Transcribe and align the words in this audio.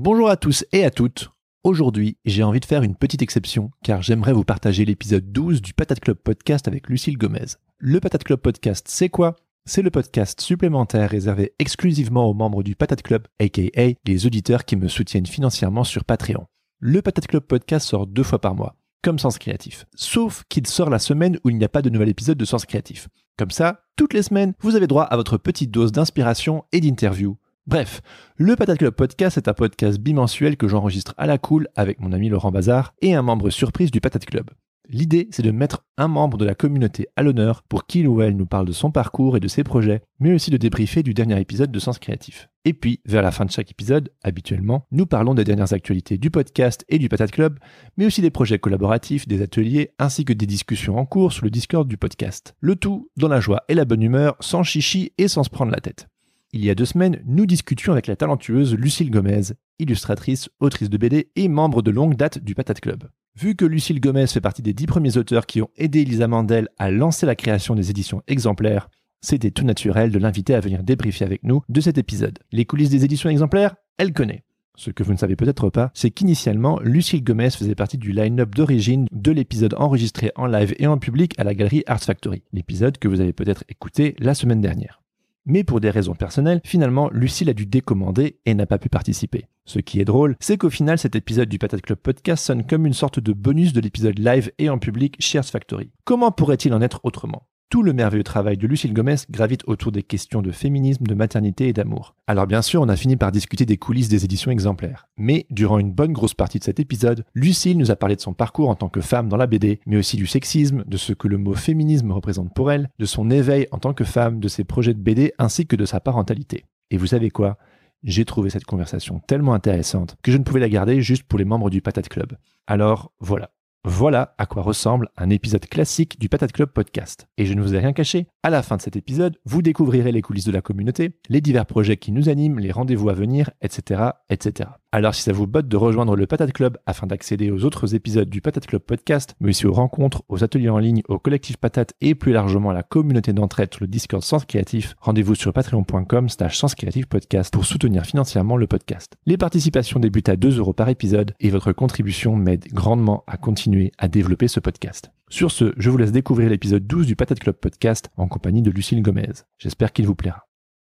Bonjour 0.00 0.30
à 0.30 0.36
tous 0.36 0.64
et 0.70 0.84
à 0.84 0.92
toutes. 0.92 1.32
Aujourd'hui, 1.64 2.18
j'ai 2.24 2.44
envie 2.44 2.60
de 2.60 2.64
faire 2.64 2.84
une 2.84 2.94
petite 2.94 3.20
exception 3.20 3.72
car 3.82 4.00
j'aimerais 4.00 4.32
vous 4.32 4.44
partager 4.44 4.84
l'épisode 4.84 5.32
12 5.32 5.60
du 5.60 5.74
Patate 5.74 5.98
Club 5.98 6.18
Podcast 6.18 6.68
avec 6.68 6.88
Lucille 6.88 7.18
Gomez. 7.18 7.56
Le 7.78 7.98
Patate 7.98 8.22
Club 8.22 8.38
Podcast, 8.38 8.86
c'est 8.88 9.08
quoi? 9.08 9.34
C'est 9.64 9.82
le 9.82 9.90
podcast 9.90 10.40
supplémentaire 10.40 11.10
réservé 11.10 11.52
exclusivement 11.58 12.26
aux 12.26 12.32
membres 12.32 12.62
du 12.62 12.76
Patate 12.76 13.02
Club, 13.02 13.26
aka 13.40 13.92
les 14.04 14.24
auditeurs 14.24 14.64
qui 14.64 14.76
me 14.76 14.86
soutiennent 14.86 15.26
financièrement 15.26 15.82
sur 15.82 16.04
Patreon. 16.04 16.46
Le 16.78 17.02
Patate 17.02 17.26
Club 17.26 17.42
Podcast 17.42 17.88
sort 17.88 18.06
deux 18.06 18.22
fois 18.22 18.40
par 18.40 18.54
mois, 18.54 18.76
comme 19.02 19.18
Sens 19.18 19.36
Créatif. 19.36 19.84
Sauf 19.96 20.44
qu'il 20.48 20.68
sort 20.68 20.90
la 20.90 21.00
semaine 21.00 21.40
où 21.42 21.50
il 21.50 21.58
n'y 21.58 21.64
a 21.64 21.68
pas 21.68 21.82
de 21.82 21.90
nouvel 21.90 22.10
épisode 22.10 22.38
de 22.38 22.44
Sens 22.44 22.66
Créatif. 22.66 23.08
Comme 23.36 23.50
ça, 23.50 23.80
toutes 23.96 24.14
les 24.14 24.22
semaines, 24.22 24.54
vous 24.60 24.76
avez 24.76 24.86
droit 24.86 25.02
à 25.02 25.16
votre 25.16 25.38
petite 25.38 25.72
dose 25.72 25.90
d'inspiration 25.90 26.62
et 26.70 26.80
d'interview 26.80 27.36
Bref, 27.68 28.00
le 28.38 28.56
Patate 28.56 28.78
Club 28.78 28.94
Podcast 28.94 29.36
est 29.36 29.46
un 29.46 29.52
podcast 29.52 30.00
bimensuel 30.00 30.56
que 30.56 30.68
j'enregistre 30.68 31.12
à 31.18 31.26
la 31.26 31.36
cool 31.36 31.68
avec 31.76 32.00
mon 32.00 32.14
ami 32.14 32.30
Laurent 32.30 32.50
Bazar 32.50 32.94
et 33.02 33.14
un 33.14 33.20
membre 33.20 33.50
surprise 33.50 33.90
du 33.90 34.00
Patate 34.00 34.24
Club. 34.24 34.48
L'idée, 34.88 35.28
c'est 35.32 35.42
de 35.42 35.50
mettre 35.50 35.84
un 35.98 36.08
membre 36.08 36.38
de 36.38 36.46
la 36.46 36.54
communauté 36.54 37.08
à 37.14 37.22
l'honneur 37.22 37.62
pour 37.64 37.86
qu'il 37.86 38.08
ou 38.08 38.22
elle 38.22 38.38
nous 38.38 38.46
parle 38.46 38.64
de 38.64 38.72
son 38.72 38.90
parcours 38.90 39.36
et 39.36 39.40
de 39.40 39.48
ses 39.48 39.64
projets, 39.64 40.00
mais 40.18 40.32
aussi 40.32 40.50
de 40.50 40.56
débriefer 40.56 41.02
du 41.02 41.12
dernier 41.12 41.38
épisode 41.38 41.70
de 41.70 41.78
Sens 41.78 41.98
Créatif. 41.98 42.48
Et 42.64 42.72
puis, 42.72 43.02
vers 43.04 43.20
la 43.20 43.32
fin 43.32 43.44
de 43.44 43.50
chaque 43.50 43.70
épisode, 43.70 44.08
habituellement, 44.22 44.86
nous 44.90 45.04
parlons 45.04 45.34
des 45.34 45.44
dernières 45.44 45.74
actualités 45.74 46.16
du 46.16 46.30
podcast 46.30 46.86
et 46.88 46.98
du 46.98 47.10
Patate 47.10 47.32
Club, 47.32 47.58
mais 47.98 48.06
aussi 48.06 48.22
des 48.22 48.30
projets 48.30 48.58
collaboratifs, 48.58 49.28
des 49.28 49.42
ateliers, 49.42 49.90
ainsi 49.98 50.24
que 50.24 50.32
des 50.32 50.46
discussions 50.46 50.96
en 50.96 51.04
cours 51.04 51.34
sur 51.34 51.44
le 51.44 51.50
Discord 51.50 51.86
du 51.86 51.98
podcast. 51.98 52.56
Le 52.60 52.76
tout 52.76 53.10
dans 53.18 53.28
la 53.28 53.40
joie 53.40 53.64
et 53.68 53.74
la 53.74 53.84
bonne 53.84 54.02
humeur, 54.02 54.36
sans 54.40 54.62
chichi 54.62 55.12
et 55.18 55.28
sans 55.28 55.42
se 55.42 55.50
prendre 55.50 55.70
la 55.70 55.82
tête. 55.82 56.08
Il 56.54 56.64
y 56.64 56.70
a 56.70 56.74
deux 56.74 56.86
semaines, 56.86 57.22
nous 57.26 57.44
discutions 57.44 57.92
avec 57.92 58.06
la 58.06 58.16
talentueuse 58.16 58.74
Lucille 58.74 59.10
Gomez, 59.10 59.52
illustratrice, 59.78 60.48
autrice 60.60 60.88
de 60.88 60.96
BD 60.96 61.30
et 61.36 61.46
membre 61.46 61.82
de 61.82 61.90
longue 61.90 62.16
date 62.16 62.38
du 62.38 62.54
Patate 62.54 62.80
Club. 62.80 63.04
Vu 63.36 63.54
que 63.54 63.66
Lucille 63.66 64.00
Gomez 64.00 64.26
fait 64.28 64.40
partie 64.40 64.62
des 64.62 64.72
dix 64.72 64.86
premiers 64.86 65.18
auteurs 65.18 65.44
qui 65.44 65.60
ont 65.60 65.68
aidé 65.76 66.00
Elisa 66.00 66.26
Mandel 66.26 66.68
à 66.78 66.90
lancer 66.90 67.26
la 67.26 67.36
création 67.36 67.74
des 67.74 67.90
éditions 67.90 68.22
exemplaires, 68.28 68.88
c'était 69.20 69.50
tout 69.50 69.64
naturel 69.64 70.10
de 70.10 70.18
l'inviter 70.18 70.54
à 70.54 70.60
venir 70.60 70.82
débriefer 70.82 71.26
avec 71.26 71.42
nous 71.42 71.60
de 71.68 71.80
cet 71.82 71.98
épisode. 71.98 72.38
Les 72.50 72.64
coulisses 72.64 72.88
des 72.88 73.04
éditions 73.04 73.28
exemplaires, 73.28 73.76
elle 73.98 74.14
connaît. 74.14 74.42
Ce 74.74 74.90
que 74.90 75.02
vous 75.02 75.12
ne 75.12 75.18
savez 75.18 75.36
peut-être 75.36 75.68
pas, 75.68 75.90
c'est 75.92 76.10
qu'initialement, 76.10 76.80
Lucille 76.80 77.22
Gomez 77.22 77.50
faisait 77.50 77.74
partie 77.74 77.98
du 77.98 78.12
line-up 78.12 78.54
d'origine 78.54 79.06
de 79.12 79.32
l'épisode 79.32 79.74
enregistré 79.74 80.32
en 80.34 80.46
live 80.46 80.74
et 80.78 80.86
en 80.86 80.96
public 80.96 81.34
à 81.36 81.44
la 81.44 81.54
galerie 81.54 81.82
Arts 81.86 82.04
Factory, 82.04 82.42
l'épisode 82.54 82.96
que 82.96 83.08
vous 83.08 83.20
avez 83.20 83.34
peut-être 83.34 83.64
écouté 83.68 84.16
la 84.18 84.32
semaine 84.32 84.62
dernière. 84.62 85.02
Mais 85.46 85.64
pour 85.64 85.80
des 85.80 85.90
raisons 85.90 86.14
personnelles, 86.14 86.60
finalement, 86.64 87.08
Lucille 87.10 87.48
a 87.48 87.54
dû 87.54 87.66
décommander 87.66 88.38
et 88.44 88.54
n'a 88.54 88.66
pas 88.66 88.78
pu 88.78 88.88
participer. 88.88 89.46
Ce 89.64 89.78
qui 89.78 90.00
est 90.00 90.04
drôle, 90.04 90.36
c'est 90.40 90.58
qu'au 90.58 90.70
final, 90.70 90.98
cet 90.98 91.16
épisode 91.16 91.48
du 91.48 91.58
Patate 91.58 91.82
Club 91.82 91.98
Podcast 91.98 92.44
sonne 92.44 92.66
comme 92.66 92.86
une 92.86 92.94
sorte 92.94 93.20
de 93.20 93.32
bonus 93.32 93.72
de 93.72 93.80
l'épisode 93.80 94.18
live 94.18 94.52
et 94.58 94.70
en 94.70 94.78
public 94.78 95.16
chez 95.18 95.42
Factory. 95.42 95.90
Comment 96.04 96.32
pourrait-il 96.32 96.72
en 96.74 96.82
être 96.82 97.00
autrement? 97.02 97.47
Tout 97.70 97.82
le 97.82 97.92
merveilleux 97.92 98.24
travail 98.24 98.56
de 98.56 98.66
Lucille 98.66 98.94
Gomez 98.94 99.16
gravite 99.30 99.62
autour 99.66 99.92
des 99.92 100.02
questions 100.02 100.40
de 100.40 100.50
féminisme, 100.50 101.06
de 101.06 101.14
maternité 101.14 101.68
et 101.68 101.72
d'amour. 101.72 102.14
Alors 102.26 102.46
bien 102.46 102.62
sûr, 102.62 102.80
on 102.80 102.88
a 102.88 102.96
fini 102.96 103.16
par 103.16 103.30
discuter 103.30 103.66
des 103.66 103.76
coulisses 103.76 104.08
des 104.08 104.24
éditions 104.24 104.50
exemplaires. 104.50 105.06
Mais 105.18 105.46
durant 105.50 105.78
une 105.78 105.92
bonne 105.92 106.12
grosse 106.12 106.34
partie 106.34 106.58
de 106.58 106.64
cet 106.64 106.80
épisode, 106.80 107.24
Lucille 107.34 107.76
nous 107.76 107.90
a 107.90 107.96
parlé 107.96 108.16
de 108.16 108.20
son 108.20 108.32
parcours 108.32 108.70
en 108.70 108.74
tant 108.74 108.88
que 108.88 109.00
femme 109.00 109.28
dans 109.28 109.36
la 109.36 109.46
BD, 109.46 109.80
mais 109.86 109.98
aussi 109.98 110.16
du 110.16 110.26
sexisme, 110.26 110.84
de 110.86 110.96
ce 110.96 111.12
que 111.12 111.28
le 111.28 111.38
mot 111.38 111.54
féminisme 111.54 112.12
représente 112.12 112.54
pour 112.54 112.72
elle, 112.72 112.88
de 112.98 113.06
son 113.06 113.30
éveil 113.30 113.68
en 113.70 113.78
tant 113.78 113.92
que 113.92 114.04
femme, 114.04 114.40
de 114.40 114.48
ses 114.48 114.64
projets 114.64 114.94
de 114.94 115.00
BD 115.00 115.32
ainsi 115.38 115.66
que 115.66 115.76
de 115.76 115.84
sa 115.84 116.00
parentalité. 116.00 116.64
Et 116.90 116.96
vous 116.96 117.06
savez 117.06 117.30
quoi? 117.30 117.58
J'ai 118.04 118.24
trouvé 118.24 118.48
cette 118.48 118.64
conversation 118.64 119.20
tellement 119.26 119.54
intéressante 119.54 120.16
que 120.22 120.30
je 120.30 120.38
ne 120.38 120.44
pouvais 120.44 120.60
la 120.60 120.68
garder 120.68 121.02
juste 121.02 121.24
pour 121.24 121.38
les 121.38 121.44
membres 121.44 121.68
du 121.68 121.82
Patate 121.82 122.08
Club. 122.08 122.34
Alors 122.66 123.12
voilà, 123.18 123.50
voilà 123.84 124.34
à 124.38 124.46
quoi 124.46 124.62
ressemble 124.62 125.08
un 125.16 125.30
épisode 125.30 125.66
classique 125.66 126.18
du 126.18 126.28
Patate 126.28 126.52
Club 126.52 126.70
podcast. 126.70 127.28
Et 127.38 127.46
je 127.46 127.54
ne 127.54 127.62
vous 127.62 127.74
ai 127.74 127.78
rien 127.78 127.92
caché, 127.92 128.26
à 128.42 128.50
la 128.50 128.62
fin 128.62 128.76
de 128.76 128.82
cet 128.82 128.96
épisode, 128.96 129.38
vous 129.44 129.62
découvrirez 129.62 130.12
les 130.12 130.22
coulisses 130.22 130.44
de 130.44 130.52
la 130.52 130.60
communauté, 130.60 131.12
les 131.28 131.40
divers 131.40 131.66
projets 131.66 131.96
qui 131.96 132.12
nous 132.12 132.28
animent, 132.28 132.58
les 132.58 132.72
rendez-vous 132.72 133.08
à 133.08 133.14
venir, 133.14 133.50
etc., 133.62 134.10
etc. 134.30 134.70
Alors 134.90 135.14
si 135.14 135.22
ça 135.22 135.32
vous 135.32 135.46
botte 135.46 135.68
de 135.68 135.76
rejoindre 135.76 136.16
le 136.16 136.26
Patate 136.26 136.52
Club 136.52 136.78
afin 136.86 137.06
d'accéder 137.06 137.50
aux 137.50 137.64
autres 137.64 137.94
épisodes 137.94 138.28
du 138.28 138.40
Patate 138.40 138.66
Club 138.66 138.80
podcast, 138.80 139.34
mais 139.38 139.50
aussi 139.50 139.66
aux 139.66 139.72
rencontres, 139.72 140.22
aux 140.28 140.42
ateliers 140.42 140.70
en 140.70 140.78
ligne, 140.78 141.02
au 141.08 141.18
collectif 141.18 141.58
Patate 141.58 141.92
et 142.00 142.14
plus 142.14 142.32
largement 142.32 142.70
à 142.70 142.74
la 142.74 142.82
communauté 142.82 143.32
d'entraide 143.34 143.72
sur 143.72 143.82
le 143.82 143.88
Discord 143.88 144.22
Sens 144.22 144.44
Créatif, 144.46 144.94
rendez-vous 145.00 145.34
sur 145.34 145.52
patreon.com 145.52 146.28
slash 146.30 146.56
Sens 146.56 146.74
Créatif 146.74 147.06
Podcast 147.06 147.52
pour 147.52 147.66
soutenir 147.66 148.06
financièrement 148.06 148.56
le 148.56 148.66
podcast. 148.66 149.16
Les 149.26 149.36
participations 149.36 150.00
débutent 150.00 150.30
à 150.30 150.36
2 150.36 150.58
euros 150.58 150.72
par 150.72 150.88
épisode 150.88 151.34
et 151.38 151.50
votre 151.50 151.72
contribution 151.72 152.34
m'aide 152.34 152.66
grandement 152.72 153.24
à 153.26 153.36
continuer 153.36 153.77
à 153.98 154.08
développer 154.08 154.48
ce 154.48 154.60
podcast. 154.60 155.10
Sur 155.28 155.50
ce, 155.50 155.72
je 155.76 155.90
vous 155.90 155.96
laisse 155.96 156.12
découvrir 156.12 156.50
l'épisode 156.50 156.86
12 156.86 157.06
du 157.06 157.16
Patate 157.16 157.40
Club 157.40 157.56
podcast 157.56 158.10
en 158.16 158.28
compagnie 158.28 158.62
de 158.62 158.70
Lucille 158.70 159.02
Gomez. 159.02 159.32
J'espère 159.58 159.92
qu'il 159.92 160.06
vous 160.06 160.14
plaira. 160.14 160.46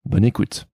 Bonne 0.05 0.25
écoute. 0.25 0.67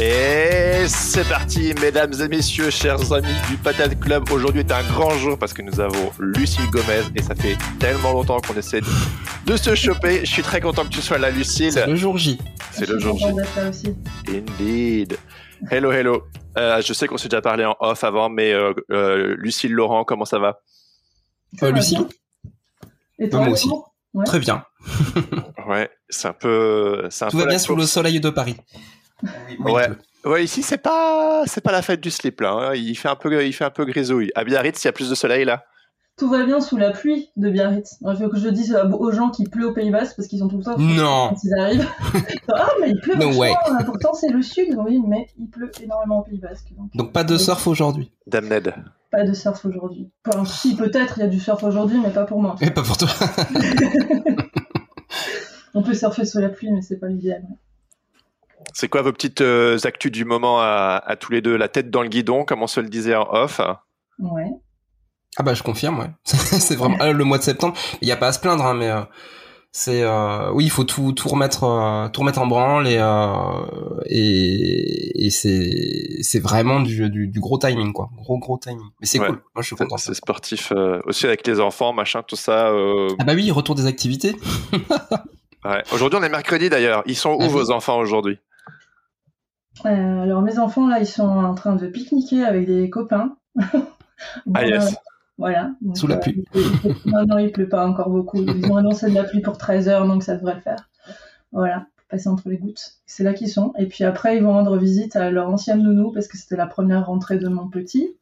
Et 0.00 0.61
c'est 0.88 1.28
parti, 1.28 1.74
mesdames 1.80 2.12
et 2.20 2.28
messieurs, 2.28 2.70
chers 2.70 3.12
amis 3.12 3.34
du 3.48 3.56
Patate 3.56 3.98
Club. 4.00 4.30
Aujourd'hui 4.30 4.60
est 4.60 4.72
un 4.72 4.82
grand 4.82 5.10
jour 5.10 5.38
parce 5.38 5.52
que 5.52 5.62
nous 5.62 5.80
avons 5.80 6.10
Lucille 6.18 6.68
Gomez 6.70 7.02
et 7.14 7.22
ça 7.22 7.34
fait 7.34 7.56
tellement 7.78 8.12
longtemps 8.12 8.40
qu'on 8.40 8.54
essaie 8.54 8.80
de, 9.46 9.56
se 9.56 9.74
choper. 9.74 10.20
Je 10.24 10.30
suis 10.30 10.42
très 10.42 10.60
content 10.60 10.84
que 10.84 10.90
tu 10.90 11.00
sois 11.00 11.18
là, 11.18 11.30
Lucille. 11.30 11.72
C'est 11.72 11.86
le 11.86 11.94
jour 11.94 12.18
J. 12.18 12.38
C'est 12.72 12.88
le 12.88 12.98
jour 12.98 13.16
J. 13.16 13.26
Aussi. 13.68 13.94
Indeed. 14.28 15.16
Hello, 15.70 15.92
hello. 15.92 16.24
Euh, 16.58 16.82
je 16.82 16.92
sais 16.92 17.06
qu'on 17.06 17.16
s'est 17.16 17.28
déjà 17.28 17.42
parlé 17.42 17.64
en 17.64 17.76
off 17.80 18.02
avant, 18.02 18.28
mais 18.28 18.52
euh, 18.52 18.72
euh, 18.90 19.36
Lucille 19.38 19.72
Laurent, 19.72 20.04
comment 20.04 20.24
ça 20.24 20.38
va? 20.38 20.60
Lucille? 21.62 22.06
Et 23.18 23.28
toi, 23.28 23.40
moi 23.40 23.50
aussi. 23.50 23.70
Ouais. 24.14 24.24
Très 24.24 24.40
bien. 24.40 24.64
ouais, 25.68 25.90
c'est 26.08 26.28
un 26.28 26.32
peu. 26.32 27.04
Un 27.04 27.28
Tout 27.28 27.36
peu 27.36 27.42
va 27.44 27.46
bien 27.46 27.58
sous 27.58 27.76
le 27.76 27.84
soleil 27.84 28.20
de 28.20 28.30
Paris. 28.30 28.56
Ouais. 29.60 29.88
Ouais, 30.24 30.44
ici 30.44 30.62
c'est 30.62 30.78
pas 30.78 31.42
c'est 31.46 31.60
pas 31.62 31.72
la 31.72 31.82
fête 31.82 32.00
du 32.00 32.10
slip 32.10 32.40
là. 32.40 32.52
hein. 32.52 32.74
Il 32.74 32.94
fait 32.96 33.08
un 33.08 33.16
peu 33.16 33.44
il 33.44 33.52
fait 33.52 33.64
un 33.64 33.70
peu 33.70 33.84
grisouille. 33.84 34.30
À 34.34 34.44
Biarritz, 34.44 34.82
il 34.82 34.86
y 34.86 34.88
a 34.88 34.92
plus 34.92 35.10
de 35.10 35.14
soleil 35.14 35.44
là. 35.44 35.64
Tout 36.18 36.28
va 36.28 36.44
bien 36.44 36.60
sous 36.60 36.76
la 36.76 36.90
pluie 36.90 37.30
de 37.36 37.48
Biarritz. 37.48 37.96
Il 38.06 38.16
faut 38.16 38.28
que 38.28 38.38
je 38.38 38.48
dise 38.48 38.76
aux 38.92 39.10
gens 39.12 39.30
qui 39.30 39.44
pleut 39.44 39.66
au 39.68 39.72
Pays 39.72 39.90
Basque 39.90 40.14
parce 40.14 40.28
qu'ils 40.28 40.40
sont 40.40 40.48
tout 40.48 40.58
le 40.58 40.64
temps 40.64 40.76
Non. 40.78 41.30
quand 41.30 41.36
ils 41.42 41.54
arrivent. 41.58 41.88
ah 42.54 42.68
mais 42.80 42.90
il 42.90 43.00
pleut 43.00 43.14
No 43.14 43.28
vachement, 43.28 43.40
way. 43.40 43.54
hein. 43.70 43.78
Pourtant 43.84 44.12
c'est 44.12 44.28
le 44.28 44.42
sud, 44.42 44.76
oui, 44.86 45.00
mais 45.08 45.26
il 45.38 45.48
pleut 45.48 45.70
énormément 45.82 46.20
au 46.20 46.22
Pays 46.22 46.38
Basque. 46.38 46.68
Donc, 46.76 46.90
Donc 46.94 47.12
pas 47.12 47.24
de 47.24 47.38
surf 47.38 47.66
aujourd'hui. 47.66 48.12
Damned. 48.26 48.74
pas 49.10 49.24
de 49.24 49.32
surf 49.32 49.64
aujourd'hui. 49.64 50.10
Enfin, 50.28 50.44
si 50.44 50.76
peut-être 50.76 51.14
il 51.16 51.20
y 51.22 51.24
a 51.24 51.28
du 51.28 51.40
surf 51.40 51.64
aujourd'hui, 51.64 51.98
mais 52.00 52.10
pas 52.10 52.24
pour 52.24 52.40
moi. 52.42 52.56
Et 52.60 52.70
pas 52.70 52.82
pour 52.82 52.98
toi. 52.98 53.08
On 55.74 55.82
peut 55.82 55.94
surfer 55.94 56.26
sous 56.26 56.38
la 56.38 56.50
pluie, 56.50 56.70
mais 56.70 56.82
c'est 56.82 56.98
pas 56.98 57.08
l'idéal. 57.08 57.42
C'est 58.74 58.88
quoi 58.88 59.02
vos 59.02 59.12
petites 59.12 59.40
euh, 59.40 59.78
actus 59.84 60.10
du 60.12 60.24
moment 60.24 60.60
à, 60.60 61.02
à 61.04 61.16
tous 61.16 61.32
les 61.32 61.40
deux? 61.42 61.56
La 61.56 61.68
tête 61.68 61.90
dans 61.90 62.02
le 62.02 62.08
guidon, 62.08 62.44
comme 62.44 62.62
on 62.62 62.66
se 62.66 62.80
le 62.80 62.88
disait 62.88 63.14
en 63.14 63.28
off. 63.32 63.60
Ouais. 64.18 64.50
Ah 65.38 65.42
bah 65.42 65.54
je 65.54 65.62
confirme, 65.62 65.98
ouais. 66.00 66.10
c'est 66.24 66.76
vraiment 66.76 66.96
ah, 67.00 67.12
le 67.12 67.24
mois 67.24 67.38
de 67.38 67.42
septembre. 67.42 67.74
Il 68.02 68.08
y 68.08 68.12
a 68.12 68.16
pas 68.16 68.28
à 68.28 68.32
se 68.32 68.40
plaindre, 68.40 68.64
hein, 68.66 68.74
mais 68.74 68.90
euh, 68.90 69.00
c'est 69.72 70.02
euh, 70.02 70.50
oui, 70.52 70.64
il 70.64 70.70
faut 70.70 70.84
tout 70.84 71.12
tout 71.12 71.28
remettre 71.30 71.64
euh, 71.64 72.08
tout 72.10 72.20
remettre 72.20 72.38
en 72.40 72.46
branle 72.46 72.86
et 72.86 72.98
euh, 72.98 74.02
et, 74.06 75.26
et 75.26 75.30
c'est 75.30 76.18
c'est 76.20 76.38
vraiment 76.40 76.80
du, 76.80 77.08
du 77.08 77.28
du 77.28 77.40
gros 77.40 77.56
timing 77.56 77.94
quoi, 77.94 78.10
gros 78.18 78.38
gros 78.38 78.58
timing. 78.58 78.84
Mais 79.00 79.06
c'est 79.06 79.18
Ouais. 79.20 79.28
cool. 79.28 79.36
Moi 79.54 79.62
je 79.62 79.66
suis 79.68 79.76
C'est 79.76 79.84
content. 79.84 79.96
c'est 79.96 80.12
sportif 80.14 80.70
euh, 80.76 81.00
aussi 81.06 81.24
avec 81.26 81.46
les 81.46 81.60
enfants, 81.60 81.94
machin, 81.94 82.22
tout 82.22 82.36
ça. 82.36 82.68
euh, 82.68 83.08
Ah 83.18 83.24
bah 83.24 83.32
oui, 83.34 83.50
retour 83.50 83.74
des 83.74 83.86
activités. 83.86 84.36
ouais. 85.64 85.82
Aujourd'hui, 85.92 86.18
on 86.20 86.22
est 86.22 86.28
mercredi 86.28 86.68
d'ailleurs. 86.68 87.02
Ils 87.06 87.16
sont 87.16 87.30
où 87.30 87.38
Ah 87.40 87.44
oui. 87.46 87.52
vos 87.52 87.70
enfants 87.70 87.98
aujourd'hui? 87.98 88.38
Euh, 89.86 90.22
alors 90.22 90.42
mes 90.42 90.58
enfants 90.58 90.86
là, 90.86 91.00
ils 91.00 91.06
sont 91.06 91.26
en 91.26 91.54
train 91.54 91.76
de 91.76 91.86
pique-niquer 91.86 92.44
avec 92.44 92.66
des 92.66 92.90
copains. 92.90 93.36
Ah 94.54 94.64
yes. 94.64 94.94
Voilà. 95.38 95.72
Donc, 95.80 95.96
Sous 95.96 96.06
la 96.06 96.16
euh, 96.16 96.20
pluie. 96.20 96.44
non, 97.06 97.26
non, 97.26 97.38
il 97.38 97.50
pleut 97.50 97.68
pas 97.68 97.84
encore 97.86 98.10
beaucoup. 98.10 98.38
Ils 98.38 98.70
ont 98.70 98.76
annoncé 98.76 99.10
de 99.10 99.14
la 99.14 99.24
pluie 99.24 99.40
pour 99.40 99.58
13 99.58 99.88
heures, 99.88 100.06
donc 100.06 100.22
ça 100.22 100.36
devrait 100.36 100.54
le 100.54 100.60
faire. 100.60 100.88
Voilà, 101.50 101.86
pour 101.96 102.06
passer 102.08 102.28
entre 102.28 102.48
les 102.48 102.58
gouttes. 102.58 102.92
C'est 103.06 103.24
là 103.24 103.34
qu'ils 103.34 103.48
sont. 103.48 103.72
Et 103.78 103.86
puis 103.86 104.04
après, 104.04 104.36
ils 104.36 104.42
vont 104.42 104.52
rendre 104.52 104.76
visite 104.76 105.16
à 105.16 105.30
leur 105.30 105.48
ancienne 105.48 105.82
nounou, 105.82 106.12
parce 106.12 106.28
que 106.28 106.36
c'était 106.36 106.56
la 106.56 106.66
première 106.66 107.06
rentrée 107.06 107.38
de 107.38 107.48
mon 107.48 107.68
petit. 107.68 108.16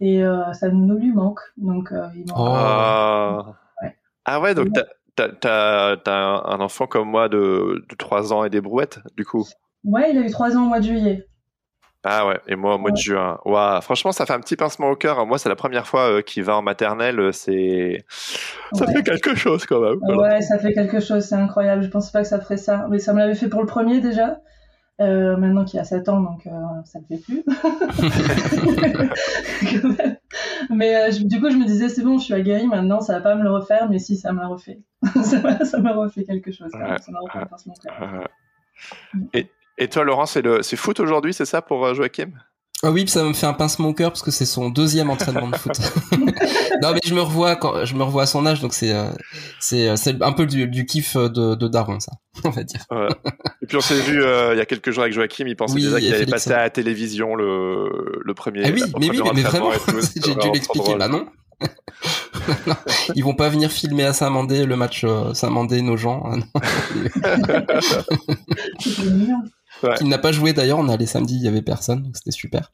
Et 0.00 0.22
euh, 0.22 0.52
sa 0.52 0.68
nounou 0.68 0.98
lui 0.98 1.12
manque. 1.12 1.40
Donc, 1.56 1.92
euh, 1.92 2.08
ils. 2.14 2.26
Oh. 2.32 2.48
Ah. 2.48 3.54
Ouais. 3.82 3.96
Ah 4.26 4.40
ouais, 4.40 4.54
donc 4.54 4.68
t'as- 5.16 5.94
un 6.04 6.60
enfant 6.60 6.86
comme 6.86 7.08
moi 7.08 7.28
de, 7.28 7.84
de 7.88 7.94
3 7.96 8.32
ans 8.32 8.44
et 8.44 8.50
des 8.50 8.60
brouettes, 8.60 9.00
du 9.16 9.24
coup? 9.24 9.46
Ouais, 9.84 10.10
il 10.12 10.18
a 10.18 10.22
eu 10.22 10.30
3 10.30 10.56
ans 10.56 10.64
au 10.64 10.68
mois 10.68 10.80
de 10.80 10.84
juillet. 10.84 11.26
Ah 12.02 12.26
ouais, 12.26 12.40
et 12.46 12.56
moi 12.56 12.76
au 12.76 12.78
mois 12.78 12.92
de 12.92 12.96
juin. 12.96 13.38
Ouah, 13.44 13.80
franchement, 13.82 14.10
ça 14.12 14.24
fait 14.24 14.32
un 14.32 14.40
petit 14.40 14.56
pincement 14.56 14.88
au 14.90 14.96
cœur. 14.96 15.26
Moi, 15.26 15.36
c'est 15.38 15.50
la 15.50 15.56
première 15.56 15.86
fois 15.86 16.10
euh, 16.10 16.22
qu'il 16.22 16.42
va 16.44 16.56
en 16.56 16.62
maternelle. 16.62 17.20
euh, 17.20 17.32
C'est, 17.32 18.04
ça 18.72 18.86
Ouais. 18.86 18.92
fait 18.94 19.02
quelque 19.02 19.34
chose 19.34 19.66
quand 19.66 19.80
même. 19.80 19.98
Ouais, 20.16 20.40
ça 20.40 20.58
fait 20.58 20.72
quelque 20.72 21.00
chose, 21.00 21.24
c'est 21.24 21.34
incroyable. 21.34 21.82
Je 21.82 21.88
pensais 21.88 22.10
pas 22.10 22.22
que 22.22 22.28
ça 22.28 22.40
ferait 22.40 22.56
ça. 22.56 22.86
Mais 22.88 22.98
ça 22.98 23.12
me 23.12 23.18
l'avait 23.18 23.34
fait 23.34 23.48
pour 23.48 23.60
le 23.60 23.66
premier 23.66 24.00
déjà. 24.00 24.40
Euh, 25.02 25.36
maintenant 25.38 25.64
qu'il 25.64 25.80
a 25.80 25.84
7 25.84 26.08
ans, 26.10 26.20
donc 26.20 26.46
euh, 26.46 26.50
ça 26.84 26.98
le 27.00 27.06
fait 27.16 27.22
plus. 27.22 27.42
Mais 30.70 31.12
je- 31.12 31.24
du 31.24 31.40
coup, 31.40 31.50
je 31.50 31.56
me 31.56 31.64
disais, 31.64 31.88
c'est 31.88 32.02
bon, 32.02 32.18
je 32.18 32.24
suis 32.24 32.34
aguerrie 32.34 32.66
maintenant, 32.66 33.00
ça 33.00 33.14
va 33.14 33.20
pas 33.20 33.34
me 33.34 33.42
le 33.42 33.50
refaire, 33.50 33.88
mais 33.90 33.98
si, 33.98 34.16
ça 34.16 34.32
m'a 34.32 34.46
refait. 34.46 34.80
ça 35.24 35.78
m'a 35.80 35.92
refait 35.94 36.24
quelque 36.24 36.52
chose. 36.52 36.68
quand 36.72 36.78
même. 36.78 36.98
Ça 36.98 37.12
m'a 37.12 37.20
refait 37.20 37.38
un 37.38 37.46
pincement 37.46 37.74
au 37.76 37.80
cœur. 37.82 37.94
Euh, 38.02 38.24
et, 39.34 39.46
et 39.80 39.88
toi, 39.88 40.04
Laurent, 40.04 40.26
c'est 40.26 40.42
le, 40.42 40.62
c'est 40.62 40.76
foot 40.76 41.00
aujourd'hui, 41.00 41.34
c'est 41.34 41.44
ça 41.44 41.62
pour 41.62 41.84
euh, 41.84 41.94
Joachim? 41.94 42.30
Ah 42.82 42.90
oui, 42.90 43.06
ça 43.08 43.22
me 43.24 43.34
fait 43.34 43.46
un 43.46 43.52
pincement 43.52 43.88
au 43.88 43.94
cœur 43.94 44.10
parce 44.10 44.22
que 44.22 44.30
c'est 44.30 44.46
son 44.46 44.70
deuxième 44.70 45.10
entraînement 45.10 45.48
de 45.48 45.56
foot. 45.56 45.72
non, 46.82 46.92
mais 46.94 47.00
je 47.04 47.14
me 47.14 47.20
revois 47.20 47.56
quand 47.56 47.84
je 47.84 47.94
me 47.94 48.02
revois 48.02 48.22
à 48.22 48.26
son 48.26 48.46
âge, 48.46 48.60
donc 48.60 48.72
c'est 48.72 48.92
euh, 48.92 49.10
c'est 49.58 49.88
euh, 49.88 49.96
c'est 49.96 50.22
un 50.22 50.32
peu 50.32 50.46
du, 50.46 50.66
du 50.66 50.86
kiff 50.86 51.14
de, 51.14 51.54
de 51.54 51.68
Daron, 51.68 52.00
ça, 52.00 52.12
on 52.44 52.50
va 52.50 52.62
dire. 52.62 52.80
Ouais. 52.90 53.08
Et 53.60 53.66
puis 53.66 53.76
on 53.76 53.82
s'est 53.82 54.00
vu 54.00 54.24
euh, 54.24 54.54
il 54.54 54.58
y 54.58 54.62
a 54.62 54.66
quelques 54.66 54.92
jours 54.92 55.02
avec 55.02 55.12
Joachim, 55.12 55.44
il 55.46 55.56
pensait 55.56 55.74
Oui, 55.74 55.82
déjà 55.82 56.00
qu'il 56.00 56.14
allait 56.14 56.24
passer 56.24 56.52
à 56.52 56.62
la 56.62 56.70
télévision 56.70 57.34
le, 57.34 58.22
le 58.24 58.34
premier. 58.34 58.62
Ah 58.64 58.70
oui, 58.72 58.82
mais 58.98 59.10
oui, 59.10 59.20
mais, 59.34 59.42
vraiment, 59.42 59.72
j'ai 60.16 60.34
dû 60.34 60.50
l'expliquer. 60.50 60.96
Là, 60.96 61.08
drôle. 61.08 61.20
non. 61.20 61.26
Non, 62.66 62.74
Ils 63.14 63.24
vont 63.24 63.34
pas 63.34 63.48
venir 63.48 63.70
filmer 63.70 64.04
à 64.04 64.12
Saint-Mandé 64.12 64.64
le 64.64 64.76
match 64.76 65.04
euh, 65.04 65.34
Saint-Mandé 65.34 65.82
nos 65.82 65.96
gens. 65.98 66.22
Il 70.00 70.08
n'a 70.08 70.18
pas 70.18 70.32
joué 70.32 70.52
d'ailleurs. 70.52 70.78
On 70.78 70.88
est 70.88 70.92
allé 70.92 71.06
samedi, 71.06 71.36
il 71.36 71.42
y 71.42 71.48
avait 71.48 71.62
personne, 71.62 72.02
donc 72.02 72.16
c'était 72.16 72.30
super. 72.30 72.72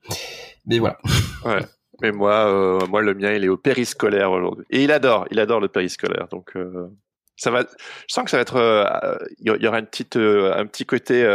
Mais 0.66 0.78
voilà. 0.78 0.98
Mais 2.02 2.12
moi, 2.12 2.46
euh, 2.52 2.86
moi, 2.88 3.00
le 3.00 3.14
mien, 3.14 3.32
il 3.32 3.42
est 3.44 3.48
au 3.48 3.56
périscolaire 3.56 4.30
aujourd'hui. 4.30 4.66
Et 4.68 4.84
il 4.84 4.92
adore, 4.92 5.26
il 5.30 5.40
adore 5.40 5.60
le 5.60 5.68
périscolaire. 5.68 6.28
Donc, 6.30 6.50
euh, 6.54 6.88
ça 7.36 7.50
va. 7.50 7.62
Je 8.06 8.12
sens 8.14 8.24
que 8.24 8.30
ça 8.30 8.36
va 8.36 8.42
être. 8.42 8.56
euh, 8.56 8.84
euh, 9.02 9.16
Il 9.38 9.56
y 9.62 9.66
aura 9.66 9.78
une 9.78 9.86
petite, 9.86 10.16
un 10.16 10.66
petit 10.66 10.84
côté 10.84 11.26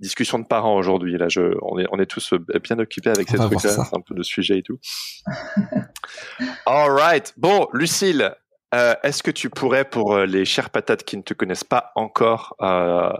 discussion 0.00 0.38
de 0.40 0.44
parents 0.44 0.76
aujourd'hui. 0.76 1.16
Là, 1.16 1.28
je, 1.28 1.40
on 1.62 1.78
est, 1.78 1.86
on 1.92 1.98
est 2.00 2.06
tous 2.06 2.34
bien 2.64 2.78
occupés 2.80 3.10
avec 3.10 3.28
On 3.30 3.32
ces 3.32 3.38
trucs-là. 3.38 3.84
un 3.92 4.00
peu 4.00 4.14
de 4.14 4.22
sujet 4.24 4.58
et 4.58 4.62
tout. 4.62 4.78
All 6.66 6.90
right. 6.90 7.32
Bon, 7.36 7.68
Lucille. 7.72 8.34
Euh, 8.74 8.94
Est-ce 9.02 9.22
que 9.22 9.30
tu 9.30 9.50
pourrais, 9.50 9.84
pour 9.84 10.14
euh, 10.14 10.26
les 10.26 10.44
chères 10.44 10.70
patates 10.70 11.04
qui 11.04 11.16
ne 11.16 11.22
te 11.22 11.34
connaissent 11.34 11.64
pas 11.64 11.92
encore, 11.94 12.56
euh, 12.62 13.10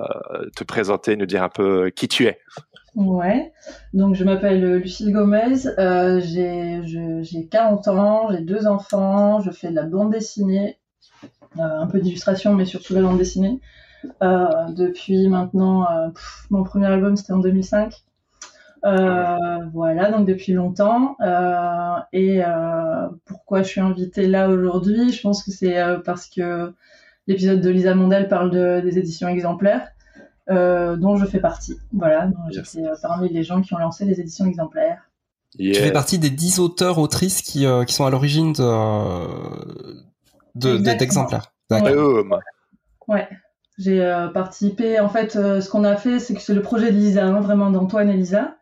te 0.57 0.65
présenter, 0.65 1.17
nous 1.17 1.27
dire 1.27 1.43
un 1.43 1.49
peu 1.49 1.91
qui 1.91 2.09
tu 2.09 2.27
es? 2.27 2.39
Ouais, 2.95 3.53
donc 3.93 4.15
je 4.15 4.25
m'appelle 4.25 4.79
Lucille 4.79 5.13
Gomez, 5.13 5.55
j'ai 6.23 6.81
je- 6.87 7.21
j'ai 7.23 7.47
40 7.47 7.89
ans, 7.89 8.29
j'ai 8.33 8.41
deux 8.41 8.67
enfants, 8.67 9.41
je 9.41 9.51
fais 9.51 9.69
de 9.69 9.75
la 9.75 9.83
bande 9.83 10.11
dessinée, 10.13 10.79
un 11.59 11.87
peu 11.87 12.01
d'illustration, 12.01 12.55
mais 12.55 12.65
surtout 12.65 12.95
de 12.95 13.01
la 13.01 13.07
bande 13.07 13.19
dessinée. 13.19 13.61
Depuis 14.23 15.29
maintenant, 15.29 15.87
mon 16.51 16.65
premier 16.65 16.87
album 16.87 17.17
c'était 17.17 17.33
en 17.35 17.39
2005. 17.39 18.03
Euh, 18.87 19.37
voilà, 19.73 20.11
donc 20.11 20.27
depuis 20.27 20.53
longtemps. 20.53 21.17
Euh, 21.21 21.94
et 22.12 22.43
euh, 22.44 23.09
pourquoi 23.25 23.62
je 23.62 23.69
suis 23.69 23.81
invitée 23.81 24.27
là 24.29 24.49
aujourd'hui? 24.49 25.12
Je 25.12 25.21
pense 25.23 25.43
que 25.43 25.50
c'est 25.50 25.79
euh, 25.79 25.99
parce 25.99 26.29
que 26.29 26.73
l'épisode 27.27 27.61
de 27.61 27.69
Lisa 27.71 27.94
Mondel 27.94 28.29
parle 28.29 28.50
de, 28.50 28.81
des 28.81 28.99
éditions 28.99 29.29
exemplaires 29.29 29.88
euh, 30.50 30.97
dont 30.97 31.17
je 31.17 31.27
fais 31.27 31.41
partie. 31.41 31.77
Voilà, 31.93 32.27
donc 32.27 32.37
j'étais 32.50 32.87
euh, 32.87 32.94
parmi 33.03 33.29
les 33.29 33.43
gens 33.43 33.61
qui 33.61 33.75
ont 33.75 33.79
lancé 33.79 34.05
les 34.05 34.21
éditions 34.21 34.47
exemplaires. 34.47 35.03
Tu 35.59 35.75
fais 35.75 35.91
partie 35.93 36.19
des 36.19 36.31
10 36.31 36.61
auteurs 36.61 36.99
autrices 36.99 37.41
qui, 37.43 37.67
euh, 37.67 37.85
qui 37.85 37.94
sont 37.94 38.05
à 38.05 38.11
l'origine 38.11 38.53
de 38.53 38.62
euh, 38.62 39.94
de- 40.55 40.77
de- 40.77 40.93
d'exemplaires. 40.99 41.53
Ouais. 41.71 41.81
D'accord. 41.83 42.25
Boom. 42.25 42.38
Ouais, 43.09 43.29
j'ai 43.79 44.03
euh, 44.05 44.29
participé. 44.29 45.00
En 45.00 45.09
fait, 45.09 45.37
euh, 45.37 45.61
ce 45.61 45.69
qu'on 45.71 45.85
a 45.85 45.97
fait, 45.97 46.19
c'est 46.19 46.35
que 46.35 46.41
c'est 46.41 46.55
le 46.55 46.62
projet 46.62 46.93
de 46.93 46.97
Lisa, 46.97 47.25
hein, 47.27 47.41
vraiment 47.41 47.71
d'Antoine 47.71 48.11
et 48.11 48.17
Lisa 48.17 48.56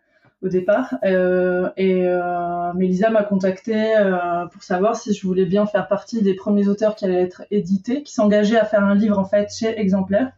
au 0.44 0.48
départ. 0.48 0.94
Euh, 1.04 1.70
et 1.76 2.06
euh, 2.06 3.10
m'a 3.10 3.24
contacté 3.24 3.96
euh, 3.96 4.46
pour 4.46 4.62
savoir 4.62 4.96
si 4.96 5.14
je 5.14 5.26
voulais 5.26 5.46
bien 5.46 5.66
faire 5.66 5.88
partie 5.88 6.22
des 6.22 6.34
premiers 6.34 6.68
auteurs 6.68 6.94
qui 6.94 7.04
allaient 7.06 7.22
être 7.22 7.42
édités, 7.50 8.02
qui 8.02 8.12
s'engageaient 8.12 8.58
à 8.58 8.64
faire 8.64 8.84
un 8.84 8.94
livre 8.94 9.18
en 9.18 9.24
fait 9.24 9.50
chez 9.52 9.78
Exemplaire. 9.78 10.32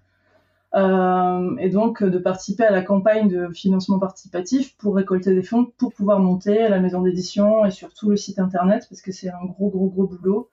Euh, 0.74 1.56
et 1.58 1.70
donc 1.70 2.02
de 2.02 2.18
participer 2.18 2.64
à 2.64 2.70
la 2.70 2.82
campagne 2.82 3.28
de 3.28 3.48
financement 3.54 3.98
participatif 3.98 4.76
pour 4.76 4.96
récolter 4.96 5.34
des 5.34 5.42
fonds 5.42 5.72
pour 5.78 5.94
pouvoir 5.94 6.18
monter 6.18 6.68
la 6.68 6.80
maison 6.80 7.00
d'édition 7.00 7.64
et 7.64 7.70
surtout 7.70 8.10
le 8.10 8.16
site 8.16 8.38
internet 8.40 8.84
parce 8.90 9.00
que 9.00 9.10
c'est 9.10 9.30
un 9.30 9.44
gros 9.44 9.70
gros 9.70 9.88
gros 9.88 10.06
boulot 10.06 10.50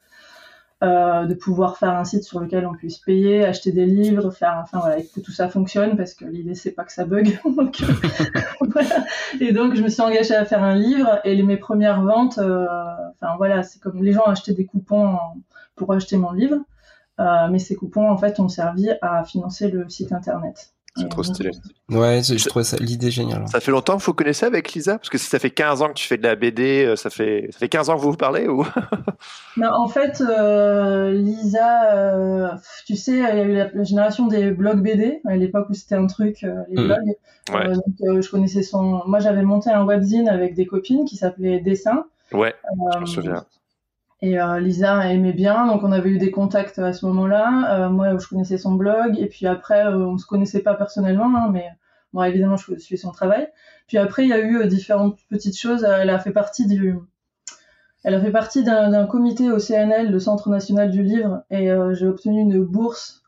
euh, 0.83 1.25
de 1.25 1.33
pouvoir 1.33 1.77
faire 1.77 1.95
un 1.95 2.03
site 2.03 2.23
sur 2.23 2.41
lequel 2.41 2.65
on 2.65 2.73
puisse 2.73 2.97
payer, 2.97 3.45
acheter 3.45 3.71
des 3.71 3.85
livres, 3.85 4.31
faire 4.31 4.59
enfin 4.61 4.79
voilà 4.79 5.01
que 5.01 5.21
tout 5.21 5.31
ça 5.31 5.47
fonctionne 5.47 5.95
parce 5.95 6.13
que 6.13 6.25
l'idée 6.25 6.55
c'est 6.55 6.71
pas 6.71 6.83
que 6.83 6.91
ça 6.91 7.05
bug. 7.05 7.39
euh. 7.47 8.81
Et 9.39 9.53
donc 9.53 9.75
je 9.75 9.81
me 9.81 9.87
suis 9.87 10.01
engagée 10.01 10.35
à 10.35 10.43
faire 10.43 10.61
un 10.61 10.75
livre 10.75 11.21
et 11.23 11.41
mes 11.41 11.55
premières 11.55 12.01
ventes, 12.01 12.37
euh, 12.37 12.65
enfin 13.11 13.35
voilà, 13.37 13.63
c'est 13.63 13.79
comme 13.79 14.03
les 14.03 14.11
gens 14.11 14.23
achetaient 14.23 14.53
des 14.53 14.65
coupons 14.65 15.17
pour 15.75 15.93
acheter 15.93 16.17
mon 16.17 16.33
livre, 16.33 16.57
mais 17.17 17.59
ces 17.59 17.75
coupons 17.75 18.09
en 18.09 18.17
fait 18.17 18.41
ont 18.41 18.49
servi 18.49 18.89
à 19.01 19.23
financer 19.23 19.69
le 19.69 19.87
site 19.87 20.11
internet. 20.11 20.73
C'est 20.95 21.09
trop 21.09 21.23
stylé. 21.23 21.49
Ouais, 21.89 22.21
je, 22.23 22.47
trouvais 22.47 22.63
ça 22.63 22.77
l'idée 22.77 23.09
géniale. 23.09 23.47
Ça 23.47 23.59
fait 23.59 23.71
longtemps 23.71 23.97
que 23.97 24.03
vous 24.03 24.13
connaissez 24.13 24.45
avec 24.45 24.73
Lisa? 24.73 24.97
Parce 24.97 25.09
que 25.09 25.17
si 25.17 25.25
ça 25.25 25.39
fait 25.39 25.49
15 25.49 25.81
ans 25.81 25.87
que 25.89 25.93
tu 25.93 26.07
fais 26.07 26.17
de 26.17 26.23
la 26.23 26.35
BD, 26.35 26.85
euh, 26.85 26.95
ça 26.95 27.09
fait, 27.09 27.47
ça 27.51 27.57
fait 27.57 27.69
15 27.69 27.89
ans 27.89 27.95
que 27.95 28.01
vous 28.01 28.11
vous 28.11 28.17
parlez 28.17 28.47
ou? 28.47 28.63
Mais 29.57 29.65
en 29.65 29.87
fait, 29.87 30.21
euh, 30.21 31.11
Lisa, 31.11 31.95
euh, 31.95 32.47
tu 32.85 32.95
sais, 32.95 33.13
il 33.13 33.19
y 33.19 33.25
a 33.25 33.43
eu 33.43 33.55
la, 33.55 33.69
la 33.73 33.83
génération 33.83 34.27
des 34.27 34.51
blogs 34.51 34.81
BD, 34.81 35.19
à 35.25 35.35
l'époque 35.35 35.67
où 35.69 35.73
c'était 35.73 35.95
un 35.95 36.05
truc, 36.07 36.43
euh, 36.43 36.61
les 36.69 36.81
Mhm. 36.81 36.87
blogs. 36.87 37.15
Ouais. 37.53 37.67
Euh, 37.67 37.73
donc, 37.73 37.83
euh, 38.03 38.21
je 38.21 38.29
connaissais 38.29 38.61
son. 38.63 39.01
Moi, 39.07 39.19
j'avais 39.19 39.41
monté 39.43 39.69
un 39.71 39.85
webzine 39.85 40.29
avec 40.29 40.53
des 40.53 40.65
copines 40.65 41.05
qui 41.05 41.17
s'appelait 41.17 41.59
Dessin. 41.59 42.05
Ouais, 42.31 42.53
je 42.95 42.99
me 42.99 43.05
souviens. 43.05 43.45
Et 44.23 44.39
euh, 44.39 44.57
Lisa 44.61 45.11
aimait 45.11 45.33
bien, 45.33 45.67
donc 45.67 45.83
on 45.83 45.91
avait 45.91 46.09
eu 46.09 46.17
des 46.17 46.31
contacts 46.31 46.79
à 46.79 46.93
ce 46.93 47.05
moment-là. 47.07 47.87
Euh, 47.87 47.89
moi, 47.89 48.17
je 48.17 48.25
connaissais 48.25 48.57
son 48.57 48.71
blog, 48.71 49.19
et 49.19 49.25
puis 49.27 49.45
après, 49.47 49.85
euh, 49.85 49.97
on 49.97 50.17
se 50.17 50.25
connaissait 50.25 50.61
pas 50.61 50.75
personnellement, 50.75 51.25
hein, 51.35 51.49
mais 51.51 51.67
moi, 52.13 52.29
évidemment, 52.29 52.55
je 52.55 52.75
suis 52.77 52.97
son 52.97 53.11
travail. 53.11 53.49
Puis 53.85 53.97
après, 53.97 54.23
il 54.23 54.29
y 54.29 54.33
a 54.33 54.39
eu 54.39 54.61
euh, 54.61 54.65
différentes 54.65 55.19
petites 55.29 55.59
choses. 55.59 55.83
Elle 55.83 56.09
a 56.09 56.19
fait 56.19 56.31
partie 56.31 56.67
du, 56.67 56.95
elle 58.05 58.15
a 58.15 58.21
fait 58.21 58.31
partie 58.31 58.63
d'un 58.63 59.05
comité 59.07 59.51
au 59.51 59.59
CNL, 59.59 60.09
le 60.09 60.19
Centre 60.19 60.47
national 60.49 60.89
du 60.89 61.03
livre, 61.03 61.43
et 61.49 61.67
j'ai 61.91 62.07
obtenu 62.07 62.39
une 62.39 62.63
bourse 62.63 63.23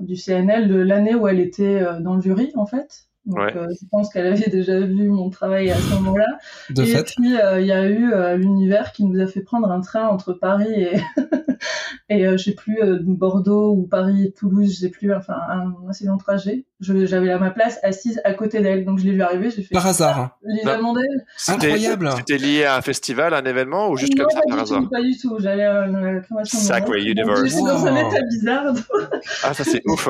du 0.00 0.16
CNL 0.16 0.66
de 0.66 0.74
l'année 0.74 1.14
où 1.14 1.28
elle 1.28 1.38
était 1.38 1.84
dans 2.00 2.14
le 2.16 2.20
jury, 2.20 2.50
en 2.56 2.66
fait. 2.66 3.07
Donc, 3.28 3.38
Ouais. 3.38 3.56
euh, 3.56 3.66
je 3.80 3.86
pense 3.90 4.10
qu'elle 4.12 4.26
avait 4.26 4.48
déjà 4.50 4.80
vu 4.80 5.08
mon 5.08 5.28
travail 5.30 5.70
à 5.70 5.76
ce 5.76 5.94
moment-là. 5.94 6.26
De 6.70 6.82
et 6.82 6.86
fait. 6.86 7.04
puis, 7.04 7.38
euh, 7.38 7.60
il 7.60 7.66
y 7.66 7.72
a 7.72 7.86
eu 7.86 8.10
euh, 8.12 8.36
l'univers 8.36 8.92
qui 8.92 9.04
nous 9.04 9.20
a 9.20 9.26
fait 9.26 9.42
prendre 9.42 9.70
un 9.70 9.80
train 9.82 10.08
entre 10.08 10.32
Paris 10.32 10.72
et, 10.72 10.92
et 12.08 12.26
euh, 12.26 12.36
je 12.36 12.44
sais 12.44 12.52
plus, 12.54 12.78
euh, 12.82 12.98
Bordeaux 13.02 13.72
ou 13.74 13.82
Paris 13.86 14.24
et 14.26 14.30
Toulouse, 14.32 14.70
je 14.72 14.80
sais 14.80 14.88
plus, 14.90 15.14
enfin, 15.14 15.36
un 15.50 15.74
assez 15.90 16.06
long 16.06 16.16
trajet. 16.18 16.64
Je- 16.80 17.06
J'avais 17.06 17.30
à 17.30 17.38
ma 17.38 17.50
place 17.50 17.78
assise 17.82 18.20
à 18.24 18.34
côté 18.34 18.60
d'elle, 18.60 18.84
donc 18.84 18.98
je 18.98 19.04
l'ai 19.04 19.12
vu 19.12 19.22
arriver, 19.22 19.50
j'ai 19.50 19.62
fait 19.62 19.74
Par 19.74 19.86
hasard. 19.86 20.18
hein. 20.18 20.30
Non. 20.64 20.82
Mondel. 20.82 21.04
C'était- 21.36 21.66
Incroyable. 21.66 22.10
C'était 22.16 22.38
lié 22.38 22.64
à 22.64 22.76
un 22.76 22.82
festival, 22.82 23.34
un 23.34 23.44
événement 23.44 23.90
ou 23.90 23.96
juste 23.96 24.16
non, 24.16 24.24
comme 24.24 24.30
ça 24.30 24.40
par 24.48 24.58
hasard 24.60 24.82
tout, 24.82 24.88
pas 24.88 25.02
du 25.02 25.16
tout. 25.18 25.36
J'allais 25.40 25.64
à 25.64 25.86
la 25.86 25.88
de 25.88 25.92
mon 26.30 26.44
Sacré 26.44 26.98
oncle. 26.98 27.08
Universe. 27.08 27.44
J'étais 27.44 27.60
dans 27.62 27.86
un 27.86 27.92
Wow. 28.02 28.08
état 28.10 28.22
bizarre. 28.30 28.74
Ah, 29.44 29.54
ça 29.54 29.64
c'est 29.64 29.82
ouf. 29.86 30.08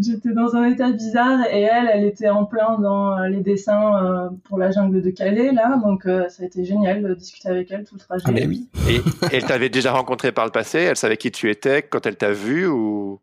J'étais 0.00 0.32
dans 0.32 0.56
un 0.56 0.64
état 0.68 0.90
bizarre 0.90 1.38
et 1.52 1.62
elle, 1.62 1.88
elle 1.92 2.04
était 2.04 2.28
en 2.28 2.44
plein 2.44 2.78
dans 2.80 3.16
euh, 3.16 3.28
les 3.28 3.40
dessins 3.40 4.04
euh, 4.04 4.28
pour 4.44 4.58
la 4.58 4.72
jungle 4.72 5.00
de 5.00 5.10
Calais, 5.10 5.52
là. 5.52 5.76
Donc, 5.82 6.04
euh, 6.06 6.28
ça 6.28 6.42
a 6.42 6.46
été 6.46 6.64
génial 6.64 7.02
de 7.02 7.14
discuter 7.14 7.48
avec 7.48 7.70
elle 7.70 7.84
tout 7.84 7.94
le 7.94 8.00
trajet. 8.00 8.24
Ah 8.26 8.32
mais 8.32 8.46
oui. 8.46 8.68
Et 8.88 9.00
elle 9.32 9.44
t'avait 9.44 9.68
déjà 9.68 9.92
rencontré 9.92 10.32
par 10.36 10.44
le 10.44 10.52
passé 10.52 10.78
Elle 10.78 10.96
savait 10.96 11.16
qui 11.16 11.32
tu 11.32 11.50
étais 11.50 11.82
quand 11.82 12.06
elle 12.06 12.16
t'a 12.16 12.30
vu 12.30 12.68
ou? 12.68 13.20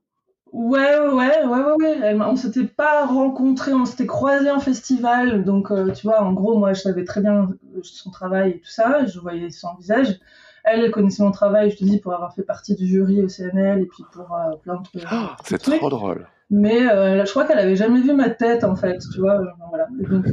Ouais, 0.51 0.99
ouais, 0.99 1.11
ouais, 1.11 1.45
ouais, 1.45 1.73
ouais. 1.79 1.99
Elle 2.03 2.21
on 2.21 2.35
s'était 2.35 2.65
pas 2.65 3.05
rencontrés, 3.05 3.73
on 3.73 3.85
s'était 3.85 4.05
croisés 4.05 4.51
en 4.51 4.59
festival. 4.59 5.43
Donc, 5.43 5.71
euh, 5.71 5.91
tu 5.91 6.05
vois, 6.05 6.21
en 6.21 6.33
gros, 6.33 6.59
moi, 6.59 6.73
je 6.73 6.81
savais 6.81 7.05
très 7.05 7.21
bien 7.21 7.49
euh, 7.75 7.79
son 7.81 8.11
travail 8.11 8.51
et 8.51 8.59
tout 8.59 8.69
ça. 8.69 9.03
Je 9.05 9.19
voyais 9.19 9.49
son 9.49 9.73
visage. 9.79 10.19
Elle, 10.63 10.81
elle 10.81 10.91
connaissait 10.91 11.23
mon 11.23 11.31
travail, 11.31 11.71
je 11.71 11.77
te 11.77 11.83
dis, 11.83 11.99
pour 11.99 12.13
avoir 12.13 12.35
fait 12.35 12.43
partie 12.43 12.75
du 12.75 12.85
jury 12.85 13.23
au 13.23 13.29
CNL 13.29 13.81
et 13.81 13.85
puis 13.85 14.03
pour 14.13 14.31
euh, 14.31 14.55
plein 14.61 14.75
de 14.75 14.83
trucs. 14.83 15.03
Ah, 15.07 15.35
c'est 15.43 15.57
trop 15.57 15.89
drôle. 15.89 16.27
Mais 16.51 16.87
euh, 16.87 17.25
je 17.25 17.31
crois 17.31 17.45
qu'elle 17.45 17.57
avait 17.59 17.75
jamais 17.75 18.01
vu 18.01 18.13
ma 18.13 18.29
tête, 18.29 18.63
en 18.63 18.75
fait, 18.75 18.99
tu 19.11 19.21
vois. 19.21 19.41
Voilà. 19.69 19.87
Et 19.99 20.05
donc, 20.05 20.25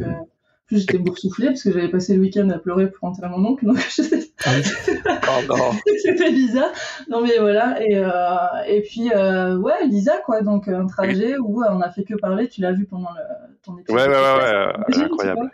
plus, 0.70 0.80
j'étais 0.80 0.98
boursouflée 0.98 1.48
parce 1.48 1.62
que 1.62 1.72
j'avais 1.72 1.88
passé 1.88 2.14
le 2.14 2.20
week-end 2.20 2.48
à 2.50 2.58
pleurer 2.58 2.90
pour 2.90 3.08
rentrer 3.08 3.26
à 3.26 3.28
mon 3.28 3.44
oncle. 3.44 3.66
Donc, 3.66 3.78
j'étais 3.94 4.30
Ah. 4.44 4.50
Oh 5.28 5.42
non. 5.48 5.72
c'était 6.02 6.30
Lisa. 6.30 6.72
Non 7.08 7.20
mais 7.20 7.38
voilà. 7.38 7.76
Et, 7.82 7.96
euh, 7.96 8.10
et 8.66 8.80
puis 8.82 9.10
euh, 9.14 9.56
ouais, 9.56 9.86
Lisa 9.86 10.18
quoi. 10.24 10.42
Donc 10.42 10.66
un 10.68 10.86
trajet 10.86 11.36
où 11.38 11.62
euh, 11.62 11.66
on 11.70 11.80
a 11.80 11.90
fait 11.90 12.04
que 12.04 12.14
parler. 12.14 12.48
Tu 12.48 12.60
l'as 12.60 12.72
vu 12.72 12.86
pendant 12.86 13.10
le, 13.10 13.54
ton 13.62 13.78
épisode. 13.78 14.00
Ouais, 14.00 14.08
ouais, 14.08 14.14
ouais, 14.14 14.54
euh, 14.54 15.04
incroyable. 15.04 15.50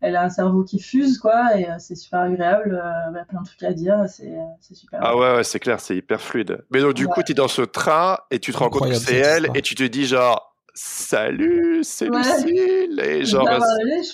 Elle 0.00 0.16
a 0.16 0.22
un 0.24 0.28
cerveau 0.28 0.64
qui 0.64 0.80
fuse 0.80 1.16
quoi 1.18 1.56
et 1.58 1.66
euh, 1.66 1.76
c'est 1.78 1.94
super 1.94 2.20
agréable. 2.20 2.78
Euh, 2.82 3.10
elle 3.10 3.16
a 3.18 3.24
plein 3.24 3.40
de 3.40 3.46
trucs 3.46 3.62
à 3.62 3.72
dire. 3.72 4.04
C'est 4.08 4.26
euh, 4.26 4.42
c'est 4.60 4.74
super. 4.74 4.98
Ah 5.02 5.16
ouais, 5.16 5.36
ouais, 5.36 5.44
c'est 5.44 5.60
clair, 5.60 5.80
c'est 5.80 5.96
hyper 5.96 6.20
fluide. 6.20 6.62
Mais 6.70 6.80
donc, 6.80 6.92
du 6.94 7.06
coup, 7.06 7.22
tu 7.22 7.32
es 7.32 7.34
dans 7.34 7.48
ce 7.48 7.62
train 7.62 8.18
et 8.30 8.38
tu 8.38 8.52
te 8.52 8.58
rends 8.58 8.68
compte 8.68 8.88
que 8.88 8.94
c'est 8.94 9.16
elle 9.16 9.48
et 9.54 9.62
tu 9.62 9.74
te 9.74 9.82
dis 9.84 10.04
genre, 10.06 10.53
salut, 10.74 11.80
c'est 11.82 12.10
Ouais. 12.10 12.18
Lucille. 12.18 13.00
Et 13.00 13.20
Je 13.20 13.30
genre, 13.30 13.48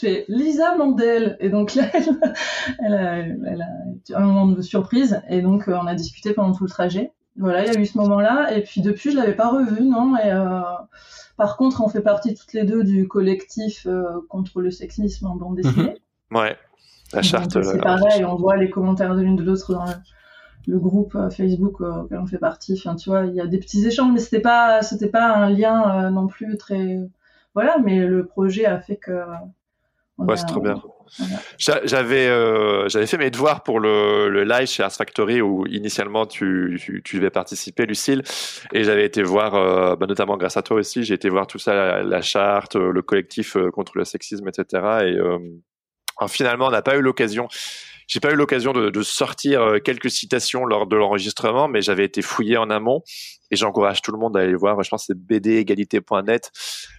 fais 0.00 0.24
Lisa 0.28 0.76
Mandel 0.76 1.36
et 1.40 1.48
donc 1.48 1.74
là 1.74 1.84
elle, 1.94 2.18
elle 2.84 2.94
a, 2.94 3.16
elle 3.18 3.62
a 3.62 4.18
un 4.18 4.20
moment 4.20 4.46
de 4.46 4.60
surprise 4.60 5.20
et 5.28 5.40
donc 5.40 5.68
euh, 5.68 5.76
on 5.80 5.86
a 5.86 5.94
discuté 5.94 6.32
pendant 6.32 6.52
tout 6.54 6.64
le 6.64 6.70
trajet. 6.70 7.12
Voilà, 7.36 7.64
il 7.64 7.72
y 7.72 7.76
a 7.76 7.80
eu 7.80 7.86
ce 7.86 7.96
moment-là 7.98 8.52
et 8.54 8.62
puis 8.62 8.82
depuis 8.82 9.10
je 9.10 9.16
l'avais 9.16 9.34
pas 9.34 9.48
revu 9.48 9.82
non? 9.84 10.16
Et 10.16 10.30
euh, 10.30 10.60
par 11.36 11.56
contre 11.56 11.80
on 11.82 11.88
fait 11.88 12.02
partie 12.02 12.34
toutes 12.34 12.52
les 12.52 12.64
deux 12.64 12.84
du 12.84 13.08
collectif 13.08 13.86
euh, 13.86 14.04
contre 14.28 14.60
le 14.60 14.70
sexisme 14.70 15.26
en 15.26 15.36
bande 15.36 15.56
dessinée. 15.56 15.96
ouais, 16.32 16.56
la 17.14 17.22
charte. 17.22 17.62
C'est 17.62 17.80
pareil, 17.80 18.24
on 18.24 18.36
voit 18.36 18.56
les 18.56 18.68
commentaires 18.68 19.14
de 19.14 19.22
l'une 19.22 19.36
de 19.36 19.42
l'autre 19.44 19.72
dans 19.72 19.84
le, 19.84 19.92
le 20.66 20.78
groupe 20.78 21.14
euh, 21.16 21.30
Facebook 21.30 21.80
euh, 21.80 22.02
auquel 22.02 22.18
on 22.18 22.26
fait 22.26 22.38
partie. 22.38 22.74
Enfin, 22.78 22.96
tu 22.96 23.10
vois, 23.10 23.24
il 23.24 23.34
y 23.34 23.40
a 23.40 23.46
des 23.46 23.58
petits 23.58 23.86
échanges, 23.86 24.12
mais 24.12 24.20
c'était 24.20 24.40
pas, 24.40 24.82
c'était 24.82 25.08
pas 25.08 25.34
un 25.34 25.50
lien 25.50 26.04
euh, 26.06 26.10
non 26.10 26.26
plus 26.26 26.56
très, 26.58 26.98
voilà. 27.54 27.78
Mais 27.82 27.98
le 28.06 28.26
projet 28.26 28.66
a 28.66 28.78
fait 28.80 28.96
que. 28.96 29.12
Ouais, 30.18 30.34
a- 30.34 30.36
c'est 30.36 30.46
trop 30.46 30.60
bien. 30.60 30.80
Voilà. 31.18 31.36
J'avais 31.86 32.28
euh, 32.28 32.88
j'avais 32.88 33.06
fait 33.06 33.16
mes 33.18 33.30
devoirs 33.30 33.62
pour 33.64 33.80
le, 33.80 34.28
le 34.28 34.44
live 34.44 34.68
chez 34.68 34.82
Ars 34.82 34.92
Factory 34.92 35.40
où 35.40 35.66
initialement 35.66 36.24
tu, 36.26 36.78
tu, 36.80 37.02
tu 37.02 37.16
devais 37.16 37.30
participer, 37.30 37.84
Lucille, 37.86 38.22
et 38.72 38.84
j'avais 38.84 39.06
été 39.06 39.22
voir, 39.24 39.54
euh, 39.56 39.96
bah, 39.96 40.06
notamment 40.06 40.36
grâce 40.36 40.56
à 40.56 40.62
toi 40.62 40.76
aussi, 40.76 41.02
j'ai 41.02 41.14
été 41.14 41.28
voir 41.30 41.46
tout 41.48 41.58
ça, 41.58 41.74
la, 41.74 42.02
la 42.02 42.20
charte, 42.20 42.76
le 42.76 43.02
collectif 43.02 43.56
contre 43.72 43.96
le 43.98 44.04
sexisme, 44.04 44.46
etc. 44.46 44.82
Et 45.06 45.18
finalement, 46.28 46.66
on 46.66 46.70
n'a 46.70 46.82
pas 46.82 46.96
eu 46.96 47.00
l'occasion. 47.00 47.48
J'ai 48.12 48.18
pas 48.18 48.32
eu 48.32 48.34
l'occasion 48.34 48.72
de, 48.72 48.90
de 48.90 49.02
sortir 49.02 49.62
euh, 49.62 49.78
quelques 49.78 50.10
citations 50.10 50.64
lors 50.64 50.88
de 50.88 50.96
l'enregistrement, 50.96 51.68
mais 51.68 51.80
j'avais 51.80 52.04
été 52.04 52.22
fouillé 52.22 52.56
en 52.56 52.68
amont 52.68 53.02
et 53.52 53.56
j'encourage 53.56 54.02
tout 54.02 54.10
le 54.10 54.18
monde 54.18 54.36
à 54.36 54.40
aller 54.40 54.56
voir. 54.56 54.82
Je 54.82 54.90
pense 54.90 55.02
que 55.06 55.12
c'est 55.14 55.18
bdégalité.net. 55.18 56.50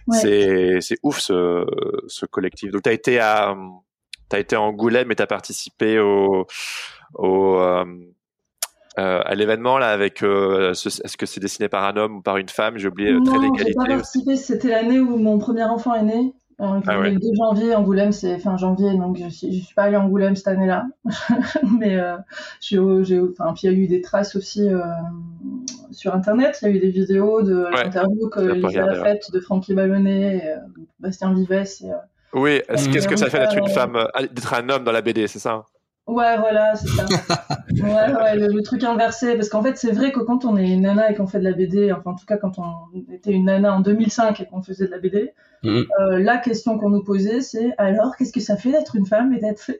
Ouais. 0.06 0.80
C'est 0.80 0.96
ouf 1.02 1.18
ce, 1.18 1.66
ce 2.06 2.24
collectif. 2.24 2.70
Donc 2.70 2.82
tu 2.84 2.88
as 2.88 2.92
été 2.94 3.18
à 3.20 3.54
T'as 4.30 4.38
été 4.38 4.56
à 4.56 4.62
Angoulême 4.62 5.12
et 5.12 5.14
t'as 5.14 5.26
participé 5.26 5.98
au, 5.98 6.46
au 7.16 7.58
euh, 7.60 7.84
euh, 8.98 9.20
à 9.22 9.34
l'événement 9.34 9.76
là 9.76 9.90
avec. 9.90 10.22
euh, 10.22 10.72
ce- 10.72 10.88
Est-ce 11.04 11.18
que 11.18 11.26
c'est 11.26 11.40
dessiné 11.40 11.68
par 11.68 11.84
un 11.84 11.98
homme 11.98 12.16
ou 12.16 12.22
par 12.22 12.38
une 12.38 12.48
femme? 12.48 12.78
J'ai 12.78 12.88
oublié. 12.88 13.12
Non, 13.12 13.20
aussi. 13.20 13.84
participé. 13.86 14.36
C'était 14.36 14.68
l'année 14.68 15.00
où 15.00 15.18
mon 15.18 15.38
premier 15.38 15.64
enfant 15.64 15.94
est 15.94 16.02
né. 16.04 16.32
Euh, 16.62 16.80
Ah 16.86 17.00
ouais. 17.00 17.10
Le 17.10 17.18
2 17.18 17.26
janvier, 17.36 17.74
Angoulême, 17.74 18.12
c'est 18.12 18.38
fin 18.38 18.56
janvier, 18.56 18.92
donc 18.96 19.16
je 19.18 19.24
je 19.24 19.30
suis 19.60 19.74
pas 19.74 19.82
allée 19.84 19.96
à 19.96 20.00
Angoulême 20.00 20.36
cette 20.36 20.48
année-là. 20.48 20.84
Mais 21.78 21.96
euh, 21.96 22.16
j'ai, 22.60 22.78
j'ai, 23.02 23.20
enfin, 23.20 23.52
puis 23.52 23.62
il 23.66 23.72
y 23.72 23.74
a 23.74 23.78
eu 23.78 23.86
des 23.88 24.00
traces 24.00 24.36
aussi 24.36 24.68
euh, 24.68 24.80
sur 25.90 26.14
Internet. 26.14 26.58
Il 26.62 26.68
y 26.68 26.72
a 26.72 26.74
eu 26.74 26.78
des 26.80 26.90
vidéos 26.90 27.42
de 27.42 27.64
Ouais. 27.64 27.84
l'interview 27.84 28.28
que 28.28 28.78
a 28.78 29.02
faite 29.02 29.24
de 29.32 29.40
Francky 29.40 29.74
Ballonnet, 29.74 30.36
et, 30.36 30.48
euh, 30.50 30.56
Bastien 31.00 31.34
Vives. 31.34 31.50
Et, 31.52 31.90
Oui. 32.32 32.62
Est-ce 32.68 32.88
qu'est-ce 32.88 33.08
que 33.08 33.16
ça 33.16 33.28
fait 33.28 33.40
d'être 33.40 33.56
une 33.58 33.68
femme, 33.68 33.98
d'être 34.32 34.54
un 34.54 34.68
homme 34.68 34.84
dans 34.84 34.92
la 34.92 35.02
BD, 35.02 35.26
c'est 35.26 35.38
ça 35.40 35.52
hein? 35.52 35.64
Ouais, 36.08 36.36
voilà, 36.36 36.74
c'est 36.74 36.88
ça. 36.88 37.06
ouais, 37.70 38.12
ouais, 38.14 38.36
le, 38.36 38.48
le 38.48 38.62
truc 38.62 38.82
inversé. 38.84 39.34
Parce 39.36 39.48
qu'en 39.48 39.62
fait, 39.62 39.76
c'est 39.76 39.92
vrai 39.92 40.10
que 40.12 40.20
quand 40.20 40.44
on 40.44 40.56
est 40.56 40.68
une 40.68 40.82
nana 40.82 41.10
et 41.10 41.14
qu'on 41.14 41.26
fait 41.26 41.38
de 41.38 41.44
la 41.44 41.52
BD, 41.52 41.92
enfin, 41.92 42.10
en 42.10 42.14
tout 42.14 42.26
cas, 42.26 42.36
quand 42.36 42.58
on 42.58 43.12
était 43.12 43.30
une 43.30 43.44
nana 43.46 43.72
en 43.74 43.80
2005 43.80 44.40
et 44.40 44.46
qu'on 44.46 44.62
faisait 44.62 44.86
de 44.86 44.90
la 44.90 44.98
BD, 44.98 45.32
Mhm. 45.62 45.84
euh, 46.00 46.18
la 46.18 46.38
question 46.38 46.76
qu'on 46.76 46.90
nous 46.90 47.04
posait, 47.04 47.40
c'est 47.40 47.72
alors, 47.78 48.16
qu'est-ce 48.16 48.32
que 48.32 48.40
ça 48.40 48.56
fait 48.56 48.72
d'être 48.72 48.96
une 48.96 49.06
femme 49.06 49.32
et 49.32 49.38
d'être 49.38 49.70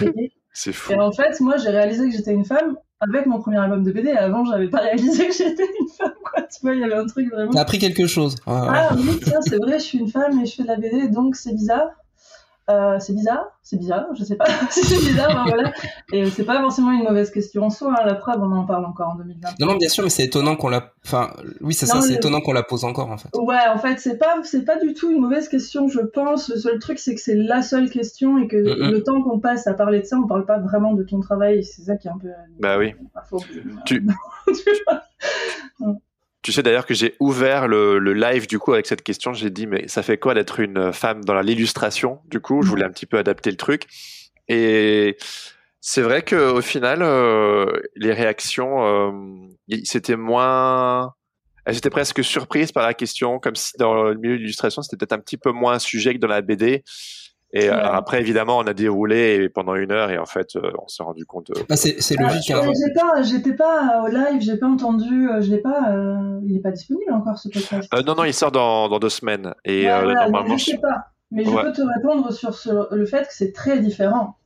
BD 0.00 0.32
C'est 0.52 0.72
fou. 0.72 0.92
Et 0.92 0.96
en 1.00 1.10
fait, 1.12 1.38
moi, 1.40 1.56
j'ai 1.58 1.68
réalisé 1.70 2.08
que 2.08 2.16
j'étais 2.16 2.32
une 2.32 2.44
femme 2.46 2.76
avec 3.00 3.26
mon 3.26 3.40
premier 3.40 3.58
album 3.58 3.82
de 3.82 3.92
BD. 3.92 4.12
Avant, 4.12 4.44
j'avais 4.46 4.68
pas 4.68 4.78
réalisé 4.78 5.26
que 5.26 5.34
j'étais 5.34 5.64
une 5.80 5.88
femme, 5.98 6.12
quoi. 6.24 6.42
Tu 6.44 6.60
vois, 6.62 6.74
il 6.74 6.80
y 6.80 6.84
avait 6.84 6.94
un 6.94 7.04
truc 7.06 7.28
vraiment. 7.30 7.50
T'as 7.50 7.60
appris 7.62 7.78
quelque 7.78 8.06
chose. 8.06 8.36
Ouais. 8.46 8.54
Ah 8.56 8.90
oui, 8.96 9.20
tiens, 9.22 9.40
c'est 9.42 9.56
vrai, 9.58 9.74
je 9.80 9.84
suis 9.84 9.98
une 9.98 10.08
femme 10.08 10.40
et 10.40 10.46
je 10.46 10.54
fais 10.54 10.62
de 10.62 10.68
la 10.68 10.76
BD, 10.76 11.08
donc 11.08 11.34
c'est 11.36 11.52
bizarre. 11.52 11.88
Euh, 12.68 12.98
c'est 12.98 13.12
bizarre, 13.12 13.44
c'est 13.62 13.76
bizarre, 13.78 14.06
je 14.18 14.24
sais 14.24 14.34
pas 14.34 14.44
si 14.70 14.82
c'est 14.84 14.98
bizarre, 14.98 15.28
ben 15.32 15.44
voilà. 15.46 15.72
Et 16.12 16.28
c'est 16.30 16.42
pas 16.42 16.60
forcément 16.60 16.90
une 16.90 17.04
mauvaise 17.04 17.30
question 17.30 17.62
en 17.62 17.70
soi, 17.70 17.94
hein. 17.96 18.04
la 18.04 18.16
preuve, 18.16 18.42
on 18.42 18.50
en 18.50 18.64
parle 18.64 18.84
encore 18.86 19.10
en 19.10 19.14
2020. 19.14 19.50
Non, 19.60 19.66
non, 19.68 19.76
bien 19.76 19.88
sûr, 19.88 20.02
mais 20.02 20.10
c'est 20.10 20.24
étonnant 20.24 20.56
qu'on 20.56 20.68
la. 20.68 20.92
Enfin, 21.04 21.30
oui, 21.60 21.74
c'est 21.74 21.86
ça, 21.86 22.00
c'est 22.00 22.14
étonnant 22.14 22.40
qu'on 22.40 22.52
la 22.52 22.64
pose 22.64 22.84
encore, 22.84 23.08
en 23.12 23.18
fait. 23.18 23.28
Ouais, 23.36 23.68
en 23.72 23.78
fait, 23.78 24.00
c'est 24.00 24.18
pas, 24.18 24.34
c'est 24.42 24.64
pas 24.64 24.78
du 24.80 24.94
tout 24.94 25.12
une 25.12 25.20
mauvaise 25.20 25.48
question, 25.48 25.86
je 25.86 26.00
pense. 26.00 26.48
Le 26.48 26.56
seul 26.56 26.80
truc, 26.80 26.98
c'est 26.98 27.14
que 27.14 27.20
c'est 27.20 27.36
la 27.36 27.62
seule 27.62 27.88
question 27.88 28.36
et 28.38 28.48
que 28.48 28.56
le 28.56 29.00
temps 29.04 29.22
qu'on 29.22 29.38
passe 29.38 29.68
à 29.68 29.74
parler 29.74 30.00
de 30.00 30.04
ça, 30.04 30.16
on 30.18 30.26
parle 30.26 30.44
pas 30.44 30.58
vraiment 30.58 30.92
de 30.94 31.04
ton 31.04 31.20
travail. 31.20 31.62
C'est 31.62 31.82
ça 31.82 31.96
qui 31.96 32.08
est 32.08 32.10
un 32.10 32.18
peu. 32.18 32.28
Bah 32.58 32.78
oui. 32.78 32.94
Parfois, 33.14 33.38
Tu- 33.84 34.04
Tu 34.46 35.94
sais 36.52 36.62
d'ailleurs 36.62 36.86
que 36.86 36.94
j'ai 36.94 37.14
ouvert 37.20 37.68
le, 37.68 37.98
le 37.98 38.14
live 38.14 38.46
du 38.46 38.58
coup 38.58 38.72
avec 38.72 38.86
cette 38.86 39.02
question. 39.02 39.32
J'ai 39.32 39.50
dit 39.50 39.66
mais 39.66 39.88
ça 39.88 40.02
fait 40.02 40.18
quoi 40.18 40.34
d'être 40.34 40.60
une 40.60 40.92
femme 40.92 41.24
dans 41.24 41.40
l'illustration 41.40 42.20
Du 42.28 42.40
coup, 42.40 42.62
je 42.62 42.68
voulais 42.68 42.84
un 42.84 42.90
petit 42.90 43.06
peu 43.06 43.18
adapter 43.18 43.50
le 43.50 43.56
truc. 43.56 43.84
Et 44.48 45.16
c'est 45.80 46.02
vrai 46.02 46.22
que 46.22 46.52
au 46.52 46.60
final, 46.60 47.00
euh, 47.02 47.80
les 47.94 48.12
réactions, 48.12 48.84
euh, 48.84 49.12
c'était 49.84 50.16
moins. 50.16 51.14
Elles 51.64 51.76
étaient 51.76 51.90
presque 51.90 52.24
surprises 52.24 52.72
par 52.72 52.84
la 52.84 52.92
question, 52.92 53.38
comme 53.38 53.56
si 53.56 53.72
dans 53.78 54.02
le 54.02 54.14
milieu 54.14 54.34
de 54.34 54.40
l'illustration, 54.40 54.82
c'était 54.82 54.96
peut-être 54.96 55.12
un 55.12 55.20
petit 55.20 55.36
peu 55.36 55.52
moins 55.52 55.74
un 55.74 55.78
sujet 55.78 56.14
que 56.14 56.18
dans 56.18 56.28
la 56.28 56.42
BD. 56.42 56.82
Et 57.58 57.68
Ouais. 57.68 57.68
alors 57.70 57.94
après, 57.94 58.20
évidemment, 58.20 58.58
on 58.58 58.66
a 58.66 58.74
déroulé 58.74 59.48
pendant 59.48 59.74
une 59.76 59.90
heure 59.92 60.10
et 60.10 60.18
en 60.18 60.26
fait, 60.26 60.56
euh, 60.56 60.70
on 60.82 60.88
s'est 60.88 61.02
rendu 61.02 61.24
compte. 61.24 61.50
euh, 61.50 61.62
Bah, 61.68 61.76
c'est 61.76 61.96
Ah, 62.18 62.22
logique. 62.22 62.50
hein. 62.50 62.60
pas, 62.94 63.22
j'étais 63.22 63.54
pas 63.54 64.02
au 64.04 64.08
live, 64.08 64.40
j'ai 64.40 64.56
pas 64.56 64.66
entendu, 64.66 65.30
euh, 65.30 65.40
je 65.40 65.50
l'ai 65.50 65.58
pas, 65.60 65.90
euh, 65.92 66.40
il 66.44 66.56
est 66.56 66.60
pas 66.60 66.70
disponible 66.72 67.12
encore 67.12 67.38
ce 67.38 67.48
podcast. 67.48 67.88
euh, 67.94 68.02
non, 68.02 68.14
non, 68.14 68.24
il 68.24 68.34
sort 68.34 68.52
dans, 68.52 68.88
dans 68.88 68.98
deux 68.98 69.08
semaines. 69.08 69.54
Et 69.64 69.84
Ouais, 69.86 69.90
euh, 69.90 70.02
voilà, 70.04 70.28
normalement, 70.28 70.56
je 70.56 70.64
sais 70.64 70.78
pas. 70.78 71.06
Mais 71.30 71.44
je 71.44 71.50
peux 71.50 71.72
te 71.72 71.82
répondre 71.96 72.32
sur 72.32 72.54
ce- 72.54 72.94
le 72.94 73.06
fait 73.06 73.22
que 73.22 73.32
c'est 73.32 73.52
très 73.52 73.80
différent 73.80 74.36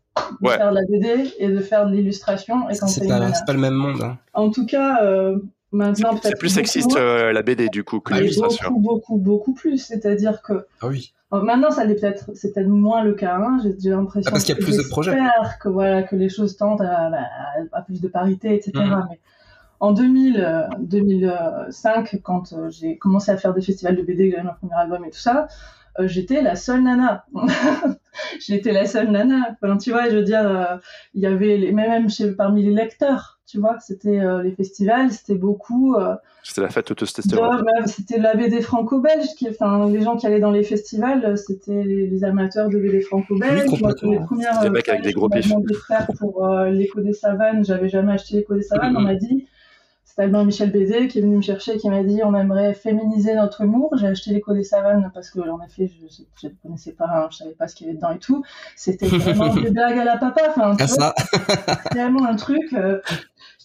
de 0.40 0.48
Ouais. 0.48 0.56
faire 0.56 0.70
de 0.70 0.76
la 0.76 0.82
BD 0.88 1.30
et 1.38 1.48
de 1.48 1.58
faire 1.60 1.86
de 1.86 1.92
l'illustration. 1.92 2.68
Et 2.70 2.76
quand 2.78 2.86
C'est 2.86 3.02
une 3.04 3.08
pas, 3.10 3.18
pas 3.46 3.52
le 3.52 3.58
même 3.58 3.74
monde. 3.74 4.02
hein. 4.02 4.18
En 4.34 4.50
tout 4.50 4.66
cas, 4.66 5.02
euh, 5.04 5.38
maintenant 5.72 6.10
peut-être. 6.12 6.24
c'est 6.28 6.38
plus 6.38 6.48
sexiste 6.48 6.96
euh, 6.96 7.32
la 7.32 7.42
BD 7.42 7.68
du 7.68 7.84
coup 7.84 8.00
que 8.00 8.14
l'illustration. 8.14 8.70
beaucoup, 8.70 8.80
beaucoup, 8.82 9.16
beaucoup 9.18 9.54
plus. 9.54 9.78
C'est-à-dire 9.78 10.42
que 10.42 10.64
Ah 10.80 10.86
oui. 10.88 11.12
Euh, 11.32 11.42
maintenant, 11.42 11.70
ça 11.70 11.84
l'est 11.84 11.94
peut-être, 11.94 12.30
c'est 12.34 12.52
peut-être 12.52 12.68
moins 12.68 13.02
le 13.04 13.14
cas. 13.14 13.36
hein. 13.36 13.58
J'ai 13.78 13.90
l'impression. 13.90 14.28
Ah, 14.28 14.32
parce 14.32 14.44
qu'il 14.44 14.54
y 14.54 14.58
a 14.58 14.60
que 14.60 14.64
plus 14.64 14.76
de 14.76 14.88
projets. 14.88 15.12
j'espère 15.12 15.58
que 15.60 15.68
voilà 15.68 16.02
que 16.02 16.16
les 16.16 16.28
choses 16.28 16.56
tendent 16.56 16.82
à, 16.82 17.10
à 17.72 17.82
plus 17.82 18.00
de 18.00 18.08
parité, 18.08 18.54
etc. 18.54 18.72
Mhm. 18.74 19.06
Mais 19.10 19.20
en 19.80 19.92
2000, 19.92 20.40
euh, 20.40 20.62
2005, 20.80 22.20
quand 22.22 22.52
euh, 22.52 22.68
j'ai 22.70 22.98
commencé 22.98 23.30
à 23.30 23.36
faire 23.36 23.54
des 23.54 23.62
festivals 23.62 23.96
de 23.96 24.02
BD, 24.02 24.26
que 24.30 24.36
j'avais 24.36 24.46
mon 24.46 24.54
premier 24.54 24.74
album 24.74 25.04
et 25.04 25.10
tout 25.10 25.18
ça, 25.18 25.48
euh, 25.98 26.06
j'étais 26.06 26.42
la 26.42 26.54
seule 26.56 26.82
nana. 26.82 27.24
j'étais 28.46 28.72
la 28.72 28.86
seule 28.86 29.10
nana. 29.10 29.56
Enfin, 29.62 29.76
tu 29.76 29.90
vois, 29.90 30.08
je 30.10 30.16
veux 30.16 30.22
dire, 30.22 30.46
euh, 30.46 30.76
il 31.14 31.22
y 31.22 31.26
avait 31.26 31.56
les, 31.56 31.72
même 31.72 32.08
chez, 32.10 32.32
parmi 32.32 32.62
les 32.62 32.72
lecteurs, 32.72 33.39
tu 33.50 33.58
vois, 33.58 33.78
c'était 33.80 34.20
euh, 34.20 34.42
les 34.42 34.52
festivals, 34.52 35.10
c'était 35.10 35.34
beaucoup. 35.34 35.94
euh, 35.96 36.14
C'était 36.42 36.60
la 36.60 36.68
fête 36.68 36.86
de- 36.88 36.92
autostérone. 36.92 37.62
bah, 37.64 37.86
c'était 37.86 38.18
la 38.18 38.34
BD 38.34 38.60
franco-belge, 38.60 39.26
qui, 39.36 39.48
enfin, 39.48 39.88
les 39.90 40.02
gens 40.02 40.16
qui 40.16 40.26
allaient 40.26 40.38
dans 40.40 40.50
les 40.52 40.62
festivals, 40.62 41.24
euh, 41.24 41.36
c'était 41.36 41.82
les, 41.82 42.06
les 42.06 42.24
amateurs 42.24 42.68
de 42.68 42.78
BD 42.78 43.00
franco-belge. 43.00 43.64
Oui, 43.70 43.80
les 44.10 44.18
premières 44.20 44.60
Des 44.60 44.70
mecs 44.70 44.88
avec 44.88 45.02
des 45.02 45.12
gros 45.12 45.28
pifs. 45.28 45.52
faire 45.88 46.06
pour 46.18 46.46
euh, 46.46 46.70
l'écho 46.70 47.00
des 47.00 47.12
savanes, 47.12 47.64
j'avais 47.64 47.88
jamais 47.88 48.12
acheté 48.12 48.36
l'écho 48.36 48.54
des 48.54 48.62
savanes, 48.62 48.96
on 48.96 49.00
m'a 49.00 49.14
dit. 49.16 49.46
C'était 50.04 50.22
Albin 50.22 50.44
Michel 50.44 50.72
Bédé 50.72 51.06
qui 51.06 51.20
est 51.20 51.22
venu 51.22 51.36
me 51.36 51.40
chercher, 51.40 51.76
qui 51.76 51.88
m'a 51.88 52.02
dit 52.02 52.20
on 52.24 52.34
aimerait 52.34 52.74
féminiser 52.74 53.36
notre 53.36 53.60
humour. 53.60 53.94
J'ai 53.96 54.08
acheté 54.08 54.32
l'écho 54.32 54.52
des 54.52 54.64
savanes 54.64 55.08
parce 55.14 55.30
que 55.30 55.38
en 55.38 55.60
effet 55.62 55.88
je 56.42 56.48
ne 56.48 56.52
connaissais 56.64 56.90
pas, 56.90 57.06
hein, 57.08 57.28
je 57.30 57.36
savais 57.36 57.52
pas 57.52 57.68
ce 57.68 57.76
qu'il 57.76 57.86
y 57.86 57.90
avait 57.90 57.96
dedans 57.96 58.10
et 58.10 58.18
tout. 58.18 58.42
C'était 58.74 59.06
vraiment 59.06 59.54
des 59.54 59.70
blagues 59.70 59.98
à 59.98 60.04
la 60.04 60.16
papa. 60.16 60.40
Enfin, 60.48 60.74
tu 60.74 60.82
Ah, 60.98 61.14
vois, 61.14 61.76
vraiment 61.92 62.24
un 62.26 62.34
truc. 62.34 62.72
euh, 62.72 63.00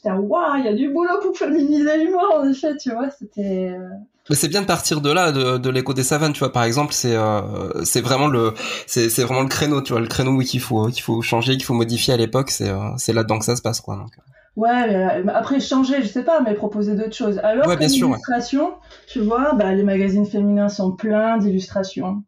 J'étais 0.06 0.18
waouh, 0.18 0.58
il 0.58 0.66
y 0.66 0.68
a 0.68 0.74
du 0.74 0.90
boulot 0.94 1.20
pour 1.22 1.38
féminiser 1.38 1.98
l'humour 1.98 2.26
en 2.36 2.48
effet, 2.50 2.76
tu 2.78 2.92
vois. 2.92 3.10
C'était. 3.10 3.72
euh, 3.78 3.90
Mais 4.30 4.36
c'est 4.36 4.48
bien 4.48 4.62
de 4.62 4.66
partir 4.68 5.02
de 5.02 5.12
là, 5.12 5.32
de, 5.32 5.58
de 5.58 5.70
l'écho 5.70 5.94
des 5.94 6.04
savanes, 6.04 6.34
tu 6.34 6.40
vois. 6.40 6.52
Par 6.52 6.64
exemple, 6.64 6.94
c'est 6.94 7.16
euh, 7.16 7.84
c'est 7.84 8.02
vraiment 8.02 8.28
le 8.28 8.54
c'est 8.88 9.10
c'est 9.10 9.24
vraiment 9.24 9.42
le 9.42 9.48
créneau, 9.48 9.82
tu 9.82 9.94
vois, 9.94 10.02
le 10.02 10.08
créneau 10.08 10.38
qu'il 10.40 10.60
faut 10.62 10.88
qu'il 10.88 11.02
faut 11.04 11.22
changer, 11.22 11.54
qu'il 11.54 11.64
faut 11.66 11.74
modifier 11.74 12.14
à 12.14 12.18
l'époque. 12.18 12.50
C'est 12.52 12.70
euh, 12.70 12.90
c'est 12.98 13.14
là-dedans 13.14 13.40
que 13.40 13.46
ça 13.46 13.56
se 13.56 13.62
passe, 13.62 13.82
quoi. 13.82 13.96
Donc. 13.98 14.12
Ouais, 14.56 15.24
mais 15.24 15.34
après 15.34 15.60
changer, 15.60 16.02
je 16.02 16.08
sais 16.08 16.24
pas, 16.24 16.40
mais 16.42 16.54
proposer 16.54 16.96
d'autres 16.96 17.14
choses. 17.16 17.40
Alors 17.44 17.68
Ouais, 17.68 17.76
bien 17.76 17.90
sûr, 17.90 18.08
ouais. 18.10 18.14
l'illustration, 18.14 18.74
tu 19.08 19.20
vois, 19.20 19.54
bah, 19.54 19.74
les 19.74 19.84
magazines 19.84 20.26
féminins 20.26 20.70
sont 20.70 20.94
pleins 20.94 21.38
d'illustrations. 21.38 22.24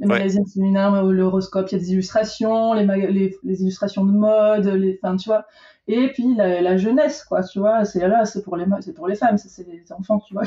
Les 0.00 0.06
Ouais. 0.06 0.18
magazines 0.18 0.46
féminins, 0.46 1.04
euh, 1.04 1.10
l'horoscope, 1.12 1.68
il 1.70 1.72
y 1.72 1.76
a 1.76 1.78
des 1.80 1.92
illustrations, 1.92 2.72
les, 2.74 2.84
les, 3.10 3.36
les 3.42 3.62
illustrations 3.62 4.04
de 4.04 4.12
mode, 4.12 4.66
les, 4.66 4.98
enfin, 5.02 5.16
tu 5.16 5.28
vois. 5.28 5.44
Et 5.88 6.08
puis 6.12 6.34
la, 6.36 6.60
la 6.60 6.76
jeunesse, 6.76 7.24
quoi, 7.24 7.42
tu 7.42 7.58
vois, 7.58 7.84
c'est 7.84 8.06
là, 8.06 8.24
c'est 8.24 8.42
pour 8.44 8.56
les, 8.56 8.66
c'est 8.80 8.92
pour 8.94 9.08
les 9.08 9.16
femmes, 9.16 9.38
ça, 9.38 9.48
c'est 9.48 9.66
les 9.66 9.90
enfants, 9.92 10.20
tu 10.20 10.34
vois, 10.34 10.44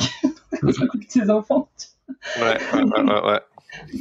ces 1.10 1.30
enfants. 1.30 1.68
Ouais, 2.38 2.58
ouais, 2.74 3.02
ouais, 3.04 3.22
ouais, 3.26 3.40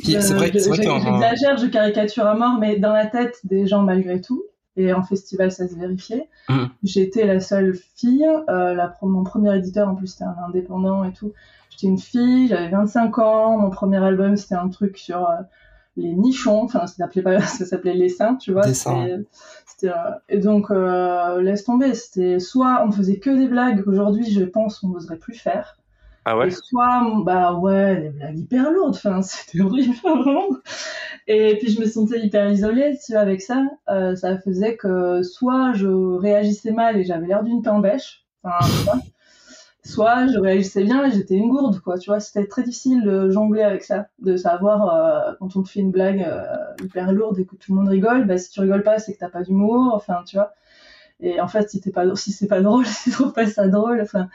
c'est 0.02 0.34
vrai, 0.34 0.50
Euh, 0.54 0.58
c'est 0.58 0.68
vrai 0.68 0.82
je- 0.82 0.82
J'exagère, 1.00 1.56
je 1.56 1.66
caricature 1.66 2.26
à 2.26 2.34
mort, 2.34 2.58
mais 2.58 2.78
dans 2.78 2.92
la 2.92 3.06
tête 3.06 3.38
des 3.44 3.66
gens 3.66 3.82
malgré 3.82 4.20
tout, 4.20 4.42
et 4.76 4.92
en 4.92 5.02
festival 5.02 5.50
ça 5.52 5.68
se 5.68 5.74
vérifiait, 5.74 6.28
Mhm. 6.48 6.68
j'étais 6.82 7.26
la 7.26 7.40
seule 7.40 7.74
fille, 7.96 8.26
euh, 8.48 8.74
la, 8.74 8.94
mon 9.02 9.24
premier 9.24 9.56
éditeur 9.56 9.88
en 9.88 9.94
plus 9.94 10.08
c'était 10.08 10.24
un 10.24 10.36
indépendant 10.48 11.04
et 11.04 11.12
tout, 11.12 11.32
j'étais 11.80 11.86
une 11.90 11.98
fille, 11.98 12.48
j'avais 12.48 12.68
25 12.68 13.18
ans, 13.18 13.58
mon 13.58 13.70
premier 13.70 13.98
album 13.98 14.36
c'était 14.36 14.54
un 14.54 14.68
truc 14.68 14.96
sur 14.98 15.28
euh, 15.28 15.36
les 15.96 16.12
nichons, 16.12 16.62
enfin 16.64 16.86
ça 16.86 16.94
s'appelait 16.96 17.22
pas, 17.22 17.40
ça 17.40 17.64
s'appelait 17.64 17.94
les 17.94 18.08
seins, 18.08 18.36
tu 18.36 18.52
vois. 18.52 18.62
C'était- 19.66 19.88
euh, 19.88 20.10
et 20.28 20.38
donc 20.38 20.70
euh, 20.70 21.40
laisse 21.40 21.64
tomber, 21.64 21.94
c'était 21.94 22.38
soit 22.38 22.84
on 22.86 22.92
faisait 22.92 23.18
que 23.18 23.30
des 23.30 23.48
blagues 23.48 23.82
qu'aujourd'hui 23.82 24.30
je 24.30 24.44
pense 24.44 24.82
on 24.82 24.88
n'oserait 24.88 25.16
plus 25.16 25.34
faire, 25.34 25.78
Ah 26.26 26.36
ouais 26.36 26.48
et 26.48 26.50
soit, 26.50 27.02
bah 27.24 27.54
ouais, 27.54 27.96
des 28.02 28.08
blagues 28.10 28.38
hyper 28.38 28.70
lourdes, 28.72 28.94
enfin, 28.96 29.22
c'était 29.22 29.62
horrible, 29.62 29.94
vraiment. 30.02 30.48
Et 31.26 31.56
puis 31.58 31.70
je 31.72 31.80
me 31.80 31.86
sentais 31.86 32.20
hyper 32.20 32.50
isolée, 32.50 32.98
tu 33.04 33.12
vois, 33.12 33.22
avec 33.22 33.40
ça. 33.40 33.62
Euh, 33.88 34.16
ça 34.16 34.38
faisait 34.38 34.76
que 34.76 35.22
soit 35.22 35.72
je 35.74 35.86
réagissais 35.88 36.72
mal 36.72 36.98
et 36.98 37.04
j'avais 37.04 37.26
l'air 37.26 37.42
d'une 37.42 37.62
bêche, 37.80 38.24
enfin, 38.42 38.98
soit 39.84 40.26
je 40.26 40.38
réagissais 40.38 40.84
bien 40.84 41.04
et 41.06 41.10
j'étais 41.12 41.34
une 41.34 41.48
gourde, 41.48 41.80
quoi, 41.80 41.98
tu 41.98 42.10
vois. 42.10 42.20
C'était 42.20 42.46
très 42.46 42.62
difficile 42.62 43.02
de 43.02 43.30
jongler 43.30 43.62
avec 43.62 43.82
ça, 43.84 44.08
de 44.20 44.36
savoir 44.36 44.94
euh, 44.94 45.32
quand 45.38 45.56
on 45.56 45.62
te 45.62 45.68
fait 45.68 45.80
une 45.80 45.90
blague 45.90 46.22
euh, 46.22 46.44
hyper 46.82 47.12
lourde 47.12 47.38
et 47.38 47.44
que 47.46 47.56
tout 47.56 47.72
le 47.72 47.80
monde 47.80 47.88
rigole, 47.88 48.26
bah 48.26 48.38
si 48.38 48.50
tu 48.50 48.60
rigoles 48.60 48.82
pas, 48.82 48.98
c'est 48.98 49.14
que 49.14 49.18
t'as 49.18 49.30
pas 49.30 49.42
d'humour, 49.42 49.92
enfin, 49.94 50.22
tu 50.26 50.36
vois. 50.36 50.52
Et 51.20 51.40
en 51.40 51.48
fait, 51.48 51.68
si, 51.70 51.80
t'es 51.80 51.90
pas, 51.90 52.04
si 52.16 52.32
c'est 52.32 52.46
pas 52.46 52.60
drôle, 52.62 52.86
si 52.86 53.04
tu 53.04 53.10
trouves 53.10 53.32
pas 53.32 53.46
ça 53.46 53.68
drôle, 53.68 54.00
enfin. 54.00 54.28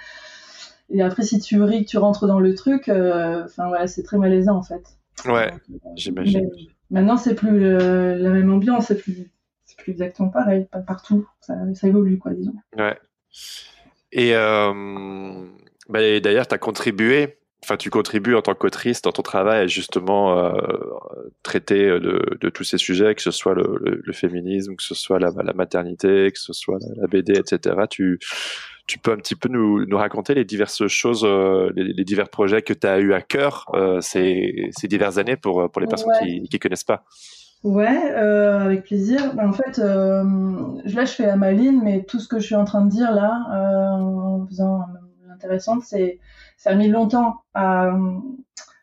Et 0.89 1.01
après, 1.01 1.23
si 1.23 1.39
tu 1.39 1.61
ris, 1.63 1.83
que 1.85 1.89
tu 1.89 1.97
rentres 1.97 2.27
dans 2.27 2.39
le 2.39 2.53
truc, 2.53 2.89
euh, 2.89 3.43
enfin 3.45 3.67
voilà, 3.67 3.87
c'est 3.87 4.03
très 4.03 4.17
malaisant 4.17 4.55
en 4.55 4.63
fait. 4.63 4.83
Ouais, 5.25 5.51
Mais 5.69 5.79
j'imagine. 5.95 6.49
maintenant, 6.91 7.17
c'est 7.17 7.33
plus 7.35 7.59
le- 7.59 8.15
la 8.17 8.29
même 8.29 8.51
ambiance, 8.53 8.87
c'est 8.87 8.97
plus, 8.97 9.31
plus 9.77 9.91
exactement 9.93 10.29
pareil, 10.29 10.67
pas 10.71 10.79
partout. 10.79 11.27
Ça, 11.41 11.55
ça 11.73 11.87
évolue, 11.87 12.19
quoi, 12.19 12.33
disons. 12.33 12.53
Ouais. 12.77 12.97
Et 14.11 14.35
euh, 14.35 14.73
bah, 15.89 16.19
d'ailleurs, 16.19 16.47
tu 16.47 16.55
as 16.55 16.57
contribué, 16.57 17.37
enfin, 17.63 17.77
tu 17.77 17.89
contribues 17.89 18.35
en 18.35 18.41
tant 18.41 18.55
qu'autrice 18.55 19.01
dans 19.01 19.11
ton 19.11 19.21
travail 19.23 19.59
à 19.61 19.67
justement 19.67 20.39
euh, 20.39 20.51
traiter 21.43 21.87
de, 21.99 22.37
de 22.39 22.49
tous 22.49 22.63
ces 22.63 22.77
sujets, 22.77 23.13
que 23.15 23.21
ce 23.21 23.31
soit 23.31 23.53
le, 23.55 23.77
le- 23.81 24.01
le 24.03 24.13
féminisme, 24.13 24.75
que 24.75 24.83
ce 24.83 24.95
soit 24.95 25.19
la, 25.19 25.31
la 25.43 25.53
maternité, 25.53 26.31
que 26.31 26.39
ce 26.39 26.53
soit 26.53 26.77
la, 26.79 27.01
la 27.01 27.07
BD, 27.07 27.33
etc. 27.37 27.75
Tu, 27.89 28.19
tu 28.87 28.99
peux 28.99 29.11
un 29.11 29.17
petit 29.17 29.35
peu 29.35 29.49
nous, 29.49 29.85
nous 29.85 29.97
raconter 29.97 30.33
les 30.35 30.45
diverses 30.45 30.87
choses, 30.87 31.23
euh, 31.25 31.71
les, 31.75 31.85
les 31.93 32.03
divers 32.03 32.29
projets 32.29 32.61
que 32.61 32.73
tu 32.73 32.85
as 32.87 32.99
eu 32.99 33.13
à 33.13 33.21
cœur 33.21 33.65
euh, 33.73 33.99
ces, 34.01 34.69
ces 34.77 34.87
diverses 34.87 35.17
années 35.17 35.35
pour, 35.37 35.69
pour 35.71 35.81
les 35.81 35.87
personnes 35.87 36.11
Ouais. 36.21 36.39
qui 36.47 36.55
ne 36.55 36.59
connaissent 36.59 36.83
pas. 36.83 37.03
Ouais, 37.65 38.11
euh, 38.13 38.59
avec 38.59 38.83
plaisir. 38.83 39.33
Ben, 39.33 39.49
en 39.49 39.53
fait, 39.53 39.79
euh, 39.79 40.23
là, 40.83 41.03
je 41.05 41.11
fais 41.13 41.25
la 41.25 41.35
maline, 41.35 41.81
mais 41.83 42.03
tout 42.03 42.19
ce 42.19 42.27
que 42.27 42.37
je 42.37 42.45
suis 42.45 42.55
en 42.55 42.63
train 42.63 42.85
de 42.85 42.91
dire 42.91 43.11
là, 43.11 43.41
euh, 43.51 43.89
en 44.43 44.45
faisant 44.45 44.81
l'intéressante, 45.27 45.81
c'est 45.83 46.19
ça 46.57 46.69
a 46.69 46.75
mis 46.75 46.89
longtemps 46.89 47.37
à, 47.55 47.89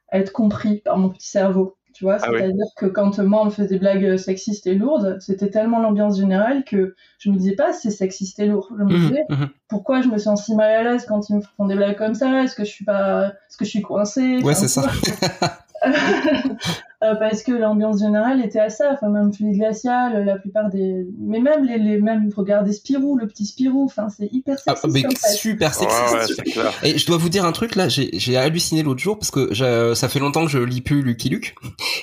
à 0.08 0.18
être 0.18 0.32
compris 0.32 0.80
par 0.80 0.98
mon 0.98 1.10
petit 1.10 1.28
cerveau. 1.28 1.76
Tu 1.94 2.04
vois, 2.04 2.16
Ah 2.22 2.28
oui. 2.32 2.38
c'est-à-dire 2.38 2.66
que 2.76 2.86
quand 2.86 3.18
moi 3.20 3.42
on 3.42 3.44
me 3.44 3.50
faisait 3.50 3.68
des 3.68 3.78
blagues 3.78 4.16
sexistes 4.16 4.66
et 4.66 4.74
lourdes, 4.74 5.18
c'était 5.20 5.50
tellement 5.50 5.78
l'ambiance 5.80 6.18
générale 6.18 6.64
que 6.64 6.96
je 7.18 7.30
me 7.30 7.36
disais 7.36 7.54
pas 7.54 7.72
c'est 7.72 7.90
sexiste 7.90 8.40
et 8.40 8.46
lourd. 8.46 8.68
Je 8.76 8.82
me 8.82 8.88
Mhm, 8.90 8.96
disais 8.96 9.24
mhm. 9.28 9.48
pourquoi 9.68 10.00
je 10.00 10.08
me 10.08 10.18
sens 10.18 10.44
si 10.44 10.56
mal 10.56 10.70
à 10.70 10.82
l'aise 10.82 11.04
quand 11.06 11.28
ils 11.28 11.36
me 11.36 11.42
font 11.42 11.66
des 11.66 11.76
blagues 11.76 11.96
comme 11.98 12.14
ça? 12.14 12.42
Est-ce 12.42 12.56
que 12.56 12.64
je 12.64 12.70
suis 12.70 12.84
pas, 12.84 13.28
est-ce 13.28 13.56
que 13.58 13.64
je 13.64 13.70
suis 13.70 13.82
coincée? 13.82 14.42
Ouais, 14.42 14.54
c'est 14.54 14.68
ça. 14.68 14.82
euh, 17.02 17.14
parce 17.16 17.42
que 17.42 17.52
l'ambiance 17.52 18.00
générale 18.00 18.44
était 18.44 18.58
à 18.60 18.68
ça. 18.70 18.90
Enfin, 18.94 19.08
même 19.08 19.32
Fluide 19.32 19.56
Glacial, 19.56 20.24
la 20.24 20.36
plupart 20.36 20.70
des. 20.70 21.06
Mais 21.18 21.40
même 21.40 21.64
les, 21.64 21.78
les 21.78 22.00
même 22.00 22.30
regardez 22.36 22.72
Spirou, 22.72 23.16
le 23.16 23.26
petit 23.26 23.46
Spirou, 23.46 23.84
enfin, 23.84 24.08
c'est 24.08 24.28
hyper 24.32 24.56
Ah, 24.66 24.76
sexiste. 24.76 25.06
mais 25.08 25.34
super 25.36 25.68
Ouais, 25.70 25.74
sexiste. 25.88 26.12
ouais, 26.14 26.34
c'est 26.44 26.52
clair. 26.52 26.72
Et 26.82 26.98
je 26.98 27.06
dois 27.06 27.16
vous 27.16 27.28
dire 27.28 27.44
un 27.44 27.52
truc 27.52 27.74
là, 27.76 27.88
j'ai 27.88 28.10
j'ai 28.18 28.36
halluciné 28.36 28.82
l'autre 28.82 29.00
jour 29.00 29.18
parce 29.18 29.30
que 29.30 29.52
j'ai- 29.52 29.94
ça 29.94 30.08
fait 30.08 30.18
longtemps 30.18 30.44
que 30.44 30.50
je 30.50 30.58
lis 30.58 30.80
plus 30.80 31.02
Lucky 31.02 31.28
Luke 31.28 31.54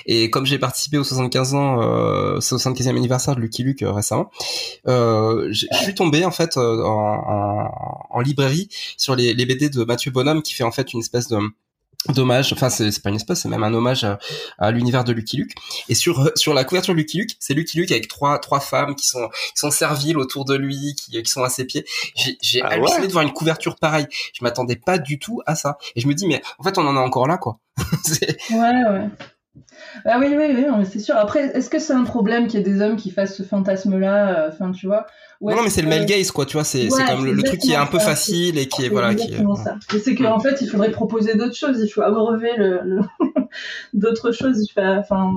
et 0.06 0.30
comme 0.30 0.46
j'ai 0.46 0.58
participé 0.58 0.98
au 0.98 1.04
75 1.04 1.54
ans, 1.54 1.80
euh, 1.82 2.40
75e 2.40 2.96
anniversaire 2.96 3.34
de 3.36 3.40
Lucky 3.40 3.62
Luke 3.62 3.82
euh, 3.82 3.92
récemment, 3.92 4.30
euh, 4.88 5.48
je 5.50 5.66
suis 5.82 5.94
tombé 5.94 6.24
en 6.24 6.30
fait 6.30 6.56
euh, 6.56 6.82
en, 6.84 7.14
en, 7.26 8.06
en 8.10 8.20
librairie 8.20 8.68
sur 8.96 9.14
les, 9.16 9.34
les 9.34 9.46
BD 9.46 9.68
de 9.70 9.84
Mathieu 9.84 10.10
Bonhomme 10.10 10.42
qui 10.42 10.54
fait 10.54 10.64
en 10.64 10.72
fait 10.72 10.92
une 10.92 11.00
espèce 11.00 11.28
de 11.28 11.38
d'hommage, 12.08 12.52
enfin 12.52 12.70
c'est 12.70 12.90
c'est 12.90 13.02
pas 13.02 13.10
une 13.10 13.16
espèce, 13.16 13.40
c'est 13.40 13.48
même 13.48 13.62
un 13.62 13.74
hommage 13.74 14.04
à, 14.04 14.18
à 14.58 14.70
l'univers 14.70 15.04
de 15.04 15.12
Lucky 15.12 15.36
Luke. 15.36 15.52
Et 15.88 15.94
sur 15.94 16.20
euh, 16.20 16.30
sur 16.34 16.54
la 16.54 16.64
couverture 16.64 16.94
de 16.94 16.98
Lucky 16.98 17.18
Luke, 17.18 17.36
c'est 17.38 17.54
Lucky 17.54 17.78
Luke 17.78 17.90
avec 17.92 18.08
trois 18.08 18.38
trois 18.38 18.60
femmes 18.60 18.94
qui 18.94 19.06
sont 19.06 19.28
qui 19.28 19.60
sont 19.60 19.70
serviles 19.70 20.18
autour 20.18 20.44
de 20.44 20.54
lui, 20.54 20.94
qui, 20.94 21.22
qui 21.22 21.30
sont 21.30 21.42
à 21.42 21.50
ses 21.50 21.64
pieds. 21.66 21.84
J'ai 22.16 22.38
j'ai 22.40 22.62
Ah 22.62 22.68
ouais 22.68 22.74
halluciné 22.74 23.06
de 23.06 23.12
voir 23.12 23.24
une 23.24 23.32
couverture 23.32 23.76
pareille. 23.76 24.06
Je 24.32 24.42
m'attendais 24.42 24.76
pas 24.76 24.98
du 24.98 25.18
tout 25.18 25.42
à 25.46 25.54
ça. 25.54 25.76
Et 25.94 26.00
je 26.00 26.08
me 26.08 26.14
dis 26.14 26.26
mais 26.26 26.40
en 26.58 26.62
fait 26.64 26.78
on 26.78 26.86
en 26.86 26.96
est 26.96 26.98
encore 26.98 27.26
là 27.26 27.36
quoi. 27.38 27.58
Ouais, 28.50 28.56
ouais. 28.58 29.08
Ah 30.04 30.18
oui, 30.20 30.28
oui, 30.30 30.44
oui, 30.54 30.64
non, 30.66 30.84
c'est 30.84 31.00
sûr. 31.00 31.16
Après, 31.16 31.46
est-ce 31.56 31.68
que 31.68 31.78
c'est 31.78 31.92
un 31.92 32.04
problème 32.04 32.46
qu'il 32.46 32.60
y 32.60 32.62
ait 32.62 32.64
des 32.64 32.80
hommes 32.80 32.96
qui 32.96 33.10
fassent 33.10 33.36
ce 33.36 33.42
fantasme-là 33.42 34.44
euh, 34.46 34.48
Enfin, 34.52 34.70
tu 34.70 34.86
vois? 34.86 35.06
Non, 35.42 35.62
mais 35.62 35.70
c'est 35.70 35.82
le 35.82 35.88
male 35.88 36.06
gaze 36.06 36.30
quoi, 36.30 36.46
tu 36.46 36.52
vois, 36.54 36.64
c'est 36.64 36.88
comme 36.88 37.24
le, 37.24 37.32
le 37.32 37.42
truc 37.42 37.60
qui 37.60 37.72
est 37.72 37.76
un 37.76 37.86
peu 37.86 37.98
ça. 37.98 38.06
facile 38.06 38.58
et 38.58 38.68
qui 38.68 38.82
est 38.82 38.84
C'est 38.84 38.90
voilà 38.90 39.14
qui 39.14 39.22
est 39.22 39.24
exactement 39.40 39.56
ça. 39.56 39.76
Et 39.94 39.98
c'est 39.98 40.14
qu'en 40.14 40.38
Mm. 40.38 40.42
fait, 40.42 40.60
il 40.60 40.68
faudrait 40.68 40.90
proposer 40.90 41.34
d'autres 41.34 41.56
choses. 41.56 41.80
Il 41.82 41.88
faut 41.88 42.02
abreuver 42.02 42.50
le, 42.56 42.80
le- 42.84 43.00
d'autres 43.94 44.32
choses. 44.32 44.66
Enfin, 44.76 45.32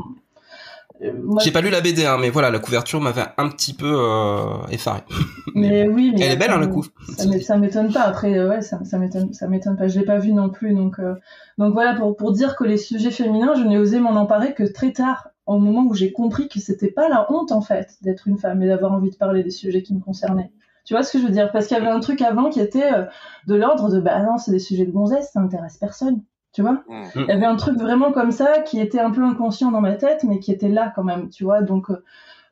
J'ai 1.44 1.52
pas 1.52 1.62
lu 1.62 1.70
la 1.70 1.82
BD 1.82 2.06
hein, 2.06 2.18
mais 2.20 2.30
voilà, 2.30 2.50
la 2.52 2.60
couverture 2.60 3.02
m'avait 3.02 3.24
un 3.38 3.50
petit 3.50 3.74
peu 3.74 3.92
euh, 3.94 4.46
effaré. 4.72 5.02
mais 5.56 5.88
oui, 5.88 6.14
mais 6.16 6.26
Elle 6.26 6.32
est 6.34 6.36
belle 6.38 6.52
hein, 6.52 6.60
le 6.60 6.68
coup. 6.68 6.86
Ça 7.18 7.28
m'é- 7.28 7.42
ça 7.42 7.58
m'étonne 7.58 7.92
pas. 7.92 8.02
Après, 8.02 8.38
euh, 8.38 8.50
ouais, 8.50 8.62
ça, 8.62 8.80
ça 8.86 8.98
m'étonne, 8.98 9.34
ça 9.34 9.48
m'étonne 9.48 9.76
pas. 9.78 9.88
Je 9.88 10.00
l'ai 10.00 10.06
pas 10.06 10.18
vu 10.20 10.34
non 10.34 10.50
plus, 10.50 10.74
donc, 10.74 11.00
euh, 11.00 11.16
donc 11.58 11.74
voilà 11.74 11.94
pour 11.96 12.16
pour 12.16 12.32
dire 12.32 12.56
que 12.56 12.64
les 12.64 12.78
sujets 12.78 13.12
féminins, 13.12 13.54
je 13.56 13.64
n'ai 13.64 13.78
osé 13.78 14.00
m'en 14.00 14.12
emparer 14.16 14.54
que 14.54 14.64
très 14.64 14.92
tard, 14.94 15.30
au 15.46 15.60
moment 15.60 15.84
où 15.84 15.94
j'ai 15.94 16.12
compris 16.12 16.48
que 16.48 16.60
c'était 16.60 16.92
pas 16.92 17.10
la 17.10 17.32
honte 17.32 17.52
en 17.52 17.62
fait 17.62 17.96
d'être 18.02 18.28
une 18.28 18.38
femme 18.38 18.62
et 18.64 18.68
d'avoir 18.68 18.92
envie 18.94 19.10
de 19.12 19.16
parler 19.18 19.44
des 19.44 19.50
sujets 19.52 19.84
qui 19.84 19.94
me 19.94 20.00
concernaient. 20.00 20.52
Tu 20.86 20.94
vois 20.94 21.04
ce 21.04 21.14
que 21.14 21.20
je 21.20 21.24
veux 21.26 21.32
dire? 21.32 21.52
Parce 21.52 21.68
qu'il 21.68 21.78
y 21.78 21.80
avait 21.80 21.90
un 21.90 22.00
truc 22.02 22.22
avant 22.22 22.50
qui 22.50 22.60
était 22.60 22.92
euh, 22.94 23.06
de 23.48 23.56
l'ordre 23.56 23.90
de 23.90 24.00
bah 24.02 24.22
non, 24.22 24.38
c'est 24.38 24.52
des 24.52 24.60
sujets 24.60 24.86
de 24.86 24.92
gonzesse, 24.92 25.30
ça 25.34 25.40
intéresse 25.40 25.78
personne. 25.78 26.22
Tu 26.54 26.62
vois 26.62 26.84
Mm. 26.88 27.04
Il 27.16 27.26
y 27.28 27.32
avait 27.32 27.46
un 27.46 27.56
truc 27.56 27.78
vraiment 27.78 28.12
comme 28.12 28.32
ça 28.32 28.60
qui 28.60 28.80
était 28.80 29.00
un 29.00 29.12
peu 29.12 29.24
inconscient 29.24 29.72
dans 29.72 29.82
ma 29.82 29.94
tête, 29.94 30.24
mais 30.24 30.40
qui 30.40 30.52
était 30.52 30.70
là 30.70 30.92
quand 30.96 31.04
même, 31.04 31.30
tu 31.30 31.44
vois. 31.44 31.62
Donc, 31.62 31.90
euh, 31.90 32.04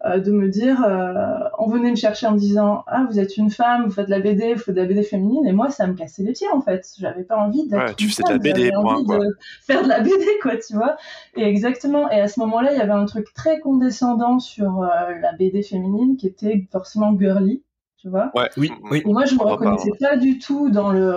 euh, 0.03 0.19
de 0.19 0.31
me 0.31 0.49
dire, 0.49 0.83
euh, 0.83 1.37
on 1.59 1.67
venait 1.67 1.91
me 1.91 1.95
chercher 1.95 2.25
en 2.25 2.31
me 2.31 2.39
disant, 2.39 2.83
ah, 2.87 3.05
vous 3.07 3.19
êtes 3.19 3.37
une 3.37 3.51
femme, 3.51 3.85
vous 3.85 3.91
faites 3.91 4.07
de 4.07 4.11
la 4.11 4.19
BD, 4.19 4.55
vous 4.55 4.59
faites 4.59 4.73
de 4.73 4.81
la 4.81 4.87
BD 4.87 5.03
féminine, 5.03 5.45
et 5.45 5.51
moi, 5.51 5.69
ça 5.69 5.85
me 5.85 5.93
cassait 5.93 6.23
les 6.23 6.33
pieds 6.33 6.47
en 6.51 6.59
fait. 6.61 6.87
J'avais 6.97 7.23
pas 7.23 7.37
envie 7.37 7.67
d'être. 7.67 7.89
Ouais, 7.89 7.93
tu 7.93 8.09
faisais 8.09 8.23
de 8.23 8.31
la 8.31 8.37
BD, 8.39 8.59
j'avais 8.61 8.71
point, 8.71 8.95
envie 8.95 9.05
quoi. 9.05 9.19
de 9.19 9.37
faire 9.61 9.83
de 9.83 9.87
la 9.87 9.99
BD, 9.99 10.25
quoi, 10.41 10.57
tu 10.57 10.73
vois. 10.73 10.97
Et 11.35 11.43
exactement. 11.43 12.09
Et 12.09 12.19
à 12.19 12.27
ce 12.27 12.39
moment-là, 12.39 12.71
il 12.71 12.79
y 12.79 12.81
avait 12.81 12.91
un 12.91 13.05
truc 13.05 13.31
très 13.35 13.59
condescendant 13.59 14.39
sur 14.39 14.81
euh, 14.81 14.87
la 15.21 15.33
BD 15.33 15.61
féminine 15.61 16.17
qui 16.17 16.25
était 16.25 16.67
forcément 16.71 17.15
girly, 17.15 17.61
tu 17.97 18.09
vois. 18.09 18.31
Ouais. 18.33 18.49
Oui, 18.57 18.71
oui. 18.89 19.03
Et 19.05 19.11
moi, 19.11 19.25
je 19.25 19.35
me 19.35 19.43
reconnaissais 19.43 19.91
pas 19.99 20.17
du 20.17 20.39
tout 20.39 20.71
dans 20.71 20.91
le. 20.91 21.13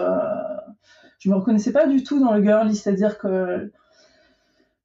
Je 1.25 1.31
me 1.31 1.37
reconnaissais 1.37 1.73
pas 1.73 1.87
du 1.87 2.03
tout 2.05 2.21
dans 2.21 2.35
le 2.35 2.43
girly, 2.43 2.77
c'est-à-dire 2.77 3.17
que 3.17 3.71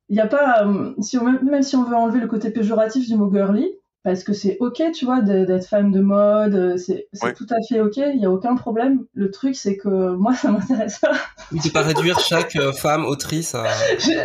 il 0.08 0.15
y 0.15 0.21
a 0.21 0.28
pas, 0.28 0.65
euh, 0.65 0.93
si 1.02 1.17
on, 1.17 1.23
même 1.43 1.62
si 1.63 1.75
on 1.75 1.84
veut 1.84 1.95
enlever 1.95 2.19
le 2.21 2.28
côté 2.28 2.49
péjoratif 2.49 3.08
du 3.08 3.15
mot 3.15 3.30
girly, 3.32 3.67
parce 4.04 4.23
que 4.23 4.32
c'est 4.32 4.56
ok, 4.62 4.82
tu 4.93 5.04
vois, 5.04 5.21
d'être 5.21 5.67
fan 5.67 5.91
de 5.91 5.99
mode, 5.99 6.56
euh, 6.56 6.78
c'est 6.78 7.08
Ouais. 7.21 7.34
tout 7.34 7.45
à 7.49 7.58
fait 7.67 7.82
ok, 7.82 7.97
il 7.97 8.21
y 8.21 8.25
a 8.25 8.32
aucun 8.32 8.56
problème. 8.56 9.04
Le 9.13 9.30
truc, 9.30 9.56
c'est 9.56 9.75
que 9.75 10.15
moi, 10.15 10.34
ça 10.34 10.49
m'intéresse 10.52 10.99
pas. 10.99 11.12
Oui, 11.52 11.60
de 11.63 11.69
pas 11.69 11.82
réduire 11.82 12.19
chaque 12.21 12.56
euh, 12.56 12.71
femme 12.71 13.06
autrice 13.06 13.54
à 13.54 13.65
J'ai 13.99 14.15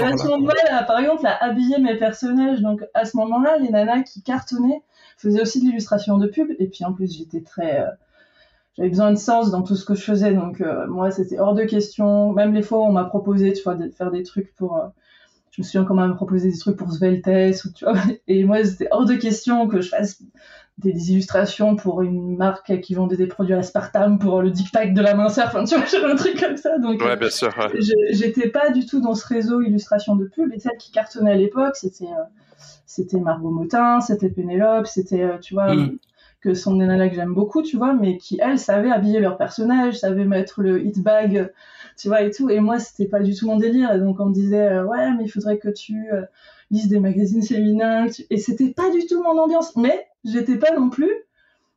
vachement 0.00 0.38
de 0.38 0.44
mal, 0.44 0.56
à, 0.68 0.82
par 0.82 0.98
exemple, 0.98 1.24
à 1.26 1.42
habiller 1.44 1.78
mes 1.78 1.96
personnages. 1.96 2.60
Donc, 2.60 2.82
à 2.92 3.04
ce 3.04 3.16
moment-là, 3.18 3.56
les 3.58 3.70
nanas 3.70 4.02
qui 4.02 4.22
cartonnaient 4.22 4.82
faisaient 5.16 5.40
aussi 5.40 5.60
de 5.60 5.66
l'illustration 5.66 6.18
de 6.18 6.26
pub. 6.26 6.50
Et 6.58 6.66
puis, 6.66 6.84
en 6.84 6.92
plus, 6.92 7.16
j'étais 7.16 7.40
très. 7.42 7.80
euh, 7.82 7.86
j'avais 8.76 8.88
besoin 8.88 9.12
de 9.12 9.18
sens 9.18 9.50
dans 9.50 9.62
tout 9.62 9.76
ce 9.76 9.84
que 9.84 9.94
je 9.94 10.02
faisais. 10.02 10.32
Donc 10.32 10.60
euh, 10.60 10.86
moi, 10.86 11.10
c'était 11.10 11.38
hors 11.38 11.54
de 11.54 11.64
question. 11.64 12.32
Même 12.32 12.54
les 12.54 12.62
fois 12.62 12.78
où 12.78 12.82
on 12.82 12.92
m'a 12.92 13.04
proposé, 13.04 13.52
tu 13.52 13.62
vois, 13.62 13.74
de 13.74 13.90
faire 13.90 14.10
des 14.10 14.22
trucs 14.22 14.54
pour... 14.56 14.76
Euh, 14.76 14.86
je 15.50 15.60
me 15.60 15.66
souviens 15.66 15.84
qu'on 15.84 15.94
m'a 15.94 16.08
proposé 16.14 16.50
des 16.50 16.56
trucs 16.56 16.78
pour 16.78 16.90
Sveltes, 16.90 17.64
ou, 17.66 17.72
tu 17.74 17.84
vois, 17.84 17.98
et 18.26 18.44
moi, 18.44 18.64
c'était 18.64 18.88
hors 18.90 19.04
de 19.04 19.14
question 19.14 19.68
que 19.68 19.82
je 19.82 19.90
fasse 19.90 20.22
des, 20.78 21.12
illustrations 21.12 21.76
pour 21.76 22.00
une 22.00 22.38
marque 22.38 22.80
qui 22.80 22.94
vendait 22.94 23.18
des 23.18 23.26
produits 23.26 23.52
à 23.52 23.58
l'aspartame 23.58 24.18
pour 24.18 24.40
le 24.40 24.50
dictat 24.50 24.86
de 24.86 25.00
la 25.02 25.14
minceur. 25.14 25.48
Enfin, 25.48 25.64
tu 25.64 25.76
vois, 25.76 25.84
j'avais 25.90 26.10
un 26.10 26.16
truc 26.16 26.40
comme 26.40 26.56
ça. 26.56 26.78
Donc, 26.78 27.02
ouais, 27.02 27.16
bien 27.18 27.28
sûr. 27.28 27.52
J'étais 28.12 28.48
pas 28.48 28.70
du 28.70 28.86
tout 28.86 29.02
dans 29.02 29.14
ce 29.14 29.26
réseau 29.26 29.60
illustration 29.60 30.16
de 30.16 30.24
pub. 30.24 30.50
Et 30.54 30.58
celle 30.58 30.78
qui 30.78 30.90
cartonnait 30.90 31.32
à 31.32 31.36
l'époque, 31.36 31.76
c'était 31.76 32.08
c'était 32.86 33.20
Margot 33.20 33.50
Motin, 33.50 34.00
c'était 34.00 34.30
Pénélope, 34.30 34.86
c'était, 34.86 35.38
tu 35.40 35.54
vois, 35.54 35.74
mm 35.74 35.98
que 36.42 36.54
sont 36.54 36.76
des 36.76 37.08
que 37.08 37.14
j'aime 37.14 37.34
beaucoup, 37.34 37.62
tu 37.62 37.76
vois, 37.76 37.94
mais 37.94 38.18
qui, 38.18 38.38
elles, 38.42 38.58
savaient 38.58 38.90
habiller 38.90 39.20
leur 39.20 39.38
personnage, 39.38 40.00
savaient 40.00 40.24
mettre 40.24 40.60
le 40.60 40.84
hit 40.84 41.00
bag, 41.00 41.52
tu 41.96 42.08
vois, 42.08 42.22
et 42.22 42.30
tout. 42.30 42.50
Et 42.50 42.58
moi, 42.58 42.80
c'était 42.80 43.06
pas 43.06 43.20
du 43.20 43.34
tout 43.34 43.46
mon 43.46 43.56
délire. 43.56 43.92
Et 43.92 44.00
donc, 44.00 44.18
on 44.18 44.26
me 44.26 44.34
disait, 44.34 44.68
euh, 44.68 44.84
ouais, 44.84 45.12
mais 45.16 45.24
il 45.24 45.28
faudrait 45.28 45.58
que 45.58 45.68
tu 45.68 45.94
euh, 46.12 46.22
lises 46.72 46.88
des 46.88 46.98
magazines 46.98 47.42
féminins. 47.42 48.06
Et 48.28 48.38
c'était 48.38 48.70
pas 48.70 48.90
du 48.90 49.06
tout 49.06 49.22
mon 49.22 49.38
ambiance. 49.38 49.76
Mais 49.76 50.06
j'étais 50.24 50.56
pas 50.56 50.74
non 50.76 50.90
plus 50.90 51.12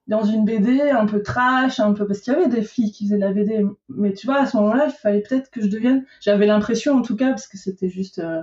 dans 0.07 0.23
une 0.23 0.45
BD 0.45 0.81
un 0.81 1.05
peu 1.05 1.21
trash, 1.21 1.79
un 1.79 1.93
peu 1.93 2.07
parce 2.07 2.21
qu'il 2.21 2.33
y 2.33 2.35
avait 2.35 2.47
des 2.47 2.63
filles 2.63 2.91
qui 2.91 3.05
faisaient 3.05 3.17
de 3.17 3.21
la 3.21 3.33
BD. 3.33 3.65
Mais 3.89 4.13
tu 4.13 4.25
vois, 4.25 4.37
à 4.37 4.45
ce 4.47 4.57
moment-là, 4.57 4.87
il 4.87 4.93
fallait 4.93 5.21
peut-être 5.21 5.51
que 5.51 5.61
je 5.61 5.67
devienne. 5.67 6.05
J'avais 6.21 6.47
l'impression, 6.47 6.97
en 6.97 7.03
tout 7.03 7.15
cas, 7.15 7.29
parce 7.29 7.47
que 7.47 7.57
c'était 7.57 7.89
juste 7.89 8.17
euh, 8.17 8.41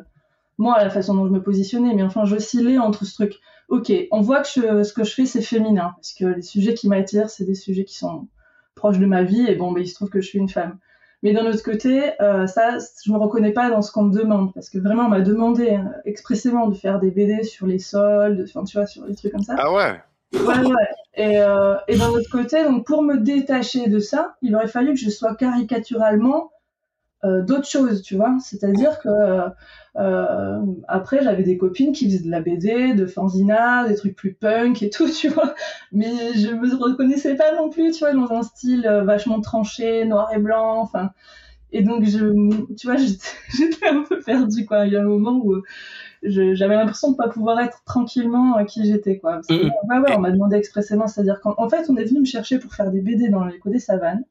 moi 0.56 0.78
la 0.78 0.90
façon 0.90 1.14
dont 1.14 1.26
je 1.26 1.32
me 1.32 1.42
positionnais. 1.42 1.94
Mais 1.94 2.04
enfin, 2.04 2.24
j'oscillais 2.26 2.78
entre 2.78 3.04
ce 3.04 3.14
truc 3.14 3.40
ok, 3.72 3.90
on 4.10 4.20
voit 4.20 4.42
que 4.42 4.82
ce 4.84 4.92
que 4.92 5.02
je 5.02 5.14
fais, 5.14 5.24
c'est 5.24 5.40
féminin, 5.40 5.92
parce 5.96 6.12
que 6.12 6.26
les 6.26 6.42
sujets 6.42 6.74
qui 6.74 6.88
m'attirent, 6.88 7.30
c'est 7.30 7.46
des 7.46 7.54
sujets 7.54 7.84
qui 7.84 7.96
sont 7.96 8.28
proches 8.74 8.98
de 8.98 9.06
ma 9.06 9.22
vie, 9.22 9.46
et 9.48 9.54
bon, 9.54 9.72
bah, 9.72 9.80
il 9.80 9.88
se 9.88 9.94
trouve 9.94 10.10
que 10.10 10.20
je 10.20 10.28
suis 10.28 10.38
une 10.38 10.50
femme. 10.50 10.78
Mais 11.22 11.32
d'un 11.32 11.46
autre 11.46 11.62
côté, 11.62 12.10
euh, 12.20 12.46
ça, 12.46 12.76
je 13.02 13.10
me 13.10 13.16
reconnais 13.16 13.52
pas 13.52 13.70
dans 13.70 13.80
ce 13.80 13.90
qu'on 13.90 14.02
me 14.02 14.14
demande, 14.14 14.52
parce 14.52 14.68
que 14.68 14.78
vraiment, 14.78 15.04
on 15.04 15.08
m'a 15.08 15.22
demandé 15.22 15.70
euh, 15.70 15.84
expressément 16.04 16.68
de 16.68 16.74
faire 16.74 17.00
des 17.00 17.10
BD 17.10 17.44
sur 17.44 17.66
les 17.66 17.78
soldes, 17.78 18.44
enfin, 18.46 18.64
tu 18.64 18.76
vois, 18.76 18.86
sur 18.86 19.06
des 19.06 19.14
trucs 19.14 19.32
comme 19.32 19.42
ça. 19.42 19.54
Ah 19.56 19.72
ouais? 19.72 20.02
Ouais, 20.34 20.66
ouais. 20.66 20.88
Et, 21.14 21.38
euh, 21.38 21.76
et 21.88 21.96
d'un 21.96 22.10
autre 22.10 22.28
côté, 22.30 22.64
donc 22.64 22.86
pour 22.86 23.02
me 23.02 23.16
détacher 23.16 23.88
de 23.88 24.00
ça, 24.00 24.36
il 24.42 24.54
aurait 24.54 24.68
fallu 24.68 24.92
que 24.92 25.00
je 25.00 25.08
sois 25.08 25.34
caricaturalement 25.34 26.50
d'autres 27.24 27.68
choses, 27.68 28.02
tu 28.02 28.16
vois. 28.16 28.36
C'est-à-dire 28.40 28.98
que 28.98 29.08
euh, 29.96 30.64
après, 30.88 31.22
j'avais 31.22 31.42
des 31.42 31.58
copines 31.58 31.92
qui 31.92 32.06
faisaient 32.06 32.24
de 32.24 32.30
la 32.30 32.40
BD, 32.40 32.94
de 32.94 33.06
fanzina, 33.06 33.86
des 33.86 33.94
trucs 33.94 34.16
plus 34.16 34.32
punk 34.32 34.82
et 34.82 34.90
tout, 34.90 35.08
tu 35.10 35.28
vois. 35.28 35.54
Mais 35.92 36.32
je 36.34 36.48
me 36.48 36.74
reconnaissais 36.74 37.34
pas 37.34 37.54
non 37.54 37.68
plus, 37.68 37.92
tu 37.92 38.00
vois, 38.00 38.14
dans 38.14 38.30
un 38.32 38.42
style 38.42 38.86
euh, 38.86 39.04
vachement 39.04 39.40
tranché, 39.40 40.04
noir 40.04 40.32
et 40.32 40.38
blanc, 40.38 40.78
enfin. 40.80 41.10
Et 41.74 41.82
donc, 41.82 42.04
je, 42.04 42.74
tu 42.74 42.86
vois, 42.86 42.96
j'étais 43.48 43.86
un 43.86 44.02
peu 44.02 44.18
perdue, 44.20 44.64
quoi. 44.66 44.86
Il 44.86 44.92
y 44.92 44.96
a 44.96 45.00
un 45.00 45.04
moment 45.04 45.40
où 45.42 45.62
j'avais 46.22 46.76
l'impression 46.76 47.12
de 47.12 47.16
pas 47.16 47.28
pouvoir 47.28 47.60
être 47.60 47.82
tranquillement 47.84 48.64
qui 48.64 48.86
j'étais, 48.86 49.18
quoi. 49.18 49.32
Parce 49.34 49.48
que, 49.48 49.54
ouais, 49.54 49.98
ouais, 49.98 50.16
on 50.16 50.20
m'a 50.20 50.30
demandé 50.30 50.56
expressément, 50.56 51.06
c'est-à-dire 51.06 51.40
qu'en 51.40 51.68
fait, 51.68 51.90
on 51.90 51.96
est 51.96 52.04
venu 52.04 52.20
me 52.20 52.24
chercher 52.24 52.58
pour 52.58 52.74
faire 52.74 52.90
des 52.90 53.00
BD 53.00 53.28
dans 53.28 53.44
l'écho 53.44 53.68
des 53.70 53.78
savanes. 53.78 54.24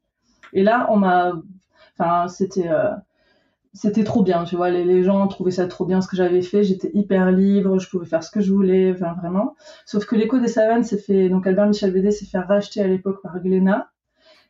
Et 0.54 0.64
là, 0.64 0.88
on 0.90 0.98
m'a 0.98 1.34
Enfin, 2.02 2.28
c'était 2.28 2.68
euh, 2.68 2.90
c'était 3.74 4.04
trop 4.04 4.24
bien, 4.24 4.44
tu 4.44 4.56
vois. 4.56 4.70
Les, 4.70 5.04
gens 5.04 5.28
trouvaient 5.28 5.52
ça 5.52 5.68
trop 5.68 5.86
bien 5.86 6.02
ce 6.02 6.08
que 6.08 6.18
j'avais 6.18 6.42
fait. 6.42 6.64
J'étais 6.64 6.90
hyper 6.94 7.32
libre, 7.32 7.80
je 7.80 7.90
pouvais 7.90 8.06
faire 8.06 8.24
ce 8.24 8.32
que 8.32 8.42
je 8.42 8.52
voulais, 8.52 8.92
enfin 8.92 9.14
vraiment. 9.14 9.56
Sauf 9.86 10.06
que 10.06 10.16
l'écho 10.16 10.40
des 10.40 10.48
savanes 10.48 10.84
s'est 10.84 10.98
fait, 10.98 11.30
donc 11.30 11.48
Albert 11.48 11.68
Michel 11.68 11.94
Bédé 11.94 12.12
s'est 12.12 12.26
fait 12.26 12.40
racheter 12.40 12.82
à 12.82 12.88
l'époque 12.88 13.22
par 13.22 13.40
Glénat. 13.40 13.92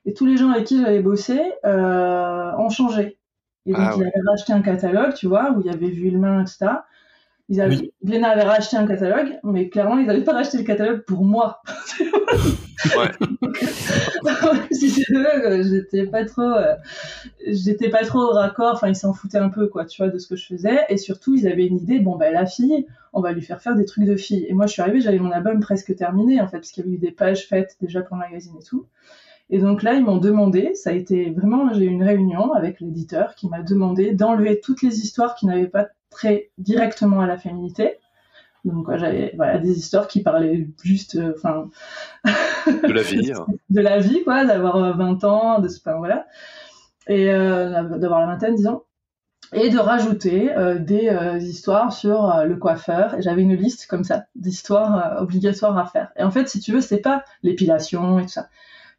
Et 0.06 0.14
tous 0.14 0.26
les 0.26 0.38
gens 0.38 0.50
avec 0.50 0.66
qui 0.66 0.80
j'avais 0.80 1.02
bossé 1.02 1.40
euh, 1.66 2.52
ont 2.58 2.70
changé. 2.70 3.20
Et 3.68 3.74
donc, 3.74 3.82
ah 3.82 3.94
il 3.96 4.02
avait 4.02 4.28
racheté 4.28 4.54
un 4.54 4.62
catalogue, 4.62 5.14
tu 5.14 5.28
vois, 5.28 5.52
où 5.52 5.62
il 5.62 5.68
y 5.68 5.70
avait 5.70 5.90
Vuillemin, 5.90 6.42
etc. 6.42 6.72
Ils 7.52 7.60
avaient, 7.60 7.92
Glénat 8.02 8.30
avait 8.30 8.44
racheté 8.44 8.78
un 8.78 8.88
catalogue, 8.88 9.38
mais 9.44 9.68
clairement, 9.68 9.98
ils 9.98 10.08
n'avaient 10.08 10.24
pas 10.24 10.32
racheté 10.32 10.58
le 10.58 10.64
catalogue 10.64 11.02
pour 11.02 11.26
moi. 11.26 11.62
ouais. 12.00 13.12
si 14.72 15.04
euh, 15.14 15.62
j'étais 15.62 16.06
pas 16.06 16.24
trop, 16.24 16.44
euh, 16.44 16.76
j'étais 17.46 17.90
pas 17.90 18.06
trop 18.06 18.20
au 18.20 18.30
raccord. 18.30 18.72
Enfin, 18.76 18.88
ils 18.88 18.96
s'en 18.96 19.12
foutaient 19.12 19.38
un 19.38 19.50
peu, 19.50 19.68
quoi, 19.68 19.84
tu 19.84 20.02
vois, 20.02 20.10
de 20.10 20.18
ce 20.18 20.28
que 20.28 20.38
je 20.38 20.46
faisais. 20.46 20.86
Et 20.88 20.96
surtout, 20.96 21.36
ils 21.36 21.46
avaient 21.46 21.68
une 21.68 21.76
idée. 21.76 22.00
Bon, 22.00 22.16
ben, 22.16 22.34
la 22.34 22.46
fille, 22.46 22.88
on 23.12 23.20
va 23.20 23.34
lui 23.34 23.42
faire 23.42 23.62
faire 23.62 23.76
des 23.76 23.84
trucs 23.84 24.06
de 24.06 24.16
fille. 24.16 24.46
Et 24.48 24.54
moi, 24.54 24.66
je 24.66 24.72
suis 24.72 24.82
arrivée, 24.82 25.02
j'avais 25.02 25.20
mon 25.20 25.32
album 25.32 25.60
presque 25.60 25.94
terminé, 25.94 26.40
en 26.40 26.48
fait, 26.48 26.60
parce 26.60 26.72
qu'il 26.72 26.86
y 26.86 26.88
avait 26.88 26.96
eu 26.96 27.00
des 27.00 27.12
pages 27.12 27.48
faites 27.50 27.76
déjà 27.82 28.02
pour 28.02 28.16
le 28.16 28.22
magazine 28.22 28.54
et 28.58 28.64
tout. 28.64 28.86
Et 29.52 29.60
donc 29.60 29.84
là, 29.84 29.94
ils 29.94 30.04
m'ont 30.04 30.18
demandé, 30.18 30.74
ça 30.76 30.92
a 30.92 30.94
été 30.94 31.30
vraiment, 31.30 31.74
j'ai 31.74 31.84
eu 31.84 31.90
une 31.90 32.04
réunion 32.04 32.54
avec 32.54 32.80
l'éditeur 32.80 33.36
qui 33.36 33.50
m'a 33.50 33.62
demandé 33.62 34.14
d'enlever 34.14 34.62
toutes 34.62 34.82
les 34.82 35.02
histoires 35.02 35.36
qui 35.36 35.46
n'avaient 35.46 35.68
pas 35.68 35.90
très 36.10 36.52
directement 36.58 37.20
à 37.20 37.28
la 37.28 37.38
féminité. 37.38 37.98
Donc 38.64 38.96
j'avais 38.96 39.34
voilà 39.36 39.58
des 39.58 39.78
histoires 39.78 40.08
qui 40.08 40.22
parlaient 40.22 40.68
juste, 40.84 41.16
euh, 41.16 41.34
enfin, 41.36 41.70
de 42.68 42.94
la 42.94 43.02
vie, 43.02 43.32
hein. 43.32 43.46
de 43.70 43.82
la 43.82 44.00
vie 44.00 44.24
quoi, 44.24 44.46
d'avoir 44.46 44.96
20 44.96 45.24
euh, 45.24 45.28
ans, 45.28 45.60
de 45.60 45.68
enfin, 45.68 45.98
voilà, 45.98 46.28
et 47.08 47.30
euh, 47.30 47.98
d'avoir 47.98 48.22
la 48.22 48.28
vingtaine 48.28 48.56
disons, 48.56 48.84
et 49.52 49.70
de 49.70 49.80
rajouter 49.80 50.50
des 50.80 51.10
histoires 51.50 51.92
sur 51.92 52.46
le 52.46 52.56
coiffeur. 52.56 53.16
Et 53.16 53.22
j'avais 53.22 53.42
une 53.42 53.56
liste 53.56 53.88
comme 53.88 54.06
ça 54.06 54.26
d'histoires 54.36 55.22
obligatoires 55.22 55.78
à 55.78 55.86
faire. 55.86 56.12
Et 56.16 56.24
en 56.24 56.32
fait, 56.32 56.48
si 56.48 56.62
tu 56.62 56.72
veux, 56.72 56.80
c'est 56.80 57.02
pas 57.02 57.26
l'épilation 57.44 58.20
et 58.20 58.24
tout 58.24 58.30
ça. 58.30 58.48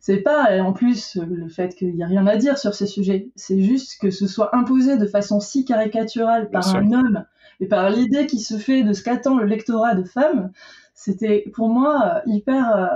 C'est 0.04 0.18
pas 0.18 0.60
en 0.60 0.72
plus 0.72 1.16
le 1.16 1.48
fait 1.48 1.76
qu'il 1.76 1.94
y 1.94 2.02
a 2.02 2.08
rien 2.08 2.26
à 2.26 2.36
dire 2.36 2.58
sur 2.58 2.74
ces 2.74 2.88
sujets. 2.88 3.30
C'est 3.36 3.62
juste 3.62 4.00
que 4.00 4.10
ce 4.10 4.26
soit 4.26 4.54
imposé 4.54 4.96
de 4.98 5.06
façon 5.06 5.38
si 5.38 5.64
caricaturale 5.64 6.50
par 6.50 6.74
un 6.74 6.92
homme 6.92 7.24
et 7.60 7.66
par 7.66 7.88
l'idée 7.88 8.26
qui 8.26 8.40
se 8.40 8.58
fait 8.58 8.82
de 8.82 8.94
ce 8.94 9.04
qu'attend 9.04 9.38
le 9.38 9.46
lectorat 9.46 9.94
de 9.94 10.02
femmes. 10.02 10.50
C'était 10.92 11.44
pour 11.54 11.68
moi 11.68 12.20
hyper. 12.26 12.76
Euh, 12.76 12.86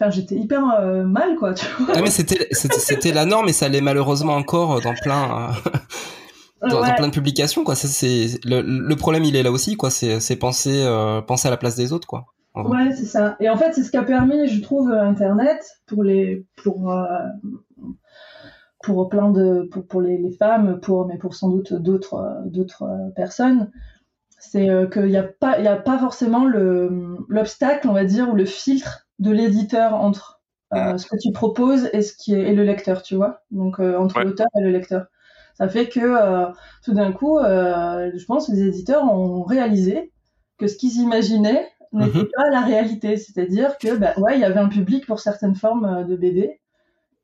enfin, 0.00 0.10
j'étais 0.10 0.34
hyper 0.34 0.74
euh, 0.74 1.04
mal, 1.04 1.36
quoi. 1.36 1.54
Tu 1.54 1.66
vois 1.78 1.94
ah, 1.94 2.02
mais 2.02 2.10
c'était, 2.10 2.48
c'était, 2.50 3.12
la 3.12 3.26
norme 3.26 3.48
et 3.48 3.52
ça 3.52 3.68
l'est 3.68 3.80
malheureusement 3.80 4.34
encore 4.34 4.80
dans 4.80 4.94
plein. 4.94 5.52
Euh, 6.64 6.68
dans, 6.68 6.82
plein 6.94 7.08
de 7.08 7.12
publications 7.12 7.62
quoi 7.62 7.74
c'est, 7.74 8.40
le, 8.44 8.62
le, 8.62 8.96
problème 8.96 9.24
il 9.24 9.36
est 9.36 9.42
là 9.42 9.52
aussi 9.52 9.76
quoi 9.76 9.90
c'est, 9.90 10.18
c'est 10.18 10.36
penser 10.36 10.82
penser 11.26 11.46
à 11.46 11.50
la 11.50 11.58
place 11.58 11.76
des 11.76 11.92
autres 11.92 12.08
quoi 12.08 12.24
Ouais, 12.54 12.92
c'est 12.92 13.04
ça. 13.04 13.36
Et 13.40 13.48
en 13.48 13.56
fait, 13.56 13.72
c'est 13.72 13.82
ce 13.82 13.90
qui 13.90 13.96
a 13.96 14.04
permis, 14.04 14.46
je 14.46 14.62
trouve, 14.62 14.92
Internet 14.92 15.80
pour 15.86 16.04
les, 16.04 16.46
pour, 16.54 16.92
euh, 16.92 17.06
pour 18.80 19.08
plein 19.08 19.32
de, 19.32 19.68
pour, 19.72 19.86
pour 19.86 20.00
les, 20.00 20.18
les, 20.18 20.30
femmes, 20.30 20.78
pour, 20.80 21.06
mais 21.06 21.18
pour 21.18 21.34
sans 21.34 21.48
doute 21.48 21.72
d'autres, 21.72 22.42
d'autres 22.46 22.84
personnes. 23.16 23.72
C'est 24.38 24.70
euh, 24.70 24.86
qu'il 24.86 25.06
n'y 25.06 25.16
a 25.16 25.24
pas, 25.24 25.58
il 25.58 25.66
a 25.66 25.76
pas 25.76 25.98
forcément 25.98 26.44
le, 26.44 27.16
l'obstacle, 27.28 27.88
on 27.88 27.92
va 27.92 28.04
dire, 28.04 28.28
ou 28.30 28.36
le 28.36 28.44
filtre 28.44 29.08
de 29.18 29.32
l'éditeur 29.32 29.94
entre 29.94 30.40
euh, 30.74 30.96
ce 30.96 31.06
que 31.06 31.16
tu 31.20 31.32
proposes 31.32 31.88
et 31.92 32.02
ce 32.02 32.12
qui 32.16 32.34
est, 32.34 32.50
et 32.50 32.54
le 32.54 32.62
lecteur, 32.62 33.02
tu 33.02 33.16
vois. 33.16 33.42
Donc, 33.50 33.80
entre 33.80 34.20
l'auteur 34.20 34.46
et 34.56 34.62
le 34.62 34.70
lecteur. 34.70 35.06
Ça 35.54 35.68
fait 35.68 35.88
que, 35.88 36.52
tout 36.84 36.92
d'un 36.92 37.12
coup, 37.12 37.38
je 37.40 38.24
pense 38.26 38.46
que 38.46 38.52
les 38.52 38.62
éditeurs 38.62 39.04
ont 39.04 39.42
réalisé 39.42 40.12
que 40.58 40.66
ce 40.66 40.76
qu'ils 40.76 41.00
imaginaient 41.00 41.68
n'était 41.98 42.18
mhm. 42.18 42.28
pas 42.34 42.50
la 42.50 42.60
réalité. 42.60 43.16
C'est-à-dire 43.16 43.78
que, 43.78 43.96
bah, 43.96 44.14
ouais, 44.18 44.36
il 44.36 44.40
y 44.40 44.44
avait 44.44 44.60
un 44.60 44.68
public 44.68 45.06
pour 45.06 45.20
certaines 45.20 45.54
formes 45.54 45.84
euh, 45.84 46.04
de 46.04 46.16
BD 46.16 46.60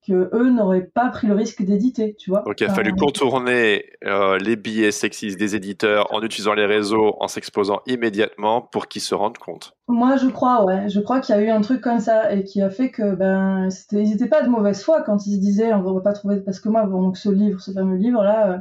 que 0.07 0.31
eux 0.33 0.51
n'auraient 0.51 0.91
pas 0.95 1.09
pris 1.09 1.27
le 1.27 1.35
risque 1.35 1.63
d'éditer, 1.63 2.15
tu 2.19 2.31
vois. 2.31 2.43
Donc 2.47 2.61
il 2.61 2.67
a 2.67 2.73
fallu 2.73 2.93
contourner 2.95 3.85
euh, 4.07 4.39
les 4.39 4.57
billets 4.57 4.93
sexistes 4.93 5.39
des 5.39 5.57
éditeurs 5.57 6.13
en 6.15 6.23
utilisant 6.23 6.55
les 6.55 6.65
réseaux, 6.65 7.17
en 7.21 7.29
s'exposant 7.29 7.81
immédiatement 7.87 8.63
pour 8.63 8.89
qu'ils 8.89 9.03
se 9.03 9.15
rendent 9.15 9.39
compte. 9.39 9.75
Moi, 9.89 10.17
je 10.17 10.29
crois, 10.29 10.65
ouais. 10.65 10.89
Je 10.89 11.01
crois 11.01 11.21
qu'il 11.21 11.35
y 11.35 11.39
a 11.39 11.43
eu 11.43 11.51
un 11.51 11.61
truc 11.61 11.83
comme 11.83 12.01
ça 12.01 12.33
et 12.33 12.45
qui 12.45 12.63
a 12.63 12.71
fait 12.71 12.91
que, 12.91 13.15
ben, 13.15 13.69
ils 13.93 14.11
n'étaient 14.11 14.29
pas 14.29 14.43
de 14.43 14.49
mauvaise 14.49 14.83
foi 14.83 15.03
quand 15.03 15.27
ils 15.27 15.35
se 15.35 15.41
disaient 15.41 15.73
on 15.75 15.83
ne 15.83 15.95
va 15.95 16.01
pas 16.01 16.13
trouver. 16.13 16.41
Parce 16.41 16.61
que 16.61 16.69
moi, 16.69 16.85
bon, 16.85 17.03
donc 17.03 17.19
ce 17.19 17.29
livre, 17.29 17.61
ce 17.61 17.73
fameux 17.73 17.97
livre-là, 17.97 18.53
euh, 18.53 18.59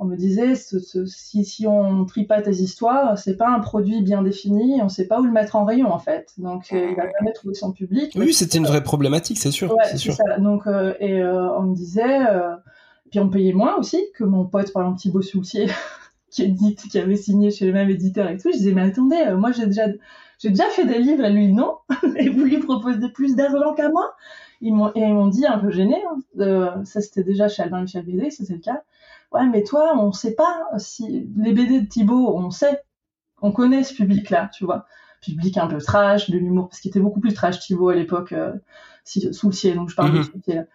on 0.00 0.06
me 0.06 0.16
disait 0.16 0.54
si, 0.54 1.44
si 1.44 1.66
on 1.66 2.06
trie 2.06 2.24
pas 2.24 2.40
tes 2.40 2.52
histoires, 2.52 3.18
c'est 3.18 3.36
pas 3.36 3.50
un 3.50 3.60
produit 3.60 4.00
bien 4.00 4.22
défini, 4.22 4.80
on 4.82 4.88
sait 4.88 5.06
pas 5.06 5.20
où 5.20 5.24
le 5.24 5.30
mettre 5.30 5.56
en 5.56 5.66
rayon 5.66 5.92
en 5.92 5.98
fait. 5.98 6.32
Donc 6.38 6.72
euh, 6.72 6.88
il 6.90 6.96
va 6.96 7.02
jamais 7.02 7.34
trouver 7.34 7.52
son 7.52 7.70
public. 7.70 8.14
Oui, 8.16 8.32
c'était 8.32 8.56
une 8.56 8.66
vraie 8.66 8.82
problématique, 8.82 9.36
c'est 9.36 9.50
sûr. 9.50 9.76
c'est 9.84 9.98
sûr. 9.98 10.14
Ça. 10.14 10.38
Donc 10.38 10.66
euh, 10.66 10.94
et 11.00 11.20
euh, 11.20 11.54
on 11.58 11.64
me 11.64 11.74
disait, 11.74 12.18
puis 13.10 13.20
on 13.20 13.28
payait 13.28 13.52
moins 13.52 13.76
aussi 13.76 14.02
que 14.14 14.24
mon 14.24 14.46
pote 14.46 14.72
par 14.72 14.84
exemple 14.84 15.00
Thibaut 15.00 15.20
Soultier 15.20 15.66
qui, 16.30 16.54
qui 16.74 16.98
avait 16.98 17.16
signé 17.16 17.50
chez 17.50 17.66
le 17.66 17.74
même 17.74 17.90
éditeur 17.90 18.30
et 18.30 18.38
tout. 18.38 18.50
Je 18.50 18.56
disais 18.56 18.72
mais 18.72 18.82
attendez, 18.82 19.22
moi 19.36 19.52
j'ai 19.52 19.66
déjà 19.66 19.84
j'ai 20.38 20.48
déjà 20.48 20.64
fait 20.70 20.86
des 20.86 20.98
livres, 20.98 21.26
et 21.26 21.30
lui 21.30 21.52
non, 21.52 21.76
et 22.16 22.30
vous 22.30 22.44
lui 22.44 22.56
proposez 22.56 23.06
plus 23.10 23.36
d'argent 23.36 23.74
qu'à 23.74 23.90
moi. 23.90 24.14
Ils 24.62 24.74
m'ont, 24.74 24.88
et 24.94 25.00
ils 25.00 25.14
m'ont 25.14 25.28
dit 25.28 25.46
un 25.46 25.58
peu 25.58 25.70
gêné, 25.70 25.96
hein, 26.38 26.82
ça 26.84 27.02
c'était 27.02 27.22
déjà 27.22 27.48
chez 27.48 27.62
Albin 27.62 27.82
Michel 27.82 28.04
Bédé, 28.04 28.30
c'est 28.30 28.48
le 28.48 28.58
cas 28.58 28.82
ouais, 29.32 29.46
mais 29.48 29.62
toi, 29.64 29.94
on 29.98 30.12
sait 30.12 30.34
pas 30.34 30.66
si 30.78 31.30
les 31.36 31.52
BD 31.52 31.80
de 31.80 31.86
Thibaut, 31.86 32.36
on 32.36 32.50
sait, 32.50 32.82
on 33.42 33.52
connaît 33.52 33.84
ce 33.84 33.94
public-là, 33.94 34.50
tu 34.54 34.64
vois, 34.64 34.86
public 35.22 35.56
un 35.58 35.66
peu 35.66 35.78
trash, 35.78 36.30
de 36.30 36.38
l'humour, 36.38 36.68
parce 36.68 36.80
qu'il 36.80 36.90
était 36.90 37.00
beaucoup 37.00 37.20
plus 37.20 37.34
trash 37.34 37.60
Thibaut 37.60 37.88
à 37.90 37.94
l'époque. 37.94 38.32
Euh, 38.32 38.52
sous 39.04 39.48
le 39.48 39.52
ciel, 39.54 39.76
donc 39.76 39.88
je 39.90 39.96
parle 39.96 40.12
de 40.12 40.18
Mhm. 40.18 40.24
sous 40.24 40.32
le 40.36 40.42
ciel. 40.42 40.68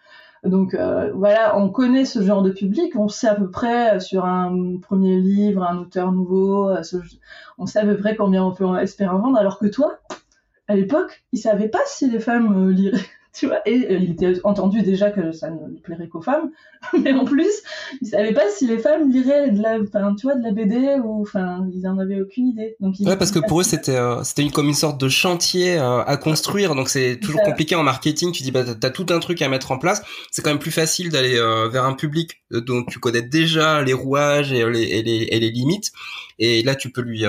Donc 0.44 0.74
euh, 0.74 1.10
voilà, 1.14 1.56
on 1.58 1.70
connaît 1.70 2.04
ce 2.04 2.22
genre 2.22 2.42
de 2.42 2.50
public, 2.50 2.94
on 2.96 3.08
sait 3.08 3.28
à 3.28 3.34
peu 3.34 3.50
près 3.50 3.96
euh, 3.96 4.00
sur 4.00 4.24
un 4.26 4.76
premier 4.78 5.18
livre, 5.20 5.62
un 5.62 5.78
auteur 5.78 6.12
nouveau, 6.12 6.68
euh, 6.68 6.82
ce- 6.82 6.98
on 7.58 7.66
sait 7.66 7.78
à 7.80 7.84
peu 7.86 7.96
près 7.96 8.14
combien 8.16 8.44
on 8.44 8.52
peut 8.52 8.66
espérer 8.78 9.10
en 9.10 9.18
vendre, 9.20 9.38
alors 9.38 9.58
que 9.58 9.66
toi, 9.66 9.98
à 10.68 10.76
l'époque, 10.76 11.24
il 11.32 11.38
savait 11.38 11.68
pas 11.68 11.80
si 11.86 12.10
les 12.10 12.20
femmes 12.20 12.68
euh, 12.68 12.72
liraient, 12.72 12.98
tu 13.38 13.46
vois, 13.46 13.60
et 13.68 13.86
euh, 13.90 13.98
il 13.98 14.12
était 14.12 14.32
entendu 14.44 14.82
déjà 14.82 15.10
que 15.10 15.30
ça 15.32 15.50
ne 15.50 15.78
plairait 15.82 16.08
qu'aux 16.08 16.22
femmes, 16.22 16.50
mais 17.02 17.12
en 17.12 17.24
plus, 17.24 17.50
il 18.00 18.08
savait 18.08 18.32
pas 18.32 18.48
si 18.50 18.66
les 18.66 18.78
femmes 18.78 19.10
liraient 19.10 19.50
de 19.50 19.60
la, 19.60 19.78
tu 20.14 20.22
vois, 20.22 20.36
de 20.36 20.42
la 20.42 20.52
BD 20.52 20.96
ou, 21.04 21.20
enfin, 21.22 21.66
ils 21.74 21.86
en 21.86 21.98
avaient 21.98 22.20
aucune 22.20 22.48
idée. 22.48 22.76
Donc 22.80 22.94
Ouais, 23.00 23.16
parce 23.16 23.30
que 23.30 23.38
pour 23.40 23.60
eux, 23.60 23.64
c'était 23.64 23.96
euh, 23.96 24.22
c'était 24.24 24.42
une, 24.42 24.52
comme 24.52 24.68
une 24.68 24.74
sorte 24.74 24.98
de 24.98 25.08
chantier 25.08 25.78
euh, 25.78 26.02
à 26.04 26.16
construire. 26.16 26.74
Donc 26.74 26.88
c'est 26.88 27.18
toujours 27.20 27.40
Ça. 27.40 27.46
compliqué 27.50 27.74
en 27.74 27.82
marketing. 27.82 28.32
Tu 28.32 28.42
dis 28.42 28.50
bah 28.52 28.64
t'as- 28.74 28.90
tout 28.90 29.06
un 29.10 29.18
truc 29.18 29.42
à 29.42 29.48
mettre 29.50 29.70
en 29.70 29.78
place. 29.78 30.02
C'est 30.30 30.40
quand 30.40 30.50
même 30.50 30.58
plus 30.58 30.70
facile 30.70 31.10
d'aller 31.10 31.34
vers 31.70 31.84
un 31.84 31.94
public 31.94 32.42
dont 32.50 32.84
tu 32.84 32.98
connais 33.00 33.22
déjà 33.22 33.82
les 33.82 33.92
rouages 33.92 34.52
et 34.52 34.64
les, 34.70 34.82
et 34.82 35.02
les, 35.02 35.28
et 35.30 35.40
les 35.40 35.50
limites. 35.50 35.92
Et 36.38 36.62
là, 36.62 36.74
tu 36.74 36.90
peux 36.90 37.00
lui, 37.00 37.24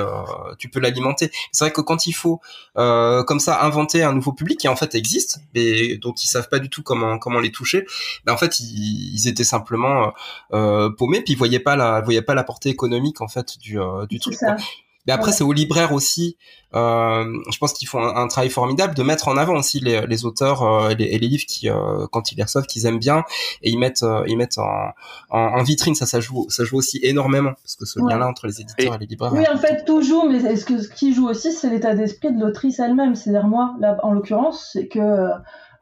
tu 0.59 0.69
peux 0.69 0.79
l'alimenter. 0.79 1.31
C'est 1.51 1.65
vrai 1.65 1.71
que 1.71 1.81
quand 1.81 2.07
il 2.07 2.13
faut 2.13 2.39
comme 2.75 3.39
ça 3.39 3.63
inventer 3.63 4.03
un 4.03 4.13
nouveau 4.13 4.33
public 4.33 4.59
qui 4.59 4.67
en 4.67 4.75
fait 4.75 4.95
existe, 4.95 5.39
mais 5.55 5.96
dont 5.97 6.13
ils 6.13 6.27
savent 6.27 6.49
pas 6.49 6.59
du 6.59 6.69
tout 6.69 6.83
comment 6.83 7.17
comment 7.19 7.39
les 7.39 7.51
toucher, 7.51 7.85
ben 8.25 8.33
en 8.33 8.37
fait 8.37 8.59
ils, 8.59 9.13
ils 9.15 9.27
étaient 9.27 9.43
simplement 9.43 10.13
euh, 10.53 10.89
paumés 10.89 11.21
puis 11.21 11.33
ils 11.33 11.37
voyaient 11.37 11.59
pas 11.59 11.75
la 11.75 12.01
voyaient 12.01 12.21
pas 12.21 12.35
la 12.35 12.43
portée 12.43 12.69
économique 12.69 13.21
en 13.21 13.27
fait 13.27 13.57
du 13.59 13.79
euh, 13.79 14.05
du 14.07 14.19
truc. 14.19 14.33
ça. 14.35 14.55
Mais 15.05 15.13
après, 15.13 15.31
Ouais. 15.31 15.37
c'est 15.37 15.45
aux 15.45 15.53
libraires 15.53 15.93
aussi. 15.93 16.35
Euh, 16.75 17.23
je 17.49 17.57
pense 17.59 17.71
qu'ils 17.71 17.87
font 17.87 18.01
un, 18.03 18.13
un 18.23 18.27
travail 18.27 18.49
formidable 18.49 18.93
de 18.93 19.03
mettre 19.03 19.29
en 19.29 19.37
avant 19.37 19.55
aussi 19.55 19.79
les, 19.79 20.05
les 20.05 20.25
auteurs 20.25 20.63
euh, 20.63 20.89
et, 20.89 20.95
les, 20.95 21.05
et 21.05 21.17
les 21.17 21.27
livres 21.29 21.45
qui, 21.47 21.69
euh, 21.69 22.05
quand 22.11 22.33
ils 22.33 22.35
les 22.35 22.43
reçoivent, 22.43 22.65
qu'ils 22.65 22.85
aiment 22.87 22.99
bien 22.99 23.23
et 23.61 23.69
ils 23.69 23.79
mettent, 23.79 24.03
euh, 24.03 24.25
ils 24.27 24.35
mettent 24.35 24.57
en, 24.57 24.89
en, 25.29 25.39
en 25.39 25.63
vitrine. 25.63 25.95
Ça, 25.95 26.05
ça 26.05 26.19
joue, 26.19 26.45
ça 26.49 26.65
joue 26.65 26.75
aussi 26.75 26.99
énormément 27.03 27.53
parce 27.53 27.77
que 27.77 27.85
ce 27.85 28.01
Ouais. 28.01 28.11
lien-là 28.11 28.27
entre 28.27 28.47
les 28.47 28.59
éditeurs 28.59 28.95
et, 28.95 28.97
les 28.97 29.05
libraires. 29.05 29.31
Oui, 29.33 29.45
en 29.49 29.57
fait, 29.57 29.85
tout 29.85 30.01
joue, 30.01 30.27
mais 30.29 30.39
est-ce 30.43 30.65
que 30.65 30.81
ce 30.81 30.89
qui 30.89 31.13
joue 31.13 31.29
aussi, 31.29 31.53
c'est 31.53 31.69
l'état 31.69 31.95
d'esprit 31.95 32.33
de 32.33 32.41
l'autrice 32.43 32.79
elle-même. 32.79 33.15
C'est-à-dire 33.15 33.47
moi, 33.47 33.75
là, 33.79 33.95
en 34.03 34.11
l'occurrence, 34.11 34.71
c'est 34.73 34.89
que, 34.89 35.29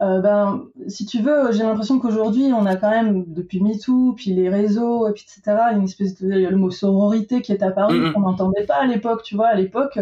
euh, 0.02 0.20
ben, 0.20 0.66
si 0.88 1.06
tu 1.06 1.22
veux, 1.22 1.52
j'ai 1.52 1.64
l'impression 1.64 2.00
qu'aujourd'hui, 2.00 2.52
on 2.54 2.66
a 2.66 2.76
quand 2.76 2.90
même, 2.90 3.26
depuis 3.28 3.62
MeToo, 3.62 4.14
puis 4.14 4.32
les 4.34 4.50
réseaux, 4.50 5.08
et 5.08 5.14
puis 5.14 5.26
etc., 5.26 5.58
une 5.74 5.84
espèce 5.84 6.20
de, 6.20 6.30
il 6.30 6.42
y 6.42 6.46
a 6.46 6.50
le 6.50 6.58
mot 6.58 6.72
sororité 6.72 7.42
qui 7.42 7.52
est 7.52 7.64
apparu, 7.64 8.12
qu'on 8.14 8.22
n'entendait 8.22 8.66
pas 8.66 8.76
à 8.76 8.86
l'époque, 8.86 9.24
tu 9.24 9.36
vois, 9.36 9.48
à 9.48 9.56
l'époque, 9.56 10.00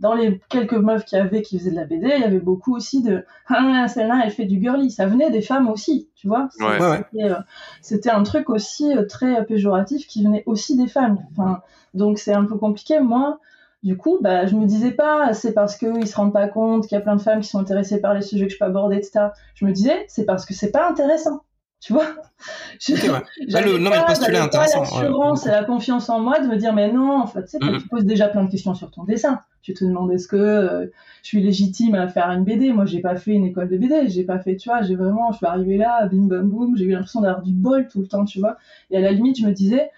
dans 0.00 0.14
les 0.14 0.40
quelques 0.48 0.74
meufs 0.74 1.04
qu'il 1.04 1.18
y 1.18 1.20
avait 1.20 1.42
qui 1.42 1.58
faisaient 1.58 1.70
de 1.70 1.76
la 1.76 1.84
BD, 1.84 2.10
il 2.16 2.22
y 2.22 2.24
avait 2.24 2.40
beaucoup 2.40 2.74
aussi 2.74 3.02
de 3.02 3.24
ah 3.48 3.86
celle-là 3.86 4.22
elle 4.24 4.30
fait 4.30 4.46
du 4.46 4.58
girly, 4.58 4.90
ça 4.90 5.06
venait 5.06 5.30
des 5.30 5.42
femmes 5.42 5.68
aussi, 5.68 6.08
tu 6.16 6.26
vois. 6.26 6.48
Ouais. 6.58 6.80
Ouais. 6.80 7.04
C'était, 7.12 7.30
euh, 7.30 7.38
C'était 7.82 8.10
un 8.10 8.22
truc 8.22 8.48
aussi 8.48 8.96
euh, 8.96 9.04
très 9.04 9.44
péjoratif 9.44 10.06
qui 10.06 10.24
venait 10.24 10.42
aussi 10.46 10.76
des 10.76 10.88
femmes. 10.88 11.18
Enfin, 11.32 11.60
donc 11.92 12.18
c'est 12.18 12.32
un 12.32 12.46
peu 12.46 12.56
compliqué. 12.56 12.98
Moi, 13.00 13.38
du 13.82 13.96
coup, 13.96 14.18
bah, 14.20 14.46
je 14.46 14.54
me 14.56 14.66
disais 14.66 14.90
pas 14.92 15.32
c'est 15.34 15.52
parce 15.54 15.76
qu'ils 15.76 16.06
se 16.06 16.14
rendent 16.16 16.32
pas 16.32 16.48
compte 16.48 16.86
qu'il 16.86 16.96
y 16.96 16.98
a 16.98 17.02
plein 17.02 17.16
de 17.16 17.22
femmes 17.22 17.40
qui 17.40 17.48
sont 17.48 17.58
intéressées 17.58 18.00
par 18.00 18.14
les 18.14 18.22
sujets 18.22 18.46
que 18.46 18.52
je 18.52 18.58
peux 18.58 18.64
aborder, 18.66 18.96
etc. 18.96 19.28
Je 19.54 19.64
me 19.64 19.72
disais 19.72 20.04
c'est 20.08 20.24
parce 20.26 20.44
que 20.44 20.54
c'est 20.54 20.70
pas 20.70 20.88
intéressant. 20.88 21.40
Tu 21.80 21.94
vois 21.94 22.04
Je- 22.78 22.92
Ok, 22.94 23.02
ouais. 23.04 23.22
j'avais 23.48 23.64
le- 23.66 23.78
non, 23.78 23.88
mais 23.90 23.96
le 24.00 24.04
postulat 24.04 24.44
intéressant, 24.44 24.80
ouais. 24.80 24.86
l'assurance 25.02 25.46
et 25.46 25.50
la 25.50 25.64
confiance 25.64 26.10
en 26.10 26.20
moi 26.20 26.38
de 26.40 26.46
me 26.46 26.56
dire 26.56 26.74
mais 26.74 26.92
non 26.92 27.20
en 27.22 27.26
fait 27.26 27.56
Mhm. 27.58 27.78
tu 27.80 27.88
poses 27.88 28.04
déjà 28.04 28.28
plein 28.28 28.44
de 28.44 28.50
questions 28.50 28.74
sur 28.74 28.90
ton 28.90 29.04
dessin 29.04 29.40
tu 29.62 29.72
te 29.72 29.82
demandes 29.84 30.12
est-ce 30.12 30.28
que 30.28 30.36
euh, 30.36 30.86
je 31.22 31.28
suis 31.28 31.42
légitime 31.42 31.94
à 31.94 32.06
faire 32.08 32.28
une 32.32 32.44
BD 32.44 32.72
moi 32.74 32.84
j'ai 32.84 33.00
pas 33.00 33.16
fait 33.16 33.32
une 33.32 33.46
école 33.46 33.68
de 33.70 33.78
BD 33.78 34.08
j'ai 34.10 34.24
pas 34.24 34.38
fait 34.40 34.56
tu 34.56 34.68
vois 34.68 34.82
j'ai 34.82 34.94
vraiment 34.94 35.32
je 35.32 35.38
suis 35.38 35.46
arrivée 35.46 35.78
là 35.78 36.06
bim 36.06 36.26
bam 36.28 36.48
boum 36.50 36.76
j'ai 36.76 36.84
eu 36.84 36.90
l'impression 36.90 37.22
d'avoir 37.22 37.42
du 37.42 37.52
bol 37.52 37.88
tout 37.88 38.00
le 38.00 38.06
temps 38.08 38.26
tu 38.26 38.40
vois 38.40 38.58
et 38.90 38.98
à 38.98 39.00
la 39.00 39.12
limite 39.12 39.38
je 39.40 39.46
me 39.46 39.52
disais 39.52 39.90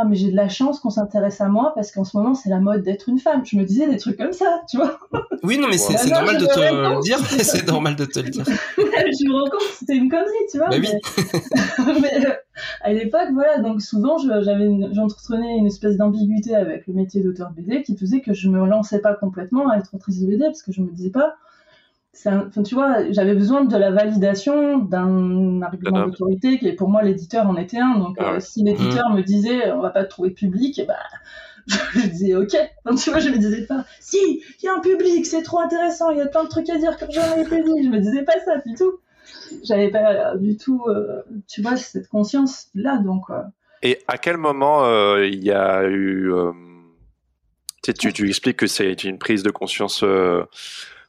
ah 0.00 0.04
mais 0.08 0.16
j'ai 0.16 0.30
de 0.30 0.36
la 0.36 0.48
chance 0.48 0.80
qu'on 0.80 0.90
s'intéresse 0.90 1.40
à 1.40 1.48
moi 1.48 1.72
parce 1.74 1.92
qu'en 1.92 2.04
ce 2.04 2.16
moment 2.16 2.34
c'est 2.34 2.50
la 2.50 2.60
mode 2.60 2.82
d'être 2.82 3.08
une 3.08 3.18
femme 3.18 3.44
je 3.44 3.56
me 3.56 3.64
disais 3.64 3.88
des 3.88 3.96
trucs 3.96 4.16
comme 4.16 4.32
ça 4.32 4.62
tu 4.68 4.76
vois 4.76 4.98
Oui, 5.42 5.58
non, 5.58 5.68
mais 5.68 5.78
c'est 5.78 5.94
Bah 6.10 6.16
normal 6.16 6.38
de 6.38 6.46
te 6.46 6.58
le 6.58 7.00
dire. 7.00 7.18
c'est 7.42 7.66
normal 7.66 7.96
de 7.96 8.04
te 8.04 8.18
le 8.18 8.30
dire. 8.30 8.44
je 8.76 9.28
me 9.28 9.34
rends 9.34 9.50
compte 9.50 9.60
que 9.60 9.74
c'était 9.78 9.96
une 9.96 10.10
connerie, 10.10 10.26
tu 10.50 10.58
vois. 10.58 10.68
Bah 10.68 10.76
oui. 10.78 10.88
mais, 11.86 12.00
mais, 12.00 12.26
euh, 12.26 12.32
à 12.82 12.92
l'époque, 12.92 13.28
voilà, 13.32 13.58
donc 13.58 13.80
souvent, 13.80 14.18
j'avais, 14.18 14.68
j'entretenais 14.92 15.58
une 15.58 15.66
espèce 15.66 15.96
d'ambiguïté 15.96 16.54
avec 16.54 16.86
le 16.86 16.94
métier 16.94 17.22
d'auteur 17.22 17.50
BD 17.50 17.82
qui 17.82 17.96
faisait 17.96 18.20
que 18.20 18.32
je 18.32 18.48
me 18.48 18.66
lançais 18.66 19.00
pas 19.00 19.14
complètement 19.14 19.68
à 19.70 19.76
être 19.78 19.94
autrice 19.94 20.20
de 20.20 20.26
BD 20.26 20.44
parce 20.44 20.62
que 20.62 20.72
je 20.72 20.80
me 20.80 20.90
disais 20.90 21.10
pas. 21.10 21.34
Un- 22.26 22.50
tu 22.62 22.74
vois, 22.74 23.10
j'avais 23.12 23.34
besoin 23.34 23.64
de 23.64 23.76
la 23.76 23.90
validation 23.90 24.78
d'un 24.78 25.62
argument 25.62 26.06
d'autorité 26.06 26.58
qui 26.58 26.66
est 26.66 26.72
pour 26.72 26.88
moi 26.88 27.02
l'éditeur 27.02 27.46
en 27.46 27.56
était 27.56 27.78
un. 27.78 27.98
Donc, 27.98 28.16
Ah 28.18 28.32
euh, 28.32 28.40
si 28.40 28.62
l'éditeur 28.64 29.10
me 29.10 29.22
disait 29.22 29.70
on 29.70 29.80
va 29.80 29.90
pas 29.90 30.04
te 30.04 30.10
trouver 30.10 30.30
public, 30.30 30.80
bah, 30.86 30.96
je 31.94 32.08
disais 32.08 32.34
ok. 32.34 32.56
Enfin, 32.84 32.96
tu 32.96 33.10
vois, 33.10 33.20
je 33.20 33.28
me 33.30 33.38
disais 33.38 33.66
pas 33.66 33.84
si, 34.00 34.18
il 34.20 34.64
y 34.64 34.68
a 34.68 34.74
un 34.74 34.80
public, 34.80 35.26
c'est 35.26 35.42
trop 35.42 35.60
intéressant, 35.60 36.10
il 36.10 36.18
y 36.18 36.20
a 36.20 36.26
plein 36.26 36.44
de 36.44 36.48
trucs 36.48 36.68
à 36.70 36.78
dire 36.78 36.96
comme 36.98 37.10
j'en 37.12 37.36
ai 37.36 37.42
été 37.42 37.62
dit. 37.62 37.84
Je 37.84 37.88
me 37.88 38.00
disais 38.00 38.24
pas 38.24 38.40
ça 38.44 38.58
du 38.66 38.74
tout. 38.74 38.98
J'avais 39.62 39.90
pas 39.90 40.32
euh, 40.32 40.36
du 40.36 40.56
tout, 40.56 40.84
euh, 40.88 41.22
tu 41.46 41.62
vois, 41.62 41.76
cette 41.76 42.08
conscience 42.08 42.68
là. 42.74 42.96
Donc, 42.98 43.24
euh, 43.30 43.42
Et 43.82 43.98
à 44.08 44.18
quel 44.18 44.38
moment 44.38 45.16
il 45.18 45.44
y 45.44 45.52
a 45.52 45.86
eu. 45.88 46.32
tu, 47.82 48.12
tu, 48.12 48.28
expliques 48.28 48.56
que 48.56 48.66
c'est 48.66 49.04
une 49.04 49.18
prise 49.18 49.42
de 49.42 49.50
conscience 49.50 50.02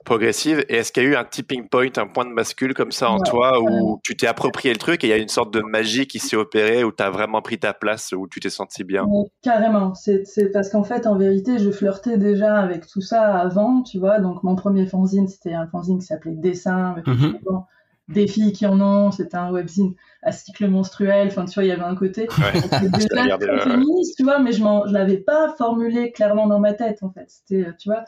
progressive. 0.05 0.65
Et 0.69 0.77
est-ce 0.77 0.91
qu'il 0.91 1.03
y 1.03 1.05
a 1.05 1.09
eu 1.09 1.15
un 1.15 1.23
tipping 1.25 1.67
point, 1.69 1.88
un 1.97 2.07
point 2.07 2.25
de 2.25 2.33
bascule 2.33 2.73
comme 2.73 2.91
ça 2.91 3.09
en 3.12 3.17
Ouais, 3.17 3.29
toi 3.29 3.59
où 3.62 3.99
tu 4.03 4.15
t'es 4.15 4.27
approprié 4.27 4.73
le 4.73 4.79
truc 4.79 5.03
et 5.03 5.07
il 5.07 5.09
y 5.09 5.13
a 5.13 5.17
une 5.17 5.27
sorte 5.27 5.53
de 5.53 5.62
magie 5.62 6.07
qui 6.07 6.19
s'est 6.19 6.35
opérée, 6.35 6.83
où 6.83 6.91
tu 6.91 7.03
as 7.03 7.09
vraiment 7.09 7.41
pris 7.41 7.59
ta 7.59 7.73
place, 7.73 8.13
où 8.15 8.27
tu 8.27 8.39
t'es 8.39 8.49
senti 8.49 8.83
bien? 8.83 9.05
Mais 9.07 9.29
carrément, 9.41 9.93
c'est 9.95 10.25
c'est 10.25 10.49
parce 10.51 10.69
qu'en 10.69 10.83
fait, 10.83 11.05
en 11.07 11.17
vérité, 11.17 11.59
je 11.59 11.69
flirtais 11.71 12.17
déjà 12.17 12.57
avec 12.57 12.88
tout 12.88 13.01
ça 13.01 13.38
avant, 13.38 13.83
tu 13.83 13.99
vois. 13.99 14.19
Donc, 14.19 14.43
mon 14.43 14.55
premier 14.55 14.85
fanzine, 14.85 15.27
c'était 15.27 15.53
un 15.53 15.67
fanzine 15.67 15.99
qui 15.99 16.05
s'appelait 16.05 16.33
Dessin, 16.35 16.91
avec 16.91 17.05
Mhm. 17.07 17.39
bon, 17.45 17.63
des 18.07 18.25
filles 18.25 18.53
qui 18.53 18.65
en 18.65 18.81
ont, 18.81 19.12
c'était 19.12 19.38
un 19.38 19.51
webzine 19.51 19.93
à 20.23 20.31
cycle 20.31 20.67
menstruel, 20.67 21.27
enfin, 21.27 21.45
tu 21.45 21.53
vois, 21.53 21.63
il 21.63 21.67
y 21.67 21.71
avait 21.71 21.83
un 21.83 21.95
côté 21.95 22.21
Ouais. 22.39 22.53
déjà 23.07 23.38
très 23.38 23.59
féministe, 23.62 24.15
tu 24.17 24.23
vois, 24.23 24.39
mais 24.39 24.51
je 24.51 24.63
ne 24.63 24.91
l'avais 24.91 25.17
pas 25.17 25.53
formulé 25.57 26.12
clairement 26.12 26.47
dans 26.47 26.59
ma 26.59 26.73
tête, 26.73 27.03
en 27.03 27.12
fait. 27.12 27.25
C'était, 27.27 27.67
euh, 27.67 27.73
tu 27.77 27.89
vois, 27.89 28.03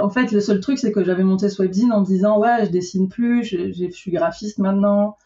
en 0.00 0.10
fait, 0.10 0.32
le 0.32 0.40
seul 0.40 0.60
truc, 0.60 0.78
c'est 0.78 0.92
que 0.92 1.04
j'avais 1.04 1.24
monté 1.24 1.48
ce 1.48 1.62
webzine 1.62 1.92
en 1.92 2.00
me 2.00 2.06
disant, 2.06 2.38
ouais, 2.38 2.66
je 2.66 2.70
dessine 2.70 3.08
plus, 3.08 3.44
je, 3.44 3.90
suis 3.90 4.10
graphiste 4.10 4.58
maintenant. 4.58 5.16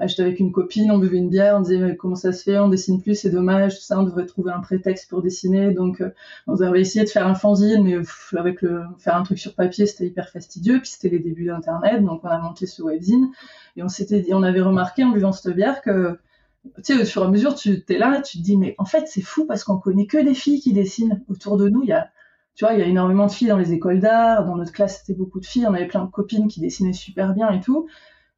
Euh, 0.00 0.08
J'étais 0.08 0.22
avec 0.22 0.40
une 0.40 0.52
copine, 0.52 0.90
on 0.90 0.98
buvait 0.98 1.18
une 1.18 1.28
bière, 1.28 1.56
on 1.56 1.60
disait 1.60 1.78
mais 1.78 1.96
comment 1.96 2.16
ça 2.16 2.32
se 2.32 2.42
fait, 2.42 2.58
on 2.58 2.68
dessine 2.68 3.00
plus, 3.00 3.14
c'est 3.14 3.30
dommage, 3.30 3.76
tout 3.76 3.82
ça, 3.82 3.98
on 4.00 4.02
devrait 4.02 4.26
trouver 4.26 4.50
un 4.52 4.60
prétexte 4.60 5.08
pour 5.08 5.22
dessiner. 5.22 5.72
Donc 5.72 6.00
euh, 6.00 6.10
on 6.46 6.60
avait 6.60 6.80
essayé 6.80 7.04
de 7.04 7.10
faire 7.10 7.26
un 7.26 7.34
fanzine, 7.34 7.84
mais 7.84 7.96
avec 8.38 8.62
le 8.62 8.82
faire 8.98 9.16
un 9.16 9.22
truc 9.22 9.38
sur 9.38 9.54
papier, 9.54 9.86
c'était 9.86 10.06
hyper 10.06 10.28
fastidieux. 10.30 10.80
Puis 10.80 10.90
c'était 10.90 11.10
les 11.10 11.20
débuts 11.20 11.46
d'Internet, 11.46 12.02
donc 12.02 12.24
on 12.24 12.28
a 12.28 12.38
monté 12.38 12.66
ce 12.66 12.82
webzine 12.82 13.30
et 13.76 13.82
on 13.82 13.88
s'était 13.88 14.20
dit, 14.20 14.34
on 14.34 14.42
avait 14.42 14.62
remarqué 14.62 15.04
en 15.04 15.10
buvant 15.10 15.32
cette 15.32 15.54
bière 15.54 15.82
que 15.82 16.18
tu 16.82 16.94
sais, 16.94 17.02
au 17.02 17.04
fur 17.04 17.22
et 17.22 17.26
à 17.26 17.28
mesure, 17.28 17.54
tu 17.54 17.84
es 17.88 17.98
là, 17.98 18.22
tu 18.22 18.38
te 18.38 18.42
dis 18.42 18.56
mais 18.56 18.74
en 18.78 18.86
fait 18.86 19.06
c'est 19.06 19.20
fou 19.20 19.44
parce 19.46 19.64
qu'on 19.64 19.78
connaît 19.78 20.06
que 20.06 20.18
des 20.18 20.34
filles 20.34 20.60
qui 20.60 20.72
dessinent 20.72 21.22
autour 21.28 21.56
de 21.56 21.68
nous. 21.68 21.82
Il 21.82 21.90
y 21.90 21.92
a 21.92 22.08
tu 22.54 22.64
vois, 22.64 22.74
il 22.74 22.78
y 22.78 22.82
a 22.82 22.86
énormément 22.86 23.26
de 23.26 23.32
filles 23.32 23.48
dans 23.48 23.58
les 23.58 23.72
écoles 23.72 24.00
d'art. 24.00 24.44
Dans 24.46 24.56
notre 24.56 24.72
classe, 24.72 25.00
c'était 25.00 25.18
beaucoup 25.18 25.40
de 25.40 25.46
filles. 25.46 25.66
On 25.66 25.74
avait 25.74 25.88
plein 25.88 26.04
de 26.04 26.10
copines 26.10 26.48
qui 26.48 26.60
dessinaient 26.60 26.92
super 26.92 27.34
bien 27.34 27.50
et 27.50 27.60
tout. 27.60 27.88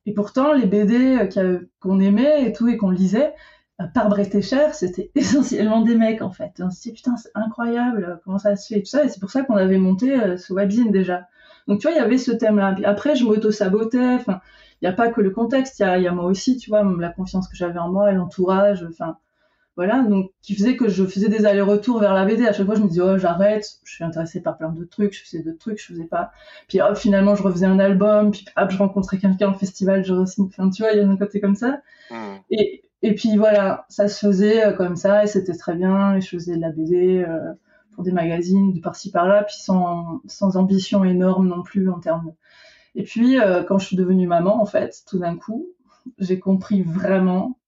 Et 0.07 0.15
pourtant, 0.15 0.53
les 0.53 0.67
BD 0.67 1.29
euh, 1.37 1.61
qu'on 1.81 2.01
aimait 2.01 2.47
et 2.47 2.53
tout 2.53 2.69
et 2.69 2.77
qu'on 2.77 2.91
lisait, 2.91 3.35
à 3.79 3.89
part 3.89 4.09
Bret 4.09 4.31
et 4.33 4.43
Cher, 4.43 4.75
c'était 4.75 5.11
essentiellement 5.15 5.83
des 5.83 5.97
mecs 5.97 6.23
en 6.23 6.31
fait. 6.31 6.53
On 6.61 6.71
se 6.71 6.81
dit 6.81 6.93
putain, 6.93 7.17
c'est 7.17 7.31
incroyable, 7.35 8.05
euh, 8.05 8.17
comment 8.25 8.39
ça 8.39 8.57
se 8.57 8.69
fait 8.69 8.81
et 8.81 8.83
tout 8.83 8.89
ça. 8.89 9.05
Et 9.05 9.09
c'est 9.09 9.21
pour 9.21 9.31
ça 9.31 9.43
qu'on 9.43 9.57
avait 9.57 9.79
monté 9.79 10.19
euh, 10.19 10.37
ce 10.37 10.53
webzine 10.53 10.91
déjà. 10.93 11.29
Donc 11.69 11.81
tu 11.81 11.89
vois, 11.89 11.97
il 11.97 11.99
y 12.01 12.05
avait 12.05 12.19
ce 12.19 12.31
thème-là. 12.31 12.77
Après, 12.85 13.17
je 13.17 13.25
m'auto-sabotais. 13.25 14.15
Enfin, 14.15 14.41
il 14.81 14.89
n'y 14.89 14.89
a 14.89 14.97
pas 14.97 15.11
que 15.11 15.21
le 15.21 15.31
contexte, 15.31 15.81
il 15.81 15.99
y 15.99 16.03
y 16.03 16.07
a 16.07 16.13
moi 16.13 16.25
aussi, 16.25 16.57
tu 16.57 16.71
vois, 16.71 16.85
la 16.85 17.11
confiance 17.11 17.49
que 17.49 17.57
j'avais 17.57 17.79
en 17.79 17.91
moi, 17.91 18.13
l'entourage. 18.13 18.87
Voilà, 19.77 20.03
donc 20.03 20.31
qui 20.41 20.55
faisait 20.55 20.75
que 20.75 20.89
je 20.89 21.05
faisais 21.05 21.29
des 21.29 21.45
allers-retours 21.45 22.01
vers 22.01 22.15
la 22.15 22.25
BD. 22.25 22.47
À 22.47 22.55
chaque 22.55 22.65
fois, 22.65 22.77
je 22.77 22.83
me 22.83 22.89
disais, 22.89 23.03
oh, 23.03 23.19
j'arrête, 23.19 23.67
je 23.85 23.93
suis 23.93 24.05
intéressée 24.05 24.41
par 24.41 24.57
plein 24.57 24.71
d'autres 24.71 24.89
trucs, 24.89 25.13
je 25.13 25.23
faisais 25.23 25.43
d'autres 25.43 25.59
trucs, 25.59 25.79
je 25.79 25.87
faisais 25.87 26.07
pas. 26.07 26.33
Puis 26.67 26.81
hop, 26.81 26.97
finalement, 26.97 27.35
je 27.35 27.43
refaisais 27.43 27.67
un 27.67 27.79
album, 27.79 28.31
puis 28.31 28.47
hop, 28.57 28.71
je 28.71 28.79
rencontrais 28.79 29.19
quelqu'un 29.19 29.51
au 29.51 29.55
festival, 29.55 30.03
je 30.03 30.15
re-signe. 30.15 30.47
Enfin, 30.47 30.71
tu 30.71 30.83
vois, 30.83 30.93
il 30.93 30.99
y 30.99 31.01
a 31.03 31.07
un 31.07 31.17
côté 31.17 31.41
comme 31.41 31.57
ça. 31.57 31.83
Hmm. 32.11 32.37
Et, 32.51 32.83
et 33.03 33.15
puis 33.15 33.37
voilà, 33.37 33.85
ça 33.91 34.09
se 34.09 34.27
faisait 34.27 34.65
euh, 34.65 34.73
comme 34.73 34.97
ça, 34.97 35.25
et 35.25 35.27
c'était 35.27 35.57
très 35.57 35.75
bien, 35.75 36.17
et 36.17 36.23
je 36.23 36.29
faisais 36.29 36.57
de 36.57 36.61
la 36.63 36.71
BD 36.71 37.23
euh, 37.29 37.53
pour 37.95 38.03
des 38.03 38.13
magazines, 38.13 38.73
de 38.73 38.81
par-ci 38.81 39.11
par-là, 39.11 39.45
puis 39.45 39.57
sans, 39.59 40.23
sans 40.27 40.57
ambition 40.57 41.05
énorme 41.05 41.49
non 41.49 41.63
plus 41.63 41.91
en 41.91 42.01
termes. 42.01 42.33
Et 42.95 43.03
puis, 43.03 43.39
euh, 43.39 43.63
quand 43.63 43.77
je 43.79 43.89
suis 43.89 43.97
devenue 43.97 44.27
maman, 44.27 44.59
en 44.59 44.65
fait, 44.65 45.03
tout 45.07 45.19
d'un 45.19 45.37
coup, 45.37 45.67
j'ai 46.19 46.39
compris 46.39 46.83
vraiment 46.83 47.59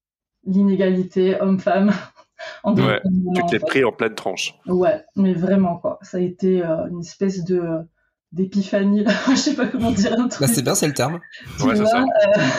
l'inégalité 0.45 1.39
homme-femme 1.41 1.91
en 2.63 2.75
Ouais, 2.75 3.01
Tu 3.03 3.33
t'es 3.33 3.41
en 3.41 3.47
fait. 3.47 3.59
pris 3.59 3.83
en 3.83 3.91
pleine 3.91 4.15
tranche. 4.15 4.55
Ouais, 4.67 5.03
mais 5.15 5.33
vraiment 5.33 5.77
quoi. 5.77 5.99
Ça 6.01 6.17
a 6.17 6.21
été 6.21 6.63
euh, 6.63 6.87
une 6.89 7.01
espèce 7.01 7.43
de 7.43 7.85
d'épiphanie, 8.31 9.05
je 9.29 9.35
sais 9.35 9.55
pas 9.55 9.65
comment 9.65 9.91
dire 9.91 10.13
un 10.13 10.27
truc. 10.27 10.41
Bah, 10.41 10.53
c'est 10.53 10.61
bien, 10.61 10.75
c'est 10.75 10.87
le 10.87 10.93
terme. 10.93 11.19
Tu 11.57 11.63
vois, 11.63 11.73
euh, 11.73 12.05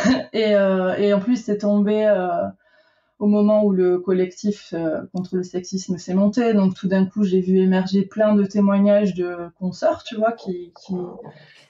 et, 0.32 0.54
euh, 0.54 0.96
et, 0.96 1.12
en 1.14 1.20
plus, 1.20 1.36
c'est 1.36 1.58
tombé 1.58 2.06
euh, 2.06 2.42
au 3.20 3.26
moment 3.26 3.64
où 3.64 3.70
le 3.70 3.98
collectif 3.98 4.72
euh, 4.72 5.02
contre 5.14 5.36
le 5.36 5.42
sexisme 5.42 5.98
s'est 5.98 6.14
monté. 6.14 6.54
Donc 6.54 6.74
tout 6.74 6.88
d'un 6.88 7.04
coup, 7.04 7.22
j'ai 7.22 7.40
vu 7.40 7.58
émerger 7.58 8.02
plein 8.02 8.34
de 8.34 8.44
témoignages 8.44 9.14
de 9.14 9.36
consoeurs, 9.58 10.02
tu 10.02 10.16
vois, 10.16 10.32
qui, 10.32 10.72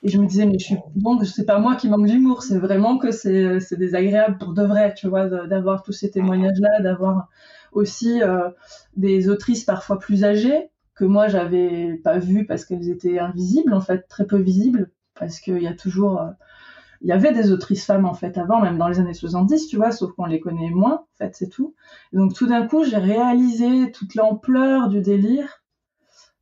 et 0.02 0.08
je 0.08 0.18
me 0.18 0.26
disais 0.26 0.46
mais 0.46 0.58
je 0.58 0.64
suis 0.64 0.76
bon, 0.94 1.18
c'est 1.24 1.44
pas 1.44 1.58
moi 1.58 1.74
qui 1.74 1.88
manque 1.88 2.06
d'humour, 2.06 2.44
c'est 2.44 2.58
vraiment 2.58 2.98
que 2.98 3.10
c'est 3.10 3.76
désagréable 3.76 4.38
pour 4.38 4.54
de 4.54 4.62
vrai, 4.62 4.94
tu 4.94 5.08
vois, 5.08 5.26
d'avoir 5.26 5.82
tous 5.82 5.92
ces 5.92 6.10
témoignages-là, 6.10 6.80
d'avoir 6.80 7.28
aussi 7.72 8.22
euh, 8.22 8.48
des 8.96 9.28
autrices 9.28 9.64
parfois 9.64 9.98
plus 9.98 10.24
âgées 10.24 10.70
que 10.94 11.04
moi 11.04 11.28
j'avais 11.28 11.94
pas 12.04 12.18
vues 12.18 12.46
parce 12.46 12.64
qu'elles 12.64 12.90
étaient 12.90 13.18
invisibles 13.18 13.74
en 13.74 13.80
fait, 13.80 14.06
très 14.08 14.24
peu 14.24 14.38
visibles, 14.38 14.90
parce 15.18 15.40
qu'il 15.40 15.62
y 15.62 15.66
a 15.66 15.74
toujours 15.74 16.20
euh, 16.20 16.30
il 17.02 17.08
y 17.08 17.12
avait 17.12 17.32
des 17.32 17.50
autrices 17.52 17.86
femmes 17.86 18.04
en 18.04 18.14
fait 18.14 18.36
avant, 18.36 18.60
même 18.60 18.76
dans 18.78 18.88
les 18.88 19.00
années 19.00 19.14
70, 19.14 19.68
tu 19.68 19.76
vois, 19.76 19.90
sauf 19.90 20.12
qu'on 20.12 20.26
les 20.26 20.40
connaît 20.40 20.70
moins, 20.70 20.94
en 20.94 21.16
fait, 21.16 21.34
c'est 21.34 21.48
tout. 21.48 21.74
Et 22.12 22.16
donc 22.16 22.34
tout 22.34 22.46
d'un 22.46 22.66
coup, 22.66 22.84
j'ai 22.84 22.98
réalisé 22.98 23.90
toute 23.92 24.14
l'ampleur 24.14 24.88
du 24.88 25.00
délire, 25.00 25.62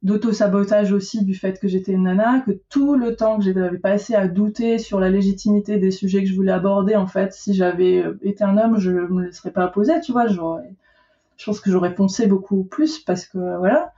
d'auto-sabotage 0.03 0.92
aussi 0.92 1.25
du 1.25 1.35
fait 1.35 1.61
que 1.61 1.68
j'étais 1.68 1.92
une 1.92 2.05
nana, 2.05 2.40
que 2.40 2.53
tout 2.68 2.97
le 2.97 3.16
temps 3.16 3.38
que 3.38 3.44
j'avais 3.44 3.79
passé 3.79 4.14
à 4.14 4.27
douter 4.29 4.79
sur 4.79 5.01
la 5.01 5.11
légitimité 5.11 5.79
des 5.79 5.90
sujets 5.90 6.23
que 6.23 6.29
je 6.29 6.35
voulais 6.35 6.53
aborder, 6.53 6.97
en 6.97 7.07
fait, 7.07 7.33
si 7.33 7.55
j'avais 7.55 8.05
été 8.23 8.42
un 8.44 8.59
homme, 8.59 8.79
je 8.79 8.90
me 8.90 9.25
laisserais 9.27 9.53
pas 9.53 9.68
poser, 9.68 10.01
tu 10.01 10.12
vois, 10.12 10.27
je 10.27 10.40
pense 11.44 11.61
que 11.61 11.71
j'aurais 11.71 11.94
foncé 11.94 12.27
beaucoup 12.27 12.64
plus 12.64 12.99
parce 12.99 13.27
que 13.27 13.59
voilà. 13.59 13.92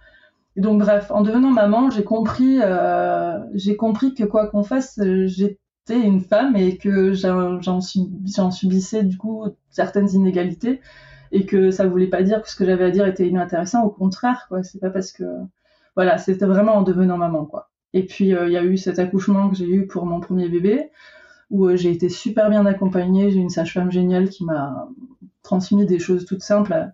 Et 0.56 0.60
donc 0.60 0.80
bref, 0.80 1.10
en 1.10 1.22
devenant 1.22 1.50
maman, 1.50 1.90
j'ai 1.90 2.04
compris, 2.04 2.58
euh, 2.60 3.38
j'ai 3.54 3.76
compris 3.76 4.14
que 4.14 4.24
quoi 4.24 4.48
qu'on 4.48 4.64
fasse, 4.64 4.98
j'ai 5.26 5.58
une 5.96 6.20
femme 6.20 6.56
et 6.56 6.76
que 6.76 7.12
j'en 7.12 7.80
subissais 7.80 9.02
du 9.02 9.16
coup 9.16 9.46
certaines 9.70 10.10
inégalités 10.10 10.80
et 11.32 11.46
que 11.46 11.70
ça 11.70 11.86
voulait 11.86 12.08
pas 12.08 12.22
dire 12.22 12.42
que 12.42 12.50
ce 12.50 12.56
que 12.56 12.64
j'avais 12.64 12.84
à 12.84 12.90
dire 12.90 13.06
était 13.06 13.28
inintéressant, 13.28 13.84
au 13.84 13.90
contraire, 13.90 14.46
quoi. 14.48 14.62
C'est 14.62 14.80
pas 14.80 14.90
parce 14.90 15.12
que, 15.12 15.24
voilà, 15.94 16.18
c'était 16.18 16.46
vraiment 16.46 16.74
en 16.74 16.82
devenant 16.82 17.16
maman, 17.16 17.44
quoi. 17.44 17.70
Et 17.92 18.04
puis, 18.04 18.34
euh, 18.34 18.46
il 18.46 18.52
y 18.52 18.56
a 18.56 18.64
eu 18.64 18.76
cet 18.76 18.98
accouchement 18.98 19.48
que 19.48 19.56
j'ai 19.56 19.68
eu 19.68 19.86
pour 19.86 20.06
mon 20.06 20.20
premier 20.20 20.48
bébé, 20.48 20.90
où 21.50 21.66
euh, 21.66 21.76
j'ai 21.76 21.90
été 21.90 22.08
super 22.08 22.50
bien 22.50 22.66
accompagnée. 22.66 23.30
J'ai 23.30 23.38
une 23.38 23.50
sage-femme 23.50 23.90
géniale 23.90 24.28
qui 24.28 24.44
m'a 24.44 24.88
transmis 25.42 25.86
des 25.86 25.98
choses 25.98 26.24
toutes 26.26 26.42
simples 26.42 26.92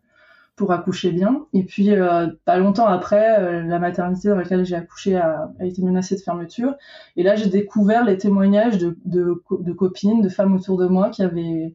pour 0.56 0.72
accoucher 0.72 1.12
bien. 1.12 1.46
Et 1.52 1.62
puis, 1.62 1.90
euh, 1.90 2.28
pas 2.46 2.56
longtemps 2.56 2.86
après, 2.86 3.38
euh, 3.38 3.62
la 3.62 3.78
maternité 3.78 4.28
dans 4.28 4.36
laquelle 4.36 4.64
j'ai 4.64 4.74
accouché 4.74 5.14
a, 5.14 5.52
a, 5.60 5.66
été 5.66 5.82
menacée 5.82 6.16
de 6.16 6.22
fermeture. 6.22 6.74
Et 7.16 7.22
là, 7.22 7.36
j'ai 7.36 7.48
découvert 7.48 8.04
les 8.04 8.16
témoignages 8.16 8.78
de, 8.78 8.96
de, 9.04 9.42
de, 9.50 9.72
copines, 9.72 10.22
de 10.22 10.28
femmes 10.30 10.54
autour 10.54 10.78
de 10.78 10.86
moi 10.86 11.10
qui 11.10 11.22
avaient 11.22 11.74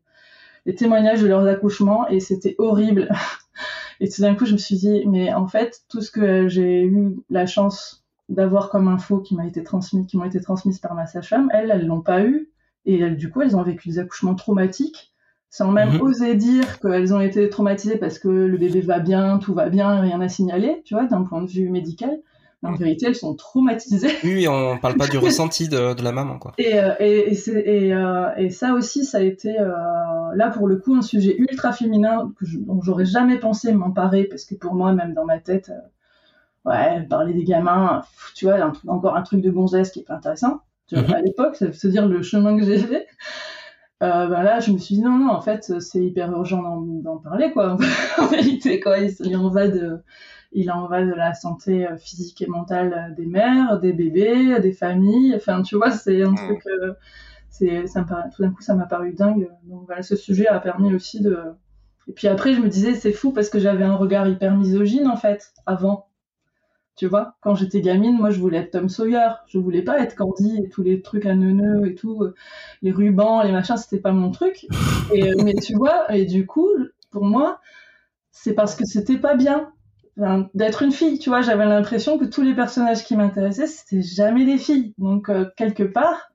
les 0.65 0.75
témoignages 0.75 1.21
de 1.21 1.27
leurs 1.27 1.45
accouchements 1.47 2.07
et 2.07 2.19
c'était 2.19 2.55
horrible. 2.57 3.09
et 3.99 4.09
tout 4.09 4.21
d'un 4.21 4.33
coup, 4.33 4.45
je 4.45 4.53
me 4.53 4.57
suis 4.57 4.77
dit, 4.77 5.03
mais 5.05 5.31
en 5.31 5.47
fait, 5.47 5.81
tout 5.87 6.01
ce 6.01 6.09
que 6.09 6.47
j'ai 6.47 6.83
eu 6.83 7.17
la 7.29 7.45
chance 7.45 8.03
d'avoir 8.29 8.69
comme 8.69 8.87
info 8.87 9.19
qui 9.19 9.35
m'a 9.35 9.45
été 9.45 9.63
transmis, 9.63 10.07
qui 10.07 10.17
m'ont 10.17 10.25
été 10.25 10.41
transmises 10.41 10.79
par 10.79 10.95
ma 10.95 11.05
sage-femme, 11.05 11.49
elles, 11.53 11.69
elles 11.69 11.85
l'ont 11.85 12.01
pas 12.01 12.23
eu. 12.23 12.49
Et 12.85 12.99
elles, 12.99 13.17
du 13.17 13.29
coup, 13.29 13.43
elles 13.43 13.55
ont 13.55 13.61
vécu 13.61 13.89
des 13.89 13.99
accouchements 13.99 14.33
traumatiques 14.33 15.10
sans 15.51 15.69
même 15.69 15.95
mhm. 15.95 16.01
oser 16.01 16.35
dire 16.35 16.79
qu'elles 16.79 17.13
ont 17.13 17.19
été 17.19 17.49
traumatisées 17.49 17.97
parce 17.97 18.17
que 18.17 18.29
le 18.29 18.57
bébé 18.57 18.79
va 18.79 18.99
bien, 18.99 19.37
tout 19.37 19.53
va 19.53 19.67
bien, 19.69 19.99
rien 19.99 20.21
à 20.21 20.29
signaler, 20.29 20.81
tu 20.85 20.93
vois, 20.93 21.05
d'un 21.05 21.23
point 21.23 21.41
de 21.41 21.49
vue 21.49 21.69
médical. 21.69 22.19
Mais 22.63 22.69
en 22.69 22.75
vérité, 22.75 23.07
elles 23.07 23.15
sont 23.15 23.35
traumatisées. 23.35 24.11
Oui, 24.23 24.47
on 24.47 24.77
parle 24.77 24.95
pas 24.95 25.07
du 25.07 25.17
ressenti 25.17 25.67
de, 25.67 25.93
de, 25.93 26.03
la 26.03 26.11
maman, 26.11 26.37
quoi. 26.37 26.53
Et, 26.59 26.79
euh, 26.79 26.93
et, 26.99 27.33
et, 27.33 27.93
euh, 27.93 28.29
et, 28.37 28.51
ça 28.51 28.73
aussi, 28.73 29.03
ça 29.03 29.17
a 29.17 29.21
été, 29.21 29.59
euh, 29.59 29.65
là, 30.35 30.51
pour 30.53 30.67
le 30.67 30.77
coup, 30.77 30.95
un 30.95 31.01
sujet 31.01 31.35
ultra 31.37 31.73
féminin 31.73 32.31
que 32.37 32.45
je, 32.45 32.59
dont 32.59 32.79
j'aurais 32.81 33.05
jamais 33.05 33.39
pensé 33.39 33.73
m'emparer, 33.73 34.25
parce 34.25 34.45
que 34.45 34.53
pour 34.53 34.75
moi, 34.75 34.93
même 34.93 35.15
dans 35.15 35.25
ma 35.25 35.39
tête, 35.39 35.69
euh, 35.69 36.69
ouais, 36.69 37.01
parler 37.09 37.33
des 37.33 37.43
gamins, 37.43 38.03
tu 38.35 38.45
vois, 38.45 38.61
un, 38.61 38.73
encore 38.87 39.17
un 39.17 39.23
truc 39.23 39.41
de 39.41 39.49
gonzesse 39.49 39.89
qui 39.89 40.01
est 40.01 40.05
pas 40.05 40.15
intéressant. 40.15 40.61
Tu 40.87 40.95
vois, 40.95 41.07
mhm. 41.07 41.13
À 41.15 41.21
l'époque, 41.21 41.55
ça 41.55 41.65
veut 41.65 41.89
dire 41.89 42.07
le 42.07 42.21
chemin 42.21 42.55
que 42.55 42.63
j'ai 42.63 42.77
fait 42.77 43.07
euh, 44.01 44.27
ben 44.27 44.41
là, 44.41 44.59
je 44.59 44.71
me 44.71 44.77
suis 44.77 44.95
dit 44.95 45.01
non, 45.01 45.17
non, 45.17 45.29
en 45.29 45.41
fait, 45.41 45.79
c'est 45.79 46.03
hyper 46.03 46.31
urgent 46.31 46.81
d'en 46.81 47.17
parler, 47.17 47.51
quoi. 47.51 47.77
en 48.17 48.27
vérité, 48.27 48.79
quoi. 48.79 48.97
Il, 48.97 49.37
en 49.37 49.49
va 49.49 49.67
de, 49.67 49.99
il 50.51 50.71
en 50.71 50.87
va 50.87 51.03
de 51.03 51.13
la 51.13 51.33
santé 51.33 51.87
euh, 51.87 51.97
physique 51.97 52.41
et 52.41 52.47
mentale 52.47 53.13
des 53.15 53.27
mères, 53.27 53.79
des 53.79 53.93
bébés, 53.93 54.59
des 54.59 54.71
familles. 54.71 55.35
Enfin, 55.35 55.61
tu 55.61 55.75
vois, 55.75 55.91
c'est 55.91 56.23
un 56.23 56.33
truc. 56.33 56.65
Euh, 56.65 56.93
c'est, 57.49 57.85
ça 57.85 58.01
me 58.01 58.07
paraît, 58.07 58.29
tout 58.35 58.41
d'un 58.41 58.51
coup, 58.51 58.61
ça 58.61 58.73
m'a 58.73 58.85
paru 58.85 59.13
dingue. 59.13 59.49
Donc 59.65 59.85
voilà, 59.85 60.01
ce 60.01 60.15
sujet 60.15 60.47
a 60.47 60.59
permis 60.59 60.93
aussi 60.95 61.21
de. 61.21 61.37
Et 62.07 62.13
puis 62.13 62.27
après, 62.27 62.53
je 62.53 62.61
me 62.61 62.69
disais, 62.69 62.95
c'est 62.95 63.11
fou 63.11 63.31
parce 63.31 63.49
que 63.49 63.59
j'avais 63.59 63.83
un 63.83 63.95
regard 63.95 64.27
hyper 64.27 64.55
misogyne, 64.55 65.07
en 65.07 65.17
fait, 65.17 65.53
avant. 65.67 66.07
Tu 66.95 67.07
vois, 67.07 67.35
quand 67.41 67.55
j'étais 67.55 67.81
gamine, 67.81 68.17
moi, 68.17 68.29
je 68.31 68.39
voulais 68.39 68.59
être 68.59 68.71
Tom 68.71 68.89
Sawyer. 68.89 69.29
Je 69.47 69.57
voulais 69.57 69.81
pas 69.81 69.99
être 69.99 70.15
Candy 70.15 70.59
et 70.63 70.69
tous 70.69 70.83
les 70.83 71.01
trucs 71.01 71.25
à 71.25 71.35
neuneux 71.35 71.87
et 71.87 71.95
tout, 71.95 72.23
euh, 72.23 72.35
les 72.81 72.91
rubans, 72.91 73.41
les 73.43 73.51
machins, 73.51 73.77
c'était 73.77 74.01
pas 74.01 74.11
mon 74.11 74.31
truc. 74.31 74.67
Et, 75.13 75.29
euh, 75.29 75.35
mais 75.43 75.53
tu 75.53 75.75
vois, 75.75 76.13
et 76.15 76.25
du 76.25 76.45
coup, 76.45 76.69
pour 77.11 77.25
moi, 77.25 77.59
c'est 78.31 78.53
parce 78.53 78.75
que 78.75 78.85
c'était 78.85 79.17
pas 79.17 79.35
bien 79.35 79.73
d'être 80.53 80.83
une 80.83 80.91
fille. 80.93 81.19
Tu 81.19 81.29
vois, 81.29 81.41
j'avais 81.41 81.65
l'impression 81.65 82.17
que 82.17 82.23
tous 82.23 82.43
les 82.43 82.53
personnages 82.53 83.03
qui 83.03 83.17
m'intéressaient, 83.17 83.67
c'était 83.67 84.01
jamais 84.01 84.45
des 84.45 84.57
filles. 84.57 84.93
Donc, 84.97 85.27
euh, 85.27 85.49
quelque 85.57 85.83
part, 85.83 86.31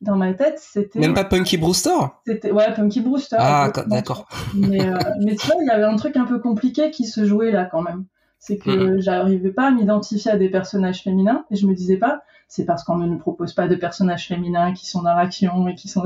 dans 0.00 0.16
ma 0.16 0.34
tête, 0.34 0.58
c'était. 0.58 0.98
Même 0.98 1.14
pas 1.14 1.24
Punky 1.24 1.58
Brewster? 1.58 1.90
C'était 2.26 2.50
Ouais, 2.50 2.72
Punky 2.74 3.00
Brewster. 3.02 3.36
Ah, 3.38 3.70
d'accord. 3.86 4.26
Mais, 4.54 4.80
mais 5.20 5.36
tu 5.36 5.46
vois, 5.46 5.56
il 5.60 5.66
y 5.66 5.70
avait 5.70 5.84
un 5.84 5.96
truc 5.96 6.16
un 6.16 6.24
peu 6.24 6.40
compliqué 6.40 6.90
qui 6.90 7.04
se 7.04 7.24
jouait 7.24 7.52
là 7.52 7.68
quand 7.70 7.82
même 7.82 8.06
c'est 8.42 8.58
que 8.58 8.70
mm. 8.70 9.00
j'arrivais 9.00 9.52
pas 9.52 9.68
à 9.68 9.70
m'identifier 9.70 10.32
à 10.32 10.36
des 10.36 10.48
personnages 10.48 11.04
féminins 11.04 11.44
et 11.52 11.54
je 11.54 11.64
me 11.64 11.74
disais 11.74 11.96
pas 11.96 12.24
c'est 12.48 12.64
parce 12.64 12.82
qu'on 12.82 12.96
ne 12.96 13.06
nous 13.06 13.18
propose 13.18 13.52
pas 13.52 13.68
de 13.68 13.76
personnages 13.76 14.26
féminins 14.26 14.72
qui 14.74 14.84
sont 14.84 15.02
dans 15.02 15.14
l'action 15.14 15.68
et 15.68 15.76
qui 15.76 15.86
sont 15.86 16.02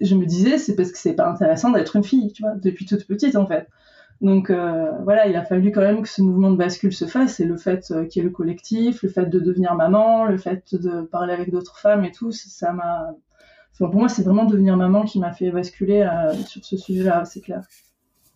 je 0.00 0.14
me 0.14 0.24
disais 0.24 0.56
c'est 0.56 0.76
parce 0.76 0.92
que 0.92 0.98
c'est 0.98 1.14
pas 1.14 1.28
intéressant 1.28 1.72
d'être 1.72 1.96
une 1.96 2.04
fille 2.04 2.32
tu 2.32 2.42
vois 2.42 2.54
depuis 2.54 2.86
toute 2.86 3.08
petite 3.08 3.34
en 3.34 3.44
fait 3.44 3.68
donc 4.20 4.50
euh, 4.50 4.92
voilà 5.02 5.26
il 5.26 5.34
a 5.34 5.44
fallu 5.44 5.72
quand 5.72 5.80
même 5.80 6.02
que 6.02 6.08
ce 6.08 6.22
mouvement 6.22 6.52
de 6.52 6.56
bascule 6.56 6.92
se 6.92 7.06
fasse 7.06 7.40
et 7.40 7.44
le 7.44 7.56
fait 7.56 7.90
euh, 7.90 8.04
qu'il 8.04 8.22
y 8.22 8.24
ait 8.24 8.28
le 8.28 8.32
collectif 8.32 9.02
le 9.02 9.08
fait 9.08 9.26
de 9.26 9.40
devenir 9.40 9.74
maman 9.74 10.26
le 10.26 10.38
fait 10.38 10.76
de 10.76 11.02
parler 11.02 11.32
avec 11.32 11.50
d'autres 11.50 11.80
femmes 11.80 12.04
et 12.04 12.12
tout 12.12 12.30
ça 12.30 12.72
m'a 12.72 13.10
enfin, 13.72 13.90
pour 13.90 13.98
moi 13.98 14.08
c'est 14.08 14.22
vraiment 14.22 14.44
devenir 14.44 14.76
maman 14.76 15.04
qui 15.04 15.18
m'a 15.18 15.32
fait 15.32 15.50
basculer 15.50 16.02
euh, 16.02 16.32
sur 16.44 16.64
ce 16.64 16.76
sujet 16.76 17.02
là 17.02 17.24
c'est 17.24 17.40
clair 17.40 17.62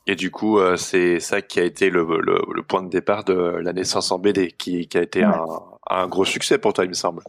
et 0.06 0.16
du 0.16 0.30
coup, 0.30 0.58
euh, 0.58 0.76
c'est 0.76 1.20
ça 1.20 1.42
qui 1.42 1.60
a 1.60 1.64
été 1.64 1.90
le, 1.90 2.04
le, 2.04 2.62
point 2.62 2.82
de 2.82 2.88
départ 2.88 3.24
de 3.24 3.34
la 3.34 3.72
naissance 3.72 4.10
en 4.12 4.18
BD, 4.18 4.52
qui, 4.52 4.88
qui 4.88 4.98
a 4.98 5.02
été 5.02 5.22
un, 5.22 5.44
un, 5.88 6.08
gros 6.08 6.24
succès 6.24 6.58
pour 6.58 6.72
toi, 6.72 6.84
il 6.84 6.88
me 6.88 6.94
semble. 6.94 7.22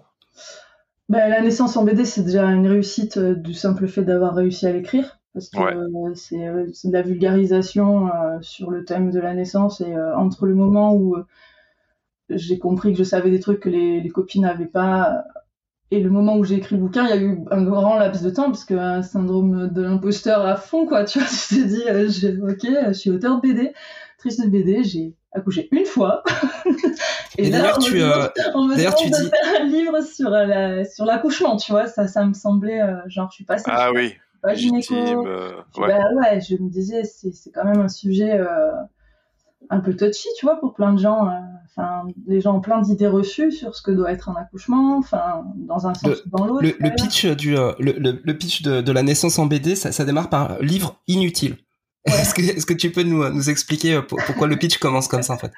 Ben, 1.10 1.30
la 1.30 1.42
naissance 1.42 1.76
en 1.76 1.84
BD, 1.84 2.06
c'est 2.06 2.24
déjà 2.24 2.46
une 2.46 2.68
réussite 2.68 3.18
euh, 3.18 3.36
du 3.36 3.54
simple 3.54 3.88
fait 3.88 4.04
d'avoir 4.04 4.34
réussi 4.34 4.66
à 4.66 4.72
l'écrire. 4.72 5.20
Parce 5.34 5.50
que 5.50 5.60
euh, 5.60 6.14
c'est 6.14 6.38
de 6.90 6.94
la 6.94 7.02
vulgarisation 7.02 8.10
sur 8.42 8.70
le 8.70 8.84
thème 8.84 9.12
de 9.12 9.20
la 9.20 9.34
naissance. 9.34 9.80
Et 9.80 9.96
entre 10.18 10.46
le 10.46 10.56
moment 10.56 10.94
où 10.94 11.16
j'ai 12.30 12.60
compris 12.60 12.92
que 12.92 12.98
je 12.98 13.06
savais 13.06 13.32
des 13.32 13.40
trucs 13.40 13.62
que 13.62 13.70
les, 13.70 14.02
les 14.02 14.10
copines 14.10 14.42
n'avaient 14.42 14.66
pas 14.66 15.24
et 15.92 16.00
le 16.00 16.10
moment 16.10 16.38
où 16.38 16.46
j'ai 16.46 16.56
écrit 16.56 16.76
le 16.76 16.82
bouquin, 16.82 17.04
il 17.06 17.10
y 17.10 17.14
a 17.14 17.18
eu 17.18 17.40
un 17.52 17.64
grand 17.64 17.98
laps 17.98 18.24
de 18.24 18.30
temps, 18.30 18.46
parce 18.46 18.64
que 18.64 18.74
un 18.74 19.02
syndrome 19.02 19.68
de 19.68 19.82
l'imposteur 19.82 20.46
à 20.46 20.56
fond, 20.56 20.86
quoi. 20.86 21.04
Tu 21.12 21.20
vois, 21.20 21.28
tu 21.28 21.56
t'es 21.56 21.66
dit, 21.66 21.84
euh, 21.88 22.50
ok, 22.50 22.88
je 22.88 22.94
suis 22.94 23.10
auteur 23.10 23.42
de 23.42 23.42
BD, 23.42 23.74
triste 24.18 24.42
de 24.42 24.50
BD, 24.50 24.84
j'ai 24.84 25.14
accouché 25.34 25.68
une 25.72 25.86
fois. 25.86 26.24
et, 27.38 27.50
d'ailleurs, 27.50 27.78
tu, 27.80 28.02
euh, 28.02 28.26
d'ailleurs, 28.74 28.96
tu 28.96 29.10
dis. 29.10 29.30
faire 29.30 29.62
un 29.62 29.66
livre 29.66 30.02
sur, 30.02 30.30
la, 30.30 30.86
sur 30.86 31.04
l'accouchement, 31.04 31.58
tu 31.58 31.74
vois, 31.74 31.88
ça, 31.88 32.08
ça 32.08 32.26
me 32.26 32.34
semblait, 32.34 32.82
euh, 32.82 32.96
genre, 33.08 33.30
je 33.30 33.36
suis 33.36 33.46
passée. 33.46 33.66
Ah 33.68 33.92
oui. 33.92 34.14
Pas 34.42 34.54
gynéco. 34.56 34.96
Euh, 34.96 35.52
ouais. 35.78 35.88
Bah, 35.90 36.00
ouais, 36.16 36.40
je 36.40 36.56
me 36.56 36.70
disais, 36.70 37.04
c'est, 37.04 37.34
c'est 37.34 37.52
quand 37.52 37.66
même 37.66 37.82
un 37.82 37.90
sujet 37.90 38.40
un 39.70 39.80
peu 39.82 39.94
touchy, 39.94 40.30
tu 40.38 40.46
vois, 40.46 40.58
pour 40.58 40.74
plein 40.74 40.94
de 40.94 41.00
gens. 41.00 41.30
Enfin, 41.76 42.04
les 42.28 42.42
gens 42.42 42.58
ont 42.58 42.62
plein 42.62 42.82
d'idées 42.82 43.08
reçues 43.08 43.52
sur 43.52 43.76
ce 43.76 43.82
que 43.82 43.92
doit 43.92 44.12
être 44.12 44.28
un 44.28 44.36
accouchement, 44.36 44.98
enfin, 44.98 45.45
dans 45.56 45.88
un 45.88 45.93
sens 45.93 46.22
ou 46.26 46.38
dans 46.38 46.45
l'autre. 46.45 46.64
Le, 46.64 46.95
pitch 46.95 47.26
du, 47.26 47.58
euh, 47.58 47.72
le, 47.80 47.93
le, 47.98 48.38
pitch 48.38 48.62
de, 48.62 48.82
de, 48.82 48.91
la 48.91 49.04
naissance 49.04 49.39
en 49.39 49.45
BD, 49.45 49.76
ça, 49.76 49.93
ça 49.93 50.04
démarre 50.04 50.30
par 50.30 50.60
livre 50.62 51.00
inutile. 51.08 51.56
Est-ce 52.06 52.34
que, 52.34 52.41
est 52.41 52.66
que, 52.66 52.74
tu 52.74 52.91
peux 52.91 53.04
nous, 53.04 53.30
nous 53.30 53.50
expliquer 53.50 53.95
euh, 53.95 54.02
pourquoi 54.02 54.48
le 54.48 54.58
pitch 54.58 54.80
commence 54.80 55.08
comme 55.08 55.24
ça 55.24 55.34
en 55.34 55.38
fait? 55.38 55.52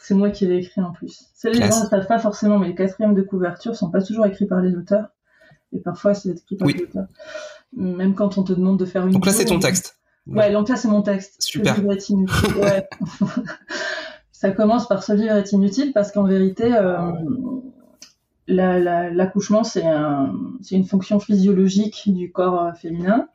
C'est 0.00 0.14
moi 0.14 0.30
qui 0.30 0.46
l'ai 0.46 0.58
écrit 0.58 0.80
en 0.80 0.92
plus. 0.92 1.24
C'est 1.34 1.50
les 1.50 1.58
gens 1.58 1.82
ne 1.82 1.88
savent 1.88 2.06
pas 2.06 2.20
forcément, 2.20 2.60
mais 2.60 2.68
les 2.68 2.74
quatrièmes 2.76 3.14
de 3.14 3.22
couverture 3.22 3.74
sont 3.74 3.90
pas 3.90 4.02
toujours 4.02 4.26
écrits 4.26 4.46
par 4.46 4.60
les 4.60 4.76
auteurs. 4.76 5.08
Et 5.72 5.80
parfois, 5.80 6.14
c'est 6.14 6.28
écrit 6.28 6.56
par 6.56 6.68
les 6.68 6.82
auteurs. 6.82 7.06
Même 7.76 8.14
quand 8.14 8.38
on 8.38 8.44
te 8.44 8.52
demande 8.52 8.78
de 8.78 8.84
faire 8.84 9.04
une. 9.04 9.14
Donc 9.14 9.26
là, 9.26 9.32
c'est 9.32 9.46
ton 9.46 9.58
texte. 9.58 9.98
Ouais, 10.26 10.52
donc 10.52 10.68
là, 10.68 10.76
c'est 10.76 10.88
mon 10.88 11.02
texte. 11.02 11.40
Super. 11.40 11.76
Ouais. 11.84 11.98
ça 14.36 14.50
commence 14.50 14.86
par 14.86 15.02
ce 15.02 15.14
livre 15.14 15.34
est 15.34 15.52
inutile 15.52 15.92
parce 15.94 16.12
qu'en 16.12 16.24
vérité, 16.24 16.74
euh, 16.74 17.10
l'accouchement, 18.46 19.64
c'est 19.64 19.86
un, 19.86 20.34
une 20.70 20.84
fonction 20.84 21.18
physiologique 21.18 22.02
du 22.06 22.30
corps 22.30 22.76
féminin, 22.76 23.28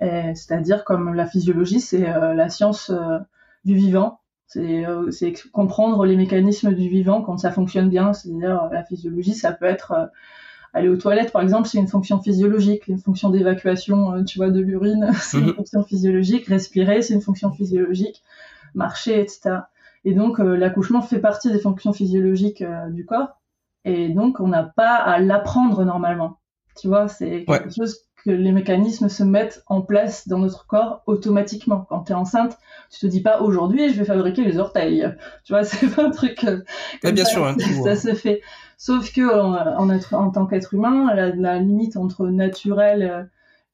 c'est-à-dire 0.00 0.84
comme 0.84 1.14
la 1.14 1.26
physiologie, 1.26 1.80
c'est 1.80 2.00
la 2.02 2.48
science 2.48 2.92
du 3.64 3.76
vivant. 3.76 4.20
C'est 4.46 4.84
comprendre 5.52 6.04
les 6.04 6.16
mécanismes 6.16 6.74
du 6.74 6.88
vivant 6.88 7.22
quand 7.22 7.38
ça 7.38 7.52
fonctionne 7.52 7.88
bien. 7.88 8.12
C'est-à-dire 8.12 8.68
la 8.72 8.84
physiologie, 8.84 9.34
ça 9.34 9.52
peut 9.52 9.66
être 9.66 10.10
aller 10.74 10.88
aux 10.88 10.96
toilettes, 10.96 11.32
par 11.32 11.42
exemple, 11.42 11.68
c'est 11.68 11.78
une 11.78 11.88
fonction 11.88 12.20
physiologique. 12.20 12.88
Une 12.88 12.98
fonction 12.98 13.30
d'évacuation, 13.30 14.12
euh, 14.14 14.24
tu 14.24 14.38
vois, 14.38 14.50
de 14.50 14.60
l'urine, 14.60 15.10
c'est 15.20 15.38
une 15.38 15.46
mhm. 15.46 15.54
fonction 15.54 15.82
physiologique. 15.84 16.46
Respirer, 16.46 17.02
c'est 17.02 17.14
une 17.14 17.22
fonction 17.22 17.50
physiologique. 17.52 18.22
Marcher, 18.74 19.20
etc. 19.20 19.60
Et 20.04 20.14
donc, 20.14 20.40
euh, 20.40 20.56
l'accouchement 20.56 21.02
fait 21.02 21.20
partie 21.20 21.50
des 21.50 21.58
fonctions 21.58 21.92
physiologiques 21.92 22.62
euh, 22.62 22.88
du 22.90 23.04
corps. 23.04 23.40
Et 23.84 24.08
donc, 24.08 24.40
on 24.40 24.48
n'a 24.48 24.64
pas 24.64 24.94
à 24.94 25.18
l'apprendre 25.18 25.84
normalement. 25.84 26.38
Tu 26.80 26.88
vois, 26.88 27.08
c'est 27.08 27.44
quelque 27.44 27.74
chose 27.74 27.98
que 28.24 28.30
les 28.30 28.52
mécanismes 28.52 29.08
se 29.08 29.22
mettent 29.22 29.62
en 29.66 29.80
place 29.80 30.28
dans 30.28 30.38
notre 30.38 30.66
corps 30.66 31.02
automatiquement. 31.06 31.86
Quand 31.88 32.04
tu 32.04 32.12
es 32.12 32.14
enceinte, 32.14 32.58
tu 32.90 33.00
te 33.00 33.06
dis 33.06 33.20
pas 33.20 33.40
aujourd'hui 33.40 33.90
je 33.90 33.98
vais 33.98 34.04
fabriquer 34.04 34.44
les 34.44 34.58
orteils. 34.58 35.08
Tu 35.44 35.52
vois, 35.52 35.64
c'est 35.64 35.86
pas 35.88 36.04
un 36.04 36.10
truc. 36.10 36.44
bien 37.02 37.24
sûr, 37.24 37.46
hein, 37.46 37.56
ça 37.84 37.96
se 37.96 38.14
fait. 38.14 38.42
Sauf 38.76 39.12
que 39.12 39.22
en, 39.22 39.90
en 39.90 40.30
tant 40.30 40.46
qu'être 40.46 40.74
humain, 40.74 41.14
la, 41.14 41.58
limite 41.58 41.96
entre 41.96 42.28
naturel 42.28 43.02
euh, 43.02 43.24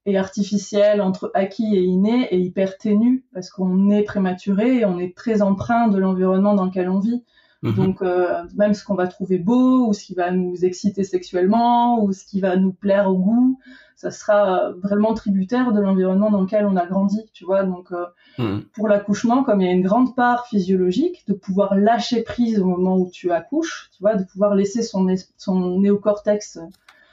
et 0.07 0.19
artificiel, 0.19 1.01
entre 1.01 1.31
acquis 1.35 1.75
et 1.75 1.83
inné, 1.83 2.33
est 2.33 2.41
hyper 2.41 2.77
ténue 2.77 3.25
parce 3.33 3.51
qu'on 3.51 3.91
est 3.91 4.03
prématuré 4.03 4.79
et 4.79 4.85
on 4.85 4.99
est 4.99 5.17
très 5.17 5.41
empreint 5.41 5.89
de 5.89 5.99
l'environnement 5.99 6.55
dans 6.55 6.67
lequel 6.67 6.89
on 6.89 7.01
vit. 7.01 7.25
Mhm. 7.63 7.75
Donc 7.75 8.03
euh, 8.03 8.43
même 8.57 8.75
ce 8.75 8.85
qu'on 8.85 8.95
va 8.95 9.07
trouver 9.07 9.39
beau 9.39 9.89
ou 9.89 9.93
ce 9.95 10.05
qui 10.05 10.15
va 10.15 10.31
nous 10.31 10.65
exciter 10.65 11.03
sexuellement 11.03 12.03
ou 12.05 12.13
ce 12.13 12.27
qui 12.27 12.41
va 12.41 12.57
nous 12.57 12.73
plaire 12.73 13.09
au 13.09 13.17
goût, 13.17 13.59
ça 13.97 14.11
sera 14.11 14.73
vraiment 14.73 15.15
tributaire 15.15 15.73
de 15.73 15.81
l'environnement 15.81 16.31
dans 16.31 16.43
lequel 16.43 16.67
on 16.67 16.77
a 16.77 16.85
grandi, 16.85 17.21
tu 17.33 17.47
vois. 17.47 17.63
Donc, 17.63 17.91
euh, 17.93 18.05
hmm. 18.39 18.63
pour 18.75 18.89
l'accouchement, 18.89 19.45
comme 19.45 19.63
il 19.63 19.67
y 19.67 19.71
a 19.71 19.73
une 19.73 19.87
grande 19.87 20.15
part 20.15 20.47
physiologique, 20.47 21.25
de 21.27 21.33
pouvoir 21.33 21.75
lâcher 21.75 22.23
prise 22.23 22.61
au 22.61 22.67
moment 22.67 22.99
où 22.99 23.09
tu 23.11 23.31
accouches, 23.31 23.91
tu 23.97 24.03
vois, 24.03 24.17
de 24.17 24.25
pouvoir 24.25 24.55
laisser 24.55 24.83
son, 24.83 25.07
son 25.39 25.79
néocortex. 25.81 26.59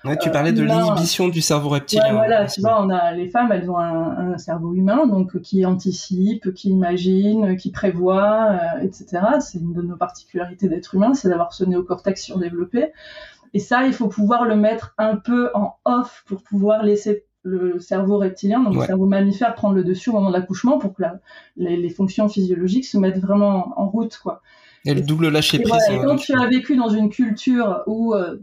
Ouais, 0.04 0.18
tu 0.18 0.32
parlais 0.32 0.52
de 0.52 0.64
euh, 0.64 0.66
l'inhibition 0.66 1.28
du 1.28 1.42
cerveau 1.42 1.70
reptilien. 1.70 2.06
Ouais, 2.06 2.14
voilà, 2.14 2.48
tu 2.48 2.62
vois, 2.62 2.84
on 2.84 2.90
a 2.90 3.12
les 3.12 3.30
femmes, 3.30 3.52
elles 3.52 3.70
ont 3.70 3.78
un, 3.78 4.38
cerveau 4.38 4.74
humain, 4.74 5.06
donc 5.06 5.40
qui 5.42 5.66
anticipe, 5.66 6.54
qui 6.54 6.70
imagine, 6.70 7.56
qui 7.56 7.72
prévoit, 7.72 8.52
euh, 8.52 8.82
etc. 8.82 9.06
C'est 9.40 9.60
une 9.60 9.74
de 9.74 9.82
nos 9.82 9.98
particularités 9.98 10.68
d'être 10.68 10.96
humain, 10.96 11.14
c'est 11.14 11.30
d'avoir 11.30 11.54
ce 11.54 11.64
néocortex 11.66 12.24
surdéveloppé. 12.24 12.92
Et 13.54 13.60
ça, 13.60 13.86
il 13.86 13.94
faut 13.94 14.08
pouvoir 14.08 14.46
le 14.46 14.56
mettre 14.56 14.96
un 14.98 15.18
peu 15.18 15.52
en 15.54 15.76
off 15.86 16.24
pour 16.26 16.42
pouvoir 16.42 16.84
laisser 16.84 17.26
le 17.44 17.80
cerveau 17.80 18.18
reptilien, 18.18 18.62
donc 18.62 18.76
le 18.76 18.86
cerveau 18.86 19.06
mammifère, 19.06 19.56
prendre 19.56 19.76
le 19.76 19.84
dessus 19.84 20.10
au 20.10 20.14
moment 20.14 20.30
de 20.30 20.34
l'accouchement 20.34 20.78
pour 20.78 20.94
que 20.94 21.04
les, 21.58 21.90
fonctions 21.90 22.30
physiologiques 22.30 22.86
se 22.86 22.98
mettent 22.98 23.20
vraiment 23.20 23.74
en 23.78 23.88
route, 23.88 24.18
quoi. 24.22 24.42
Et 24.86 24.94
le 24.94 25.02
double 25.02 25.30
lâcher 25.30 25.60
prise. 25.60 25.84
Et 25.92 25.98
quand 26.00 26.16
tu 26.16 26.34
as 26.34 26.48
vécu 26.48 26.76
dans 26.76 26.90
une 26.90 27.10
culture 27.10 27.82
où 27.86 28.16
euh, 28.16 28.38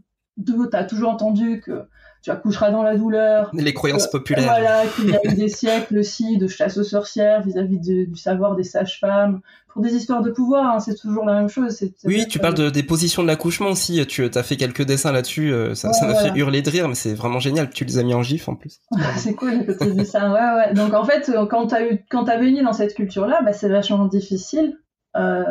tu 0.44 0.76
as 0.76 0.84
toujours 0.84 1.10
entendu 1.10 1.60
que 1.60 1.88
tu 2.22 2.30
accoucheras 2.30 2.70
dans 2.70 2.82
la 2.82 2.96
douleur. 2.96 3.50
Les 3.54 3.72
croyances 3.72 4.08
populaires. 4.08 4.44
Voilà, 4.44 4.86
qu'il 4.86 5.10
y 5.10 5.16
a 5.16 5.20
eu 5.24 5.34
des 5.34 5.48
siècles 5.48 5.98
aussi 5.98 6.36
de 6.36 6.48
chasse 6.48 6.76
aux 6.76 6.84
sorcières 6.84 7.42
vis-à-vis 7.42 7.78
du 7.78 8.16
savoir 8.16 8.56
des 8.56 8.64
sages-femmes. 8.64 9.40
Pour 9.72 9.82
des 9.82 9.94
histoires 9.94 10.22
de 10.22 10.30
pouvoir, 10.30 10.74
hein, 10.74 10.80
c'est 10.80 10.96
toujours 10.96 11.24
la 11.24 11.34
même 11.34 11.48
chose. 11.48 11.78
Oui, 12.04 12.26
tu 12.26 12.40
parles 12.40 12.54
de, 12.54 12.70
des 12.70 12.82
positions 12.82 13.22
de 13.22 13.28
l'accouchement 13.28 13.68
aussi. 13.68 14.04
Tu 14.06 14.28
as 14.34 14.42
fait 14.42 14.56
quelques 14.56 14.82
dessins 14.82 15.12
là-dessus. 15.12 15.52
Euh, 15.52 15.74
ça 15.74 15.90
m'a 16.06 16.14
fait 16.14 16.32
hurler 16.34 16.62
de 16.62 16.70
rire, 16.70 16.88
mais 16.88 16.96
c'est 16.96 17.14
vraiment 17.14 17.38
génial. 17.38 17.70
Tu 17.70 17.84
les 17.84 17.98
as 17.98 18.02
mis 18.02 18.14
en 18.14 18.22
gif 18.22 18.48
en 18.48 18.56
plus. 18.56 18.80
c'est 19.16 19.34
cool 19.34 19.66
tu 19.80 19.92
dis 19.92 20.06
ça. 20.06 20.32
Ouais, 20.32 20.66
ouais. 20.66 20.74
Donc 20.74 20.94
en 20.94 21.04
fait, 21.04 21.30
quand 21.48 21.68
tu 21.68 21.74
as, 21.74 21.86
eu, 21.86 22.04
quand 22.10 22.28
as 22.28 22.38
baigné 22.38 22.62
dans 22.62 22.72
cette 22.72 22.94
culture-là, 22.94 23.42
bah, 23.44 23.52
c'est 23.52 23.68
vachement 23.68 24.06
difficile. 24.06 24.76
Euh, 25.16 25.44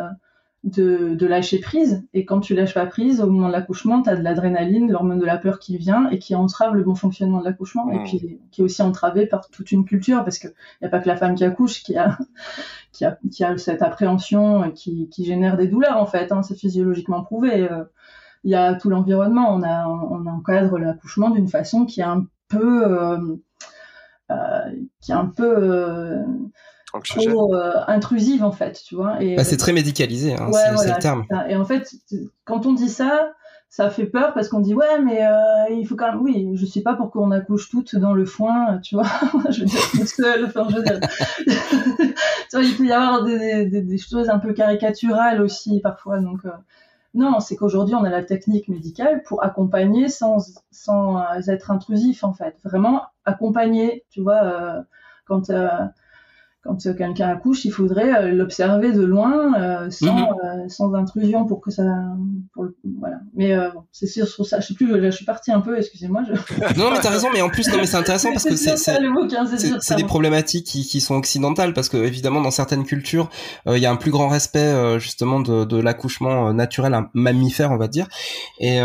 de, 0.68 1.26
lâcher 1.26 1.60
prise. 1.60 2.06
Et 2.14 2.26
quand 2.26 2.40
tu 2.40 2.56
lâches 2.56 2.74
pas 2.74 2.86
prise, 2.86 3.22
au 3.22 3.28
moment 3.28 3.48
de 3.48 3.54
l'accouchement, 3.54 4.02
tu 4.02 4.10
as 4.10 4.16
de 4.16 4.22
l'adrénaline, 4.22 4.92
l'hormone 4.92 5.20
de 5.20 5.26
la 5.26 5.38
peur 5.38 5.60
qui 5.60 5.78
vient 5.78 6.10
et 6.10 6.20
qui 6.20 6.36
entrave 6.36 6.76
le 6.76 6.84
bon 6.84 6.96
fonctionnement 6.96 7.40
de 7.40 7.46
l'accouchement. 7.46 7.90
Et 7.92 8.04
puis 8.04 8.40
qui 8.52 8.62
est 8.62 8.64
aussi 8.64 8.82
entravé 8.82 9.26
par 9.26 9.50
toute 9.50 9.72
une 9.72 9.86
culture, 9.86 10.24
parce 10.24 10.40
qu'il 10.40 10.54
n'y 10.82 10.88
a 10.88 10.90
pas 10.90 11.00
que 11.00 11.08
la 11.08 11.18
femme 11.18 11.36
qui 11.36 11.44
accouche 11.44 11.84
qui 11.84 11.98
a, 11.98 12.18
qui 12.92 13.06
a, 13.06 13.18
qui 13.32 13.44
a 13.44 13.58
cette 13.58 13.82
appréhension 13.82 14.72
qui, 14.72 15.10
qui 15.10 15.26
génère 15.26 15.58
des 15.58 15.68
douleurs, 15.68 15.98
en 15.98 16.06
fait. 16.06 16.32
Hein, 16.32 16.44
c'est 16.44 16.56
physiologiquement 16.56 17.24
prouvé. 17.24 17.70
Euh, 17.70 17.84
il 18.44 18.52
y 18.52 18.56
a 18.56 18.76
tout 18.76 18.90
l'environnement. 18.90 19.54
On, 19.54 19.64
a, 19.64 19.88
on 19.88 20.26
encadre 20.26 20.78
l'accouchement 20.78 21.30
d'une 21.30 21.48
façon 21.48 21.86
qui 21.86 22.02
est 22.02 22.06
un 22.06 22.28
peu... 22.50 22.86
Euh, 22.86 23.36
euh, 24.30 24.72
qui 25.00 25.12
est 25.12 25.16
un 25.16 25.28
peu 25.28 26.18
trop 27.02 27.54
euh, 27.56 27.74
intrusive 27.88 28.44
en 28.44 28.52
fait, 28.52 28.82
tu 28.86 28.96
vois. 28.96 29.22
Et, 29.22 29.36
bah, 29.36 29.44
c'est 29.44 29.58
très 29.58 29.74
médicalisé, 29.74 30.34
hein, 30.34 30.50
c'est 30.52 30.94
le 30.94 31.00
terme. 31.00 31.26
Et 31.50 31.56
en 31.56 31.66
fait, 31.66 31.90
quand 32.46 32.66
on 32.66 32.74
dit 32.74 32.90
ça, 32.90 33.32
ça 33.70 33.90
fait 33.90 34.06
peur 34.06 34.34
parce 34.34 34.48
qu'on 34.48 34.60
dit 34.60 34.74
ouais, 34.74 35.02
mais 35.04 35.26
euh, 35.26 35.70
il 35.72 35.86
faut 35.86 35.96
quand 35.96 36.12
même. 36.12 36.22
Oui, 36.22 36.50
je 36.56 36.66
sais 36.66 36.82
pas 36.82 36.96
pourquoi 36.96 37.24
on 37.24 37.32
accouche 37.32 37.70
toutes 37.70 37.96
dans 37.96 38.14
le 38.14 38.26
foin, 38.26 38.80
tu 38.80 38.96
vois. 38.96 39.06
je 39.50 39.62
veux 39.62 39.66
dire 39.66 40.08
seule. 40.08 40.46
Enfin, 40.46 40.68
je 40.70 40.78
veux 40.78 40.84
dire. 40.84 41.00
tu 41.46 42.56
vois, 42.56 42.64
il 42.64 42.76
peut 42.78 42.86
y 42.86 42.92
avoir 42.92 43.24
des, 43.24 43.66
des, 43.66 43.82
des, 43.82 43.98
choses 43.98 44.30
un 44.30 44.40
peu 44.40 44.54
caricaturales 44.54 45.42
aussi 45.42 45.82
parfois, 45.82 46.20
donc. 46.20 46.46
Euh, 46.46 46.52
non, 47.14 47.40
c'est 47.40 47.56
qu'aujourd'hui, 47.56 47.96
on 47.96 48.04
a 48.04 48.10
la 48.10 48.22
technique 48.22 48.68
médicale 48.68 49.24
pour 49.24 49.44
accompagner 49.44 50.08
sans, 50.08 50.62
sans 50.72 51.24
être 51.48 51.72
intrusif, 51.72 52.24
en 52.24 52.34
fait. 52.34 52.56
Vraiment 52.64 53.04
accompagner, 53.26 54.06
tu 54.12 54.22
vois, 54.22 54.84
quand, 55.26 55.50
quand 56.68 56.96
quelqu'un 56.96 57.30
accouche, 57.30 57.66
il 57.66 57.72
faudrait 57.72 58.14
euh, 58.14 58.32
l'observer 58.32 58.92
de 58.92 59.04
loin, 59.04 59.54
euh, 59.60 59.90
sans, 59.90 60.14
mhm. 60.14 60.36
euh, 60.44 60.70
sans 60.70 60.94
intrusion 60.94 61.46
pour 61.46 61.62
que 61.62 61.72
ça, 61.72 61.84
pour 62.54 62.66
voilà. 63.00 63.18
Mais 63.36 63.56
c'est 63.92 64.08
sûr 64.08 64.28
sur 64.28 64.46
ça. 64.46 64.60
Je 64.60 64.68
sais 64.68 64.74
plus, 64.74 65.02
je 65.02 65.10
suis 65.12 65.26
partie 65.26 65.52
un 65.52 65.62
peu. 65.62 65.78
Excusez-moi. 65.78 66.24
non, 66.78 66.92
mais 66.92 67.00
t'as 67.02 67.10
raison. 67.10 67.30
Mais 67.34 67.42
en 67.42 67.50
plus, 67.50 67.68
non, 67.70 67.78
mais 67.78 67.86
c'est 67.86 67.98
intéressant 67.98 68.30
parce 68.34 68.44
que 68.44 68.56
c'est 68.56 68.78
c'est 68.78 69.96
des 69.96 70.04
problématiques 70.04 70.66
qui, 70.66 70.86
qui 70.86 71.02
sont 71.02 71.16
occidentales 71.16 71.74
parce 71.74 71.90
que 71.90 71.98
évidemment 71.98 72.42
dans 72.42 72.52
certaines 72.52 72.84
cultures, 72.84 73.30
il 73.66 73.78
y 73.78 73.86
a 73.86 73.92
un 73.92 73.96
plus 73.96 74.12
grand 74.12 74.28
respect 74.28 75.00
justement 75.00 75.40
de, 75.40 75.66
de 75.66 75.78
l'accouchement 75.78 76.54
naturel, 76.54 76.94
un 76.94 77.10
mammifère, 77.14 77.72
on 77.72 77.78
va 77.78 77.88
dire. 77.88 78.08
Et, 78.60 78.78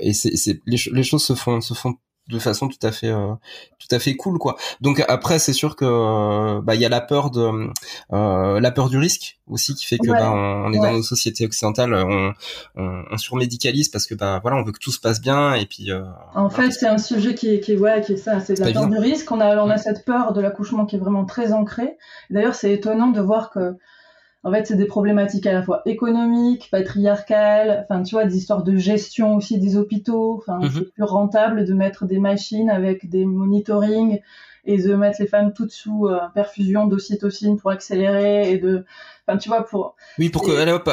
et 0.00 0.12
c'est 0.12 0.60
les, 0.66 0.78
les 0.92 1.02
choses 1.02 1.24
se 1.24 1.34
font 1.34 1.60
se 1.60 1.74
font 1.74 1.94
de 2.28 2.38
façon 2.38 2.68
tout 2.68 2.84
à 2.84 2.90
fait 2.90 3.10
euh, 3.10 3.34
tout 3.78 3.94
à 3.94 3.98
fait 3.98 4.14
cool 4.16 4.38
quoi. 4.38 4.56
Donc 4.80 5.04
après 5.08 5.38
c'est 5.38 5.52
sûr 5.52 5.76
que 5.76 5.84
euh, 5.84 6.60
bah 6.60 6.74
il 6.74 6.80
y 6.80 6.84
a 6.84 6.88
la 6.88 7.00
peur 7.00 7.30
de 7.30 7.70
euh, 8.12 8.60
la 8.60 8.70
peur 8.72 8.88
du 8.88 8.98
risque 8.98 9.38
aussi 9.46 9.74
qui 9.74 9.86
fait 9.86 9.98
que 9.98 10.10
bah, 10.10 10.32
on, 10.32 10.72
est 10.72 10.78
dans 10.78 10.92
nos 10.92 11.02
sociétés 11.02 11.44
occidentales 11.44 11.94
on, 11.94 12.32
on, 12.74 13.04
on, 13.10 13.16
surmédicalise 13.16 13.88
parce 13.88 14.06
que 14.06 14.14
bah 14.14 14.40
voilà 14.42 14.58
on 14.58 14.64
veut 14.64 14.72
que 14.72 14.80
tout 14.80 14.90
se 14.90 14.98
passe 14.98 15.20
bien 15.20 15.54
et 15.54 15.66
puis 15.66 15.90
en 16.34 16.50
fait 16.50 16.72
c'est 16.72 16.88
un 16.88 16.98
sujet 16.98 17.34
qui 17.34 17.54
est 17.54 17.60
qui 17.60 17.72
est 17.72 17.78
ouais 17.78 18.00
qui 18.00 18.14
est 18.14 18.16
ça 18.16 18.40
c'est 18.40 18.58
la 18.58 18.72
peur 18.72 18.88
du 18.88 18.98
risque. 18.98 19.30
On 19.30 19.40
a 19.40 19.56
on 19.62 19.70
a 19.70 19.78
cette 19.78 20.04
peur 20.04 20.32
de 20.32 20.40
l'accouchement 20.40 20.84
qui 20.84 20.96
est 20.96 21.00
vraiment 21.00 21.24
très 21.24 21.52
ancrée. 21.52 21.96
D'ailleurs 22.30 22.54
c'est 22.54 22.72
étonnant 22.72 23.08
de 23.08 23.20
voir 23.20 23.50
que 23.50 23.76
en 24.46 24.52
fait, 24.52 24.64
c'est 24.64 24.76
des 24.76 24.86
problématiques 24.86 25.44
à 25.48 25.52
la 25.52 25.60
fois 25.60 25.82
économiques, 25.86 26.68
patriarcales, 26.70 27.84
enfin, 27.90 28.04
tu 28.04 28.14
vois, 28.14 28.26
des 28.26 28.36
histoires 28.36 28.62
de 28.62 28.76
gestion 28.76 29.34
aussi 29.34 29.58
des 29.58 29.76
hôpitaux. 29.76 30.36
Enfin, 30.36 30.60
mhm. 30.60 30.70
c'est 30.72 30.92
plus 30.92 31.02
rentable 31.02 31.64
de 31.64 31.74
mettre 31.74 32.04
des 32.04 32.20
machines 32.20 32.70
avec 32.70 33.10
des 33.10 33.24
monitoring 33.24 34.20
et 34.64 34.80
de 34.80 34.94
mettre 34.94 35.20
les 35.20 35.26
femmes 35.26 35.52
toutes 35.52 35.72
sous 35.72 36.06
euh, 36.06 36.20
perfusion 36.32 36.86
d'ocytocine 36.86 37.56
pour 37.56 37.72
accélérer 37.72 38.52
et 38.52 38.58
de 38.58 38.84
Enfin, 39.28 39.38
tu 39.38 39.48
vois, 39.48 39.64
pour. 39.64 39.96
Oui, 40.18 40.28
pour 40.28 40.42
que. 40.42 40.52
Allez 40.52 40.72
hop 40.72 40.88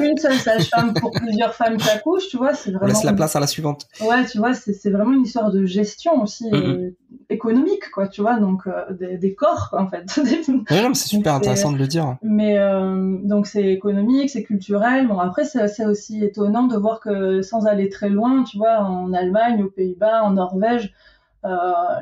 une 0.00 0.16
seule 0.16 0.38
sage-femme 0.38 0.94
pour 0.94 1.10
plusieurs 1.10 1.54
femmes 1.54 1.76
qui 1.76 1.88
accouchent, 1.90 2.28
tu 2.28 2.36
vois, 2.36 2.54
c'est 2.54 2.70
vraiment. 2.70 2.86
On 2.86 2.88
laisse 2.88 3.04
la 3.04 3.12
place 3.12 3.34
à 3.34 3.40
la 3.40 3.46
suivante. 3.46 3.86
Ouais, 4.00 4.24
tu 4.26 4.38
vois, 4.38 4.54
c'est 4.54 4.90
vraiment 4.90 5.12
une 5.12 5.22
histoire 5.22 5.50
de 5.50 5.64
gestion 5.66 6.22
aussi, 6.22 6.48
mm-hmm. 6.50 6.94
économique, 7.30 7.90
quoi, 7.92 8.06
tu 8.06 8.20
vois, 8.20 8.38
donc 8.38 8.66
euh, 8.66 9.16
des, 9.16 9.34
corps, 9.34 9.74
en 9.76 9.88
fait. 9.88 10.04
ouais, 10.70 10.82
non, 10.82 10.94
c'est 10.94 11.08
super 11.08 11.34
intéressant 11.34 11.72
de 11.72 11.78
le 11.78 11.86
dire. 11.86 12.16
Mais 12.22 12.58
euh, 12.58 13.16
donc 13.22 13.46
c'est 13.46 13.72
économique, 13.72 14.30
c'est 14.30 14.44
culturel. 14.44 15.08
Bon, 15.08 15.18
après, 15.18 15.44
c'est 15.44 15.86
aussi 15.86 16.24
étonnant 16.24 16.64
de 16.64 16.76
voir 16.76 17.00
que 17.00 17.42
sans 17.42 17.66
aller 17.66 17.88
très 17.88 18.08
loin, 18.08 18.44
tu 18.44 18.58
vois, 18.58 18.78
en 18.78 19.12
Allemagne, 19.12 19.62
aux 19.64 19.70
Pays-Bas, 19.70 20.22
en 20.22 20.30
Norvège, 20.32 20.84
euh, 20.86 21.17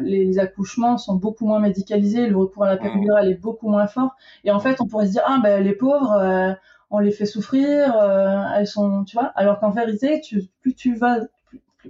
les 0.00 0.38
accouchements 0.38 0.98
sont 0.98 1.14
beaucoup 1.14 1.46
moins 1.46 1.60
médicalisés, 1.60 2.26
le 2.26 2.36
recours 2.36 2.64
à 2.64 2.68
la 2.68 2.76
péridurale 2.76 3.30
est 3.30 3.40
beaucoup 3.40 3.68
moins 3.68 3.86
fort. 3.86 4.16
Et 4.44 4.50
en 4.50 4.60
fait, 4.60 4.80
on 4.80 4.86
pourrait 4.86 5.06
se 5.06 5.12
dire 5.12 5.22
ah 5.26 5.38
ben 5.42 5.62
les 5.62 5.74
pauvres, 5.74 6.12
euh, 6.12 6.52
on 6.90 6.98
les 6.98 7.10
fait 7.10 7.26
souffrir, 7.26 7.96
euh, 7.96 8.42
elles 8.56 8.66
sont, 8.66 9.04
tu 9.04 9.16
vois. 9.16 9.32
Alors 9.34 9.58
qu'en 9.58 9.70
vérité, 9.70 10.20
tu, 10.20 10.44
plus 10.60 10.74
tu 10.74 10.94
vas, 10.94 11.18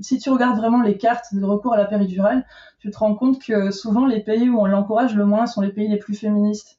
si 0.00 0.18
tu 0.18 0.30
regardes 0.30 0.56
vraiment 0.56 0.82
les 0.82 0.96
cartes 0.96 1.34
de 1.34 1.44
recours 1.44 1.74
à 1.74 1.76
la 1.76 1.84
péridurale, 1.84 2.44
tu 2.78 2.90
te 2.90 2.98
rends 2.98 3.14
compte 3.14 3.42
que 3.42 3.70
souvent 3.70 4.06
les 4.06 4.20
pays 4.20 4.48
où 4.48 4.60
on 4.60 4.66
l'encourage 4.66 5.14
le 5.14 5.24
moins 5.24 5.46
sont 5.46 5.60
les 5.60 5.72
pays 5.72 5.88
les 5.88 5.98
plus 5.98 6.14
féministes. 6.14 6.78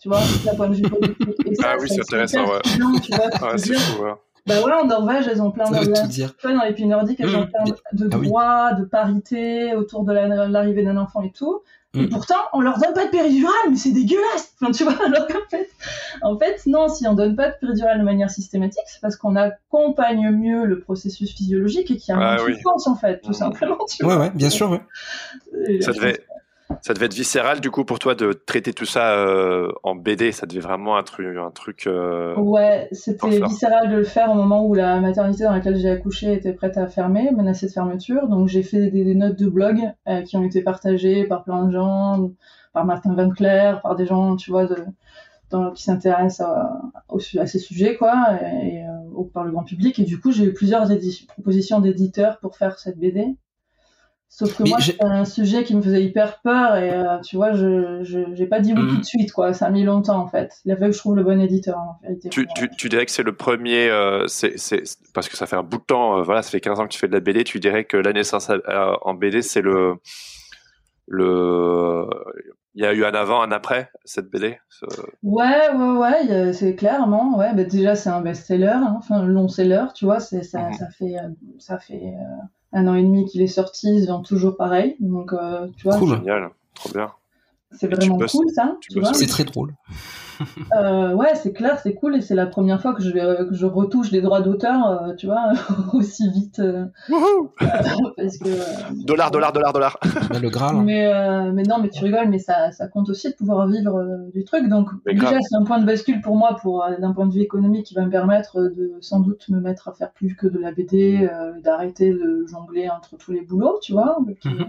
Tu 0.00 0.08
vois, 0.08 0.20
d'un 0.46 0.54
point 0.54 0.68
de 0.70 0.76
vue 0.76 0.82
politique. 0.82 1.60
ah 1.62 1.76
oui, 1.78 1.86
c'est 1.88 2.00
intéressant, 2.00 2.46
ouais. 2.50 2.60
Tu 2.62 3.14
vois, 3.14 3.52
ouais, 3.52 3.58
c'est 3.58 3.74
fou, 3.74 4.02
ouais 4.04 4.14
Bah 4.46 4.60
ouais, 4.62 4.72
en 4.72 4.86
Norvège, 4.86 5.28
elles 5.28 5.42
ont 5.42 5.50
plein 5.50 5.70
de. 5.70 5.84
tout 6.00 6.06
dire. 6.08 6.34
Tu 6.36 6.46
vois, 6.46 6.56
dans 6.56 6.64
les 6.64 6.72
pays 6.74 6.86
nordiques, 6.86 7.20
elles 7.20 7.36
ont 7.36 7.42
Mmh. 7.42 7.50
plein 7.50 7.64
de 7.92 8.08
Ah 8.12 8.18
oui. 8.18 8.26
droits, 8.26 8.72
de 8.74 8.84
parité 8.84 9.74
autour 9.74 10.04
de 10.04 10.12
la- 10.12 10.48
l'arrivée 10.48 10.82
d'un 10.82 10.96
enfant 10.96 11.22
et 11.22 11.30
tout. 11.32 11.62
Et 11.94 12.02
Mmh. 12.02 12.08
pourtant, 12.08 12.36
on 12.52 12.60
leur 12.60 12.78
donne 12.78 12.94
pas 12.94 13.06
de 13.06 13.10
péridurale, 13.10 13.52
mais 13.68 13.76
c'est 13.76 13.90
dégueulasse. 13.90 14.54
Enfin, 14.60 14.70
tu 14.70 14.84
vois, 14.84 14.92
alors 15.04 15.26
qu'en 15.26 15.48
fait, 15.50 15.68
en 16.22 16.38
fait, 16.38 16.62
non, 16.66 16.88
si 16.88 17.06
on 17.08 17.14
donne 17.14 17.34
pas 17.34 17.48
de 17.50 17.54
péridurale 17.60 17.98
de 17.98 18.04
manière 18.04 18.30
systématique, 18.30 18.84
c'est 18.86 19.00
parce 19.00 19.16
qu'on 19.16 19.34
accompagne 19.36 20.30
mieux 20.30 20.66
le 20.66 20.78
processus 20.80 21.34
physiologique 21.34 21.90
et 21.90 21.96
qu'il 21.96 22.14
y 22.14 22.16
a 22.16 22.20
Ah 22.20 22.34
moins 22.34 22.36
de 22.36 22.42
oui. 22.50 22.54
souffrance, 22.54 22.86
en 22.86 22.94
fait, 22.94 23.20
tout 23.22 23.30
Mmh. 23.30 23.34
simplement. 23.34 23.78
Tu 23.88 24.04
Ouais, 24.04 24.14
vois. 24.14 24.24
ouais, 24.26 24.30
bien 24.30 24.50
sûr, 24.50 24.70
ouais. 24.70 24.80
Et 25.66 25.82
Ça 25.82 25.92
devait, 25.92 26.20
ça 26.82 26.94
devait 26.94 27.06
être 27.06 27.14
viscéral 27.14 27.60
du 27.60 27.70
coup 27.70 27.84
pour 27.84 27.98
toi 27.98 28.14
de 28.14 28.32
traiter 28.32 28.72
tout 28.72 28.84
ça 28.86 29.14
euh, 29.18 29.70
en 29.82 29.94
BD. 29.94 30.32
Ça 30.32 30.46
devait 30.46 30.60
vraiment 30.60 30.96
un 30.96 31.02
truc, 31.02 31.36
un 31.36 31.50
truc. 31.50 31.86
euh, 31.86 32.34
Ouais, 32.36 32.88
c'était 32.92 33.28
viscéral 33.48 33.90
de 33.90 33.96
le 33.96 34.04
faire 34.04 34.30
au 34.30 34.34
moment 34.34 34.66
où 34.66 34.74
la 34.74 35.00
maternité 35.00 35.44
dans 35.44 35.52
laquelle 35.52 35.76
j'ai 35.76 35.90
accouché 35.90 36.32
était 36.34 36.52
prête 36.52 36.76
à 36.78 36.86
fermer, 36.86 37.30
menacée 37.32 37.66
de 37.66 37.72
fermeture. 37.72 38.28
Donc 38.28 38.48
j'ai 38.48 38.62
fait 38.62 38.90
des, 38.90 39.04
des 39.04 39.14
notes 39.14 39.38
de 39.38 39.48
blog 39.48 39.78
euh, 40.08 40.22
qui 40.22 40.36
ont 40.36 40.42
été 40.44 40.62
partagées 40.62 41.24
par 41.24 41.44
plein 41.44 41.64
de 41.66 41.72
gens, 41.72 42.30
par 42.72 42.84
Martin 42.84 43.14
Van 43.14 43.30
Cleer, 43.30 43.80
par 43.82 43.96
des 43.96 44.06
gens, 44.06 44.36
tu 44.36 44.50
vois, 44.50 44.66
de, 44.66 44.76
dans- 45.50 45.72
qui 45.72 45.82
s'intéressent 45.82 46.40
à, 46.48 47.46
ces 47.46 47.58
sujets, 47.58 47.96
quoi, 47.96 48.14
et, 48.42 48.76
et, 48.78 48.84
par 49.34 49.44
le 49.44 49.50
grand 49.50 49.64
public. 49.64 49.98
Et 49.98 50.04
du 50.04 50.18
coup, 50.20 50.32
j'ai 50.32 50.44
eu 50.44 50.52
plusieurs 50.54 50.88
propositions 51.28 51.80
d'éditeurs 51.80 52.38
pour 52.38 52.56
faire 52.56 52.78
cette 52.78 52.98
BD. 52.98 53.36
Sauf 54.32 54.56
que 54.56 54.62
Mais 54.62 54.70
moi, 54.70 54.78
j'ai- 54.78 54.92
c'était 54.92 55.04
un 55.04 55.24
sujet 55.24 55.64
qui 55.64 55.74
me 55.74 55.82
faisait 55.82 56.04
hyper 56.04 56.40
peur 56.40 56.76
et 56.76 56.90
euh, 56.92 57.18
tu 57.18 57.34
vois, 57.34 57.52
je 57.52 58.02
je- 58.04 58.32
j'ai 58.32 58.46
pas 58.46 58.60
dit 58.60 58.72
oui 58.72 58.80
Mhm. 58.82 58.88
tout 58.94 58.98
de 59.00 59.04
suite, 59.04 59.32
quoi. 59.32 59.52
Ça 59.52 59.66
a 59.66 59.70
mis 59.70 59.82
longtemps, 59.82 60.18
en 60.18 60.28
fait. 60.28 60.54
Il 60.64 60.70
a 60.70 60.76
fallu 60.76 60.90
que 60.92 60.96
je 60.96 61.00
trouve 61.00 61.16
le 61.16 61.24
bon 61.24 61.40
éditeur, 61.40 61.76
en 61.78 61.98
vérité. 62.02 62.28
Tu, 62.28 62.46
tu, 62.54 62.70
tu 62.70 62.88
dirais 62.88 63.04
que 63.04 63.10
c'est 63.10 63.24
le 63.24 63.34
premier, 63.34 63.88
euh, 63.90 64.28
c'est, 64.28 64.56
c'est, 64.56 64.82
parce 65.14 65.28
que 65.28 65.36
ça 65.36 65.46
fait 65.46 65.56
un 65.56 65.64
bout 65.64 65.78
de 65.78 65.82
temps, 65.82 66.18
euh, 66.18 66.22
voilà, 66.22 66.42
ça 66.42 66.50
fait 66.50 66.60
15 66.60 66.78
ans 66.78 66.84
que 66.84 66.92
tu 66.92 66.98
fais 67.00 67.08
de 67.08 67.12
la 67.12 67.18
BD, 67.20 67.42
tu 67.42 67.58
dirais 67.58 67.84
que 67.84 67.96
la 67.96 68.12
naissance 68.12 68.50
en 69.02 69.14
BD, 69.14 69.42
c'est 69.42 69.62
le, 69.62 69.96
le, 71.08 72.06
il 72.74 72.84
y 72.84 72.86
a 72.86 72.92
eu 72.92 73.04
un 73.04 73.14
avant, 73.14 73.42
un 73.42 73.50
après, 73.50 73.90
cette 74.04 74.30
BD. 74.30 74.58
ce- 74.68 74.84
Ouais, 75.24 75.70
ouais, 75.74 75.96
ouais, 75.98 76.52
c'est 76.52 76.76
clairement, 76.76 77.36
ouais. 77.36 77.52
Bah, 77.54 77.64
déjà, 77.64 77.96
c'est 77.96 78.10
un 78.10 78.20
best-seller, 78.20 78.66
hein, 78.68 78.94
enfin, 78.96 79.24
long-seller, 79.24 79.86
tu 79.94 80.04
vois. 80.04 80.20
C'est, 80.20 80.44
ça, 80.44 80.68
Mhm. 80.68 80.72
ça 80.74 80.88
fait, 80.90 81.16
ça 81.58 81.78
fait 81.78 82.14
un 82.72 82.86
an 82.86 82.94
et 82.94 83.02
demi 83.02 83.26
qu'il 83.26 83.42
est 83.42 83.46
sorti, 83.46 83.88
il 83.94 84.02
se 84.02 84.08
vend 84.08 84.22
toujours 84.22 84.56
pareil. 84.56 84.96
Donc, 85.00 85.32
euh, 85.32 85.66
tu 85.76 85.84
vois, 85.84 85.96
Cool. 85.98 86.16
Génial, 86.18 86.50
trop 86.74 86.90
bien. 86.90 87.10
c'est 87.72 87.88
vraiment 87.88 88.18
cool, 88.18 88.46
ça. 88.54 88.76
C'est 89.14 89.26
très 89.26 89.44
drôle. 89.44 89.74
Euh, 90.76 91.12
ouais, 91.14 91.34
c'est 91.34 91.52
clair, 91.52 91.78
c'est 91.82 91.94
cool, 91.94 92.16
et 92.16 92.20
c'est 92.20 92.34
la 92.34 92.46
première 92.46 92.80
fois 92.80 92.94
que 92.94 93.02
je, 93.02 93.10
vais- 93.10 93.46
que 93.48 93.54
je 93.54 93.66
retouche 93.66 94.10
des 94.10 94.20
droits 94.22 94.40
d'auteur, 94.40 94.86
euh, 95.02 95.14
tu 95.14 95.26
vois, 95.26 95.50
aussi 95.92 96.30
vite. 96.30 96.60
euh, 96.60 96.86
parce 98.16 98.38
que, 98.38 98.48
euh, 98.48 98.94
Dollar, 99.04 99.30
dollar, 99.30 99.52
dollar, 99.52 99.72
dollar. 99.72 99.98
Là, 100.32 100.38
le 100.38 100.48
Graal. 100.50 100.76
hein. 100.76 100.82
Mais, 100.84 101.06
euh, 101.06 101.52
mais 101.52 101.62
non, 101.64 101.78
mais 101.80 101.88
tu 101.90 102.04
rigoles, 102.04 102.28
mais 102.28 102.38
ça, 102.38 102.70
ça 102.72 102.88
compte 102.88 103.08
aussi 103.10 103.28
de 103.30 103.34
pouvoir 103.34 103.66
vivre 103.66 103.96
euh, 103.98 104.30
du 104.32 104.44
truc. 104.44 104.68
Donc, 104.68 104.88
Mais 105.06 105.14
déjà, 105.14 105.38
c'est 105.40 105.56
un 105.56 105.64
point 105.64 105.78
de 105.78 105.86
bascule 105.86 106.20
pour 106.20 106.36
moi, 106.36 106.56
pour 106.60 106.84
euh, 106.84 106.96
d'un 106.98 107.12
point 107.12 107.26
de 107.26 107.32
vue 107.32 107.40
économique, 107.42 107.86
qui 107.86 107.94
va 107.94 108.04
me 108.04 108.10
permettre 108.10 108.60
de 108.60 108.92
sans 109.00 109.20
doute 109.20 109.48
me 109.48 109.60
mettre 109.60 109.88
à 109.88 109.92
faire 109.92 110.12
plus 110.12 110.34
que 110.36 110.46
de 110.46 110.58
la 110.58 110.72
BD, 110.72 111.28
euh, 111.30 111.52
d'arrêter 111.60 112.10
de 112.12 112.44
jongler 112.46 112.88
entre 112.88 113.16
tous 113.16 113.32
les 113.32 113.42
boulots, 113.42 113.78
tu 113.82 113.92
vois. 113.92 114.18
Mhm. 114.44 114.66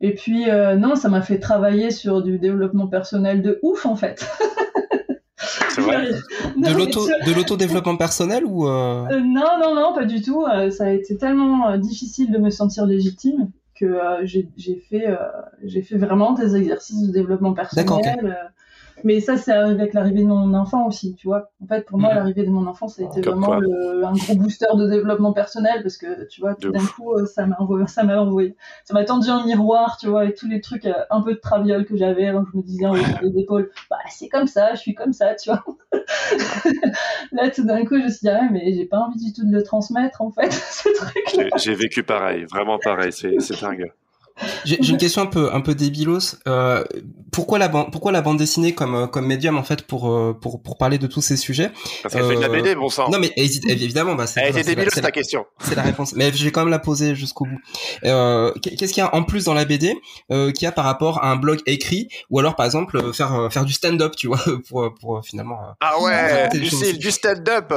Et 0.00 0.14
puis, 0.14 0.50
euh, 0.50 0.76
non, 0.76 0.94
ça 0.94 1.08
m'a 1.08 1.22
fait 1.22 1.38
travailler 1.38 1.90
sur 1.90 2.22
du 2.22 2.38
développement 2.38 2.86
personnel 2.86 3.42
de 3.42 3.58
ouf, 3.62 3.86
en 3.86 3.96
fait. 3.96 4.26
C'est 5.70 5.80
vrai. 5.82 6.10
Non, 6.56 6.70
De 6.72 7.34
l'autodéveloppement 7.34 7.96
personnel 7.96 8.44
ou 8.44 8.66
euh, 8.66 9.04
euh, 9.10 9.20
non, 9.20 9.58
non, 9.62 9.74
non, 9.74 9.94
pas 9.94 10.04
du 10.04 10.22
tout. 10.22 10.44
Euh, 10.44 10.70
ça 10.70 10.84
a 10.86 10.90
été 10.90 11.16
tellement 11.16 11.68
euh, 11.70 11.76
difficile 11.76 12.30
de 12.32 12.38
me 12.38 12.50
sentir 12.50 12.86
légitime 12.86 13.50
que 13.78 13.84
euh, 13.84 14.24
j'ai 14.24 14.48
j'ai 14.56 14.76
fait, 14.88 15.06
euh, 15.06 15.16
j'ai 15.62 15.82
fait 15.82 15.98
vraiment 15.98 16.32
des 16.32 16.56
exercices 16.56 17.06
de 17.06 17.12
développement 17.12 17.52
personnel. 17.52 17.84
D'accord, 17.84 17.98
ok. 18.00 18.24
euh, 18.24 18.32
mais 19.04 19.20
ça, 19.20 19.36
c'est 19.36 19.52
arrivé 19.52 19.80
avec 19.80 19.94
l'arrivée 19.94 20.22
de 20.22 20.26
mon 20.28 20.54
enfant 20.54 20.86
aussi, 20.86 21.14
tu 21.14 21.26
vois. 21.28 21.50
En 21.62 21.66
fait, 21.66 21.84
pour 21.86 21.98
moi, 21.98 22.14
l'arrivée 22.14 22.44
de 22.44 22.50
mon 22.50 22.66
enfant, 22.66 22.88
ça 22.88 23.02
a 23.02 23.06
été 23.06 23.20
Comme 23.20 23.40
vraiment 23.40 23.60
le- 23.60 24.04
un 24.04 24.12
gros 24.12 24.34
booster 24.36 24.66
de 24.74 24.88
développement 24.88 25.32
personnel 25.32 25.82
parce 25.82 25.96
que, 25.96 26.26
tu 26.28 26.40
vois, 26.40 26.54
tout 26.54 26.70
d'un 26.72 26.84
coup, 26.86 27.12
euh, 27.14 27.26
ça 27.26 27.46
m'a 27.46 27.56
envoyé, 27.58 27.86
ça 27.86 28.02
m'a 28.04 28.20
envoyé, 28.20 28.56
ça 28.84 28.94
m'a 28.94 29.04
tendu 29.04 29.28
un 29.28 29.44
miroir, 29.44 29.96
tu 29.98 30.08
vois, 30.08 30.22
avec 30.22 30.36
tous 30.36 30.48
les 30.48 30.60
trucs 30.60 30.86
euh, 30.86 30.94
un 31.10 31.20
peu 31.20 31.34
de 31.34 31.38
traviole 31.40 31.84
que 31.84 31.96
j'avais, 31.96 32.32
donc 32.32 32.46
je 32.52 32.56
me 32.58 32.62
disais 32.62 32.86
en 32.86 32.94
haut 32.94 33.28
des 33.30 33.40
épaules, 33.40 33.70
bah, 33.90 33.96
c'est 34.10 34.28
comme 34.28 34.46
ça, 34.46 34.74
je 34.74 34.80
suis 34.80 34.94
comme 34.94 35.12
ça, 35.12 35.34
tu 35.34 35.50
vois. 35.50 35.62
Là, 37.32 37.50
tout 37.50 37.64
d'un 37.64 37.84
coup, 37.84 37.96
je 37.98 38.04
me 38.04 38.08
suis 38.08 38.20
dit, 38.22 38.28
ah 38.28 38.40
ouais, 38.42 38.48
mais 38.50 38.72
j'ai 38.74 38.86
pas 38.86 38.98
envie 38.98 39.22
du 39.24 39.32
tout 39.32 39.46
de 39.46 39.52
le 39.52 39.62
transmettre, 39.62 40.22
en 40.22 40.30
fait, 40.30 40.50
ce 40.52 40.88
truc. 40.96 41.24
J'ai- 41.34 41.50
J'ai 41.56 41.74
vécu 41.74 42.02
pareil, 42.02 42.44
vraiment 42.50 42.78
pareil, 42.78 43.12
c'est 43.12 43.34
c'est 43.40 43.60
dingue. 43.60 43.90
J'ai 44.64 44.76
une 44.86 44.98
question 44.98 45.22
un 45.22 45.26
peu 45.26 45.52
un 45.54 45.60
peu 45.60 45.74
débilos. 45.74 46.36
Euh, 46.46 46.84
pourquoi 47.32 47.58
la 47.58 47.68
bande 47.68 47.90
pourquoi 47.90 48.12
la 48.12 48.20
bande 48.20 48.36
dessinée 48.38 48.74
comme 48.74 48.94
euh, 48.94 49.06
comme 49.06 49.26
médium 49.26 49.56
en 49.56 49.62
fait 49.62 49.82
pour 49.82 50.10
euh, 50.10 50.34
pour 50.38 50.62
pour 50.62 50.76
parler 50.76 50.98
de 50.98 51.06
tous 51.06 51.20
ces 51.22 51.36
sujets? 51.36 51.70
Parce 52.02 52.14
qu'elle 52.14 52.26
fait 52.26 52.36
de 52.36 52.40
la 52.40 52.48
BD, 52.48 52.74
bon 52.74 52.88
sang. 52.90 53.08
Non 53.10 53.18
mais 53.18 53.32
évidemment 53.36 54.14
bah 54.14 54.26
c'est 54.26 54.40
Elle 54.40 54.52
voilà, 54.52 54.60
était 54.72 54.90
c'est 54.90 54.96
la- 54.96 55.02
ta 55.08 55.10
question. 55.10 55.46
c'est 55.60 55.74
la 55.74 55.82
réponse. 55.82 56.12
Mais 56.14 56.32
je 56.32 56.44
vais 56.44 56.50
quand 56.52 56.60
même 56.60 56.70
la 56.70 56.78
poser 56.78 57.14
jusqu'au 57.14 57.46
bout. 57.46 57.58
Euh, 58.04 58.52
Qu'est-ce 58.62 58.92
qu'il 58.92 58.98
y 59.02 59.06
a 59.06 59.14
en 59.14 59.22
plus 59.22 59.44
dans 59.44 59.54
la 59.54 59.64
BD 59.64 59.94
euh, 60.30 60.52
qu'il 60.52 60.64
y 60.64 60.68
a 60.68 60.72
par 60.72 60.84
rapport 60.84 61.24
à 61.24 61.30
un 61.30 61.36
blog 61.36 61.60
écrit 61.66 62.08
ou 62.30 62.38
alors 62.38 62.56
par 62.56 62.66
exemple 62.66 63.12
faire 63.14 63.48
faire 63.50 63.64
du 63.64 63.72
stand-up 63.72 64.14
tu 64.16 64.26
vois 64.26 64.40
pour 64.68 64.92
pour 65.00 65.24
finalement. 65.24 65.58
Ah 65.80 66.00
ouais. 66.00 66.48
Lucille, 66.54 66.98
du 66.98 67.10
stand-up. 67.10 67.72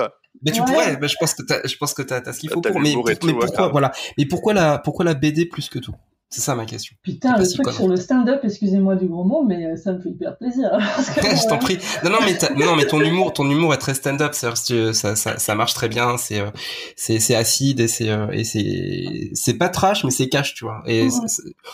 Mais 0.46 0.52
tu 0.52 0.62
Ouais. 0.62 0.68
pourrais. 0.68 0.98
Mais 1.02 1.08
je 1.08 1.16
pense 1.20 1.34
que 1.34 1.42
t'as, 1.44 1.60
je 1.66 1.76
pense 1.76 1.94
que 1.94 2.02
t'as, 2.02 2.32
ce 2.32 2.40
qu'il 2.40 2.50
faut 2.50 2.62
pour. 2.62 2.80
Mais, 2.80 2.94
pour- 2.94 3.06
mais 3.06 3.16
tout, 3.16 3.34
pourquoi 3.38 3.68
voilà. 3.70 3.92
Mais 4.18 4.26
pourquoi 4.26 4.54
la 4.54 4.78
pourquoi 4.78 5.04
la 5.06 5.14
BD 5.14 5.46
plus 5.46 5.70
que 5.70 5.80
tout? 5.80 5.94
C'est 6.32 6.42
ça 6.42 6.54
ma 6.54 6.66
question. 6.66 6.96
Putain, 7.02 7.38
le 7.38 7.52
truc 7.52 7.72
sur 7.72 7.88
le 7.88 7.96
stand-up, 7.96 8.42
excusez-moi 8.44 8.96
du 8.96 9.08
gros 9.08 9.24
mot, 9.24 9.44
mais 9.44 9.66
euh, 9.66 9.76
ça 9.76 9.94
me 9.94 10.00
fait 10.00 10.10
hyper 10.10 10.38
plaisir. 10.38 10.70
Je 10.78 11.48
t'en 11.50 11.58
prie. 11.58 11.80
Non, 12.04 12.12
non, 12.12 12.18
mais 12.24 12.38
non, 12.64 12.76
mais 12.76 12.86
ton 12.86 13.02
humour, 13.02 13.34
ton 13.34 13.50
humour 13.50 13.74
est 13.74 13.78
très 13.80 13.96
stand-up. 13.96 14.36
Ça, 14.36 14.54
ça, 14.56 15.16
ça 15.16 15.56
marche 15.56 15.74
très 15.74 15.90
bien. 15.90 16.18
C'est, 16.18 16.40
euh, 16.42 16.52
c'est, 16.96 17.18
c'est 17.20 17.34
acide 17.34 17.80
et 17.80 17.88
c'est, 17.88 18.12
euh, 18.12 18.28
et 18.32 18.44
c'est, 18.44 19.32
c'est 19.34 19.56
pas 19.56 19.70
trash, 19.70 20.04
mais 20.04 20.12
c'est 20.12 20.30
cash, 20.30 20.54
tu 20.54 20.66
vois. 20.66 20.84
Et 20.86 21.08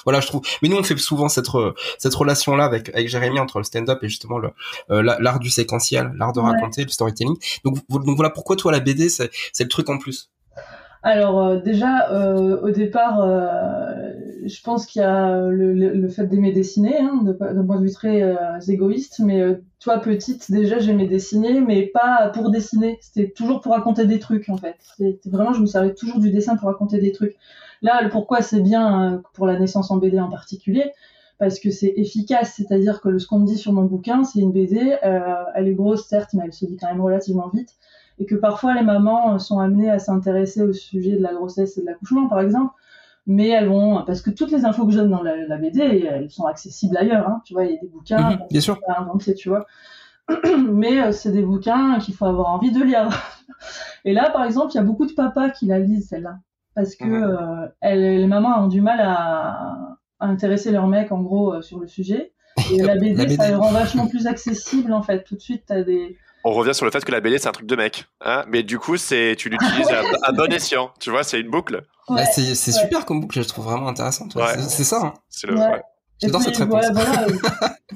voilà, 0.06 0.22
je 0.22 0.28
trouve. 0.28 0.42
Mais 0.62 0.70
nous, 0.70 0.78
on 0.78 0.84
fait 0.84 0.96
souvent 0.98 1.28
cette, 1.28 1.48
cette 2.00 2.16
relation-là 2.16 2.64
avec, 2.64 2.88
avec 2.96 3.10
Jérémy 3.10 3.42
entre 3.42 3.58
le 3.58 3.66
stand-up 3.66 4.00
et 4.04 4.08
justement 4.08 4.38
le, 4.38 4.52
la- 4.90 5.18
l'art 5.20 5.40
du 5.40 5.50
séquentiel, 5.50 6.14
l'art 6.18 6.32
de 6.32 6.40
Ouais. 6.40 6.52
raconter, 6.52 6.84
le 6.84 6.90
storytelling. 6.90 7.36
Donc, 7.64 7.78
donc 7.90 8.16
voilà 8.16 8.30
pourquoi 8.30 8.56
toi 8.56 8.72
la 8.72 8.80
BD, 8.80 9.10
c'est, 9.10 9.32
c'est 9.52 9.64
le 9.64 9.70
truc 9.70 9.90
en 9.90 9.98
plus. 9.98 10.30
Alors 11.02 11.40
euh, 11.40 11.58
déjà, 11.60 12.10
euh, 12.12 12.60
au 12.62 12.72
départ, 12.72 13.20
euh, 13.22 14.05
je 14.46 14.62
pense 14.62 14.86
qu'il 14.86 15.02
y 15.02 15.06
a 15.06 15.48
le, 15.50 16.08
fait 16.10 16.28
d'aimer 16.28 16.52
dessiner, 16.52 17.00
hein, 17.00 17.22
d'un 17.24 17.66
point 17.66 17.78
de 17.80 17.84
vue 17.86 17.92
très 17.92 18.22
euh, 18.22 18.60
égoïste, 18.68 19.20
mais 19.20 19.42
euh, 19.42 19.56
toi, 19.80 20.00
petite, 20.00 20.52
déjà, 20.52 20.80
j'aimais 20.80 21.08
dessiner, 21.08 21.62
mais 21.62 21.88
pas 21.88 22.30
pour 22.34 22.52
dessiner. 22.52 22.98
C'était 23.02 23.30
toujours 23.30 23.62
pour 23.62 23.74
raconter 23.74 24.06
des 24.06 24.20
trucs, 24.20 24.48
en 24.50 24.58
fait. 24.58 24.76
C'était 24.98 25.30
vraiment, 25.30 25.54
je 25.54 25.62
me 25.62 25.66
servais 25.66 25.94
toujours 25.94 26.20
du 26.20 26.32
dessin 26.32 26.56
pour 26.56 26.70
raconter 26.70 27.00
des 27.00 27.12
trucs. 27.12 27.36
Là, 27.82 28.02
le 28.02 28.10
pourquoi 28.10 28.42
c'est 28.42 28.62
bien 28.62 29.14
euh, 29.14 29.18
pour 29.34 29.48
la 29.48 29.60
naissance 29.60 29.92
en 29.92 29.98
BD 29.98 30.20
en 30.20 30.30
particulier, 30.30 30.92
parce 31.40 31.60
que 31.60 31.72
c'est 31.72 31.94
efficace, 31.98 32.54
c'est-à-dire 32.56 33.02
que 33.02 33.18
ce 33.18 33.28
qu'on 33.28 33.40
me 33.40 33.46
dit 33.46 33.58
sur 33.58 33.74
mon 33.74 33.84
bouquin, 33.84 34.24
c'est 34.24 34.40
une 34.40 34.52
BD, 34.54 34.96
elle 35.02 35.68
est 35.68 35.74
grosse, 35.74 36.08
certes, 36.08 36.30
mais 36.34 36.44
elle 36.46 36.54
se 36.54 36.66
lit 36.66 36.78
quand 36.78 36.88
même 36.88 37.02
relativement 37.02 37.50
vite 37.50 37.76
et 38.20 38.26
que 38.26 38.36
parfois 38.36 38.74
les 38.74 38.84
mamans 38.84 39.38
sont 39.40 39.60
amenées 39.60 39.90
à 39.90 40.00
s'intéresser 40.00 40.62
au 40.62 40.72
sujet 40.72 41.18
de 41.18 41.22
la 41.22 41.34
grossesse 41.34 41.78
et 41.78 41.82
de 41.82 41.86
l'accouchement, 41.86 42.28
par 42.28 42.40
exemple, 42.40 42.74
mais 43.28 43.50
elles 43.50 43.68
vont, 43.68 44.04
parce 44.06 44.22
que 44.22 44.30
toutes 44.30 44.52
les 44.52 44.66
infos 44.66 44.86
que 44.86 44.92
je 44.92 45.00
donne 45.00 45.12
dans 45.12 45.24
la, 45.24 45.36
la 45.48 45.58
BD, 45.58 45.80
elles 46.10 46.30
sont 46.30 46.46
accessibles 46.46 46.98
ailleurs, 46.98 47.28
hein, 47.28 47.42
tu 47.46 47.54
vois, 47.54 47.66
il 47.66 47.74
y 47.74 47.78
a 47.78 47.82
des 47.82 47.88
bouquins, 47.88 48.32
Mhm, 48.32 48.48
bien 48.52 48.62
sûr. 48.62 48.80
à 48.88 49.02
inventer, 49.02 49.34
tu 49.34 49.50
vois, 49.50 49.66
mais 50.70 51.02
euh, 51.02 51.12
c'est 51.12 51.32
des 51.32 51.44
bouquins 51.44 52.00
qu'il 52.00 52.14
faut 52.16 52.26
avoir 52.26 52.50
envie 52.50 52.72
de 52.72 52.84
lire. 52.84 53.10
Et 54.06 54.14
là, 54.14 54.30
par 54.30 54.44
exemple, 54.44 54.72
il 54.74 54.76
y 54.76 54.80
a 54.80 54.84
beaucoup 54.84 55.06
de 55.06 55.14
papas 55.14 55.50
qui 55.50 55.66
la 55.66 55.80
lisent, 55.80 56.10
celle-là, 56.10 56.38
parce 56.76 56.96
que 56.96 57.06
Mhm. 57.06 57.24
euh, 57.24 57.68
elles- 57.82 58.20
les 58.20 58.28
mamans 58.28 58.64
ont 58.64 58.68
du 58.68 58.82
mal 58.82 59.00
à, 59.02 59.98
à 60.20 60.28
intéresser 60.28 60.72
leur 60.72 60.88
mec, 60.88 61.12
en 61.12 61.22
gros, 61.22 61.54
euh, 61.56 61.62
sur 61.62 61.80
le 61.80 61.88
sujet. 61.88 62.32
Et 62.72 62.78
la 62.82 62.96
BD, 62.96 63.16
La 63.16 63.24
BD. 63.26 63.36
ça 63.36 63.50
le 63.50 63.58
rend 63.58 63.72
vachement 63.72 64.08
plus 64.08 64.28
accessible, 64.28 64.94
en 64.94 65.02
fait. 65.02 65.24
Tout 65.24 65.36
de 65.36 65.42
suite, 65.42 65.64
t'as 65.68 65.82
des... 65.84 66.18
On 66.48 66.52
revient 66.52 66.76
sur 66.76 66.86
le 66.86 66.92
fait 66.92 67.04
que 67.04 67.12
la 67.12 67.22
BD 67.22 67.40
c'est 67.40 67.48
un 67.50 67.52
truc 67.54 67.66
de 67.68 67.76
mec, 67.76 68.06
hein 68.24 68.46
mais 68.48 68.62
du 68.64 68.78
coup 68.78 68.98
c'est 68.98 69.36
tu 69.38 69.50
l'utilises 69.50 69.90
à, 69.90 70.02
à 70.24 70.32
bon 70.32 70.52
escient, 70.54 70.92
tu 71.00 71.10
vois, 71.10 71.24
c'est 71.24 71.40
une 71.42 71.50
boucle. 71.50 71.84
Ouais, 72.08 72.18
Bah, 72.18 72.26
c'est, 72.32 72.48
ouais. 72.50 72.56
super 72.56 73.06
comme 73.06 73.20
boucle, 73.22 73.42
je 73.42 73.48
trouve 73.48 73.66
vraiment 73.66 73.88
intéressante. 73.88 74.36
ouais. 74.36 74.58
C'est, 74.60 74.84
ça. 74.84 75.00
Hein. 75.04 75.14
C'est 75.28 75.48
le. 75.48 75.56
Ouais. 75.56 75.68
ouais. 75.68 75.82
J'adore 76.22 76.42
Et 76.42 76.44
cette 76.46 76.58
réponse. 76.58 76.86
voilà, 76.92 76.92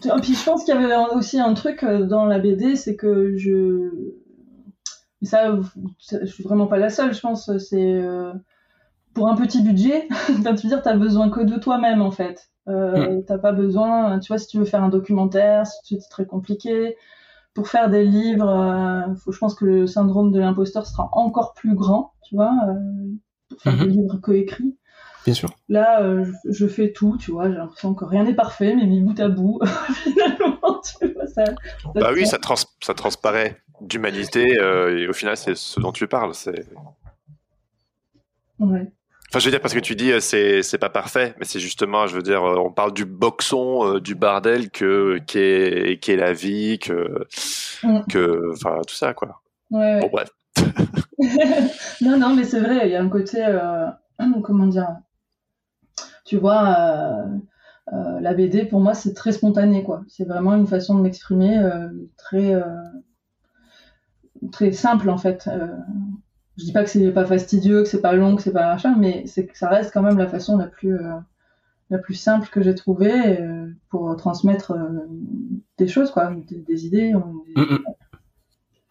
voilà. 0.01 0.17
Et 0.17 0.21
puis 0.21 0.33
je 0.33 0.43
pense 0.43 0.63
qu'il 0.65 0.73
y 0.73 0.77
avait 0.77 0.93
aussi 1.15 1.39
un 1.39 1.53
truc 1.53 1.83
euh, 1.83 2.05
dans 2.05 2.25
la 2.25 2.39
BD, 2.39 2.75
c'est 2.75 2.95
que 2.95 3.37
je. 3.37 3.91
Et 5.21 5.25
ça, 5.25 5.55
je 6.09 6.25
suis 6.25 6.43
vraiment 6.43 6.65
pas 6.67 6.77
la 6.77 6.89
seule, 6.89 7.13
je 7.13 7.19
pense. 7.19 7.55
C'est 7.59 7.77
euh, 7.77 8.33
pour 9.13 9.27
un 9.29 9.35
petit 9.35 9.61
budget, 9.61 10.07
tu 10.27 10.33
veux 10.41 10.53
dire, 10.69 10.81
t'as 10.81 10.95
besoin 10.95 11.29
que 11.29 11.41
de 11.41 11.57
toi-même 11.59 12.01
en 12.01 12.11
fait. 12.11 12.49
Euh, 12.67 13.21
T'as 13.27 13.37
pas 13.39 13.51
besoin, 13.51 14.19
tu 14.19 14.27
vois, 14.27 14.37
si 14.37 14.47
tu 14.47 14.57
veux 14.59 14.65
faire 14.65 14.83
un 14.83 14.89
documentaire, 14.89 15.65
si 15.65 15.99
c'est 15.99 16.09
très 16.09 16.25
compliqué. 16.25 16.95
Pour 17.53 17.67
faire 17.67 17.89
des 17.89 18.05
livres, 18.05 19.13
faut, 19.17 19.31
je 19.31 19.37
pense 19.39 19.55
que 19.55 19.65
le 19.65 19.87
syndrome 19.87 20.31
de 20.31 20.39
l'imposteur 20.39 20.85
sera 20.85 21.09
encore 21.13 21.53
plus 21.53 21.75
grand, 21.75 22.13
tu 22.23 22.35
vois, 22.35 22.51
pour 23.49 23.61
faire 23.61 23.77
des 23.77 23.85
Mhm. 23.85 23.89
livres 23.89 24.17
coécrits. 24.17 24.77
Bien 25.25 25.33
sûr. 25.33 25.49
Là, 25.67 26.01
euh, 26.01 26.25
je, 26.45 26.51
je 26.51 26.67
fais 26.67 26.93
tout, 26.93 27.17
tu 27.17 27.31
vois, 27.31 27.49
j'ai 27.49 27.57
l'impression 27.57 27.93
que 27.93 28.05
rien 28.05 28.23
n'est 28.23 28.33
parfait, 28.35 28.73
mais 28.75 28.85
mis 28.85 29.01
bout 29.01 29.19
à 29.19 29.27
bout, 29.29 29.59
finalement, 30.03 30.79
tu 30.99 31.07
vois, 31.13 31.27
ça. 31.27 31.43
Bah 31.95 32.11
oui, 32.13 32.25
ça, 32.25 32.37
trans 32.37 32.55
ça 32.81 32.93
transparaît 32.93 33.57
d'humanité 33.81 34.57
euh, 34.59 34.97
et 34.97 35.07
au 35.07 35.13
final, 35.13 35.35
c'est 35.37 35.55
ce 35.55 35.79
dont 35.79 35.91
tu 35.91 36.07
parles. 36.07 36.33
C'est... 36.33 36.65
Ouais. 38.59 38.91
Enfin, 39.29 39.39
je 39.39 39.45
veux 39.45 39.51
dire, 39.51 39.61
parce 39.61 39.75
que 39.75 39.79
tu 39.79 39.95
dis, 39.95 40.11
euh, 40.11 40.19
c'est, 40.19 40.63
c'est 40.63 40.79
pas 40.79 40.89
parfait, 40.89 41.35
mais 41.37 41.45
c'est 41.45 41.59
justement, 41.59 42.07
je 42.07 42.15
veux 42.15 42.23
dire, 42.23 42.43
euh, 42.43 42.55
on 42.57 42.71
parle 42.71 42.93
du 42.93 43.05
boxon, 43.05 43.95
euh, 43.95 43.99
du 43.99 44.15
bordel 44.15 44.71
que, 44.71 45.19
qu'est, 45.27 45.99
qu'est 46.01 46.15
la 46.15 46.33
vie, 46.33 46.79
que, 46.79 47.25
Mm. 47.83 48.01
que, 48.09 48.51
enfin, 48.53 48.81
tout 48.87 48.95
ça, 48.95 49.13
quoi. 49.13 49.41
Ouais, 49.71 49.79
ouais. 49.79 49.99
Bon, 50.01 50.09
bref. 50.11 50.29
non, 52.01 52.17
non, 52.17 52.35
mais 52.35 52.43
c'est 52.43 52.59
vrai, 52.59 52.87
il 52.87 52.91
y 52.91 52.95
a 52.95 53.01
un 53.01 53.09
côté, 53.09 53.45
euh, 53.45 53.87
comment 54.43 54.65
dire, 54.65 54.97
tu 56.25 56.37
vois, 56.37 57.25
euh, 57.93 58.19
la 58.19 58.33
BD 58.33 58.65
pour 58.65 58.81
moi 58.81 58.93
c'est 58.93 59.13
très 59.13 59.31
spontané, 59.31 59.83
quoi. 59.83 60.03
C'est 60.07 60.25
vraiment 60.25 60.55
une 60.55 60.67
façon 60.67 60.95
de 60.95 61.01
m'exprimer 61.01 61.59
très, 62.17 62.53
très 64.51 64.71
simple 64.71 65.09
en 65.09 65.17
fait. 65.17 65.49
Je 66.59 66.65
dis 66.65 66.71
pas 66.73 66.83
que 66.83 66.89
c'est 66.89 67.11
pas 67.11 67.25
fastidieux, 67.25 67.83
que 67.83 67.89
c'est 67.89 68.01
pas 68.01 68.13
long, 68.13 68.35
que 68.35 68.41
c'est 68.41 68.51
pas 68.51 68.67
machin, 68.73 68.95
mais 68.97 69.23
c'est 69.25 69.45
que 69.45 69.57
ça 69.57 69.69
reste 69.69 69.91
quand 69.93 70.01
même 70.01 70.17
la 70.17 70.27
façon 70.27 70.57
la 70.57 70.67
plus, 70.67 70.93
euh, 70.93 71.13
la 71.89 71.97
plus 71.97 72.15
simple 72.15 72.49
que 72.49 72.61
j'ai 72.61 72.75
trouvée 72.75 73.39
euh, 73.39 73.67
pour 73.89 74.15
transmettre 74.17 74.71
euh, 74.71 75.07
des 75.77 75.87
choses, 75.87 76.11
quoi, 76.11 76.31
des, 76.49 76.57
des 76.57 76.85
idées. 76.85 77.13
des- 77.55 77.61
Mm, 77.61 77.73
mm. 77.75 77.79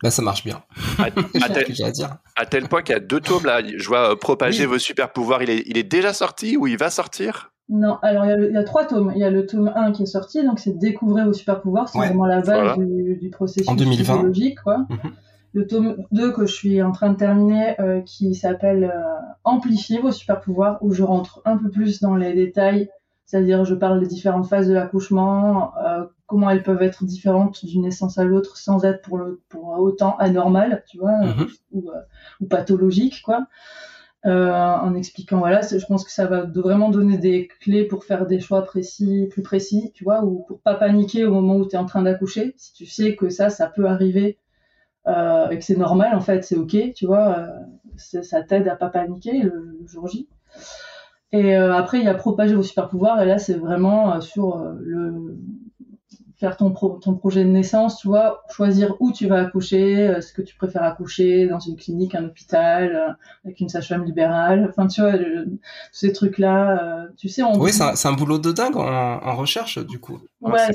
Bah, 0.02 0.10
ça 0.10 0.22
marche 0.22 0.44
bien. 0.44 0.62
À, 0.98 1.04
à 1.04 1.10
C'est 1.34 1.40
ce 1.40 1.52
tel, 1.52 1.64
que 1.64 1.74
j'ai 1.74 1.84
à 1.84 1.90
dire. 1.90 2.16
à 2.36 2.46
tel 2.46 2.68
point 2.68 2.82
qu'il 2.82 2.92
y 2.94 2.96
a 2.96 3.00
deux 3.00 3.20
tomes, 3.20 3.44
là. 3.44 3.60
Je 3.66 3.86
vois 3.88 4.12
euh, 4.12 4.16
propager 4.16 4.64
Oui. 4.64 4.72
vos 4.72 4.78
super 4.78 5.12
pouvoirs. 5.12 5.42
Il 5.42 5.50
est, 5.50 5.64
il 5.66 5.76
est 5.76 5.82
déjà 5.82 6.12
sorti 6.12 6.56
ou 6.56 6.66
il 6.68 6.78
va 6.78 6.88
sortir? 6.88 7.52
Non, 7.68 7.98
alors 8.02 8.24
il 8.24 8.28
y, 8.28 8.32
a 8.32 8.36
le- 8.36 8.48
il 8.48 8.54
y 8.54 8.58
a 8.58 8.62
trois 8.64 8.86
tomes. 8.86 9.12
Il 9.14 9.20
y 9.20 9.24
a 9.24 9.30
le 9.30 9.44
tome 9.44 9.70
1 9.74 9.90
qui 9.92 10.04
est 10.04 10.06
sorti, 10.06 10.42
donc 10.44 10.58
c'est 10.60 10.78
Découvrez 10.78 11.24
vos 11.24 11.32
super 11.32 11.60
pouvoirs, 11.60 11.88
c'est 11.88 11.98
Ouais, 11.98 12.06
vraiment 12.06 12.24
la 12.26 12.36
base 12.40 12.46
voilà. 12.46 12.76
du, 12.76 13.16
du 13.20 13.28
processus 13.28 13.68
En 13.68 13.74
2020. 13.74 14.14
psychologique. 14.14 14.58
Quoi. 14.62 14.86
Mhm. 14.88 15.12
Le 15.54 15.66
tome 15.66 15.96
2 16.12 16.32
que 16.32 16.46
je 16.46 16.52
suis 16.54 16.82
en 16.82 16.92
train 16.92 17.10
de 17.10 17.16
terminer, 17.16 17.80
euh, 17.80 18.00
qui 18.02 18.34
s'appelle 18.34 18.84
euh, 18.84 19.14
Amplifier 19.44 20.00
vos 20.00 20.12
super 20.12 20.40
pouvoirs, 20.40 20.78
où 20.82 20.92
je 20.92 21.02
rentre 21.02 21.40
un 21.44 21.56
peu 21.56 21.70
plus 21.70 22.00
dans 22.00 22.14
les 22.16 22.34
détails, 22.34 22.90
c'est-à-dire 23.24 23.64
je 23.64 23.74
parle 23.74 24.00
des 24.00 24.06
différentes 24.06 24.46
phases 24.46 24.68
de 24.68 24.74
l'accouchement, 24.74 25.72
euh, 25.78 26.04
comment 26.26 26.50
elles 26.50 26.62
peuvent 26.62 26.82
être 26.82 27.04
différentes 27.04 27.64
d'une 27.64 27.82
naissance 27.82 28.18
à 28.18 28.24
l'autre 28.24 28.56
sans 28.58 28.84
être 28.84 29.02
pour, 29.02 29.18
le, 29.18 29.40
pour 29.48 29.78
autant 29.80 30.16
anormales, 30.18 30.84
tu 30.88 30.98
vois, 30.98 31.16
Mhm. 31.22 31.46
ou, 31.72 31.90
ou 32.40 32.46
pathologiques, 32.46 33.22
quoi. 33.22 33.46
Euh, 34.26 34.50
en 34.52 34.94
expliquant 34.96 35.38
voilà 35.38 35.60
je 35.62 35.86
pense 35.86 36.04
que 36.04 36.10
ça 36.10 36.26
va 36.26 36.42
vraiment 36.42 36.90
donner 36.90 37.18
des 37.18 37.48
clés 37.60 37.84
pour 37.84 38.04
faire 38.04 38.26
des 38.26 38.40
choix 38.40 38.62
précis 38.62 39.28
plus 39.30 39.42
précis 39.42 39.92
tu 39.94 40.02
vois 40.02 40.24
ou 40.24 40.44
pour 40.48 40.58
pas 40.60 40.74
paniquer 40.74 41.24
au 41.24 41.30
moment 41.32 41.54
où 41.56 41.66
tu 41.68 41.76
es 41.76 41.78
en 41.78 41.86
train 41.86 42.02
d'accoucher. 42.02 42.52
Si 42.56 42.72
tu 42.72 42.84
sais 42.84 43.14
que 43.14 43.28
ça 43.30 43.48
ça 43.48 43.68
peut 43.68 43.86
arriver 43.86 44.36
euh, 45.06 45.48
et 45.50 45.58
que 45.58 45.64
c'est 45.64 45.76
normal 45.76 46.14
en 46.14 46.20
fait 46.20 46.44
c'est 46.44 46.56
ok 46.56 46.76
tu 46.94 47.06
vois 47.06 47.38
euh, 47.38 47.46
ça 47.96 48.42
t'aide 48.42 48.68
à 48.68 48.76
pas 48.76 48.88
paniquer 48.88 49.42
le, 49.42 49.78
le 49.80 49.86
jour 49.86 50.06
J. 50.08 50.28
Et 51.32 51.56
euh, 51.56 51.74
après 51.74 51.98
il 51.98 52.04
y 52.04 52.08
a 52.08 52.14
propager 52.14 52.54
vos 52.54 52.62
super 52.62 52.88
pouvoirs 52.88 53.20
et 53.22 53.26
là 53.26 53.38
c'est 53.38 53.54
vraiment 53.54 54.14
euh, 54.14 54.20
sur 54.20 54.58
le 54.80 55.38
faire 56.38 56.56
ton, 56.56 56.70
pro- 56.70 56.98
ton 57.02 57.14
projet 57.14 57.42
de 57.44 57.48
naissance, 57.50 57.98
tu 57.98 58.06
vois, 58.08 58.42
choisir 58.48 58.94
où 59.00 59.10
tu 59.12 59.26
vas 59.26 59.40
accoucher, 59.40 60.08
euh, 60.08 60.20
ce 60.20 60.32
que 60.32 60.40
tu 60.42 60.54
préfères 60.56 60.84
accoucher, 60.84 61.46
dans 61.48 61.58
une 61.58 61.74
clinique, 61.76 62.14
un 62.14 62.24
hôpital, 62.26 62.94
euh, 62.94 63.12
avec 63.44 63.58
une 63.60 63.68
sage-femme 63.68 64.04
libérale, 64.04 64.66
enfin 64.70 64.86
tu 64.86 65.00
vois, 65.00 65.12
tous 65.18 65.58
ces 65.92 66.12
trucs-là, 66.12 67.02
euh, 67.02 67.06
tu 67.16 67.28
sais, 67.28 67.42
on... 67.42 67.58
Oui, 67.58 67.72
c'est 67.72 68.08
un, 68.08 68.12
boulot 68.12 68.38
de 68.38 68.52
dingue 68.52 68.76
en, 68.76 68.84
en 69.20 69.36
recherche, 69.36 69.78
du 69.84 69.98
coup. 69.98 70.20
Ouais, 70.40 70.52
c'est- 70.68 70.74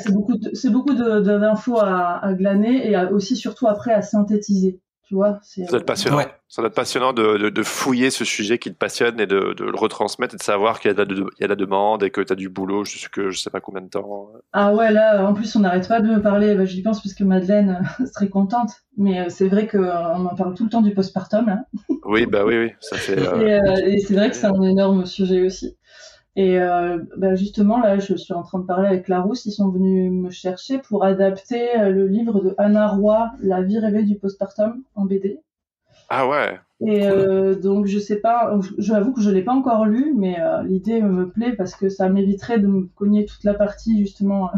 c'est 0.54 0.70
beaucoup, 0.70 0.94
de- 0.94 1.22
de- 1.22 1.40
d'infos 1.40 1.80
à, 1.80 2.20
à 2.26 2.34
glaner 2.34 2.90
et 2.90 2.96
à- 2.96 3.10
aussi 3.12 3.38
surtout 3.38 3.68
après 3.68 3.94
à 3.94 4.02
synthétiser, 4.02 4.82
tu 5.14 5.16
vois. 5.16 5.40
C'est, 5.44 5.64
Ça 5.66 5.72
doit 5.72 5.80
être 5.80 5.86
passionnant. 5.86 6.18
Ouais. 6.18 6.28
Ça 6.50 6.62
doit 6.62 6.70
être 6.70 6.76
passionnant 6.76 7.14
de, 7.14 7.38
de, 7.38 7.50
de 7.50 7.64
fouiller 7.64 8.10
ce 8.12 8.26
sujet 8.26 8.58
qui 8.60 8.72
te 8.72 8.78
passionne 8.78 9.20
et 9.20 9.26
de, 9.28 9.54
de 9.54 9.64
le 9.64 9.76
retransmettre 9.76 10.36
et 10.36 10.38
de 10.38 10.44
savoir 10.44 10.80
qu'il 10.80 10.90
y 10.90 10.92
a 10.92 10.94
de 10.94 11.00
la, 11.00 11.06
de- 11.06 11.26
il 11.38 11.42
y 11.42 11.44
a 11.46 11.48
de 11.48 11.52
la 11.54 11.56
demande 11.56 12.04
et 12.04 12.10
que 12.12 12.22
tu 12.22 12.32
as 12.34 12.36
du 12.36 12.50
boulot 12.50 12.84
jusque 12.86 13.30
je 13.30 13.38
sais 13.40 13.50
pas 13.50 13.62
combien 13.62 13.82
de 13.82 13.90
temps. 13.90 14.32
Ah 14.52 14.74
ouais, 14.74 14.92
là, 14.92 15.28
en 15.28 15.34
plus, 15.34 15.56
on 15.56 15.62
n'arrête 15.62 15.88
pas 15.88 16.00
de 16.02 16.08
me 16.08 16.22
parler. 16.22 16.56
Bah, 16.56 16.66
J'y 16.66 16.82
pense 16.82 17.02
parce 17.02 17.14
que 17.16 17.24
Madeleine 17.24 17.84
euh, 18.02 18.06
serait 18.14 18.30
contente. 18.30 18.72
Mais 18.98 19.20
euh, 19.22 19.30
c'est 19.30 19.48
vrai 19.48 19.68
qu'on 19.68 19.80
m'en 20.20 20.36
parle 20.36 20.54
tout 20.54 20.64
le 20.66 20.70
temps 20.70 20.82
du 20.82 20.94
postpartum, 20.94 21.48
là. 21.48 21.66
Oui, 22.06 22.26
bah 22.26 22.44
oui, 22.46 22.58
oui. 22.58 22.72
Ça 22.82 22.98
fait. 22.98 23.18
euh, 23.18 23.48
Et, 23.48 23.54
euh, 23.54 23.76
et 23.88 24.00
c'est 24.00 24.14
vrai 24.14 24.30
que 24.30 24.36
c'est 24.36 24.48
un 24.48 24.62
énorme 24.62 25.06
sujet 25.06 25.46
aussi. 25.46 25.78
Et 26.36 26.60
euh, 26.60 26.98
bah, 27.18 27.36
justement, 27.36 27.80
là, 27.80 28.00
je 28.00 28.16
suis 28.16 28.34
en 28.34 28.42
train 28.44 28.60
de 28.60 28.66
parler 28.66 28.88
avec 28.88 29.08
Larousse. 29.08 29.46
Ils 29.46 29.52
sont 29.52 29.70
venus 29.70 30.12
me 30.12 30.30
chercher 30.32 30.80
pour 30.80 31.04
adapter 31.04 31.78
euh, 31.80 31.90
le 31.90 32.08
livre 32.08 32.42
de 32.42 32.56
Anna 32.58 32.88
Roy, 32.88 33.32
La 33.42 33.62
vie 33.62 33.78
rêvée 33.78 34.04
du 34.04 34.16
postpartum, 34.16 34.82
en 34.96 35.06
BD. 35.06 35.40
Ah 36.10 36.28
ouais. 36.28 36.60
Et 36.82 37.08
euh, 37.08 37.54
donc, 37.56 37.86
je 37.86 38.00
sais 38.00 38.18
pas, 38.18 38.58
j'avoue 38.80 39.14
que 39.14 39.22
je 39.22 39.30
l'ai 39.30 39.44
pas 39.44 39.54
encore 39.54 39.86
lu, 39.86 40.14
mais 40.18 40.40
euh, 40.40 40.64
l'idée 40.64 41.02
me 41.02 41.30
plaît 41.30 41.54
parce 41.56 41.76
que 41.76 41.88
ça 41.88 42.10
m'éviterait 42.10 42.60
de 42.60 42.68
me 42.68 42.88
cogner 42.96 43.26
toute 43.26 43.44
la 43.44 43.54
partie, 43.54 44.00
justement, 44.00 44.50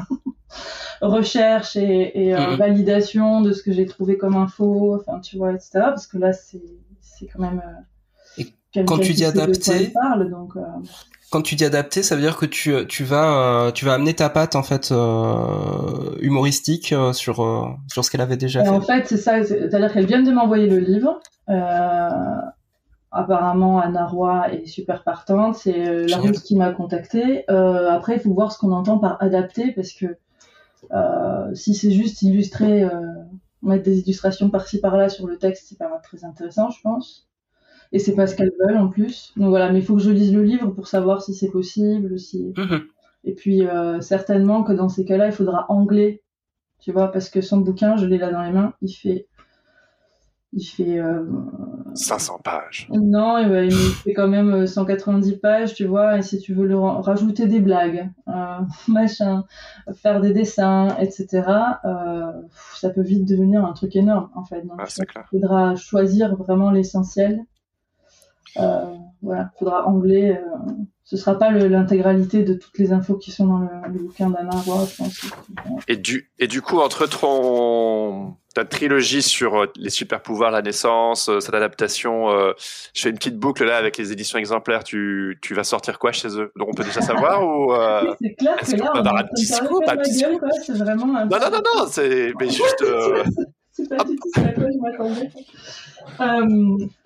recherche 1.02 1.76
et, 1.76 2.28
et, 2.28 2.36
euh, 2.36 2.52
Mhm. 2.52 2.56
validation 2.58 3.42
de 3.42 3.52
ce 3.52 3.62
que 3.64 3.72
j'ai 3.72 3.86
trouvé 3.86 4.18
comme 4.18 4.36
info, 4.38 4.96
enfin, 4.96 5.20
tu 5.20 5.38
vois, 5.38 5.52
etc. 5.54 5.72
Parce 5.74 6.08
que 6.08 6.18
là, 6.18 6.32
c'est 6.34 6.62
c'est 7.02 7.28
quand 7.28 7.40
même. 7.40 7.62
euh, 8.38 8.84
quand 8.88 8.98
tu 9.00 9.14
dis 9.14 9.24
adapter- 9.26 9.90
parle, 9.94 10.30
donc. 10.30 10.56
euh, 10.56 10.62
Quand 11.32 11.42
tu 11.42 11.56
dis 11.56 11.66
adapter, 11.66 12.04
ça 12.04 12.16
veut 12.16 12.22
dire 12.22 12.38
que 12.38 12.46
tu, 12.46 12.74
tu 12.88 13.04
vas, 13.04 13.66
euh, 13.68 13.72
tu 13.72 13.84
vas 13.84 13.94
amener 13.96 14.14
ta 14.14 14.30
patte 14.30 14.56
en 14.56 14.64
fait 14.64 14.92
euh, 14.92 16.16
humoristique 16.20 16.94
euh, 16.94 17.14
sur 17.14 17.76
sur 17.92 18.06
ce 18.06 18.12
qu'elle 18.12 18.22
avait 18.22 18.38
déjà 18.38 18.62
Et 18.62 18.64
fait. 18.64 18.70
en 18.70 18.82
fait, 18.82 19.06
c'est 19.08 19.18
ça, 19.18 19.44
c'est- 19.44 19.60
c'est-à-dire 19.70 19.92
qu'elle 19.92 20.06
vient 20.06 20.22
de 20.22 20.32
m'envoyer 20.32 20.68
le 20.68 20.78
livre. 20.78 21.20
Euh, 21.50 22.10
apparemment, 23.12 23.80
Anna 23.80 24.06
Roy 24.06 24.54
est 24.54 24.66
super 24.68 25.04
partante. 25.04 25.56
C'est 25.56 26.06
la. 26.08 26.18
Rousse 26.18 26.40
qui 26.42 26.56
m'a 26.56 26.72
contacté. 26.72 27.44
Euh, 27.50 27.90
après, 27.90 28.16
il 28.16 28.20
faut 28.22 28.34
voir 28.34 28.52
ce 28.52 28.58
qu'on 28.60 28.72
entend 28.72 28.98
par 29.00 29.22
adapter, 29.22 29.72
parce 29.72 29.92
que 29.94 30.18
si 31.54 31.74
c'est 31.74 31.92
juste 31.92 32.22
illustrer, 32.22 32.88
mettre 33.64 33.84
des 33.84 34.00
illustrations 34.00 34.50
par-ci 34.52 34.80
par-là 34.80 35.10
sur 35.10 35.26
le 35.28 35.38
texte, 35.38 35.66
c'est 35.70 35.78
pas 35.78 35.90
très 36.04 36.24
intéressant, 36.24 36.70
je 36.70 36.80
pense. 36.82 37.28
Et 37.92 38.00
c'est 38.00 38.16
pas 38.16 38.28
ce 38.28 38.36
qu'elles 38.36 38.52
veulent 38.66 38.78
en 38.78 38.90
plus. 38.90 39.34
Donc 39.38 39.50
voilà, 39.50 39.72
mais 39.72 39.80
il 39.80 39.86
faut 39.86 39.96
que 39.96 40.02
je 40.02 40.12
lise 40.12 40.34
le 40.34 40.44
livre 40.44 40.72
pour 40.72 40.88
savoir 40.88 41.22
si 41.22 41.34
c'est 41.34 41.50
possible, 41.52 42.20
si. 42.20 42.54
Mhm. 42.58 42.82
Et 43.24 43.34
puis 43.34 43.66
euh, 43.66 44.02
certainement 44.02 44.64
que 44.64 44.74
dans 44.74 44.90
ces 44.90 45.06
cas-là, 45.06 45.28
il 45.28 45.32
faudra 45.32 45.66
anglais, 45.70 46.22
tu 46.80 46.92
vois, 46.92 47.12
parce 47.12 47.30
que 47.30 47.42
son 47.42 47.58
bouquin, 47.58 47.96
je 47.98 48.06
l'ai 48.06 48.18
là 48.18 48.32
dans 48.32 48.44
les 48.44 48.52
mains, 48.52 48.74
il 48.82 48.94
fait, 48.94 49.28
il 50.54 50.64
fait, 50.64 51.00
euh, 51.00 51.24
500 51.96 52.40
pages. 52.44 52.88
non, 52.92 53.38
il 53.40 53.66
il 53.66 53.72
fait 53.72 54.14
quand 54.14 54.28
même 54.28 54.54
euh, 54.54 54.68
190 54.68 55.38
pages, 55.38 55.74
tu 55.74 55.86
vois, 55.86 56.18
et 56.18 56.22
si 56.22 56.40
tu 56.40 56.54
veux 56.54 56.66
le 56.68 56.78
ra- 56.78 57.02
rajouter 57.02 57.48
des 57.48 57.60
blagues, 57.60 58.10
euh, 58.28 58.60
machin, 58.88 59.44
faire 59.96 60.22
des 60.22 60.32
dessins, 60.34 60.96
etc., 61.00 61.80
euh, 61.86 62.32
ça 62.76 62.90
peut 62.90 63.02
vite 63.02 63.26
devenir 63.28 63.66
un 63.66 63.74
truc 63.74 63.96
énorme, 63.96 64.30
en 64.36 64.44
fait. 64.44 64.62
Donc, 64.62 64.76
Ah, 64.78 64.86
c'est 64.88 65.06
clair. 65.06 65.26
il 65.32 65.40
faudra 65.40 65.76
choisir 65.76 66.36
vraiment 66.36 66.72
l'essentiel. 66.72 67.42
Euh, 68.58 68.86
voilà, 69.22 69.50
il 69.56 69.60
faudra 69.60 69.88
anglais. 69.88 70.40
euh, 70.42 70.72
ce 71.08 71.18
sera 71.18 71.38
pas 71.38 71.52
l'intégralité 71.52 72.42
de 72.44 72.56
toutes 72.56 72.80
les 72.80 72.92
infos 72.92 73.16
qui 73.16 73.30
sont 73.32 73.46
dans 73.46 73.60
le, 73.60 73.68
le 73.94 74.00
bouquin 74.00 74.32
d'Anna 74.32 74.56
Roy, 74.66 74.88
je 74.90 74.96
pense. 74.98 75.22
Et 75.88 75.98
du, 75.98 76.32
et 76.40 76.48
du 76.48 76.64
coup, 76.64 76.80
entre 76.80 77.06
ton, 77.06 78.36
ta 78.56 78.66
trilogie 78.66 79.22
sur 79.22 79.56
euh, 79.62 79.66
les 79.76 79.92
super 79.92 80.24
pouvoirs, 80.24 80.50
la 80.50 80.64
naissance, 80.64 81.30
cette 81.40 81.54
adaptation, 81.54 82.32
euh, 82.32 82.54
je 82.96 83.02
fais 83.04 83.10
une 83.12 83.18
petite 83.18 83.38
boucle 83.38 83.64
là 83.66 83.78
avec 83.78 83.98
les 84.00 84.12
éditions 84.12 84.40
exemplaires. 84.40 84.84
Tu, 84.84 85.38
tu 85.44 85.54
vas 85.54 85.64
sortir 85.64 86.00
quoi 86.00 86.12
chez 86.12 86.30
eux? 86.40 86.52
Donc 86.56 86.70
on 86.70 86.74
peut 86.74 86.84
déjà 86.84 87.02
savoir 87.14 87.44
ou 87.48 87.72
euh, 87.74 88.02
Oui, 88.08 88.16
c'est 88.22 88.34
clair 88.34 88.56
est-ce 88.60 88.72
que 88.76 88.82
là, 88.82 88.92
on 88.96 89.02
va 89.04 89.12
un 89.20 89.24
petit 89.26 89.46
scoop, 89.46 89.84
un 89.88 89.98
petit 89.98 90.14
scoop 90.16 90.42
C'est 90.66 90.74
vraiment 90.78 91.16
un 91.18 91.26
Non, 91.26 91.38
non, 91.40 91.52
non, 91.52 91.62
non, 91.78 91.86
c'est 91.88 92.34
mais 92.40 92.50
juste. 92.50 92.82
euh, 92.82 93.24
C'est 93.72 93.88
pas 93.90 94.04
du 94.04 94.16
tout 94.16 94.30
ce 94.34 94.40
à 94.40 94.54
quoi 94.54 94.64
je 94.72 94.80
m'attendais. 94.80 95.30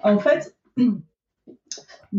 En 0.04 0.20
fait, 0.20 0.56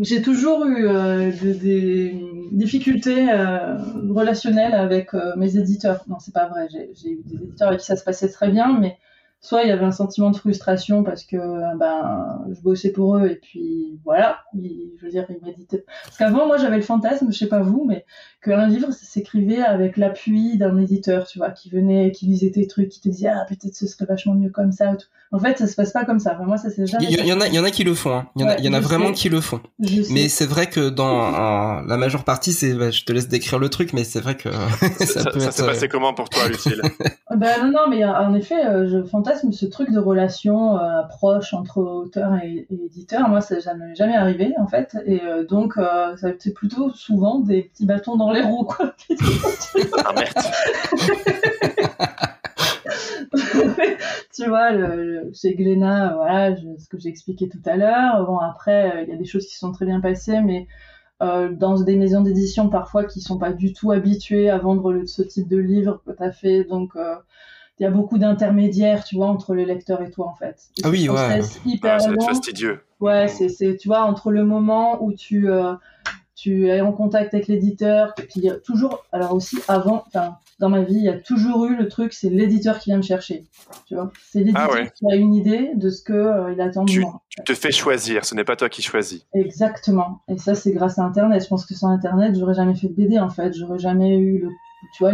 j'ai 0.00 0.22
toujours 0.22 0.64
eu 0.66 0.86
euh, 0.86 1.30
de- 1.32 1.52
des 1.54 2.20
difficultés 2.52 3.30
euh, 3.30 3.76
relationnelles 4.10 4.74
avec 4.74 5.14
euh, 5.14 5.34
mes 5.36 5.56
éditeurs. 5.56 6.04
Non, 6.08 6.18
c'est 6.18 6.34
pas 6.34 6.48
vrai. 6.48 6.68
J'ai 6.70 7.10
eu 7.10 7.22
des 7.24 7.36
éditeurs 7.44 7.68
avec 7.68 7.80
qui 7.80 7.86
ça 7.86 7.96
se 7.96 8.04
passait 8.04 8.28
très 8.28 8.50
bien, 8.50 8.78
mais 8.78 8.98
soit 9.40 9.62
il 9.62 9.68
y 9.68 9.72
avait 9.72 9.84
un 9.84 9.90
sentiment 9.92 10.30
de 10.30 10.36
frustration 10.36 11.02
parce 11.02 11.24
que 11.24 11.36
ben 11.78 12.44
je 12.54 12.60
bossais 12.60 12.92
pour 12.92 13.16
eux 13.16 13.26
et 13.28 13.36
puis 13.36 13.98
voilà, 14.04 14.40
je 14.54 15.04
veux 15.04 15.10
dire 15.10 15.26
ils 15.30 15.44
m'éditaient. 15.44 15.84
Parce 16.04 16.18
qu'avant 16.18 16.46
moi 16.46 16.58
j'avais 16.58 16.76
le 16.76 16.82
fantasme, 16.82 17.32
je 17.32 17.38
sais 17.38 17.48
pas 17.48 17.60
vous, 17.62 17.84
mais 17.86 18.04
qu'un 18.42 18.66
livre 18.66 18.92
s'écrivait 18.92 19.62
avec 19.62 19.96
l'appui 19.96 20.56
d'un 20.56 20.78
éditeur, 20.78 21.26
tu 21.26 21.38
vois, 21.38 21.50
qui 21.50 21.70
venait, 21.70 22.10
qui 22.12 22.26
lisait 22.26 22.50
tes 22.50 22.66
trucs, 22.66 22.88
qui 22.88 23.00
te 23.00 23.08
disait 23.08 23.28
ah 23.28 23.44
peut-être 23.48 23.74
ce 23.74 23.86
serait 23.86 24.06
vachement 24.06 24.34
mieux 24.34 24.50
comme 24.50 24.72
ça. 24.72 24.92
En 25.32 25.38
fait 25.38 25.58
ça 25.58 25.66
se 25.66 25.74
passe 25.74 25.92
pas 25.92 26.04
comme 26.04 26.20
ça. 26.20 26.38
moi 26.44 26.56
ça 26.56 26.70
c'est 26.70 26.86
jamais. 26.86 27.06
Il 27.08 27.26
y, 27.26 27.32
en 27.32 27.40
a, 27.40 27.48
il 27.48 27.54
y 27.54 27.58
en 27.58 27.64
a 27.64 27.70
qui 27.70 27.84
le 27.84 27.94
font. 27.94 28.14
Hein. 28.14 28.26
Il 28.36 28.42
y 28.42 28.44
en 28.44 28.48
a, 28.48 28.58
il 28.58 28.64
y 28.64 28.68
en 28.68 28.72
a 28.72 28.80
vraiment 28.80 29.12
qui 29.12 29.28
le 29.28 29.40
font. 29.40 29.60
Mais 29.78 30.28
c'est 30.28 30.46
vrai 30.46 30.68
que 30.68 30.88
dans 30.88 31.82
la 31.82 31.96
majeure 31.96 32.24
partie, 32.24 32.52
c'est, 32.52 32.74
bah, 32.74 32.90
je 32.90 33.04
te 33.04 33.12
laisse 33.12 33.28
décrire 33.28 33.58
le 33.58 33.68
truc, 33.68 33.92
mais 33.92 34.04
c'est 34.04 34.20
vrai 34.20 34.36
que 34.36 34.50
ça, 34.50 35.06
ça, 35.06 35.40
ça 35.40 35.52
s'est 35.52 35.66
passé 35.66 35.88
comment 35.88 36.14
pour 36.14 36.28
toi, 36.28 36.48
Lucille 36.48 36.80
Ben 37.36 37.64
non 37.64 37.70
non, 37.70 37.88
mais 37.88 38.04
en 38.04 38.34
effet, 38.34 38.60
je 38.88 39.02
fantasme 39.04 39.52
ce 39.52 39.66
truc 39.66 39.90
de 39.90 39.98
relation 39.98 40.78
euh, 40.78 41.02
proche 41.02 41.54
entre 41.54 41.78
auteur 41.78 42.34
et, 42.42 42.66
éditeur. 42.70 43.28
Moi, 43.28 43.40
ça 43.40 43.56
n'est 43.56 43.94
jamais 43.94 44.16
arrivé, 44.16 44.52
en 44.58 44.66
fait. 44.66 44.96
Et 45.06 45.22
euh, 45.22 45.44
donc, 45.44 45.76
euh, 45.76 46.16
c'est 46.16 46.54
plutôt 46.54 46.90
souvent 46.90 47.40
des 47.40 47.62
petits 47.62 47.86
bâtons 47.86 48.16
dans 48.16 48.29
les 48.32 48.42
roues, 48.42 48.64
quoi. 48.64 48.94
ah 50.04 50.12
merde 50.12 50.32
tu 54.34 54.48
vois, 54.48 54.72
le, 54.72 55.30
chez 55.34 55.54
Glénat, 55.54 56.14
voilà, 56.14 56.56
ce 56.56 56.88
que 56.88 56.98
j'ai 56.98 57.08
expliqué 57.08 57.48
tout 57.48 57.62
à 57.64 57.76
l'heure. 57.76 58.26
Bon, 58.26 58.38
après, 58.38 59.04
il 59.04 59.10
y 59.10 59.12
a 59.12 59.16
des 59.16 59.24
choses 59.24 59.46
qui 59.46 59.56
sont 59.56 59.72
très 59.72 59.86
bien 59.86 60.00
passées, 60.00 60.40
mais 60.40 60.66
dans 61.20 61.80
des 61.80 61.96
maisons 61.96 62.22
d'édition 62.22 62.70
parfois 62.70 63.04
qui 63.04 63.20
sont 63.20 63.38
pas 63.38 63.52
du 63.52 63.74
tout 63.74 63.92
habituées 63.92 64.48
à 64.48 64.56
vendre 64.58 65.04
ce 65.04 65.22
type 65.22 65.48
de 65.48 65.58
livre 65.58 66.02
que 66.06 66.12
tu 66.12 66.22
as 66.22 66.32
fait. 66.32 66.64
Donc, 66.64 66.92
il 67.80 67.84
y 67.84 67.86
a 67.86 67.90
beaucoup 67.90 68.18
d'intermédiaires, 68.18 69.04
tu 69.04 69.16
vois, 69.16 69.28
entre 69.28 69.54
le 69.54 69.64
lecteur 69.64 70.02
et 70.02 70.10
toi, 70.10 70.26
en 70.26 70.34
fait. 70.34 70.68
ah 70.84 70.90
oui, 70.90 71.08
ouais. 71.08 71.40
hyper 71.64 71.98
ah, 71.98 72.24
fastidieux. 72.26 72.80
Ouais, 73.00 73.26
c'est, 73.28 73.76
tu 73.78 73.88
vois, 73.88 74.02
entre 74.02 74.30
le 74.30 74.44
moment 74.44 75.02
où 75.02 75.14
tu, 75.14 75.50
euh, 75.50 75.72
tu 76.40 76.68
es 76.68 76.80
en 76.80 76.92
contact 76.92 77.34
avec 77.34 77.48
l'éditeur, 77.48 78.14
puis 78.14 78.26
il 78.36 78.44
y 78.44 78.48
a 78.48 78.54
toujours, 78.54 79.04
alors 79.12 79.34
aussi 79.34 79.58
avant, 79.68 80.06
dans 80.58 80.70
ma 80.70 80.80
vie, 80.80 80.94
il 80.94 81.04
y 81.04 81.10
a 81.10 81.18
toujours 81.18 81.66
eu 81.66 81.76
le 81.76 81.86
truc, 81.86 82.14
c'est 82.14 82.30
l'éditeur 82.30 82.78
qui 82.78 82.88
vient 82.88 82.96
me 82.96 83.02
chercher, 83.02 83.44
tu 83.86 83.94
vois. 83.94 84.10
C'est 84.26 84.38
l'éditeur 84.38 84.70
ah 84.72 84.86
qui 84.86 85.04
a 85.12 85.16
une 85.16 85.34
idée 85.34 85.72
de 85.74 85.90
ce 85.90 86.02
que 86.02 86.14
euh, 86.14 86.52
il 86.54 86.60
attend 86.62 86.84
de 86.84 86.98
moi. 86.98 87.20
Tu 87.28 87.42
te 87.42 87.52
fais 87.52 87.70
choisir, 87.70 88.24
ce 88.24 88.34
n'est 88.34 88.44
pas 88.44 88.56
toi 88.56 88.70
qui 88.70 88.80
choisis. 88.80 89.26
Exactement. 89.34 90.22
Et 90.28 90.38
ça, 90.38 90.54
c'est 90.54 90.72
grâce 90.72 90.98
à 90.98 91.02
Internet. 91.02 91.42
Je 91.42 91.48
pense 91.48 91.66
que 91.66 91.74
sans 91.74 91.88
Internet, 91.88 92.34
j'aurais 92.38 92.54
jamais 92.54 92.74
fait 92.74 92.88
de 92.88 92.94
BD, 92.94 93.18
en 93.18 93.28
fait. 93.28 93.52
J'aurais 93.52 93.78
jamais 93.78 94.16
eu 94.16 94.38
le, 94.38 94.48
tu 94.96 95.02
vois, 95.02 95.12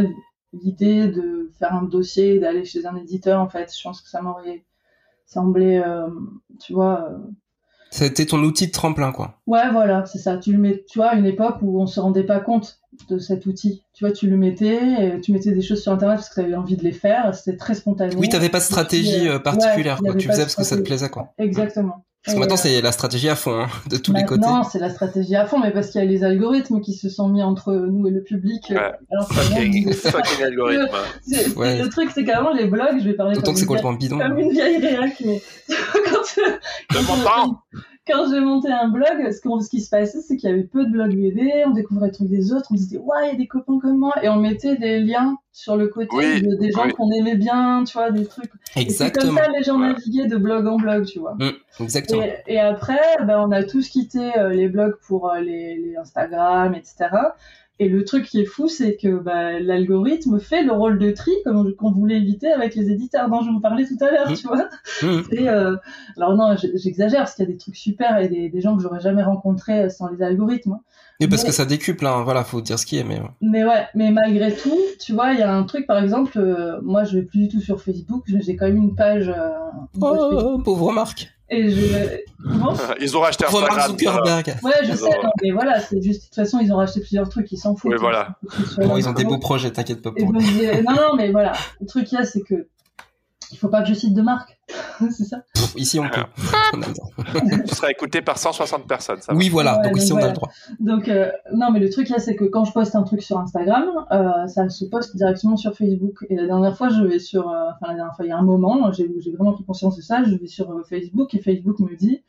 l'idée 0.52 1.08
de 1.08 1.50
faire 1.58 1.74
un 1.74 1.82
dossier, 1.82 2.38
d'aller 2.38 2.64
chez 2.64 2.86
un 2.86 2.94
éditeur, 2.94 3.40
en 3.40 3.48
fait, 3.48 3.74
je 3.76 3.82
pense 3.82 4.00
que 4.00 4.08
ça 4.08 4.22
m'aurait 4.22 4.64
semblé, 5.26 5.82
euh, 5.84 6.08
tu 6.60 6.72
vois. 6.72 7.10
Euh... 7.10 7.18
C'était 7.96 8.26
ton 8.26 8.42
outil 8.42 8.66
de 8.66 8.72
tremplin, 8.72 9.10
quoi. 9.10 9.38
Ouais, 9.46 9.70
voilà, 9.72 10.04
c'est 10.04 10.18
ça. 10.18 10.36
Tu 10.36 10.52
le 10.52 10.58
mets, 10.58 10.84
tu 10.86 10.98
vois, 10.98 11.08
à 11.08 11.14
une 11.14 11.24
époque 11.24 11.56
où 11.62 11.80
on 11.80 11.86
se 11.86 11.98
rendait 11.98 12.24
pas 12.24 12.40
compte 12.40 12.78
de 13.08 13.18
cet 13.18 13.46
outil. 13.46 13.84
Tu 13.94 14.04
vois, 14.04 14.12
tu 14.12 14.28
le 14.28 14.36
mettais, 14.36 15.16
et 15.16 15.20
tu 15.20 15.32
mettais 15.32 15.52
des 15.52 15.62
choses 15.62 15.82
sur 15.82 15.92
Internet 15.92 16.18
parce 16.18 16.28
que 16.28 16.34
tu 16.34 16.40
avais 16.40 16.56
envie 16.56 16.76
de 16.76 16.84
les 16.84 16.92
faire, 16.92 17.34
c'était 17.34 17.56
très 17.56 17.74
spontané. 17.74 18.14
Oui, 18.16 18.28
tu 18.28 18.36
n'avais 18.36 18.50
pas 18.50 18.58
de 18.58 18.64
stratégie 18.64 19.28
euh, 19.28 19.38
particulière, 19.38 19.98
quoi. 20.02 20.14
Tu 20.14 20.28
faisais 20.28 20.42
parce 20.42 20.56
que 20.56 20.64
ça 20.64 20.76
te 20.76 20.82
plaisait, 20.82 21.08
quoi. 21.08 21.32
Exactement. 21.38 22.04
Parce 22.26 22.34
que 22.34 22.40
maintenant, 22.40 22.56
c'est 22.56 22.80
la 22.80 22.90
stratégie 22.90 23.28
à 23.28 23.36
fond, 23.36 23.60
hein, 23.60 23.68
de 23.88 23.98
tous 23.98 24.12
les 24.12 24.24
côtés. 24.24 24.48
Non, 24.48 24.64
c'est 24.64 24.80
la 24.80 24.90
stratégie 24.90 25.36
à 25.36 25.46
fond, 25.46 25.60
mais 25.60 25.70
parce 25.70 25.90
qu'il 25.90 26.00
y 26.00 26.04
a 26.04 26.06
les 26.06 26.24
algorithmes 26.24 26.80
qui 26.80 26.92
se 26.92 27.08
sont 27.08 27.28
mis 27.28 27.40
entre 27.40 27.72
nous 27.72 28.08
et 28.08 28.10
le 28.10 28.20
public. 28.20 28.64
Ouais. 28.70 28.92
Alors, 29.12 29.32
fucking, 29.32 29.92
fucking 29.94 30.44
algorithme. 30.44 30.88
Le, 31.56 31.84
le 31.84 31.88
truc, 31.88 32.10
c'est 32.12 32.24
qu'avant, 32.24 32.52
les 32.52 32.66
blogs, 32.66 32.98
je 32.98 33.04
vais 33.04 33.14
parler 33.14 33.36
comme, 33.40 33.56
une, 33.56 33.96
bidon. 33.96 34.18
comme 34.18 34.38
une 34.38 34.50
vieille 34.50 34.78
réac, 34.78 35.22
mais 35.24 35.40
quand, 35.68 36.20
quand, 36.92 37.04
quand 37.24 37.62
j'ai 38.06 38.40
monté 38.40 38.70
un 38.70 38.88
blog, 38.88 39.30
ce, 39.30 39.38
ce 39.38 39.70
qui 39.70 39.80
se 39.80 39.90
passait, 39.90 40.20
c'est 40.20 40.36
qu'il 40.36 40.48
y 40.48 40.52
avait 40.52 40.64
peu 40.64 40.84
de 40.84 40.90
blogs 40.90 41.14
BD, 41.14 41.64
on 41.66 41.70
découvrait 41.70 42.06
les 42.06 42.12
trucs 42.12 42.28
des 42.28 42.52
autres, 42.52 42.66
on 42.70 42.74
disait, 42.74 42.98
ouais, 42.98 43.16
il 43.24 43.32
y 43.32 43.34
a 43.34 43.36
des 43.36 43.46
copains 43.46 43.78
comme 43.80 43.98
moi, 43.98 44.14
et 44.22 44.28
on 44.28 44.36
mettait 44.36 44.76
des 44.76 45.00
liens 45.00 45.36
sur 45.52 45.76
le 45.76 45.88
côté 45.88 46.40
de, 46.40 46.54
des 46.56 46.70
gens 46.70 46.88
qu'on 46.90 47.10
aimait 47.10 47.36
bien, 47.36 47.84
tu 47.84 47.94
vois, 47.94 48.10
des 48.10 48.26
trucs. 48.26 48.50
Exactement. 48.76 49.32
Et 49.32 49.34
comme 49.34 49.44
ça 49.44 49.50
les 49.50 49.64
gens 49.64 49.78
naviguaient 49.78 50.26
de 50.26 50.36
blog 50.36 50.66
en 50.66 50.76
blog, 50.76 51.04
tu 51.06 51.18
vois. 51.18 51.34
Mmh, 51.34 51.82
exactement. 51.82 52.22
Et, 52.46 52.60
après, 52.60 53.00
ben, 53.24 53.40
on 53.40 53.50
a 53.50 53.64
tous 53.64 53.88
quitté 53.88 54.36
euh, 54.38 54.50
les 54.50 54.68
blogs 54.68 54.96
pour 55.06 55.30
euh, 55.30 55.40
les, 55.40 55.76
les 55.76 55.96
Instagram, 55.96 56.74
etc. 56.74 57.08
Et 57.78 57.88
le 57.88 58.04
truc 58.04 58.24
qui 58.24 58.40
est 58.40 58.46
fou, 58.46 58.68
c'est 58.68 58.96
que 58.96 59.18
bah, 59.18 59.60
l'algorithme 59.60 60.40
fait 60.40 60.62
le 60.62 60.72
rôle 60.72 60.98
de 60.98 61.10
tri, 61.10 61.30
comme 61.44 61.74
qu'on 61.74 61.90
voulait 61.90 62.16
éviter 62.16 62.50
avec 62.50 62.74
les 62.74 62.90
éditeurs 62.90 63.28
dont 63.28 63.42
je 63.42 63.50
vous 63.50 63.60
parlais 63.60 63.84
tout 63.86 64.02
à 64.02 64.10
l'heure, 64.10 64.30
mmh. 64.30 64.34
tu 64.34 64.46
vois. 64.46 64.68
Mmh. 65.02 65.20
Et, 65.32 65.48
euh... 65.48 65.76
Alors 66.16 66.34
non, 66.36 66.56
j'exagère, 66.74 67.20
parce 67.20 67.34
qu'il 67.34 67.44
y 67.44 67.48
a 67.48 67.52
des 67.52 67.58
trucs 67.58 67.76
super 67.76 68.18
et 68.18 68.28
des, 68.28 68.48
des 68.48 68.60
gens 68.62 68.76
que 68.76 68.82
j'aurais 68.82 69.00
jamais 69.00 69.22
rencontrés 69.22 69.90
sans 69.90 70.08
les 70.08 70.22
algorithmes. 70.22 70.72
Hein. 70.72 70.80
Oui, 71.20 71.28
parce 71.28 71.44
que 71.44 71.52
ça 71.52 71.64
décuple, 71.64 72.06
hein. 72.06 72.22
voilà, 72.24 72.44
faut 72.44 72.60
dire 72.60 72.78
ce 72.78 72.86
qui 72.86 72.98
est, 72.98 73.04
mais. 73.04 73.20
Mais 73.40 73.64
ouais, 73.64 73.86
mais 73.94 74.10
malgré 74.10 74.54
tout, 74.54 74.78
tu 75.00 75.12
vois, 75.12 75.32
il 75.32 75.38
y 75.38 75.42
a 75.42 75.54
un 75.54 75.64
truc, 75.64 75.86
par 75.86 76.02
exemple, 76.02 76.38
euh, 76.38 76.78
moi, 76.82 77.04
je 77.04 77.18
vais 77.18 77.24
plus 77.24 77.40
du 77.40 77.48
tout 77.48 77.60
sur 77.60 77.82
Facebook, 77.82 78.24
j'ai 78.26 78.56
quand 78.56 78.66
même 78.66 78.76
une 78.76 78.94
page. 78.94 79.28
Euh, 79.28 79.52
une 79.94 80.00
page 80.00 80.18
oh, 80.20 80.58
pauvre 80.64 80.92
Marc. 80.92 81.35
Et 81.48 81.70
je... 81.70 82.18
ils 83.00 83.16
ont 83.16 83.20
racheté 83.20 83.44
Instagram. 83.44 83.76
Mark 83.76 83.90
Zuckerberg. 83.90 84.56
Ouais, 84.62 84.72
je 84.82 84.96
sais, 84.96 85.08
non, 85.08 85.30
mais 85.42 85.52
voilà, 85.52 85.80
c'est 85.80 86.02
juste, 86.02 86.22
de 86.22 86.26
toute 86.26 86.34
façon, 86.34 86.58
ils 86.60 86.72
ont 86.72 86.76
racheté 86.76 87.00
plusieurs 87.00 87.28
trucs, 87.28 87.50
ils 87.52 87.56
s'en 87.56 87.76
foutent. 87.76 87.92
Oui, 87.92 87.98
voilà. 88.00 88.36
Bon, 88.78 88.96
ils 88.96 89.08
ont 89.08 89.12
des 89.12 89.24
beaux 89.24 89.38
projets, 89.38 89.70
t'inquiète 89.70 90.02
pas 90.02 90.10
pour 90.10 90.32
non, 90.32 90.40
non, 90.40 91.14
mais 91.16 91.30
voilà. 91.30 91.52
Le 91.80 91.86
truc 91.86 92.06
qu'il 92.06 92.18
y 92.18 92.20
a, 92.20 92.24
c'est 92.24 92.40
que 92.40 92.66
il 93.56 93.58
faut 93.58 93.68
pas 93.68 93.80
que 93.80 93.88
je 93.88 93.94
cite 93.94 94.12
de 94.12 94.20
marque. 94.20 94.58
c'est 95.10 95.24
ça 95.24 95.38
Ici, 95.76 95.98
on 95.98 96.08
peut. 96.10 96.20
tu 97.66 97.74
seras 97.74 97.88
écouté 97.88 98.20
par 98.20 98.36
160 98.36 98.86
personnes. 98.86 99.22
Ça 99.22 99.34
oui, 99.34 99.48
voilà. 99.48 99.80
donc, 99.82 99.96
ici, 99.96 100.12
on 100.12 100.18
a 100.18 100.28
le 100.28 100.34
droit. 100.34 100.50
Donc, 100.78 101.08
euh, 101.08 101.30
non, 101.54 101.70
mais 101.70 101.80
le 101.80 101.88
truc, 101.88 102.10
là, 102.10 102.18
c'est 102.18 102.36
que 102.36 102.44
quand 102.44 102.66
je 102.66 102.72
poste 102.72 102.94
un 102.94 103.02
truc 103.02 103.22
sur 103.22 103.38
Instagram, 103.38 103.84
euh, 104.12 104.46
ça 104.46 104.68
se 104.68 104.84
poste 104.84 105.16
directement 105.16 105.56
sur 105.56 105.74
Facebook. 105.74 106.26
Et 106.28 106.36
la 106.36 106.46
dernière 106.46 106.76
fois, 106.76 106.90
je 106.90 107.02
vais 107.02 107.18
sur. 107.18 107.48
Euh, 107.48 107.70
enfin, 107.70 107.92
la 107.92 107.94
dernière 107.94 108.14
fois, 108.14 108.26
il 108.26 108.28
y 108.28 108.32
a 108.32 108.36
un 108.36 108.42
moment, 108.42 108.92
j'ai 108.92 109.08
vraiment 109.32 109.54
pris 109.54 109.64
conscience 109.64 109.96
de 109.96 110.02
ça. 110.02 110.22
Je 110.24 110.34
vais 110.34 110.48
sur 110.48 110.82
Facebook 110.86 111.34
et 111.34 111.40
Facebook 111.40 111.78
me 111.78 111.96
dit 111.96 112.22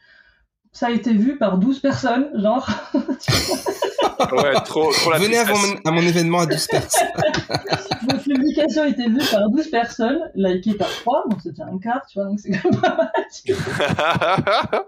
ça 0.78 0.88
a 0.88 0.92
été 0.92 1.12
vu 1.12 1.40
par 1.40 1.58
12 1.58 1.80
personnes, 1.80 2.30
genre. 2.36 2.70
ouais, 2.94 4.54
trop, 4.64 4.92
trop 4.92 5.10
la 5.10 5.18
Venez 5.18 5.40
à 5.40 5.46
mon, 5.46 5.56
à 5.86 5.92
mon, 5.92 6.02
événement 6.02 6.42
à 6.42 6.46
12 6.46 6.68
personnes. 6.68 7.08
Votre 8.08 8.24
publication 8.24 8.84
a 8.84 8.88
été 8.88 9.10
vue 9.10 9.24
par 9.32 9.50
12 9.50 9.72
personnes, 9.72 10.20
likée 10.36 10.76
par 10.76 10.88
3, 10.88 11.24
donc 11.32 11.40
c'est 11.42 11.50
déjà 11.50 11.66
un 11.66 11.80
quart, 11.80 12.06
tu 12.06 12.20
vois, 12.20 12.28
donc 12.28 12.40
c'est 12.40 12.52
quand 12.52 12.70
même 12.70 12.80
pas 12.80 12.96
mal. 12.96 13.12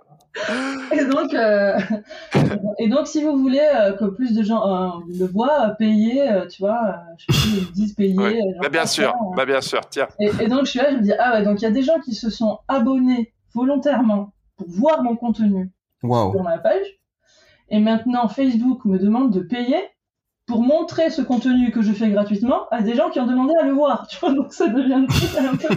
et 0.91 1.05
donc, 1.05 1.33
euh, 1.33 1.79
et 2.77 2.87
donc, 2.87 3.07
si 3.07 3.23
vous 3.23 3.35
voulez 3.35 3.67
euh, 3.75 3.93
que 3.93 4.05
plus 4.05 4.35
de 4.35 4.43
gens 4.43 4.61
euh, 4.67 4.89
le 5.07 5.25
voient, 5.25 5.73
payez, 5.79 6.29
euh, 6.29 6.45
tu 6.45 6.61
vois, 6.61 6.97
je 7.17 7.33
sais 7.33 7.41
plus, 7.41 7.57
ils 7.61 7.71
disent 7.71 7.93
payer. 7.95 8.15
Ouais. 8.15 8.39
Bah, 8.61 8.69
bien 8.69 8.85
sûr, 8.85 9.09
hein. 9.09 9.31
bah, 9.35 9.47
bien 9.47 9.61
sûr, 9.61 9.81
tiens. 9.89 10.07
Et, 10.19 10.29
et, 10.39 10.47
donc, 10.47 10.65
je 10.65 10.69
suis 10.69 10.79
là, 10.79 10.91
je 10.91 10.97
me 10.97 11.01
dis, 11.01 11.13
ah 11.17 11.33
ouais, 11.33 11.43
donc 11.43 11.59
il 11.61 11.63
y 11.63 11.67
a 11.67 11.71
des 11.71 11.81
gens 11.81 11.99
qui 12.05 12.13
se 12.13 12.29
sont 12.29 12.59
abonnés 12.67 13.33
volontairement 13.55 14.33
pour 14.55 14.69
voir 14.69 15.01
mon 15.01 15.15
contenu 15.15 15.71
wow. 16.03 16.31
sur 16.31 16.43
ma 16.43 16.57
page. 16.57 16.85
Et 17.69 17.79
maintenant, 17.79 18.27
Facebook 18.27 18.85
me 18.85 18.97
demande 18.97 19.31
de 19.31 19.41
payer 19.41 19.77
pour 20.47 20.63
montrer 20.63 21.11
ce 21.11 21.21
contenu 21.21 21.69
que 21.69 21.83
je 21.83 21.93
fais 21.93 22.09
gratuitement 22.09 22.67
à 22.71 22.81
des 22.81 22.95
gens 22.95 23.11
qui 23.11 23.19
ont 23.19 23.27
demandé 23.27 23.53
à 23.61 23.63
le 23.63 23.71
voir. 23.71 24.07
Tu 24.09 24.17
vois, 24.19 24.33
donc 24.33 24.51
ça 24.51 24.67
devient 24.67 24.93
un 24.93 25.55
peu. 25.55 25.75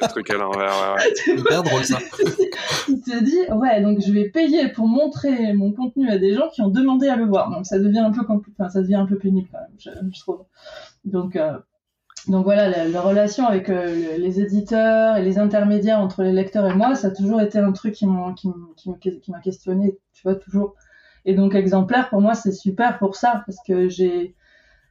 un 0.00 0.08
truc 0.08 0.28
à 0.30 0.34
l'envers, 0.34 0.72
ouais, 0.72 1.04
ouais. 1.04 1.12
C'est 1.24 1.38
hyper 1.38 1.62
drôle 1.62 1.84
ça. 1.84 1.98
Il 2.88 3.00
te 3.00 3.22
dit, 3.22 3.38
ouais, 3.52 3.80
donc 3.80 4.00
je 4.00 4.12
vais 4.12 4.28
payer 4.28 4.68
pour 4.68 4.88
montrer 4.88 5.52
mon 5.52 5.72
contenu 5.72 6.10
à 6.10 6.18
des 6.18 6.34
gens 6.34 6.48
qui 6.48 6.60
ont 6.60 6.68
demandé 6.68 7.08
à 7.08 7.14
le 7.14 7.24
voir. 7.24 7.50
Donc 7.50 7.66
ça 7.66 7.78
devient 7.78 8.00
un 8.00 8.10
peu 8.10 8.24
compliqué, 8.24 8.56
enfin, 8.58 8.68
ça 8.68 8.82
devient 8.82 8.96
un 8.96 9.06
peu 9.06 9.16
pénible 9.16 9.48
quand 9.52 9.60
même, 9.60 9.70
je, 9.78 9.90
je 10.12 10.20
trouve. 10.20 10.42
Donc, 11.04 11.36
euh, 11.36 11.56
donc 12.28 12.44
voilà, 12.44 12.68
la, 12.68 12.88
la 12.88 13.00
relation 13.00 13.46
avec 13.46 13.68
euh, 13.70 14.16
les 14.18 14.40
éditeurs 14.40 15.16
et 15.16 15.22
les 15.22 15.38
intermédiaires 15.38 16.00
entre 16.00 16.22
les 16.22 16.32
lecteurs 16.32 16.66
et 16.66 16.74
moi, 16.74 16.94
ça 16.94 17.08
a 17.08 17.10
toujours 17.10 17.40
été 17.40 17.58
un 17.58 17.72
truc 17.72 17.94
qui 17.94 18.06
m'a 18.06 19.40
questionné, 19.42 19.98
tu 20.12 20.22
vois, 20.22 20.34
toujours. 20.34 20.74
Et 21.24 21.34
donc 21.34 21.54
exemplaire, 21.54 22.08
pour 22.08 22.20
moi, 22.20 22.34
c'est 22.34 22.52
super 22.52 22.98
pour 22.98 23.16
ça, 23.16 23.42
parce 23.46 23.58
que 23.66 23.88
j'ai, 23.88 24.34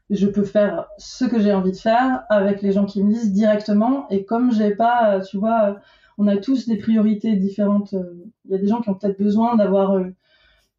je 0.09 0.27
peux 0.27 0.43
faire 0.43 0.87
ce 0.97 1.25
que 1.25 1.39
j'ai 1.39 1.53
envie 1.53 1.71
de 1.71 1.77
faire 1.77 2.23
avec 2.29 2.61
les 2.61 2.71
gens 2.71 2.85
qui 2.85 3.03
me 3.03 3.11
lisent 3.11 3.31
directement. 3.31 4.07
Et 4.09 4.25
comme 4.25 4.51
j'ai 4.51 4.71
pas, 4.75 5.21
tu 5.21 5.37
vois, 5.37 5.79
on 6.17 6.27
a 6.27 6.37
tous 6.37 6.67
des 6.67 6.77
priorités 6.77 7.35
différentes. 7.35 7.93
Il 8.45 8.51
y 8.51 8.55
a 8.55 8.57
des 8.57 8.67
gens 8.67 8.81
qui 8.81 8.89
ont 8.89 8.95
peut-être 8.95 9.19
besoin 9.19 9.55
d'avoir 9.55 9.97
euh, 9.97 10.13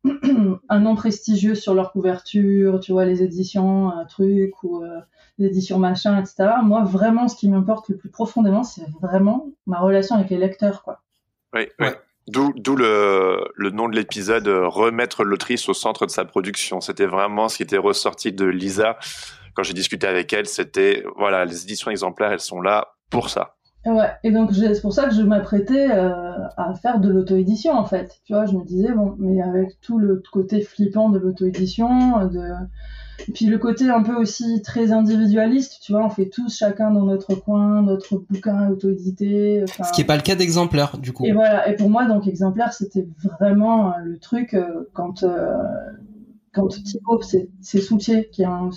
un 0.68 0.80
nom 0.80 0.94
prestigieux 0.94 1.54
sur 1.54 1.74
leur 1.74 1.92
couverture, 1.92 2.80
tu 2.80 2.92
vois, 2.92 3.04
les 3.04 3.22
éditions, 3.22 3.90
un 3.90 4.04
truc, 4.04 4.62
ou 4.62 4.82
euh, 4.82 5.00
les 5.38 5.48
éditions 5.48 5.78
machin, 5.78 6.18
etc. 6.18 6.54
Moi, 6.62 6.84
vraiment, 6.84 7.28
ce 7.28 7.36
qui 7.36 7.48
m'importe 7.48 7.88
le 7.88 7.96
plus 7.96 8.10
profondément, 8.10 8.62
c'est 8.62 8.86
vraiment 9.00 9.48
ma 9.66 9.78
relation 9.78 10.16
avec 10.16 10.30
les 10.30 10.38
lecteurs, 10.38 10.82
quoi. 10.82 11.02
Oui, 11.54 11.68
oui. 11.80 11.88
D'où 12.28 12.76
le, 12.76 13.44
le, 13.56 13.70
nom 13.70 13.88
de 13.88 13.96
l'épisode, 13.96 14.46
euh, 14.46 14.68
remettre 14.68 15.24
l'autrice 15.24 15.68
au 15.68 15.74
centre 15.74 16.06
de 16.06 16.10
sa 16.10 16.24
production. 16.24 16.80
C'était 16.80 17.06
vraiment 17.06 17.48
ce 17.48 17.56
qui 17.56 17.64
était 17.64 17.78
ressorti 17.78 18.32
de 18.32 18.44
Lisa 18.44 18.98
quand 19.54 19.64
j'ai 19.64 19.72
discuté 19.74 20.06
avec 20.06 20.32
elle. 20.32 20.46
C'était, 20.46 21.04
voilà, 21.16 21.44
les 21.44 21.64
éditions 21.64 21.90
exemplaires, 21.90 22.30
elles 22.30 22.38
sont 22.38 22.60
là 22.60 22.94
pour 23.10 23.30
ça. 23.30 23.56
Ouais, 23.86 24.10
et 24.24 24.30
donc 24.30 24.52
c'est 24.52 24.80
pour 24.82 24.92
ça 24.92 25.08
que 25.08 25.14
je 25.14 25.22
m'apprêtais 25.22 25.90
euh, 25.90 26.46
à 26.56 26.74
faire 26.74 27.00
de 27.00 27.08
l'auto-édition 27.08 27.72
en 27.72 27.84
fait. 27.84 28.20
Tu 28.24 28.34
vois, 28.34 28.44
je 28.44 28.54
me 28.54 28.64
disais, 28.64 28.92
bon, 28.92 29.14
mais 29.18 29.40
avec 29.40 29.80
tout 29.80 29.98
le 29.98 30.22
côté 30.32 30.60
flippant 30.60 31.08
de 31.08 31.18
l'auto-édition, 31.18 32.26
de... 32.26 32.40
Et 33.28 33.32
puis 33.32 33.46
le 33.46 33.58
côté 33.58 33.88
un 33.88 34.02
peu 34.02 34.14
aussi 34.14 34.62
très 34.62 34.92
individualiste, 34.92 35.80
tu 35.82 35.92
vois, 35.92 36.04
on 36.04 36.10
fait 36.10 36.28
tous 36.28 36.56
chacun 36.56 36.90
dans 36.90 37.04
notre 37.04 37.34
coin, 37.34 37.82
notre 37.82 38.18
bouquin 38.18 38.70
auto-édité. 38.70 39.64
Ce 39.66 39.92
qui 39.92 40.00
n'est 40.00 40.06
pas 40.06 40.16
le 40.16 40.22
cas 40.22 40.34
d'exemplaire, 40.34 40.96
du 40.98 41.12
coup. 41.12 41.24
Et 41.26 41.32
voilà, 41.32 41.68
et 41.68 41.76
pour 41.76 41.90
moi, 41.90 42.06
donc 42.06 42.26
exemplaire, 42.26 42.72
c'était 42.72 43.06
vraiment 43.38 43.94
le 44.02 44.18
truc 44.18 44.54
euh, 44.54 44.88
quand 44.94 45.22
euh, 45.22 45.54
quand 46.52 46.68
Thibaut, 46.68 47.20
c'est 47.22 47.80
Soutier, 47.80 48.28
qui 48.30 48.42
est 48.42 48.46
un 48.46 48.70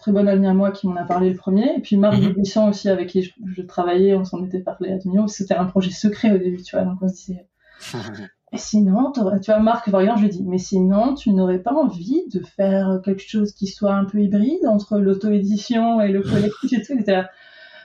très 0.00 0.12
bon 0.12 0.26
ami 0.26 0.46
à 0.46 0.54
moi, 0.54 0.72
qui 0.72 0.88
m'en 0.88 0.96
a 0.96 1.04
parlé 1.04 1.30
le 1.30 1.36
premier, 1.36 1.76
et 1.76 1.80
puis 1.80 1.96
Marc 1.96 2.18
mm 2.18 2.68
aussi, 2.68 2.88
avec 2.88 3.08
qui 3.08 3.22
je, 3.22 3.62
travaillais, 3.62 4.14
on 4.14 4.24
s'en 4.24 4.44
était 4.44 4.60
parlé 4.60 4.90
à 4.90 4.98
demi 4.98 5.18
c'était 5.28 5.54
un 5.54 5.66
projet 5.66 5.90
secret 5.90 6.32
au 6.32 6.38
début, 6.38 6.62
tu 6.62 6.74
vois, 6.74 6.84
donc 6.84 6.98
on 7.00 7.08
se 7.08 7.14
disait... 7.14 7.46
Et 8.52 8.58
sinon, 8.58 9.12
tu 9.12 9.20
vois, 9.20 9.60
Marc, 9.60 9.92
par 9.92 10.00
exemple, 10.00 10.18
je 10.18 10.24
lui 10.24 10.30
dis, 10.32 10.42
mais 10.44 10.58
sinon, 10.58 11.14
tu 11.14 11.30
n'aurais 11.30 11.60
pas 11.60 11.72
envie 11.72 12.24
de 12.34 12.40
faire 12.40 13.00
quelque 13.04 13.22
chose 13.22 13.52
qui 13.52 13.68
soit 13.68 13.94
un 13.94 14.04
peu 14.04 14.18
hybride 14.18 14.66
entre 14.66 14.98
l'auto-édition 14.98 16.00
et 16.00 16.08
le 16.08 16.20
collectif 16.20 16.72
et 16.72 16.82
tout. 16.82 16.94
Il 16.94 17.00
était 17.02 17.12
là, 17.12 17.30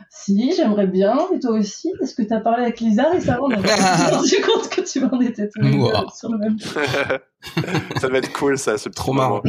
si, 0.09 0.53
j'aimerais 0.55 0.87
bien, 0.87 1.17
et 1.33 1.39
toi 1.39 1.51
aussi, 1.51 1.91
parce 1.99 2.13
que 2.13 2.23
tu 2.23 2.33
as 2.33 2.39
parlé 2.39 2.63
avec 2.63 2.79
Lisa 2.79 3.09
récemment, 3.09 3.49
donc 3.49 3.65
je 3.65 4.37
me 4.37 4.45
compte 4.45 4.69
que 4.69 4.81
tu 4.81 4.99
m'en 5.01 5.19
étais 5.21 5.49
tous 5.49 6.17
sur 6.17 6.31
le 6.31 6.37
même 6.37 6.57
Ça 7.99 8.07
va 8.07 8.17
être 8.17 8.33
cool, 8.33 8.57
ça, 8.57 8.77
c'est 8.77 8.93
trop 8.93 9.13
marrant. 9.13 9.41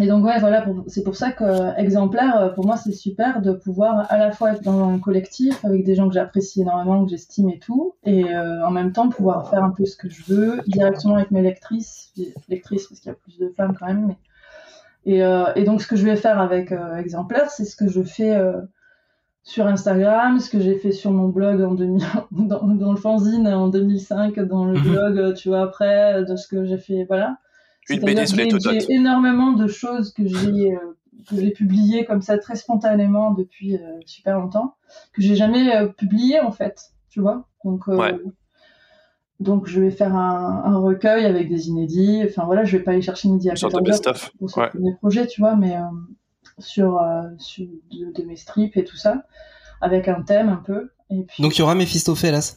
Et 0.00 0.06
donc, 0.06 0.24
ouais, 0.24 0.40
voilà, 0.40 0.66
c'est 0.88 1.04
pour 1.04 1.16
ça 1.16 1.30
que 1.30 1.78
exemplaire, 1.78 2.36
euh, 2.36 2.48
pour 2.48 2.66
moi, 2.66 2.76
c'est 2.76 2.92
super 2.92 3.40
de 3.40 3.52
pouvoir 3.52 4.10
à 4.10 4.18
la 4.18 4.32
fois 4.32 4.52
être 4.52 4.62
dans 4.62 4.88
un 4.88 4.98
collectif 4.98 5.64
avec 5.64 5.84
des 5.84 5.94
gens 5.94 6.08
que 6.08 6.14
j'apprécie 6.14 6.62
énormément, 6.62 7.04
que 7.04 7.10
j'estime 7.10 7.48
et 7.50 7.58
tout, 7.58 7.94
et 8.04 8.24
euh, 8.24 8.66
en 8.66 8.70
même 8.70 8.92
temps 8.92 9.08
pouvoir 9.08 9.48
faire 9.50 9.62
un 9.62 9.70
peu 9.70 9.84
ce 9.84 9.96
que 9.96 10.08
je 10.08 10.24
veux 10.26 10.60
directement 10.66 11.16
avec 11.16 11.30
mes 11.30 11.42
lectrices, 11.42 12.12
lectrices 12.48 12.88
parce 12.88 13.00
qu'il 13.00 13.10
y 13.10 13.12
a 13.12 13.16
plus 13.16 13.38
de 13.38 13.52
femmes 13.56 13.76
quand 13.78 13.86
même, 13.86 14.06
mais 14.08 14.16
et, 15.06 15.22
euh, 15.22 15.52
et, 15.54 15.64
donc, 15.64 15.82
ce 15.82 15.86
que 15.86 15.96
je 15.96 16.04
vais 16.06 16.16
faire 16.16 16.40
avec 16.40 16.72
Exemplaire, 16.98 17.50
c'est 17.50 17.66
ce 17.66 17.76
que 17.76 17.88
je 17.88 18.02
fais 18.02 18.34
sur 19.44 19.66
Instagram, 19.66 20.40
ce 20.40 20.48
que 20.48 20.58
j'ai 20.58 20.74
fait 20.74 20.90
sur 20.90 21.10
mon 21.10 21.28
blog 21.28 21.60
en 21.60 21.74
2000, 21.74 22.02
dans, 22.32 22.66
dans, 22.66 22.92
le 22.92 22.98
fanzine 22.98 23.46
en 23.46 23.68
2005, 23.68 24.40
dans 24.40 24.64
le 24.64 24.78
mhm. 24.78 24.82
blog, 24.82 25.34
tu 25.34 25.50
vois, 25.50 25.62
après, 25.62 26.24
de 26.24 26.34
ce 26.34 26.48
que 26.48 26.64
j'ai 26.64 26.78
fait, 26.78 27.04
voilà. 27.04 27.36
Une 27.90 28.00
BD 28.00 28.26
sur 28.26 28.38
les 28.38 28.48
J'ai 28.58 28.92
énormément 28.94 29.52
de 29.52 29.66
choses 29.66 30.12
que 30.14 30.26
j'ai 30.26 30.72
euh, 30.74 30.78
que 31.28 31.36
j'ai 31.36 31.50
publiées 31.50 32.04
comme 32.04 32.22
ça 32.22 32.36
très 32.38 32.56
spontanément 32.56 33.30
depuis 33.32 33.76
euh, 33.76 34.00
super 34.04 34.38
longtemps, 34.38 34.74
que 35.12 35.22
j'ai 35.22 35.36
jamais 35.36 35.74
euh, 35.76 35.88
publié 35.88 36.40
en 36.40 36.50
fait, 36.50 36.92
tu 37.10 37.20
vois. 37.20 37.46
Donc, 37.64 37.84
donc 39.40 39.66
je 39.66 39.80
vais 39.80 39.90
faire 39.90 40.14
un, 40.14 40.62
un, 40.64 40.78
recueil 40.78 41.24
avec 41.24 41.48
des 41.48 41.68
inédits. 41.68 42.22
Enfin 42.26 42.44
voilà, 42.44 42.64
je 42.64 42.76
vais 42.76 42.82
pas 42.82 42.92
aller 42.92 43.02
chercher 43.02 43.28
midi 43.28 43.50
à 43.50 43.54
14 43.54 44.30
pour 44.38 44.50
ce 44.50 44.60
premier 44.68 44.94
projet, 44.96 45.26
tu 45.26 45.40
vois, 45.40 45.56
mais 45.56 45.76
sur, 46.58 47.00
euh, 47.00 47.22
sur 47.38 47.66
de, 47.90 48.22
mes 48.24 48.36
strips 48.36 48.76
et 48.76 48.84
tout 48.84 48.96
ça, 48.96 49.24
avec 49.80 50.08
un 50.08 50.22
thème 50.22 50.48
un 50.48 50.62
peu. 50.64 50.90
Et 51.10 51.22
puis... 51.22 51.42
Donc 51.42 51.56
il 51.56 51.60
y 51.60 51.62
aura 51.62 51.74
Mephistopheles 51.74 52.56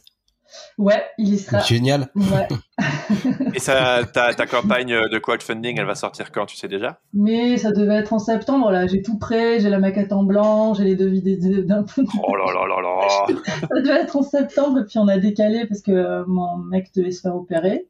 Ouais, 0.78 1.04
il 1.18 1.34
y 1.34 1.38
sera. 1.38 1.60
Génial. 1.60 2.08
Ouais. 2.16 2.48
et 3.54 3.58
ça, 3.58 4.00
ta, 4.12 4.32
ta, 4.32 4.46
campagne 4.46 4.94
de 5.10 5.18
crowdfunding, 5.18 5.78
elle 5.78 5.86
va 5.86 5.94
sortir 5.94 6.32
quand, 6.32 6.46
tu 6.46 6.56
sais 6.56 6.68
déjà? 6.68 7.00
Mais 7.12 7.58
ça 7.58 7.72
devait 7.72 7.96
être 7.96 8.12
en 8.12 8.18
septembre, 8.18 8.70
là. 8.70 8.86
J'ai 8.86 9.02
tout 9.02 9.18
prêt, 9.18 9.60
j'ai 9.60 9.68
la 9.68 9.78
maquette 9.78 10.12
en 10.12 10.22
blanc, 10.22 10.74
j'ai 10.74 10.84
les 10.84 10.96
devis 10.96 11.22
d'un 11.64 11.82
peu. 11.82 12.04
Oh 12.26 12.34
là 12.34 12.46
là 12.54 12.66
là 12.66 12.80
là 12.80 13.42
Ça 13.60 13.80
devait 13.80 14.00
être 14.00 14.16
en 14.16 14.22
septembre, 14.22 14.78
et 14.80 14.84
puis 14.84 14.98
on 14.98 15.08
a 15.08 15.18
décalé 15.18 15.66
parce 15.66 15.82
que 15.82 16.24
mon 16.26 16.56
mec 16.56 16.90
devait 16.94 17.12
se 17.12 17.20
faire 17.20 17.36
opérer. 17.36 17.88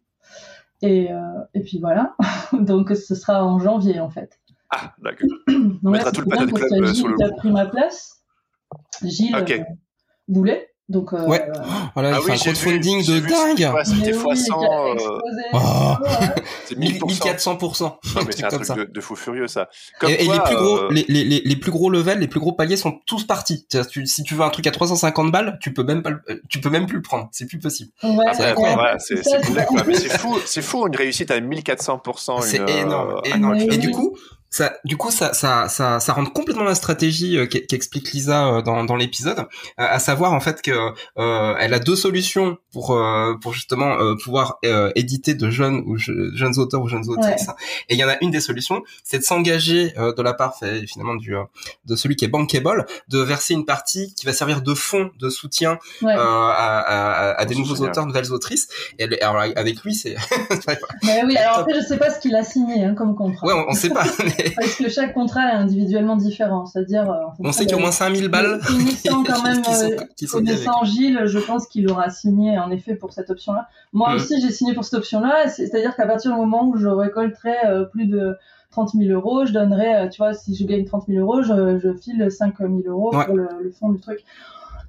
Et, 0.83 1.13
euh, 1.13 1.19
et 1.55 1.61
puis 1.61 1.79
voilà. 1.81 2.17
Donc 2.53 2.91
ce 2.91 3.15
sera 3.15 3.45
en 3.45 3.59
janvier, 3.59 4.01
en 4.01 4.11
fait. 4.11 4.41
Ah, 4.71 4.95
d'accord. 5.03 5.29
On 5.85 5.91
mettra 5.91 6.13
tout 6.13 6.23
le 6.23 6.29
panel 6.29 6.53
club 6.53 6.73
euh, 6.73 6.95
sur 6.95 7.09
le. 7.09 7.17
Gilles 7.17 7.27
a 7.27 7.37
pris 7.37 7.51
ma 7.51 7.67
place. 7.67 8.23
Gilles 9.03 9.37
okay. 9.37 9.61
Euh, 9.61 9.65
Boulet. 10.27 10.69
Donc, 10.89 11.13
euh, 11.13 11.27
ouais. 11.27 11.47
Voilà, 11.93 12.15
ah 12.15 12.19
il 12.19 12.31
oui, 12.31 12.39
fait 12.39 12.49
un 12.49 12.53
crowdfunding 12.53 13.05
de 13.05 13.21
dingue. 13.21 13.85
C'était 13.85 14.17
x 14.17 14.47
100. 14.47 14.63
Euh... 14.63 15.19
Oh. 15.53 15.95
C'est 16.65 16.79
1400%. 16.79 17.99
Non, 18.15 18.23
mais 18.27 18.33
c'est 18.33 18.45
un 18.45 18.49
truc 18.49 18.77
de, 18.77 18.85
de, 18.85 19.01
fou 19.01 19.15
furieux, 19.15 19.49
ça. 19.49 19.69
Comme 20.01 20.11
et, 20.11 20.25
quoi, 20.25 20.35
et 20.35 20.39
les 20.39 20.45
plus 20.45 20.57
gros, 20.57 20.79
euh... 20.79 20.89
les, 20.91 21.05
les, 21.09 21.41
les, 21.45 21.57
plus 21.57 21.71
gros 21.71 21.91
levels, 21.91 22.19
les 22.19 22.29
plus 22.29 22.41
gros 22.41 22.53
paliers 22.53 22.77
sont 22.77 23.01
tous 23.07 23.25
partis. 23.25 23.67
Tu, 23.91 24.07
si 24.07 24.23
tu 24.23 24.35
veux 24.35 24.43
un 24.43 24.51
truc 24.51 24.67
à 24.67 24.71
350 24.71 25.31
balles, 25.31 25.59
tu 25.61 25.75
peux 25.75 25.85
même 25.85 26.03
pas, 26.03 26.11
tu 26.49 26.61
peux 26.61 26.71
même 26.71 26.87
plus 26.87 26.97
le 26.97 27.03
prendre. 27.03 27.29
C'est 27.33 27.47
plus 27.47 27.59
possible. 27.59 27.91
Ouais, 28.03 28.11
c'est 28.33 28.57
ouais, 28.57 28.97
fou, 30.19 30.39
c'est 30.45 30.63
fou, 30.63 30.87
une 30.87 30.97
réussite 30.97 31.31
à 31.31 31.39
1400%. 31.39 32.43
C'est 32.43 32.69
énorme. 32.71 33.21
Et 33.71 33.77
du 33.77 33.91
coup, 33.91 34.17
ça, 34.51 34.75
du 34.85 34.97
coup, 34.97 35.11
ça, 35.11 35.35
ça, 35.35 35.69
ça, 35.69 36.01
ça 36.01 36.13
rentre 36.15 36.33
complètement 36.33 36.65
la 36.65 36.75
stratégie 36.75 37.37
euh, 37.37 37.47
qu'explique 37.47 38.13
Lisa 38.13 38.47
euh, 38.47 38.63
dans, 38.63 38.85
dans 38.85 38.97
l'épisode, 38.97 39.41
euh, 39.41 39.45
à 39.77 39.99
savoir 39.99 40.33
en 40.33 40.41
fait 40.41 40.63
que 40.63 40.71
euh, 41.19 41.55
elle 41.59 41.75
a 41.75 41.79
deux 41.79 41.97
solutions 41.97 42.57
pour 42.73 42.99
pour 43.41 43.53
justement 43.53 43.97
pouvoir 44.23 44.59
éditer 44.95 45.35
de 45.35 45.51
jeunes 45.51 45.83
ou 45.87 45.97
jeunes 45.99 46.59
auteurs 46.59 46.83
ou 46.83 46.89
jeunes 46.89 47.09
autrices. 47.09 47.49
Et 47.89 47.95
il 47.95 47.99
y 47.99 48.05
en 48.05 48.09
a 48.09 48.17
une 48.21 48.31
des 48.31 48.41
solutions, 48.41 48.83
c'est 49.05 49.19
de 49.19 49.25
s'engager 49.25 49.93
de 49.97 50.23
la 50.23 50.33
part 50.33 50.57
finalement 50.87 51.17
du 51.17 51.35
de 51.87 51.97
celui 51.97 52.17
qui 52.17 52.25
est 52.25 52.29
bankable, 52.29 52.87
de 53.09 53.19
verser 53.19 53.55
une 53.55 53.65
partie 53.65 54.15
qui 54.15 54.27
va 54.27 54.33
servir 54.33 54.63
de 54.63 54.75
fonds 54.75 55.11
de 55.19 55.29
soutien 55.29 55.79
à, 56.05 56.51
à, 56.51 57.41
à, 57.41 57.45
des 57.47 57.57
nouveaux 57.57 57.83
auteurs, 57.83 58.07
nouvelles 58.07 58.33
autrices. 58.33 58.69
Et 58.99 59.21
alors 59.23 59.43
avec 59.57 59.83
lui, 59.83 59.95
c'est. 59.95 60.17
Mais 61.03 61.23
oui, 61.25 61.37
alors 61.37 61.59
après 61.59 61.75
je 61.75 61.85
sais 61.85 61.99
pas 61.99 62.11
ce 62.11 62.21
qu'il 62.21 62.35
a 62.37 62.45
signé 62.45 62.85
hein, 62.85 62.95
comme 62.95 63.17
contrat. 63.17 63.47
Ouais, 63.47 63.55
on, 63.55 63.71
on 63.71 63.75
sait 63.75 63.91
pas. 63.91 64.05
Parce 64.57 64.77
que 64.77 64.89
chaque 64.89 65.15
contrat 65.15 65.53
est 65.53 65.57
individuellement 65.57 66.17
différent, 66.17 66.67
c'est-à-dire. 66.67 67.11
Euh, 67.11 67.17
on 67.39 67.53
sait 67.53 67.65
qu'il 67.65 67.73
y 67.73 67.75
a 67.75 67.77
au 67.77 67.81
moins 67.81 67.93
5000 67.93 68.29
balles. 68.29 68.61
Connaissant 68.67 69.25
quand 69.25 69.43
même, 69.45 69.63
connaissant 70.31 70.85
Gilles, 70.85 71.23
je 71.27 71.39
pense 71.39 71.67
qu'il 71.67 71.91
aura 71.91 72.11
signé 72.11 72.59
en 72.59 72.71
effet 72.71 72.95
pour 72.95 73.13
cette 73.13 73.31
option-là. 73.31 73.69
Moi 73.93 74.13
mm. 74.13 74.17
aussi, 74.17 74.41
j'ai 74.41 74.51
signé 74.51 74.75
pour 74.75 74.85
cette 74.85 74.99
option-là, 74.99 75.49
c'est-à-dire 75.49 75.95
qu'à 75.97 76.07
partir 76.07 76.33
du 76.33 76.39
moment 76.39 76.69
où 76.69 76.77
je 76.77 76.89
récolterai 76.89 77.55
euh, 77.67 77.85
plus 77.85 78.07
de 78.07 78.37
30 78.71 78.93
000 78.95 79.11
euros, 79.11 79.47
je 79.47 79.53
donnerai, 79.53 79.97
euh, 79.97 80.09
tu 80.09 80.19
vois, 80.19 80.35
si 80.35 80.55
je 80.55 80.65
gagne 80.65 80.85
30 80.85 81.07
000 81.09 81.21
euros, 81.21 81.43
je, 81.43 81.79
je 81.79 81.93
file 81.95 82.31
5 82.31 82.59
000 82.59 82.83
euros 82.87 83.11
pour 83.11 83.35
le, 83.35 83.49
le 83.63 83.71
fond 83.71 83.91
du 83.91 84.01
truc. 84.01 84.25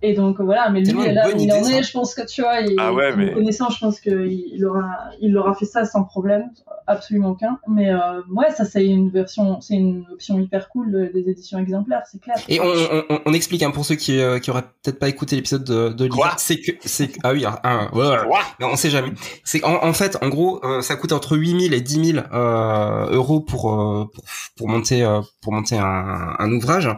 Et 0.01 0.13
donc 0.13 0.39
voilà, 0.39 0.69
mais 0.69 0.81
lui, 0.81 1.11
là 1.13 1.29
il 1.37 1.51
en 1.51 1.63
est, 1.63 1.83
je 1.83 1.91
pense 1.91 2.15
que 2.15 2.25
tu 2.25 2.41
vois, 2.41 2.61
il, 2.61 2.75
ah 2.77 2.93
ouais, 2.93 3.15
mais... 3.15 3.33
connaissant, 3.33 3.69
je 3.69 3.79
pense 3.79 3.99
qu'il 3.99 4.65
aura, 4.65 5.09
il 5.21 5.37
aura 5.37 5.53
fait 5.53 5.65
ça 5.65 5.83
sans 5.85 6.03
problème, 6.03 6.49
absolument 6.87 7.31
aucun. 7.31 7.59
Mais 7.67 7.91
euh, 7.91 8.21
ouais, 8.31 8.49
ça 8.51 8.63
c'est 8.63 8.85
une 8.85 9.09
version, 9.09 9.59
c'est 9.59 9.75
une 9.75 10.05
option 10.11 10.39
hyper 10.39 10.69
cool 10.69 11.11
des 11.13 11.29
éditions 11.29 11.59
exemplaires, 11.59 12.03
c'est 12.09 12.21
clair. 12.21 12.37
Et 12.47 12.61
on, 12.61 12.65
on, 13.09 13.19
on, 13.25 13.33
explique 13.33 13.61
hein, 13.63 13.71
pour 13.71 13.85
ceux 13.85 13.95
qui, 13.95 14.19
euh, 14.19 14.39
qui 14.39 14.51
auraient 14.51 14.63
peut-être 14.83 14.99
pas 14.99 15.09
écouté 15.09 15.35
l'épisode 15.35 15.63
de, 15.65 15.89
de 15.89 16.05
Lisa, 16.05 16.35
c'est 16.37 16.61
que, 16.61 16.71
c'est 16.81 17.11
ah 17.23 17.33
oui, 17.33 17.45
un, 17.45 17.89
mais 18.59 18.65
on 18.65 18.75
sait 18.75 18.89
jamais. 18.89 19.11
C'est 19.43 19.63
en, 19.63 19.83
en, 19.83 19.93
fait, 19.93 20.17
en 20.21 20.29
gros, 20.29 20.63
euh, 20.63 20.81
ça 20.81 20.95
coûte 20.95 21.11
entre 21.11 21.37
8000 21.37 21.73
et 21.73 21.81
10 21.81 22.13
000 22.13 22.25
euh, 22.31 23.09
euros 23.11 23.41
pour, 23.41 23.73
euh, 23.73 24.05
pour, 24.13 24.23
pour 24.55 24.69
monter 24.69 25.19
pour 25.41 25.53
monter 25.53 25.77
un, 25.77 26.35
un 26.37 26.51
ouvrage. 26.51 26.89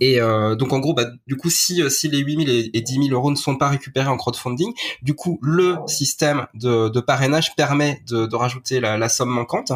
Et 0.00 0.18
donc 0.20 0.72
en 0.72 0.78
gros, 0.78 0.94
bah 0.94 1.04
du 1.26 1.36
coup, 1.36 1.50
si 1.50 1.82
si 1.90 2.08
les 2.08 2.18
8000 2.18 2.49
et, 2.50 2.80
10 2.80 3.08
000 3.08 3.08
euros 3.10 3.30
ne 3.30 3.36
sont 3.36 3.56
pas 3.56 3.68
récupérés 3.68 4.08
en 4.08 4.16
crowdfunding. 4.16 4.72
Du 5.02 5.14
coup, 5.14 5.38
le 5.42 5.76
système 5.86 6.46
de, 6.54 6.88
de 6.88 7.00
parrainage 7.00 7.54
permet 7.54 8.02
de, 8.08 8.26
de 8.26 8.36
rajouter 8.36 8.80
la, 8.80 8.98
la, 8.98 9.08
somme 9.08 9.30
manquante. 9.30 9.72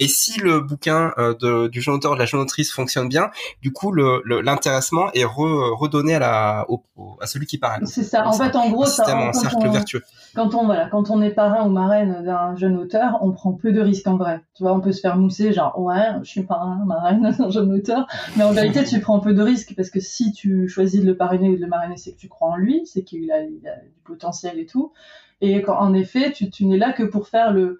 Et 0.00 0.08
si 0.08 0.38
le 0.40 0.60
bouquin 0.60 1.12
euh, 1.18 1.34
de, 1.34 1.68
du 1.68 1.80
jeune 1.80 1.94
auteur 1.94 2.14
de 2.14 2.18
la 2.18 2.26
jeune 2.26 2.40
autrice 2.40 2.72
fonctionne 2.72 3.08
bien, 3.08 3.30
du 3.62 3.72
coup, 3.72 3.92
l'intéressement 3.92 5.06
le, 5.14 5.20
est 5.20 5.24
redonné 5.24 6.14
à, 6.14 6.18
la, 6.18 6.66
au, 6.68 6.82
à 7.20 7.26
celui 7.26 7.46
qui 7.46 7.58
parraine. 7.58 7.86
C'est 7.86 8.02
ça. 8.02 8.26
En 8.26 8.32
fait, 8.32 8.56
en 8.56 8.70
gros, 8.70 8.86
ça, 8.86 9.16
un 9.16 9.32
cercle 9.32 9.68
vertueux. 9.68 10.02
Quand 10.34 10.54
on, 10.54 10.66
voilà, 10.66 10.88
quand 10.88 11.10
on 11.10 11.22
est 11.22 11.30
parrain 11.30 11.66
ou 11.66 11.70
marraine 11.70 12.22
d'un 12.24 12.54
jeune 12.56 12.76
auteur, 12.76 13.18
on 13.22 13.32
prend 13.32 13.52
peu 13.52 13.72
de 13.72 13.80
risques 13.80 14.06
en 14.06 14.16
vrai. 14.16 14.40
Tu 14.54 14.62
vois, 14.62 14.72
on 14.72 14.80
peut 14.80 14.92
se 14.92 15.00
faire 15.00 15.16
mousser, 15.16 15.52
genre, 15.52 15.78
ouais, 15.78 16.12
je 16.22 16.28
suis 16.28 16.42
parrain, 16.42 16.82
marraine 16.86 17.34
d'un 17.38 17.50
jeune 17.50 17.72
auteur. 17.72 18.06
Mais 18.36 18.44
en 18.44 18.52
vérité, 18.52 18.84
tu 18.84 19.00
prends 19.00 19.20
peu 19.20 19.34
de 19.34 19.42
risques 19.42 19.74
parce 19.76 19.90
que 19.90 20.00
si 20.00 20.32
tu 20.32 20.68
choisis 20.68 21.00
de 21.00 21.06
le 21.06 21.16
parrainer 21.16 21.48
ou 21.48 21.56
de 21.56 21.60
le 21.60 21.66
marrainer, 21.66 21.96
c'est 21.96 22.16
tu 22.18 22.28
crois 22.28 22.48
en 22.48 22.56
lui, 22.56 22.86
c'est 22.86 23.02
qu'il 23.02 23.30
a, 23.32 23.44
du 23.44 23.60
potentiel 24.04 24.58
et 24.58 24.66
tout. 24.66 24.92
Et 25.40 25.64
en 25.68 25.94
effet, 25.94 26.32
tu, 26.32 26.66
n'es 26.66 26.78
là 26.78 26.92
que 26.92 27.04
pour 27.04 27.28
faire 27.28 27.52
le, 27.52 27.78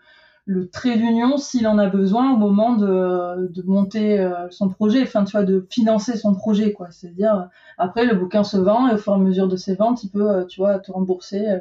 trait 0.72 0.97
d'union 0.97 1.36
s'il 1.36 1.66
en 1.66 1.76
a 1.76 1.89
besoin 1.89 2.32
au 2.32 2.36
moment 2.36 2.74
de, 2.74 3.49
de 3.49 3.62
monter 3.64 4.18
euh, 4.18 4.49
son 4.51 4.68
projet, 4.68 5.03
enfin 5.03 5.24
tu 5.24 5.32
vois, 5.32 5.45
de 5.45 5.66
financer 5.68 6.16
son 6.16 6.34
projet, 6.34 6.72
quoi. 6.72 6.91
C'est-à-dire 6.91 7.51
après 7.76 8.07
le 8.07 8.14
bouquin 8.14 8.45
se 8.45 8.57
vend 8.57 8.89
et 8.89 8.95
au 8.95 8.97
fur 8.97 9.12
et 9.12 9.16
à 9.16 9.18
mesure 9.18 9.49
de 9.49 9.57
ses 9.57 9.74
ventes, 9.74 10.03
il 10.05 10.11
peut, 10.11 10.30
euh, 10.30 10.45
tu 10.47 10.61
vois, 10.61 10.78
te 10.78 10.91
rembourser 10.91 11.47
euh, 11.47 11.59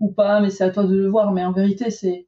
ou 0.00 0.10
pas, 0.10 0.40
mais 0.40 0.50
c'est 0.50 0.64
à 0.64 0.70
toi 0.70 0.84
de 0.84 0.96
le 0.96 1.08
voir. 1.08 1.32
Mais 1.32 1.44
en 1.44 1.52
vérité, 1.52 1.90
c'est 1.90 2.26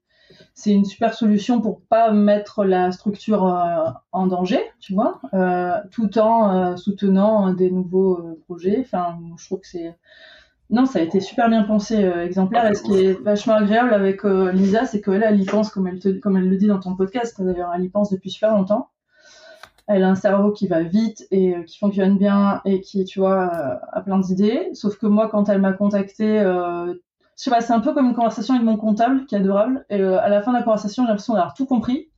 c'est 0.54 0.72
une 0.72 0.84
super 0.84 1.14
solution 1.14 1.60
pour 1.60 1.80
pas 1.82 2.12
mettre 2.12 2.64
la 2.64 2.92
structure 2.92 3.42
en 4.12 4.26
danger, 4.26 4.60
tu 4.80 4.94
vois, 4.94 5.20
tout 5.90 6.18
en 6.18 6.76
soutenant 6.76 7.52
des 7.52 7.70
nouveaux 7.70 8.38
projets. 8.46 8.80
Enfin, 8.80 9.18
je 9.38 9.46
trouve 9.46 9.60
que 9.60 9.68
c'est 9.68 9.96
non, 10.68 10.84
ça 10.84 10.98
a 10.98 11.02
été 11.02 11.20
super 11.20 11.48
bien 11.48 11.62
pensé, 11.62 12.04
euh, 12.04 12.24
exemplaire. 12.24 12.68
Et 12.70 12.74
ce 12.74 12.82
qui 12.82 12.94
est 12.98 13.12
vachement 13.22 13.54
agréable 13.54 13.94
avec 13.94 14.24
euh, 14.24 14.50
Lisa, 14.50 14.84
c'est 14.84 15.00
qu'elle, 15.00 15.22
elle 15.22 15.40
y 15.40 15.44
pense, 15.44 15.70
comme 15.70 15.86
elle, 15.86 16.00
te, 16.00 16.08
comme 16.08 16.36
elle 16.36 16.48
le 16.48 16.56
dit 16.56 16.66
dans 16.66 16.80
ton 16.80 16.96
podcast, 16.96 17.40
d'ailleurs, 17.40 17.72
elle 17.74 17.84
y 17.84 17.88
pense 17.88 18.10
depuis 18.10 18.30
super 18.30 18.52
longtemps. 18.52 18.90
Elle 19.86 20.02
a 20.02 20.08
un 20.08 20.16
cerveau 20.16 20.50
qui 20.50 20.66
va 20.66 20.82
vite 20.82 21.28
et 21.30 21.54
euh, 21.54 21.62
qui 21.62 21.78
fonctionne 21.78 22.18
bien 22.18 22.60
et 22.64 22.80
qui, 22.80 23.04
tu 23.04 23.20
vois, 23.20 23.48
a 23.92 24.00
plein 24.02 24.18
d'idées. 24.18 24.70
Sauf 24.72 24.98
que 24.98 25.06
moi, 25.06 25.28
quand 25.28 25.48
elle 25.48 25.60
m'a 25.60 25.72
contacté, 25.72 26.42
je 27.36 27.42
sais 27.42 27.50
pas, 27.50 27.60
c'est 27.60 27.72
un 27.72 27.80
peu 27.80 27.92
comme 27.92 28.06
une 28.06 28.14
conversation 28.14 28.54
avec 28.54 28.66
mon 28.66 28.76
comptable, 28.76 29.26
qui 29.26 29.34
est 29.34 29.38
adorable. 29.38 29.84
Et 29.90 30.02
à 30.02 30.28
la 30.28 30.42
fin 30.42 30.52
de 30.52 30.56
la 30.56 30.62
conversation, 30.62 31.02
j'ai 31.02 31.08
l'impression 31.08 31.34
d'avoir 31.34 31.54
tout 31.54 31.66
compris. 31.66 32.08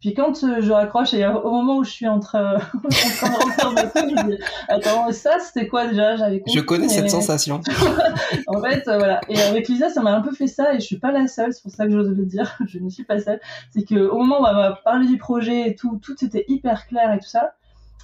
Puis 0.00 0.14
quand 0.14 0.44
euh, 0.44 0.60
je 0.60 0.72
raccroche 0.72 1.14
et 1.14 1.26
au 1.26 1.50
moment 1.50 1.78
où 1.78 1.84
je 1.84 1.90
suis 1.90 2.08
en 2.08 2.20
train, 2.20 2.54
de 2.54 2.92
faire 2.92 3.72
ma 3.72 3.82
je 3.82 4.26
dis 4.26 4.38
attends 4.68 5.10
ça 5.12 5.38
c'était 5.40 5.66
quoi 5.66 5.86
déjà? 5.86 6.16
J'avais 6.16 6.42
Je 6.46 6.60
connais 6.60 6.88
cette 6.88 7.10
sensation. 7.10 7.60
en 8.46 8.60
fait 8.60 8.86
euh, 8.88 8.98
voilà 8.98 9.20
et 9.28 9.40
avec 9.40 9.68
Lisa 9.68 9.90
ça 9.90 10.02
m'a 10.02 10.14
un 10.14 10.20
peu 10.20 10.32
fait 10.32 10.46
ça 10.46 10.74
et 10.74 10.80
je 10.80 10.84
suis 10.84 10.98
pas 10.98 11.12
la 11.12 11.26
seule 11.26 11.52
c'est 11.52 11.62
pour 11.62 11.72
ça 11.72 11.86
que 11.86 11.92
j'ose 11.92 12.10
le 12.10 12.24
dire 12.24 12.56
je 12.66 12.78
ne 12.78 12.88
suis 12.88 13.04
pas 13.04 13.18
seule 13.18 13.40
c'est 13.70 13.84
que 13.84 14.08
au 14.08 14.18
moment 14.18 14.42
où 14.42 14.46
elle 14.46 14.54
m'a 14.54 14.72
parlé 14.84 15.06
du 15.06 15.18
projet 15.18 15.68
et 15.68 15.74
tout 15.74 15.98
tout 16.02 16.24
était 16.24 16.44
hyper 16.48 16.86
clair 16.86 17.12
et 17.12 17.18
tout 17.18 17.28
ça 17.28 17.54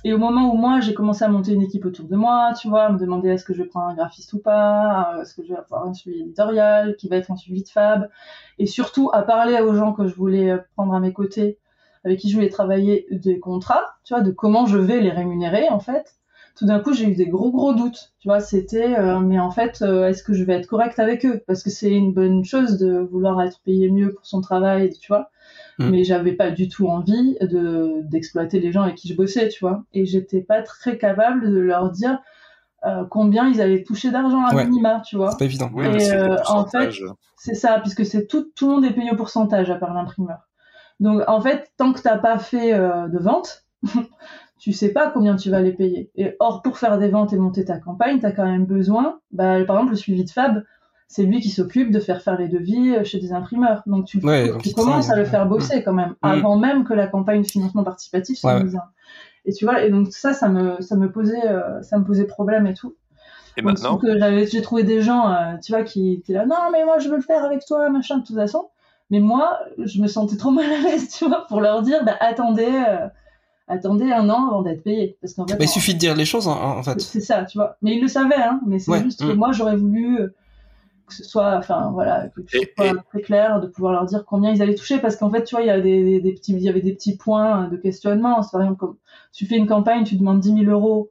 et 0.07 0.13
au 0.13 0.19
moment 0.19 0.53
où 0.53 0.57
moi 0.57 0.79
j'ai 0.79 0.95
commencé 0.95 1.25
à 1.25 1.29
monter 1.29 1.53
une 1.53 1.63
équipe 1.63 1.85
autour 1.85 2.07
de 2.07 2.15
moi, 2.15 2.53
tu 2.61 2.69
vois, 2.69 2.85
à 2.85 2.93
me 2.93 2.99
demander 2.99 3.29
est-ce 3.29 3.45
que 3.45 3.53
je 3.53 3.63
vais 3.63 3.69
prendre 3.69 3.89
un 3.89 3.95
graphiste 3.95 4.33
ou 4.35 4.39
pas, 4.39 5.17
euh, 5.17 5.23
est-ce 5.23 5.35
que 5.35 5.43
je 5.43 5.49
vais 5.49 5.59
avoir 5.59 5.85
un 5.85 5.95
suivi 5.95 6.21
éditorial, 6.21 6.95
qui 6.95 7.09
va 7.09 7.17
être 7.17 7.33
un 7.33 7.37
suivi 7.37 7.65
de 7.65 7.69
fab, 7.69 8.09
et 8.61 8.67
surtout 8.67 9.11
à 9.13 9.23
parler 9.23 9.59
aux 9.61 9.75
gens 9.75 9.93
que 9.93 10.07
je 10.07 10.15
voulais 10.15 10.59
prendre 10.77 10.95
à 10.95 11.01
mes 11.01 11.13
côtés 11.13 11.59
avec 12.05 12.21
qui 12.21 12.31
je 12.31 12.37
voulais 12.37 12.51
travailler 12.51 13.09
des 13.11 13.41
contrats, 13.41 13.83
tu 14.05 14.15
vois, 14.15 14.23
de 14.23 14.31
comment 14.31 14.67
je 14.67 14.79
vais 14.79 15.01
les 15.01 15.11
rémunérer 15.11 15.69
en 15.71 15.81
fait. 15.81 16.15
Tout 16.57 16.67
d'un 16.67 16.79
coup, 16.79 16.93
j'ai 16.93 17.07
eu 17.11 17.17
des 17.17 17.27
gros 17.27 17.51
gros 17.51 17.75
doutes, 17.75 18.13
tu 18.21 18.29
vois. 18.29 18.41
C'était, 18.41 18.97
euh, 18.99 19.19
mais 19.19 19.41
en 19.41 19.51
fait, 19.51 19.83
euh, 19.83 20.09
est-ce 20.09 20.23
que 20.23 20.35
je 20.35 20.45
vais 20.45 20.55
être 20.55 20.69
correct 20.69 20.99
avec 21.01 21.27
eux? 21.27 21.43
Parce 21.49 21.63
que 21.65 21.69
c'est 21.69 21.91
une 21.91 22.13
bonne 22.13 22.45
chose 22.45 22.79
de 22.79 22.97
vouloir 22.97 23.43
être 23.43 23.61
payé 23.65 23.91
mieux 23.91 24.13
pour 24.15 24.25
son 24.25 24.41
travail, 24.41 24.91
tu 24.99 25.09
vois. 25.09 25.31
Mm. 25.79 25.91
Mais 25.91 26.05
j'avais 26.05 26.33
pas 26.33 26.51
du 26.51 26.69
tout 26.69 26.89
envie 26.89 27.37
de 27.41 28.03
d'exploiter 28.05 28.61
les 28.61 28.73
gens 28.73 28.83
avec 28.83 28.97
qui 28.97 29.09
je 29.09 29.15
bossais, 29.15 29.49
tu 29.49 29.61
vois. 29.61 29.85
Et 29.93 30.07
j'étais 30.07 30.41
pas 30.41 30.63
très 30.63 30.99
capable 30.99 31.51
de 31.51 31.59
leur 31.59 31.91
dire 31.91 32.19
euh, 32.85 33.05
combien 33.11 33.49
ils 33.49 33.61
allaient 33.61 33.83
toucher 33.83 34.11
d'argent 34.11 34.45
à 34.45 34.65
minima, 34.65 35.03
tu 35.07 35.17
vois. 35.17 35.33
C'est 35.33 35.39
pas 35.39 35.45
évident. 35.45 35.71
et 35.79 36.13
en 36.49 36.67
fait, 36.67 36.91
c'est 37.37 37.55
ça, 37.55 37.81
puisque 37.81 38.05
c'est 38.07 38.27
tout, 38.27 38.51
tout 38.55 38.69
le 38.69 38.75
monde 38.75 38.85
est 38.85 38.93
payé 38.93 39.11
au 39.11 39.17
pourcentage 39.17 39.71
à 39.71 39.77
part 39.77 39.93
l'imprimeur. 39.93 40.49
Donc 41.01 41.23
en 41.27 41.41
fait, 41.41 41.73
tant 41.77 41.93
que 41.93 42.01
t'as 42.01 42.19
pas 42.19 42.39
fait 42.39 42.73
euh, 42.73 43.09
de 43.09 43.19
vente, 43.19 43.65
tu 44.59 44.73
sais 44.73 44.93
pas 44.93 45.11
combien 45.11 45.37
tu 45.37 45.51
vas 45.51 45.61
les 45.61 45.73
payer. 45.73 46.11
Et 46.17 46.37
or, 46.41 46.63
pour 46.63 46.79
faire 46.79 46.99
des 46.99 47.09
ventes 47.09 47.33
et 47.33 47.37
monter 47.37 47.65
ta 47.65 47.79
campagne, 47.79 48.21
tu 48.21 48.27
as 48.27 48.33
quand 48.33 48.47
même 48.47 48.65
besoin, 48.65 49.21
bah, 49.31 49.63
par 49.65 49.77
exemple, 49.77 49.91
le 49.91 49.97
suivi 49.97 50.25
de 50.25 50.31
Fab, 50.31 50.65
c'est 51.09 51.23
lui 51.23 51.41
qui 51.41 51.51
s'occupe 51.51 51.91
de 51.91 52.01
faire 52.01 52.23
faire 52.23 52.39
les 52.39 52.49
devis 52.49 52.95
euh, 52.95 53.05
chez 53.05 53.19
des 53.19 53.33
imprimeurs. 53.33 53.83
Donc 53.87 54.07
tu, 54.07 54.21
commences 54.21 55.11
à 55.11 55.17
le 55.17 55.25
faire 55.25 55.47
bosser 55.47 55.83
quand 55.83 55.93
même, 55.93 56.11
mm. 56.11 56.27
avant 56.27 56.57
même 56.57 56.85
que 56.85 56.95
la 56.95 57.07
campagne 57.07 57.43
de 57.43 57.47
financement 57.47 57.85
participatif 57.85 58.39
soit 58.39 58.63
mise. 58.63 58.79
Et 59.45 59.53
tu 59.53 59.65
vois, 59.65 59.85
et 59.85 59.91
donc 59.91 60.09
ça, 60.13 60.33
ça 60.33 60.49
me, 60.49 60.81
ça 60.81 60.97
me 60.97 61.11
posait, 61.11 61.47
euh, 61.47 61.81
ça 61.83 61.99
me 61.99 62.05
posait 62.05 62.25
problème 62.25 62.67
et 62.67 62.75
tout. 62.75 62.97
Et 63.57 63.63
maintenant 63.63 63.99
j'ai 64.03 64.61
trouvé 64.61 64.83
des 64.83 65.01
gens, 65.01 65.35
tu 65.65 65.73
vois, 65.73 65.83
qui 65.83 66.13
étaient 66.13 66.35
là, 66.35 66.45
non 66.45 66.71
mais 66.71 66.85
moi 66.85 66.99
je 66.99 67.09
veux 67.09 67.17
le 67.17 67.23
faire 67.23 67.43
avec 67.43 67.65
toi, 67.65 67.89
machin, 67.89 68.19
de 68.19 68.25
toute 68.25 68.37
façon. 68.37 68.69
Mais 69.11 69.21
moi, 69.21 69.61
je 69.79 70.01
me 70.01 70.09
sentais 70.09 70.37
trop 70.37 70.51
mal 70.51 70.71
à 70.71 70.81
l'aise, 70.81 71.09
tu 71.17 71.27
vois, 71.27 71.47
pour 71.47 71.61
leur 71.61 71.83
dire, 71.83 72.05
bah, 72.05 72.17
attendez, 72.21 72.69
euh, 72.69 73.07
attendez 73.69 74.11
un 74.11 74.29
an 74.29 74.49
avant 74.49 74.63
d'être 74.63 74.83
payé. 74.83 75.17
Parce 75.21 75.35
qu'en 75.35 75.47
fait, 75.47 75.57
il 75.61 75.69
suffit 75.69 75.95
de 75.95 75.99
dire 75.99 76.15
les 76.15 76.25
choses, 76.25 76.49
en, 76.49 76.83
fait. 76.83 77.01
C'est 77.01 77.21
ça, 77.21 77.45
tu 77.45 77.59
vois. 77.59 77.77
Mais 77.83 77.97
ils 77.97 78.03
le 78.03 78.09
savaient, 78.09 78.35
hein. 78.35 78.61
Mais 78.67 78.79
c'est 78.79 79.03
juste 79.03 79.21
que 79.21 79.33
mm. 79.33 79.37
moi, 79.37 79.53
j'aurais 79.53 79.77
voulu 79.77 80.21
euh, 80.21 80.35
que 81.07 81.15
ce 81.15 81.25
soit, 81.25 81.57
enfin, 81.57 81.91
voilà, 81.93 82.29
que 82.29 82.43
ce 82.47 82.59
soit 82.77 82.95
très 83.09 83.21
clair, 83.21 83.61
de 83.61 83.67
pouvoir 83.67 83.93
leur 83.93 84.05
dire 84.07 84.25
combien 84.25 84.53
ils 84.53 84.63
allaient 84.63 84.75
toucher. 84.75 84.99
Parce 84.99 85.17
qu'en 85.17 85.31
fait, 85.31 85.45
tu 85.45 85.55
vois, 85.55 85.63
il 85.63 85.69
y 85.69 85.71
a 85.71 85.81
des, 85.81 86.21
des, 86.21 86.33
petits, 86.33 86.53
il 86.53 86.63
y 86.63 86.69
avait 86.69 86.81
des 86.81 86.93
petits 86.93 87.17
points 87.17 87.69
de 87.69 87.77
questionnement. 87.77 88.41
Par 88.51 88.63
exemple, 88.63 88.79
comme 88.79 88.97
tu 89.33 89.47
fais 89.47 89.57
une 89.57 89.67
campagne, 89.67 90.05
tu 90.05 90.17
demandes 90.17 90.41
10 90.41 90.65
000 90.65 90.71
euros 90.71 91.11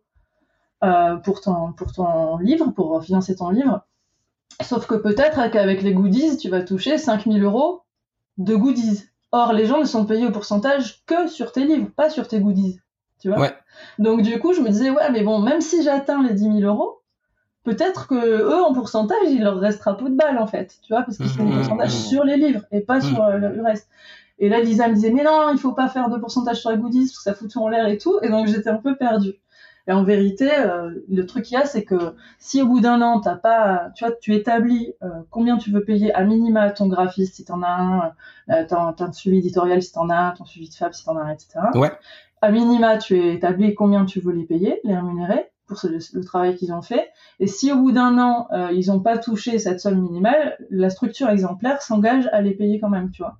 euh, 0.84 1.16
pour 1.16 1.42
ton, 1.42 1.72
pour 1.74 1.94
ton 1.94 2.38
livre, 2.38 2.72
pour 2.72 3.04
financer 3.04 3.36
ton 3.36 3.50
livre. 3.50 3.86
Sauf 4.62 4.88
que 4.88 4.96
peut-être 4.96 5.50
qu'avec 5.52 5.82
les 5.82 5.94
goodies, 5.94 6.38
tu 6.38 6.50
vas 6.50 6.62
toucher 6.62 6.98
5000 6.98 7.44
euros 7.44 7.82
de 8.38 8.56
goodies. 8.56 9.06
Or, 9.32 9.54
les 9.54 9.66
gens 9.66 9.80
ne 9.80 9.86
sont 9.86 10.06
payés 10.06 10.28
au 10.28 10.32
pourcentage 10.32 11.04
que 11.06 11.28
sur 11.28 11.52
tes 11.52 11.66
livres, 11.66 11.90
pas 11.96 12.10
sur 12.10 12.28
tes 12.28 12.40
goodies. 12.40 12.80
Tu 13.20 13.30
vois? 13.30 13.54
Donc, 14.00 14.22
du 14.22 14.40
coup, 14.40 14.54
je 14.54 14.62
me 14.62 14.70
disais, 14.70 14.90
ouais, 14.90 15.12
mais 15.12 15.24
bon, 15.24 15.40
même 15.40 15.62
si 15.62 15.84
j'atteins 15.84 16.24
les 16.24 16.34
10 16.34 16.60
000 16.60 16.60
euros, 16.62 17.02
peut-être 17.66 18.08
que 18.08 18.16
eux, 18.16 18.64
en 18.64 18.74
pourcentage, 18.74 19.28
il 19.30 19.44
leur 19.44 19.60
restera 19.60 19.98
peu 19.98 20.10
de 20.10 20.16
balles, 20.16 20.38
en 20.38 20.48
fait. 20.48 20.78
Tu 20.82 20.94
vois, 20.94 21.04
parce 21.04 21.18
que 21.18 21.28
c'est 21.28 21.42
un 21.42 21.46
mmh, 21.46 21.56
pourcentage 21.56 21.94
mmh, 21.94 21.98
mmh. 21.98 22.10
sur 22.10 22.24
les 22.24 22.38
livres 22.38 22.62
et 22.72 22.80
pas 22.80 23.02
sur 23.02 23.22
euh, 23.22 23.38
le 23.38 23.62
reste. 23.62 23.90
Et 24.40 24.50
là, 24.50 24.62
Lisa 24.62 24.88
me 24.88 24.94
disait, 24.94 25.12
mais 25.12 25.24
non, 25.24 25.50
il 25.52 25.58
faut 25.58 25.74
pas 25.74 25.90
faire 25.90 26.10
de 26.10 26.18
pourcentage 26.18 26.58
sur 26.58 26.72
les 26.72 26.78
goodies, 26.78 27.06
parce 27.06 27.18
que 27.18 27.24
ça 27.24 27.34
fout 27.34 27.50
tout 27.50 27.60
en 27.60 27.68
l'air 27.68 27.88
et 27.88 27.98
tout. 27.98 28.20
Et 28.22 28.30
donc, 28.30 28.48
j'étais 28.48 28.70
un 28.70 28.78
peu 28.78 28.96
perdue. 28.96 29.36
Et 29.88 29.92
en 29.92 30.04
vérité, 30.04 30.50
euh, 30.52 30.90
le 31.10 31.26
truc 31.26 31.46
qu'il 31.46 31.58
y 31.58 31.62
a, 31.62 31.66
c'est 31.66 31.84
que 31.84 32.16
si 32.40 32.62
au 32.62 32.66
bout 32.66 32.80
d'un 32.80 33.02
an, 33.02 33.20
t'as 33.20 33.36
pas, 33.36 33.92
tu 33.96 34.04
vois, 34.04 34.16
tu 34.20 34.34
établis 34.34 34.94
euh, 35.04 35.08
combien 35.30 35.58
tu 35.58 35.70
veux 35.72 35.84
payer 35.84 36.14
à 36.14 36.24
minima 36.24 36.72
ton 36.72 36.88
graphiste 36.88 37.36
si 37.36 37.46
t'en 37.46 37.62
as 37.62 37.68
un, 37.70 38.12
euh, 38.50 38.66
t'as 38.68 38.96
un 38.98 39.12
suivi 39.12 39.38
éditorial 39.38 39.84
si 39.84 39.92
t'en 39.92 40.10
as 40.10 40.18
un, 40.18 40.32
ton 40.32 40.46
suivi 40.46 40.70
de 40.70 40.74
fab 40.74 40.92
si 40.94 41.06
t'en 41.06 41.18
as 41.18 41.22
un, 41.22 41.30
etc. 41.30 41.60
Ouais. 41.76 41.92
À 42.42 42.50
minima, 42.50 42.98
tu 42.98 43.32
établis 43.32 43.76
combien 43.76 44.06
tu 44.06 44.20
veux 44.20 44.34
les 44.34 44.46
payer, 44.46 44.80
les 44.84 44.96
rémunérer 44.96 45.52
pour 45.68 45.78
le, 45.84 46.24
travail 46.24 46.56
qu'ils 46.56 46.74
ont 46.74 46.82
fait. 46.82 47.10
Et 47.40 47.48
si 47.48 47.72
au 47.72 47.78
bout 47.78 47.92
d'un 47.92 48.18
an, 48.20 48.48
ils 48.72 48.88
n'ont 48.88 49.00
pas 49.00 49.18
touché 49.18 49.58
cette 49.60 49.80
somme 49.80 50.00
minimale, 50.02 50.58
la 50.70 50.90
structure 50.90 51.30
exemplaire 51.30 51.82
s'engage 51.82 52.30
à 52.32 52.42
les 52.42 52.54
payer 52.54 52.80
quand 52.80 52.90
même, 52.90 53.12
tu 53.12 53.24
vois. 53.24 53.38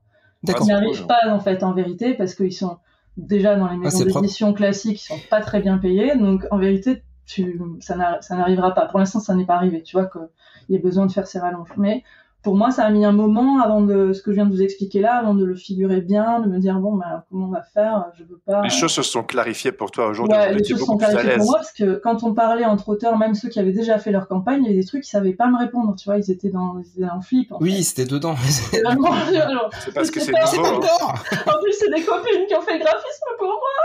Ils 0.48 0.64
n'y 0.64 0.72
arrivent 0.72 1.06
pas 1.06 1.20
en 1.30 1.40
fait 1.40 1.64
en 1.64 1.74
vérité 1.74 2.14
parce 2.14 2.36
qu'ils 2.36 2.54
sont 2.54 2.78
déjà 3.18 3.56
dans 3.56 3.68
les 3.68 3.78
maisons 3.78 4.06
d'édition 4.06 4.54
classiques, 4.54 5.02
ils 5.04 5.08
sont 5.08 5.20
pas 5.30 5.42
très 5.42 5.62
bien 5.62 5.78
payés. 5.78 6.16
Donc 6.16 6.46
en 6.52 6.58
vérité, 6.58 7.04
tu, 7.26 7.60
ça 7.80 7.96
n'arrivera 8.32 8.74
pas. 8.74 8.86
Pour 8.86 9.00
l'instant, 9.00 9.20
ça 9.20 9.34
n'est 9.36 9.46
pas 9.46 9.56
arrivé. 9.56 9.82
Tu 9.82 9.96
vois 9.96 10.06
qu'il 10.06 10.76
y 10.76 10.76
a 10.76 10.80
besoin 10.80 11.06
de 11.06 11.12
faire 11.12 11.28
ces 11.28 11.40
rallonges. 11.40 11.74
Mais 11.78 12.04
pour 12.46 12.56
moi, 12.56 12.70
ça 12.70 12.84
a 12.84 12.92
mis 12.92 13.04
un 13.04 13.12
moment 13.12 13.60
avant 13.60 13.82
de 13.82 14.14
ce 14.14 14.22
que 14.22 14.30
je 14.30 14.36
viens 14.36 14.46
de 14.46 14.52
vous 14.52 14.62
expliquer 14.62 15.02
là, 15.02 15.16
avant 15.16 15.34
de 15.34 15.44
le 15.44 15.56
figurer 15.56 16.02
bien, 16.02 16.40
de 16.42 16.48
me 16.48 16.60
dire 16.60 16.76
bon, 16.76 16.96
bah, 16.96 17.26
comment 17.28 17.48
on 17.48 17.50
va 17.50 17.64
faire 17.64 18.06
Je 18.20 18.24
veux 18.24 18.40
pas. 18.46 18.62
Les 18.62 18.70
choses 18.70 18.92
se 18.92 19.02
sont 19.02 19.24
clarifiées 19.24 19.72
pour 19.72 19.90
toi 19.90 20.10
aujourd'hui. 20.10 20.38
Ouais, 20.38 20.54
les 20.54 20.64
choses 20.64 20.80
se 20.80 20.86
sont 20.86 20.96
clarifiées 20.96 21.38
pour 21.38 21.46
moi 21.48 21.56
parce 21.56 21.74
que 21.74 21.96
quand 21.96 22.24
on 22.24 22.36
parlait 22.36 22.64
entre 22.64 22.90
auteurs, 22.90 23.18
même 23.18 23.34
ceux 23.34 23.50
qui 23.50 23.60
avaient 23.60 23.72
déjà 23.72 23.98
fait 23.98 24.12
leur 24.12 24.28
campagne, 24.28 24.62
il 24.62 24.68
y 24.68 24.70
avait 24.70 24.80
des 24.80 24.86
trucs 24.86 25.02
qu'ils 25.02 25.10
savaient 25.10 25.34
pas 25.34 25.48
me 25.48 25.58
répondre. 25.58 25.96
Tu 25.96 26.06
vois, 26.06 26.20
ils 26.20 26.30
étaient 26.30 26.52
dans, 26.52 26.78
ils 26.78 27.02
étaient 27.02 27.10
flip. 27.24 27.52
oui, 27.60 27.84
c'était 27.84 28.06
dedans. 28.06 28.36
c'est 28.48 28.84
parce 29.96 30.12
que 30.12 30.20
c'est 30.20 30.32
nouveau. 30.32 30.84
Hein. 30.84 31.14
En 31.48 31.64
plus, 31.64 31.74
c'est 31.80 31.90
des 31.90 32.04
copines 32.04 32.46
qui 32.48 32.54
ont 32.54 32.62
fait 32.62 32.78
le 32.78 32.84
graphisme 32.84 33.26
pour 33.40 33.48
moi. 33.48 33.76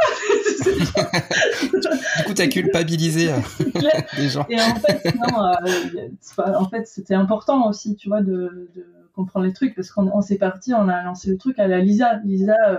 du 1.62 2.24
coup, 2.24 2.34
t'as 2.34 2.48
culpabilisé 2.48 3.32
euh, 3.32 3.36
les 4.18 4.28
gens. 4.28 4.46
Et 4.48 4.60
en 4.60 4.74
fait, 4.76 5.14
non, 5.14 5.44
euh, 5.44 6.54
en 6.58 6.68
fait, 6.68 6.86
c'était 6.86 7.14
important 7.14 7.68
aussi, 7.68 7.96
tu 7.96 8.08
vois, 8.08 8.22
de 8.22 8.68
de, 8.74 8.86
comprendre 9.14 9.46
les 9.46 9.52
trucs 9.52 9.74
parce 9.74 9.90
qu'on 9.90 10.20
s'est 10.22 10.38
parti, 10.38 10.72
on 10.74 10.88
a 10.88 11.02
lancé 11.02 11.30
le 11.30 11.36
truc 11.36 11.58
à 11.58 11.66
la 11.66 11.80
Lisa. 11.80 12.20
Lisa, 12.24 12.56
euh, 12.68 12.78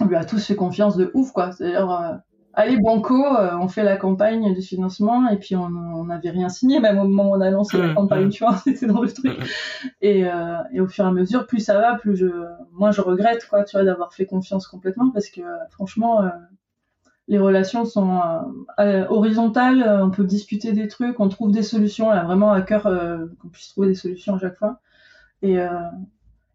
on 0.00 0.06
lui 0.06 0.16
a 0.16 0.24
tous 0.24 0.44
fait 0.44 0.56
confiance 0.56 0.96
de 0.96 1.10
ouf, 1.14 1.32
quoi. 1.32 1.52
C'est-à-dire, 1.52 1.90
euh, 1.90 2.14
allez, 2.54 2.78
banco, 2.78 3.14
euh, 3.14 3.56
on 3.60 3.68
fait 3.68 3.84
la 3.84 3.96
campagne 3.96 4.54
de 4.54 4.60
financement 4.60 5.28
et 5.28 5.36
puis 5.36 5.54
on 5.56 6.04
n'avait 6.04 6.30
rien 6.30 6.48
signé, 6.48 6.80
même 6.80 6.98
au 6.98 7.04
moment 7.04 7.30
où 7.30 7.36
on 7.36 7.40
a 7.40 7.50
lancé 7.50 7.78
la 7.78 7.94
campagne, 7.94 8.30
tu 8.30 8.44
vois, 8.44 8.56
c'était 8.64 8.86
dans 8.86 9.02
le 9.02 9.12
truc. 9.12 9.38
Et, 10.00 10.24
et, 10.72 10.80
au 10.80 10.88
fur 10.88 11.04
et 11.04 11.08
à 11.08 11.12
mesure, 11.12 11.46
plus 11.46 11.60
ça 11.60 11.78
va, 11.78 11.94
plus 11.96 12.16
je, 12.16 12.26
moi 12.72 12.90
je 12.90 13.00
regrette, 13.00 13.46
quoi, 13.48 13.64
tu 13.64 13.76
vois, 13.76 13.84
d'avoir 13.84 14.12
fait 14.12 14.26
confiance 14.26 14.66
complètement 14.66 15.10
parce 15.10 15.28
que 15.28 15.42
franchement, 15.70 16.22
les 17.28 17.38
relations 17.38 17.84
sont 17.84 18.20
euh, 18.20 18.82
euh, 18.82 19.06
horizontales, 19.08 19.82
euh, 19.82 20.04
on 20.04 20.10
peut 20.10 20.24
discuter 20.24 20.72
des 20.72 20.88
trucs, 20.88 21.18
on 21.18 21.28
trouve 21.28 21.50
des 21.50 21.62
solutions, 21.62 22.12
elle 22.12 22.18
a 22.18 22.24
vraiment 22.24 22.52
à 22.52 22.60
cœur 22.62 22.82
qu'on 22.82 23.48
puisse 23.48 23.70
trouver 23.70 23.88
des 23.88 23.94
solutions 23.94 24.36
à 24.36 24.38
chaque 24.38 24.58
fois. 24.58 24.80
Et, 25.42 25.56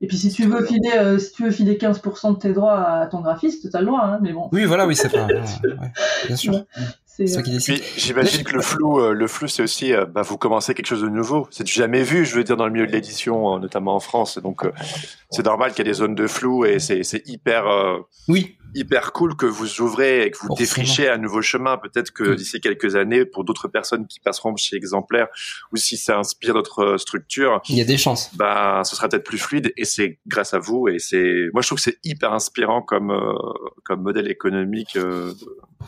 et 0.02 0.08
puis 0.08 0.18
si 0.18 0.32
tu 0.32 0.46
veux 0.46 0.66
filer, 0.66 1.20
si 1.20 1.32
tu 1.34 1.44
veux 1.44 1.52
filer 1.52 1.78
15% 1.78 2.34
de 2.34 2.40
tes 2.40 2.54
droits 2.54 2.80
à 2.82 3.06
ton 3.08 3.22
graphiste, 3.22 3.70
t'as 3.72 3.80
le 3.80 3.86
droit, 3.86 4.02
hein, 4.04 4.20
mais 4.22 4.34
bon. 4.34 4.50
Oui, 4.52 4.66
voilà, 4.66 4.88
oui, 4.88 4.96
c'est 4.96 5.10
pas. 5.10 5.28
bien 6.28 6.36
sûr. 6.36 6.66
C'est 7.06 7.28
ça 7.28 7.44
qui 7.44 7.52
décide. 7.52 7.82
J'imagine 7.98 8.44
que 8.44 8.54
le 8.54 8.62
flou, 8.62 9.00
le 9.12 9.28
flou, 9.28 9.48
c'est 9.48 9.62
aussi, 9.62 9.94
bah, 10.14 10.24
vous 10.24 10.38
commencez 10.38 10.74
quelque 10.74 10.88
chose 10.88 11.04
de 11.04 11.10
nouveau. 11.10 11.48
C'est 11.52 11.68
jamais 11.68 12.04
vu, 12.04 12.26
je 12.26 12.36
veux 12.36 12.44
dire, 12.44 12.58
dans 12.58 12.66
le 12.66 12.72
milieu 12.72 12.88
de 12.88 12.92
l'édition, 12.92 13.60
notamment 13.60 13.96
en 13.96 14.00
France. 14.00 14.40
Donc, 14.40 14.66
c'est 15.30 15.46
normal 15.46 15.72
qu'il 15.72 15.86
y 15.86 15.90
ait 15.90 15.92
des 15.92 15.98
zones 15.98 16.16
de 16.16 16.28
flou 16.28 16.66
et 16.66 16.80
c'est 16.80 17.22
hyper. 17.28 17.66
oui 18.28 18.58
hyper 18.76 19.12
cool 19.14 19.36
que 19.36 19.46
vous 19.46 19.82
ouvrez 19.82 20.24
et 20.26 20.32
que 20.32 20.38
vous 20.38 20.48
Forcément. 20.48 20.66
défrichez 20.66 21.10
un 21.10 21.18
nouveau 21.18 21.42
chemin. 21.42 21.78
Peut-être 21.78 22.12
que 22.12 22.24
Mm. 22.24 22.36
d'ici 22.36 22.62
quelques 22.62 22.96
années, 22.96 23.26
pour 23.26 23.44
d'autres 23.44 23.68
personnes 23.68 24.08
qui 24.08 24.20
passeront 24.20 24.56
chez 24.56 24.76
Exemplaire, 24.76 25.28
ou 25.72 25.78
si 25.78 25.98
ça 25.98 26.18
inspire 26.18 26.54
notre 26.54 26.80
euh, 26.84 26.98
structure, 26.98 27.62
Il 27.70 27.78
y 27.78 27.82
a 27.82 27.86
des 27.86 27.98
chances. 27.98 28.32
bah, 28.36 28.82
ce 28.86 28.96
sera 28.96 29.08
peut-être 29.10 29.24
plus 29.26 29.38
fluide. 29.38 29.74
Et 29.78 29.86
c'est 29.86 30.20
grâce 30.28 30.54
à 30.54 30.60
vous. 30.60 30.88
Et 30.88 31.00
c'est, 31.00 31.50
moi, 31.54 31.62
je 31.62 31.68
trouve 31.68 31.78
que 31.78 31.84
c'est 31.84 31.98
hyper 32.04 32.34
inspirant 32.34 32.82
comme 32.82 33.12
euh, 33.12 33.34
comme 33.84 34.02
modèle 34.02 34.30
économique. 34.30 34.96
euh, 34.96 35.34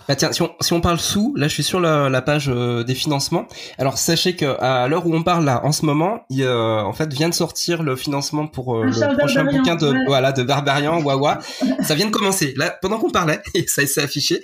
Bah 0.07 0.15
tiens, 0.15 0.31
si 0.31 0.41
on, 0.41 0.51
si 0.59 0.73
on 0.73 0.81
parle 0.81 0.99
sous, 0.99 1.35
là 1.37 1.47
je 1.47 1.53
suis 1.53 1.63
sur 1.63 1.79
la, 1.79 2.09
la 2.09 2.21
page 2.23 2.49
euh, 2.49 2.83
des 2.83 2.95
financements. 2.95 3.47
Alors 3.77 3.97
sachez 3.97 4.35
que 4.35 4.59
à 4.59 4.87
l'heure 4.87 5.05
où 5.05 5.15
on 5.15 5.21
parle 5.23 5.45
là, 5.45 5.61
en 5.63 5.71
ce 5.71 5.85
moment, 5.85 6.25
il, 6.31 6.43
euh, 6.43 6.81
en 6.81 6.93
fait 6.93 7.13
vient 7.13 7.29
de 7.29 7.33
sortir 7.35 7.83
le 7.83 7.95
financement 7.95 8.47
pour 8.47 8.75
euh, 8.75 8.85
Le 8.85 9.17
prochain 9.17 9.43
Barbarian, 9.43 9.59
bouquin 9.61 9.75
de 9.75 9.91
ouais. 9.91 9.99
voilà 10.07 10.31
de 10.31 10.41
Barbarian 10.43 10.99
Wawa. 11.01 11.39
ça 11.83 11.93
vient 11.95 12.07
de 12.07 12.11
commencer. 12.11 12.53
Là, 12.57 12.72
pendant 12.81 12.99
qu'on 12.99 13.09
parlait, 13.09 13.41
et 13.53 13.67
ça 13.67 13.85
s'est 13.85 14.01
affiché. 14.01 14.41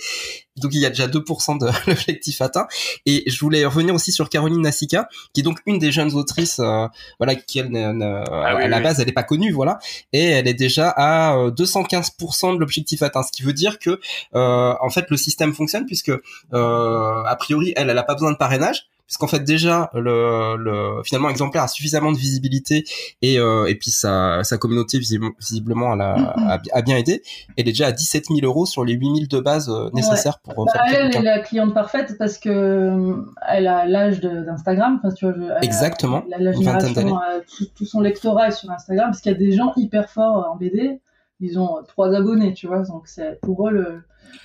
Donc 0.57 0.73
il 0.73 0.81
y 0.81 0.85
a 0.85 0.89
déjà 0.89 1.07
2% 1.07 1.59
de 1.59 1.67
l'objectif 1.87 2.41
atteint. 2.41 2.67
Et 3.05 3.23
je 3.27 3.39
voulais 3.39 3.65
revenir 3.65 3.95
aussi 3.95 4.11
sur 4.11 4.29
Caroline 4.29 4.61
Nassika, 4.61 5.07
qui 5.33 5.41
est 5.41 5.43
donc 5.43 5.59
une 5.65 5.79
des 5.79 5.91
jeunes 5.91 6.13
autrices, 6.15 6.59
euh, 6.59 6.87
voilà, 7.17 7.35
qui 7.35 7.59
elle, 7.59 7.69
Ah 7.75 8.55
oui, 8.55 8.63
à 8.63 8.67
la 8.67 8.77
oui. 8.77 8.83
base 8.83 8.99
elle 8.99 9.09
est 9.09 9.13
pas 9.13 9.23
connue, 9.23 9.51
voilà, 9.51 9.79
et 10.11 10.23
elle 10.23 10.47
est 10.47 10.53
déjà 10.53 10.89
à 10.89 11.35
euh, 11.37 11.51
215% 11.51 12.55
de 12.55 12.59
l'objectif 12.59 13.01
atteint, 13.03 13.23
ce 13.23 13.31
qui 13.31 13.43
veut 13.43 13.53
dire 13.53 13.79
que 13.79 13.99
euh, 14.35 14.73
en 14.81 14.89
fait 14.89 15.05
le 15.09 15.17
système 15.17 15.53
fonctionne 15.53 15.85
puisque 15.85 16.09
euh, 16.09 17.23
a 17.23 17.35
priori 17.35 17.73
elle 17.75 17.89
elle 17.89 17.97
a 17.97 18.03
pas 18.03 18.13
besoin 18.13 18.31
de 18.31 18.37
parrainage 18.37 18.87
puisqu'en 19.09 19.25
fait 19.27 19.43
déjà 19.43 19.89
le, 19.95 20.55
le 20.55 21.01
finalement 21.03 21.29
exemplaire 21.31 21.63
a 21.63 21.67
suffisamment 21.67 22.11
de 22.11 22.17
visibilité 22.17 22.83
et 23.23 23.39
euh, 23.39 23.65
et 23.65 23.73
puis 23.73 23.89
sa 23.89 24.43
sa 24.43 24.59
communauté 24.59 24.99
visiblement, 24.99 25.93
elle 25.95 26.01
a, 26.01 26.13
a, 26.53 26.59
a 26.73 26.81
bien 26.83 26.95
aidé 26.95 27.23
elle 27.57 27.67
est 27.67 27.71
déjà 27.71 27.87
à 27.87 27.91
17 27.91 28.25
000 28.27 28.39
euros 28.43 28.67
sur 28.67 28.85
les 28.85 28.93
8 28.93 29.05
000 29.05 29.17
de 29.29 29.39
base 29.39 29.67
euh, 29.69 29.89
nécessaires 29.93 30.37
pour 30.39 30.61
euh, 30.61 30.65
Bah, 30.67 30.73
faire 30.73 30.83
elle, 31.01 31.05
elle 31.07 31.15
est 31.17 31.21
la 31.23 31.39
cliente 31.39 31.73
parfaite 31.73 32.15
parce 32.19 32.37
que 32.37 33.15
elle 33.49 33.67
a 33.67 33.85
l'âge 33.87 34.19
d'Instagram. 34.21 34.99
Enfin, 35.03 35.13
tu 35.13 35.25
vois, 35.25 35.33
elle 35.35 35.51
a- 35.53 35.63
Exactement, 35.63 36.23
La, 36.29 36.37
la 36.37 36.51
génération, 36.51 37.19
tout, 37.57 37.65
tout 37.75 37.85
son 37.85 38.01
lectorat 38.01 38.49
est 38.49 38.51
sur 38.51 38.69
Instagram 38.69 39.07
parce 39.09 39.21
qu'il 39.21 39.31
y 39.31 39.35
a 39.35 39.37
des 39.37 39.51
gens 39.53 39.73
hyper 39.75 40.09
forts 40.09 40.47
en 40.51 40.55
BD. 40.55 41.01
Ils 41.39 41.57
ont 41.57 41.77
trois 41.87 42.13
abonnés, 42.13 42.53
tu 42.53 42.67
vois. 42.67 42.83
Donc 42.83 43.07
c'est 43.07 43.39
pour 43.41 43.67
eux 43.67 43.71
le, 43.71 44.01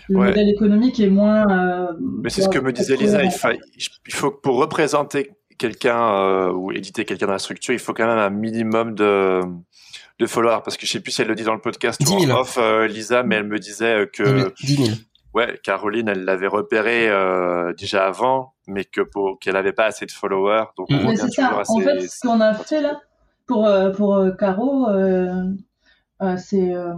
le 0.09 0.19
Ouais. 0.19 0.29
modèle 0.29 0.49
économique 0.49 1.01
est 1.01 1.09
moins. 1.11 1.47
euh, 1.51 1.93
Mais 2.23 2.31
c'est 2.31 2.43
ce 2.43 2.49
que 2.49 2.59
me 2.59 2.73
disait 2.73 2.97
Lisa. 2.97 3.23
Il, 3.25 3.31
faut 4.13 4.31
que 4.31 4.41
pour 4.41 4.57
représenter 4.57 5.33
quelqu'un 5.59 6.15
euh, 6.15 6.53
ou 6.53 6.73
éditer 6.73 7.05
quelqu'un 7.05 7.27
dans 7.27 7.33
la 7.33 7.39
structure, 7.39 7.73
il 7.75 7.79
faut 7.81 7.93
quand 7.95 8.07
même 8.07 8.19
un 8.19 8.31
minimum 8.31 8.95
de 8.95 9.41
de 10.21 10.27
followers 10.27 10.61
parce 10.65 10.77
que 10.77 10.87
je 10.87 10.93
sais 10.93 11.01
plus 11.01 11.11
si 11.11 11.23
elle 11.23 11.29
le 11.29 11.35
dit 11.35 11.43
dans 11.43 11.55
le 11.55 11.61
podcast 11.61 12.01
10 12.01 12.13
ou 12.13 12.21
000. 12.21 12.33
en 12.37 12.41
off 12.43 12.57
euh, 12.57 12.87
Lisa 12.87 13.25
mais 13.25 13.35
elle 13.35 13.49
me 13.49 13.59
disait 13.59 14.09
que 14.13 14.53
10 14.63 14.77
000 14.77 14.89
ouais 15.35 15.59
Caroline 15.65 16.07
elle 16.09 16.25
l'avait 16.25 16.47
repéré 16.47 17.09
euh, 17.09 17.73
déjà 17.77 18.07
avant 18.07 18.55
mais 18.69 18.85
que 18.85 19.01
pour 19.01 19.41
qu'elle 19.41 19.57
avait 19.57 19.73
pas 19.73 19.87
assez 19.87 20.07
de 20.07 20.13
followers 20.13 20.67
donc 20.79 20.87
on 20.91 21.17
c'est 21.17 21.31
ça. 21.33 21.61
En 21.69 21.81
fait, 21.81 22.01
ce 22.01 22.21
qu'on 22.21 22.41
a 22.41 22.55
fait 22.55 22.81
là 22.81 23.01
pour 23.47 23.69
pour 23.97 24.15
euh, 24.15 24.31
Caro, 24.31 24.89
euh, 24.89 25.33
euh, 26.23 26.37
c'est 26.37 26.73
euh, 26.73 26.95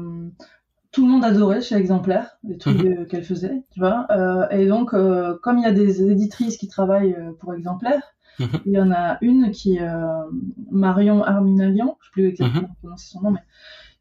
tout 0.96 1.04
le 1.06 1.12
monde 1.12 1.24
adorait 1.24 1.60
chez 1.60 1.74
Exemplaire 1.76 2.38
les 2.42 2.56
trucs 2.56 2.82
Mhm. 2.82 3.06
qu'elle 3.06 3.22
faisait, 3.22 3.62
tu 3.72 3.80
vois. 3.80 4.06
Euh, 4.10 4.48
et 4.48 4.66
donc, 4.66 4.94
euh, 4.94 5.36
comme 5.42 5.58
il 5.58 5.62
y 5.64 5.66
a 5.66 5.72
des 5.72 6.02
éditrices 6.10 6.56
qui 6.56 6.68
travaillent 6.68 7.12
euh, 7.14 7.32
pour 7.38 7.52
Exemplaire, 7.54 8.00
Mhm. 8.38 8.48
il 8.64 8.72
y 8.72 8.80
en 8.80 8.90
a 8.92 9.18
une 9.20 9.50
qui 9.50 9.76
est 9.76 9.82
euh, 9.82 10.24
Marion 10.70 11.22
Arminalian, 11.22 11.96
je 12.00 12.06
sais 12.06 12.12
plus 12.12 12.26
exactement 12.28 12.60
Mhm. 12.62 12.66
comment 12.68 12.74
prononcer 12.80 13.08
son 13.12 13.20
nom, 13.20 13.30
mais 13.30 13.40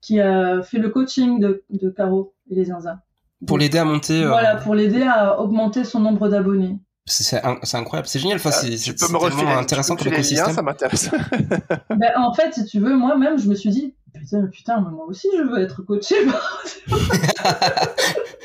qui 0.02 0.22
a 0.22 0.62
fait 0.64 0.78
le 0.80 0.89
coaching 0.89 1.39
de, 1.39 1.64
de 1.70 1.89
Caro 1.89 2.34
et 2.50 2.56
les 2.56 2.66
Zinzins. 2.66 3.00
pour 3.46 3.58
l'aider 3.58 3.78
à 3.78 3.86
monter 3.86 4.24
euh, 4.24 4.30
Voilà, 4.30 4.56
pour 4.56 4.74
l'aider 4.74 5.04
à 5.04 5.39
augmenter 5.41 5.84
son 5.84 6.00
nombre 6.00 6.30
d'abonnés. 6.30 6.80
c'est 7.06 7.24
c'est 7.24 7.41
c'est 7.64 7.78
incroyable 7.78 8.08
c'est 8.08 8.20
génial 8.20 8.38
enfin 8.38 8.50
Ah, 8.54 8.58
c'est 8.62 8.78
c'est- 8.78 8.98
c'est 8.98 9.14
refiler 9.14 9.36
tellement 9.36 9.54
tu 9.58 9.60
intéressant 9.66 9.96
comme 9.98 10.08
me 10.08 10.12
filer 10.16 10.22
les 10.24 10.36
liens, 10.36 10.43
écosystème 10.46 10.56
ça 10.56 10.62
m'intéresse 10.62 11.12
Ben, 12.02 12.12
en 12.18 12.34
fait, 12.34 12.54
si 12.54 12.64
tu 12.66 12.80
veux, 12.80 12.96
moi-même, 12.96 13.38
je 13.38 13.48
me 13.50 13.56
suis 13.56 13.70
dit, 13.70 13.93
putain, 14.26 14.47
putain, 14.47 14.82
mais 14.82 14.89
moi 14.91 15.05
aussi, 15.05 15.28
je 15.38 15.41
veux 15.43 15.59
être 15.61 15.82
coachée. 15.84 16.15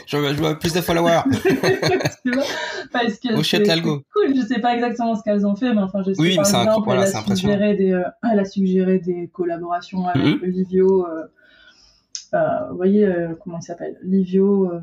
je, 0.07 0.17
veux- 0.17 0.35
je 0.35 0.43
veux 0.43 0.59
plus 0.59 0.73
de 0.73 0.81
followers 0.81 1.21
Parce 2.93 3.19
que 3.19 3.43
c'est 3.43 3.81
cool. 3.83 4.03
Je 4.37 4.43
sais 4.47 4.61
pas 4.61 4.75
exactement 4.75 5.15
ce 5.17 5.23
qu'elles 5.23 5.47
ont 5.47 5.55
fait, 5.57 5.73
mais 5.75 5.81
enfin, 5.83 6.03
je 6.07 6.13
sais 6.13 6.21
Oui, 6.21 6.37
par 6.37 6.47
un- 6.55 6.81
voilà, 6.81 7.03
elle, 7.03 7.09
c'est 7.09 7.17
a 7.17 7.21
impressionnant. 7.21 7.53
suggéré 7.55 7.75
des, 7.77 7.93
euh, 7.93 8.03
elle 8.33 8.39
a 8.41 8.45
suggéré 8.45 8.99
des 8.99 9.29
collaborations 9.33 10.07
avec 10.09 10.23
Mhm. 10.43 10.49
Livio. 10.51 11.07
euh, 11.07 11.23
euh, 12.35 12.69
vous 12.71 12.77
voyez 12.77 13.05
euh, 13.07 13.35
comment 13.43 13.59
il 13.59 13.63
s'appelle 13.63 13.99
Livio. 14.03 14.71
euh, 14.73 14.81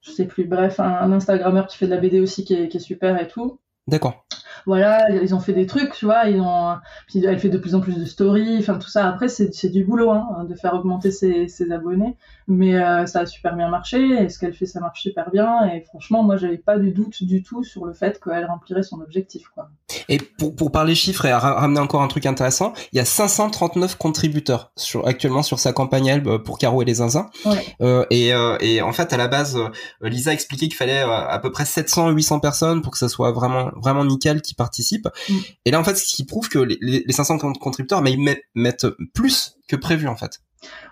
je 0.00 0.10
sais 0.12 0.24
plus. 0.26 0.44
Bref, 0.44 0.80
un, 0.80 0.84
un 0.84 1.12
Instagrammeur 1.12 1.66
qui 1.66 1.76
fait 1.76 1.86
de 1.86 1.90
la 1.94 2.00
BD 2.00 2.20
aussi, 2.20 2.44
qui 2.44 2.54
est, 2.54 2.68
qui 2.68 2.76
est 2.78 2.80
super 2.80 3.20
et 3.20 3.28
tout. 3.28 3.58
d'accord 3.86 4.24
voilà, 4.66 5.10
ils 5.10 5.34
ont 5.34 5.40
fait 5.40 5.52
des 5.52 5.66
trucs, 5.66 5.92
tu 5.92 6.04
vois, 6.04 6.28
ils 6.28 6.40
ont, 6.40 6.76
puis 7.06 7.24
elle 7.24 7.38
fait 7.38 7.48
de 7.48 7.58
plus 7.58 7.74
en 7.74 7.80
plus 7.80 7.96
de 7.98 8.04
stories, 8.04 8.58
enfin 8.58 8.78
tout 8.78 8.88
ça. 8.88 9.08
Après, 9.08 9.28
c'est 9.28 9.68
du 9.70 9.84
boulot, 9.84 10.10
hein, 10.10 10.44
de 10.48 10.54
faire 10.54 10.74
augmenter 10.74 11.10
ses, 11.10 11.48
ses 11.48 11.70
abonnés, 11.72 12.16
mais 12.48 12.74
euh, 12.76 13.06
ça 13.06 13.20
a 13.20 13.26
super 13.26 13.54
bien 13.54 13.68
marché, 13.68 14.00
et 14.00 14.28
ce 14.28 14.38
qu'elle 14.38 14.54
fait, 14.54 14.66
ça 14.66 14.80
marche 14.80 15.02
super 15.02 15.30
bien, 15.30 15.66
et 15.70 15.82
franchement, 15.82 16.22
moi, 16.24 16.36
j'avais 16.36 16.58
pas 16.58 16.78
du 16.78 16.90
doute 16.90 17.22
du 17.22 17.42
tout 17.42 17.62
sur 17.62 17.84
le 17.84 17.92
fait 17.92 18.18
qu'elle 18.20 18.46
remplirait 18.46 18.82
son 18.82 19.00
objectif, 19.00 19.46
quoi. 19.54 19.68
Et 20.08 20.18
pour, 20.18 20.56
pour 20.56 20.72
parler 20.72 20.94
chiffres 20.94 21.26
et 21.26 21.32
ra- 21.32 21.54
ramener 21.60 21.80
encore 21.80 22.02
un 22.02 22.08
truc 22.08 22.24
intéressant, 22.26 22.72
il 22.92 22.96
y 22.96 23.00
a 23.00 23.04
539 23.04 23.96
contributeurs 23.96 24.72
sur, 24.76 25.06
actuellement 25.06 25.42
sur 25.42 25.58
sa 25.58 25.72
campagne 25.72 26.06
elle 26.06 26.26
euh, 26.26 26.38
pour 26.38 26.58
Caro 26.58 26.80
et 26.82 26.84
les 26.86 26.94
Zinzins. 26.94 27.28
Ouais. 27.44 27.64
Euh, 27.82 28.04
et, 28.10 28.32
euh, 28.32 28.56
et 28.60 28.80
en 28.82 28.92
fait, 28.92 29.12
à 29.12 29.16
la 29.18 29.28
base, 29.28 29.58
Lisa 30.00 30.32
expliquait 30.32 30.66
qu'il 30.68 30.76
fallait 30.76 31.00
à 31.00 31.38
peu 31.42 31.50
près 31.52 31.64
700-800 31.64 32.40
personnes 32.40 32.80
pour 32.82 32.92
que 32.92 32.98
ça 32.98 33.08
soit 33.08 33.32
vraiment 33.32 33.70
vraiment 33.76 34.04
nickel 34.04 34.40
qui 34.40 34.54
participent. 34.54 35.08
Mm. 35.28 35.34
Et 35.66 35.70
là, 35.70 35.80
en 35.80 35.84
fait, 35.84 35.96
ce 35.96 36.04
qui 36.06 36.24
prouve 36.24 36.48
que 36.48 36.58
les, 36.58 36.78
les 36.80 37.04
les 37.06 37.12
500 37.12 37.38
con- 37.38 37.52
contributeurs, 37.52 38.00
mais 38.02 38.12
ils 38.12 38.20
mettent, 38.20 38.42
mettent 38.54 38.86
plus 39.14 39.56
que 39.68 39.76
prévu 39.76 40.08
en 40.08 40.16
fait. 40.16 40.40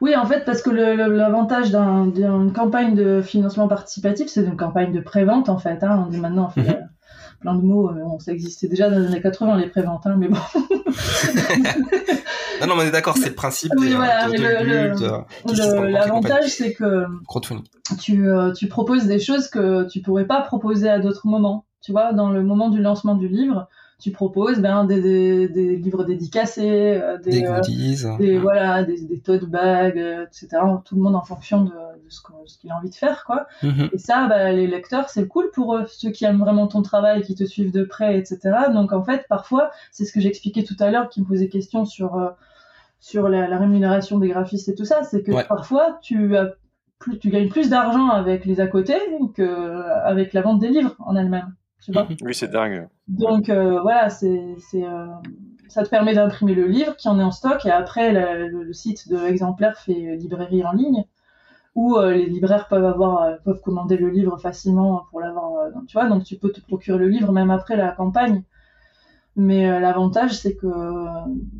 Oui, 0.01 0.15
en 0.15 0.25
fait, 0.27 0.45
parce 0.45 0.63
que 0.63 0.71
l'avantage 0.71 1.71
d'un- 1.71 2.07
d'une 2.07 2.53
campagne 2.53 2.95
de 2.95 3.23
financement 3.23 3.67
participatif, 3.69 4.29
c'est 4.29 4.43
une 4.45 4.57
campagne 4.57 4.93
de 4.93 5.01
prévente, 5.01 5.49
en 5.49 5.59
fait. 5.59 5.83
Hein. 5.83 6.05
On 6.07 6.11
dit 6.11 6.19
maintenant, 6.19 6.47
on 6.47 6.51
fait 6.51 6.61
Mhm. 6.63 6.69
euh, 6.77 6.81
plein 7.41 7.55
de 7.55 7.63
mots, 7.63 7.91
euh, 7.91 8.03
on 8.05 8.19
ça 8.19 8.33
existait 8.33 8.69
déjà 8.69 8.89
dans 8.91 8.99
les 8.99 9.07
années 9.07 9.21
80, 9.21 9.57
les 9.57 9.69
préventes, 9.69 10.07
hein, 10.07 10.17
mais 10.19 10.29
bon. 10.29 10.37
Non, 12.61 12.67
non, 12.69 12.77
mais 12.77 12.83
on 12.85 12.87
est 12.87 12.91
d'accord, 12.91 13.17
c'est 13.19 13.29
le 13.29 13.35
principe 13.35 13.73
Oui, 13.77 13.89
des, 13.89 13.95
euh, 13.95 13.97
voilà, 13.99 14.27
de, 14.29 14.33
mais 14.33 14.39
de 15.85 15.93
L'avantage, 15.93 16.49
c'est 16.49 16.73
que 16.73 17.05
tu, 18.01 18.29
euh, 18.29 18.53
tu 18.53 18.67
proposes 18.69 19.05
des 19.07 19.19
choses 19.19 19.49
que 19.49 19.87
tu 19.89 20.01
pourrais 20.01 20.25
pas 20.27 20.41
proposer 20.41 20.89
à 20.89 20.99
d'autres 20.99 21.27
moments. 21.27 21.67
Tu 21.83 21.93
vois, 21.93 22.13
dans 22.13 22.31
le 22.31 22.43
moment 22.43 22.71
du 22.71 22.81
lancement 22.81 23.15
du 23.15 23.29
livre, 23.29 23.69
tu 23.99 24.11
proposes 24.11 24.61
ben, 24.61 24.85
des, 24.85 25.01
des, 25.01 25.49
des 25.49 25.77
livres 25.77 26.05
dédicacés, 26.05 27.01
euh, 27.03 27.17
des, 27.19 27.31
Des 27.41 27.47
euh, 27.47 27.55
goodies. 27.57 28.03
des, 28.19 28.39
voilà, 28.39 28.85
des, 28.85 29.21
tote 29.21 29.45
bags, 29.47 29.99
euh, 29.99 30.27
etc. 30.27 30.49
Tout 30.85 30.97
le 30.97 31.01
monde 31.03 31.17
en 31.17 31.23
fonction 31.23 31.63
de, 31.65 31.71
de 31.71 32.11
ce 32.11 32.59
qu'il 32.59 32.71
a 32.71 32.77
envie 32.77 32.91
de 32.91 32.95
faire, 32.95 33.25
quoi. 33.25 33.47
Mhm. 33.63 33.89
Et 33.93 33.99
ça, 33.99 34.27
bah, 34.29 34.53
les 34.53 34.67
lecteurs, 34.67 35.09
c'est 35.09 35.27
cool 35.27 35.51
pour 35.55 35.75
eux, 35.77 35.87
ceux 35.89 36.11
qui 36.11 36.27
aiment 36.27 36.41
vraiment 36.41 36.67
ton 36.67 36.83
travail, 36.83 37.23
qui 37.23 37.35
te 37.35 37.45
suivent 37.45 37.73
de 37.73 37.85
près, 37.85 38.19
etc. 38.19 38.39
Donc 38.73 38.93
en 38.93 39.03
fait, 39.03 39.25
parfois, 39.31 39.71
c'est 39.91 40.05
ce 40.05 40.13
que 40.13 40.21
j'expliquais 40.21 40.63
tout 40.65 40.77
à 40.79 40.91
l'heure, 40.91 41.09
qui 41.09 41.23
me 41.23 41.27
posait 41.27 41.49
question 41.49 41.85
sur 41.87 42.17
euh, 42.17 42.29
sur 43.01 43.29
la, 43.29 43.47
la 43.49 43.59
rémunération 43.59 44.19
des 44.19 44.29
graphistes 44.29 44.69
et 44.69 44.75
tout 44.75 44.85
ça, 44.85 45.05
c'est 45.05 45.23
que 45.23 45.33
Ouais. 45.33 45.45
parfois 45.45 45.99
tu 46.03 46.37
as 46.37 46.53
plus, 46.99 47.19
tu 47.19 47.31
gagnes 47.31 47.49
plus 47.49 47.69
d'argent 47.71 48.09
avec 48.09 48.45
les 48.47 48.61
à 48.61 48.67
côté 48.67 48.95
que 49.35 49.83
avec 50.05 50.33
la 50.33 50.43
vente 50.43 50.61
des 50.61 50.69
livres 50.69 50.97
en 50.99 51.15
elle-même. 51.17 51.55
Tu 51.83 51.93
vois. 51.93 52.09
oui 52.23 52.35
c'est 52.35 52.51
dingue 52.51 52.89
Donc 53.09 53.49
euh, 53.49 53.81
voilà, 53.81 54.11
c'est 54.11 54.57
euh, 54.75 55.07
ça 55.69 55.85
te 55.85 55.89
permet 55.89 56.15
d'imprimer 56.15 56.55
le 56.55 56.67
livre 56.67 56.97
qui 56.97 57.09
en 57.09 57.19
est 57.21 57.23
en 57.23 57.31
stock 57.31 57.65
et 57.65 57.71
après 57.71 58.13
le, 58.49 58.73
site 58.73 59.09
de 59.09 59.19
l'exemplaire 59.19 59.79
fait 59.79 60.17
librairie 60.17 60.65
en 60.65 60.73
ligne 60.73 61.05
où 61.75 61.97
euh, 61.97 62.13
les 62.13 62.27
libraires 62.27 62.69
peuvent 62.69 62.85
avoir 62.85 63.39
peuvent 63.45 63.61
commander 63.61 63.97
le 63.97 64.09
livre 64.09 64.39
facilement 64.39 65.07
pour 65.11 65.21
l'avoir 65.21 65.71
tu 65.87 65.93
vois 65.93 66.09
donc 66.09 66.25
tu 66.25 66.37
peux 66.37 66.51
te 66.51 66.61
procurer 66.61 66.99
le 66.99 67.09
livre 67.09 67.31
même 67.33 67.51
après 67.51 67.77
la 67.77 67.93
campagne 67.93 68.43
mais 69.39 69.69
euh, 69.69 69.81
l'avantage 69.81 70.33
c'est 70.33 70.57
que 70.57 70.67
euh, 70.67 71.05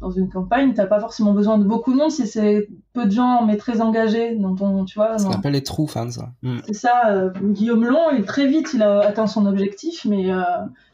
dans 0.01 0.11
une 0.11 0.31
campagne 0.31 0.73
t'as 0.75 0.87
pas 0.87 0.99
forcément 0.99 1.33
besoin 1.35 1.59
de 1.59 1.65
beaucoup 1.65 1.93
de 1.93 1.99
monde 1.99 2.11
si 2.11 2.27
c'est 2.27 2.69
peu 2.95 3.05
de 3.05 3.11
gens 3.11 3.45
mais 3.45 3.57
très 3.59 3.83
engagés 3.83 4.35
dans 4.37 4.55
ton 4.55 4.85
tu 4.87 4.99
vois 4.99 5.19
Ce 5.19 5.25
dans- 5.25 5.31
qu'on 5.31 5.37
appelle 5.37 5.53
les 5.53 5.63
true 5.63 5.87
fans. 5.87 6.09
Mm. 6.43 6.59
c'est 6.67 6.73
ça, 6.73 7.03
euh, 7.11 7.31
Guillaume 7.43 7.85
Long, 7.85 8.11
il, 8.17 8.25
très 8.25 8.47
vite, 8.47 8.71
il 8.75 8.83
a 8.83 9.01
atteint 9.01 9.27
son 9.27 9.45
objectif, 9.47 10.05
mais 10.07 10.33
euh, 10.33 10.41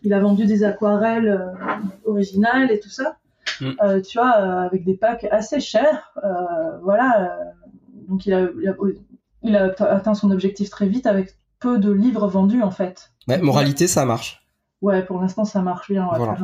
il 0.02 0.12
a 0.12 0.18
vendu 0.20 0.44
des 0.46 0.64
aquarelles 0.64 1.52
originales 2.04 2.70
et 2.72 2.80
tout 2.80 2.90
ça. 2.90 3.16
Mm. 3.60 4.00
Tu 4.02 4.18
vois, 4.18 4.30
avec 4.30 4.84
des 4.84 4.94
packs 4.94 5.26
assez 5.30 5.60
chers. 5.60 6.12
voilà. 6.82 7.38
donc 8.08 8.26
il 8.26 8.34
a, 8.34 8.48
il, 8.60 8.68
a, 8.68 8.74
il 9.42 9.56
a 9.56 9.72
atteint 9.90 10.14
son 10.14 10.30
objectif 10.30 10.68
très 10.70 10.86
vite 10.88 11.06
avec 11.06 11.36
peu 11.60 11.78
de 11.78 11.92
livres 11.92 12.26
vendus, 12.26 12.62
en 12.62 12.70
fait. 12.72 13.12
Ouais, 13.28 13.40
moralité, 13.40 13.86
ça 13.86 14.04
marche. 14.04 14.44
Ouais, 14.80 15.04
pour 15.04 15.20
l'instant, 15.20 15.44
ça 15.44 15.62
marche 15.62 15.90
bien. 15.92 16.06
ouais, 16.08 16.18
Voilà. 16.18 16.36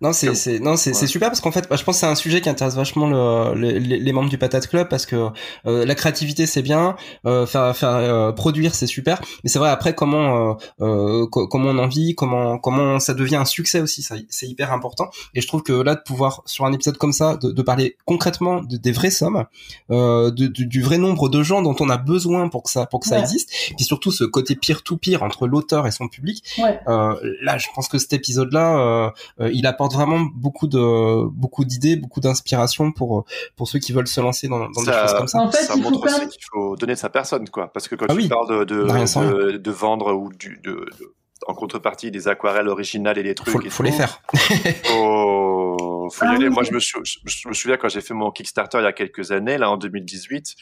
Non, 0.00 0.12
c'est 0.12 0.34
c'est 0.34 0.58
non 0.58 0.76
c'est 0.76 0.92
c'est 0.92 1.06
super 1.06 1.28
parce 1.28 1.40
qu'en 1.40 1.52
fait, 1.52 1.68
bah, 1.68 1.76
je 1.76 1.84
pense 1.84 1.96
que 1.96 2.00
c'est 2.00 2.06
un 2.06 2.14
sujet 2.14 2.40
qui 2.40 2.48
intéresse 2.48 2.74
vachement 2.74 3.08
le, 3.08 3.58
les, 3.58 3.98
les 3.98 4.12
membres 4.12 4.28
du 4.28 4.38
Patate 4.38 4.66
Club 4.66 4.88
parce 4.88 5.06
que 5.06 5.30
euh, 5.66 5.86
la 5.86 5.94
créativité 5.94 6.46
c'est 6.46 6.62
bien, 6.62 6.96
euh, 7.26 7.46
faire 7.46 7.74
faire 7.76 7.90
euh, 7.90 8.32
produire 8.32 8.74
c'est 8.74 8.86
super, 8.86 9.22
mais 9.42 9.50
c'est 9.50 9.58
vrai 9.58 9.70
après 9.70 9.94
comment 9.94 10.58
euh, 10.80 11.26
comment 11.26 11.70
on 11.70 11.78
en 11.78 11.86
vit, 11.86 12.14
comment 12.14 12.58
comment 12.58 13.00
ça 13.00 13.14
devient 13.14 13.36
un 13.36 13.44
succès 13.44 13.80
aussi, 13.80 14.02
ça 14.02 14.16
c'est 14.28 14.46
hyper 14.46 14.72
important. 14.72 15.08
Et 15.34 15.40
je 15.40 15.46
trouve 15.46 15.62
que 15.62 15.72
là 15.72 15.94
de 15.94 16.02
pouvoir 16.02 16.42
sur 16.44 16.66
un 16.66 16.72
épisode 16.72 16.98
comme 16.98 17.12
ça 17.12 17.36
de, 17.36 17.50
de 17.50 17.62
parler 17.62 17.96
concrètement 18.04 18.62
de, 18.62 18.76
des 18.76 18.92
vraies 18.92 19.10
sommes, 19.10 19.44
de, 19.88 20.46
du, 20.46 20.66
du, 20.66 20.82
vrai 20.82 20.98
nombre 20.98 21.28
de 21.28 21.42
gens 21.42 21.62
dont 21.62 21.76
on 21.80 21.88
a 21.88 21.96
besoin 21.96 22.48
pour 22.48 22.62
que 22.64 22.70
ça 22.70 22.86
pour 22.86 23.00
que 23.00 23.06
ça 23.06 23.18
existe, 23.18 23.50
et 23.70 23.74
puis 23.74 23.84
surtout 23.84 24.10
ce 24.10 24.24
côté 24.24 24.54
pire 24.54 24.82
tout 24.82 24.98
pire 24.98 25.22
entre 25.22 25.46
l'auteur 25.46 25.86
et 25.86 25.90
son 25.90 26.08
public. 26.08 26.44
Ouais. 26.58 26.78
là, 26.86 27.58
je 27.58 27.68
pense 27.74 27.88
que 27.88 27.96
cet 27.96 28.12
épisode 28.12 28.52
là 28.52 29.12
il 29.40 29.63
apporte 29.66 29.92
vraiment 29.94 30.20
beaucoup 30.34 30.66
de 30.66 31.26
beaucoup 31.28 31.64
d'idées, 31.64 31.96
beaucoup 31.96 32.20
d'inspiration 32.20 32.92
pour 32.92 33.24
pour 33.56 33.68
ceux 33.68 33.78
qui 33.78 33.92
veulent 33.92 34.06
se 34.06 34.20
lancer 34.20 34.48
dans, 34.48 34.58
dans 34.70 34.82
des 34.82 34.92
choses 34.92 35.14
comme 35.14 35.28
ça. 35.28 35.38
En 35.40 35.50
fait, 35.50 35.58
ça 35.64 35.76
montre 35.76 36.02
aussi 36.04 36.28
qu'il 36.28 36.42
faut 36.52 36.76
donner 36.76 36.94
de 36.94 36.98
sa 36.98 37.10
personne, 37.10 37.48
quoi. 37.48 37.72
Parce 37.72 37.88
que 37.88 37.94
quand 37.94 38.06
ah 38.08 38.12
tu 38.14 38.20
oui. 38.20 38.28
parles 38.28 38.48
de 38.48 38.64
de, 38.64 39.56
de, 39.58 39.70
vendre 39.70 40.12
ou 40.14 40.32
du, 40.32 40.58
de, 40.62 40.72
de, 40.72 41.14
en 41.46 41.54
contrepartie 41.54 42.10
des 42.10 42.28
aquarelles 42.28 42.68
originales 42.68 43.18
et 43.18 43.22
des 43.22 43.34
trucs, 43.34 43.50
faut, 43.50 43.60
et 43.62 43.70
faut 43.70 43.78
tout, 43.78 43.82
les 43.82 43.92
faire. 43.92 44.20
faut, 44.84 46.08
faut 46.12 46.24
y 46.24 46.28
Ah 46.28 46.30
aller. 46.32 46.48
oui. 46.48 46.54
Moi, 46.54 46.62
je 46.62 46.72
me, 46.72 46.80
sou- 46.80 47.00
je, 47.04 47.18
je 47.24 47.48
me 47.48 47.52
souviens 47.54 47.76
quand 47.76 47.88
j'ai 47.88 48.00
fait 48.00 48.14
mon 48.14 48.30
Kickstarter 48.30 48.78
il 48.78 48.84
y 48.84 48.86
a 48.86 48.92
quelques 48.92 49.30
années, 49.32 49.58
là 49.58 49.70
en 49.70 49.76
2018. 49.76 50.54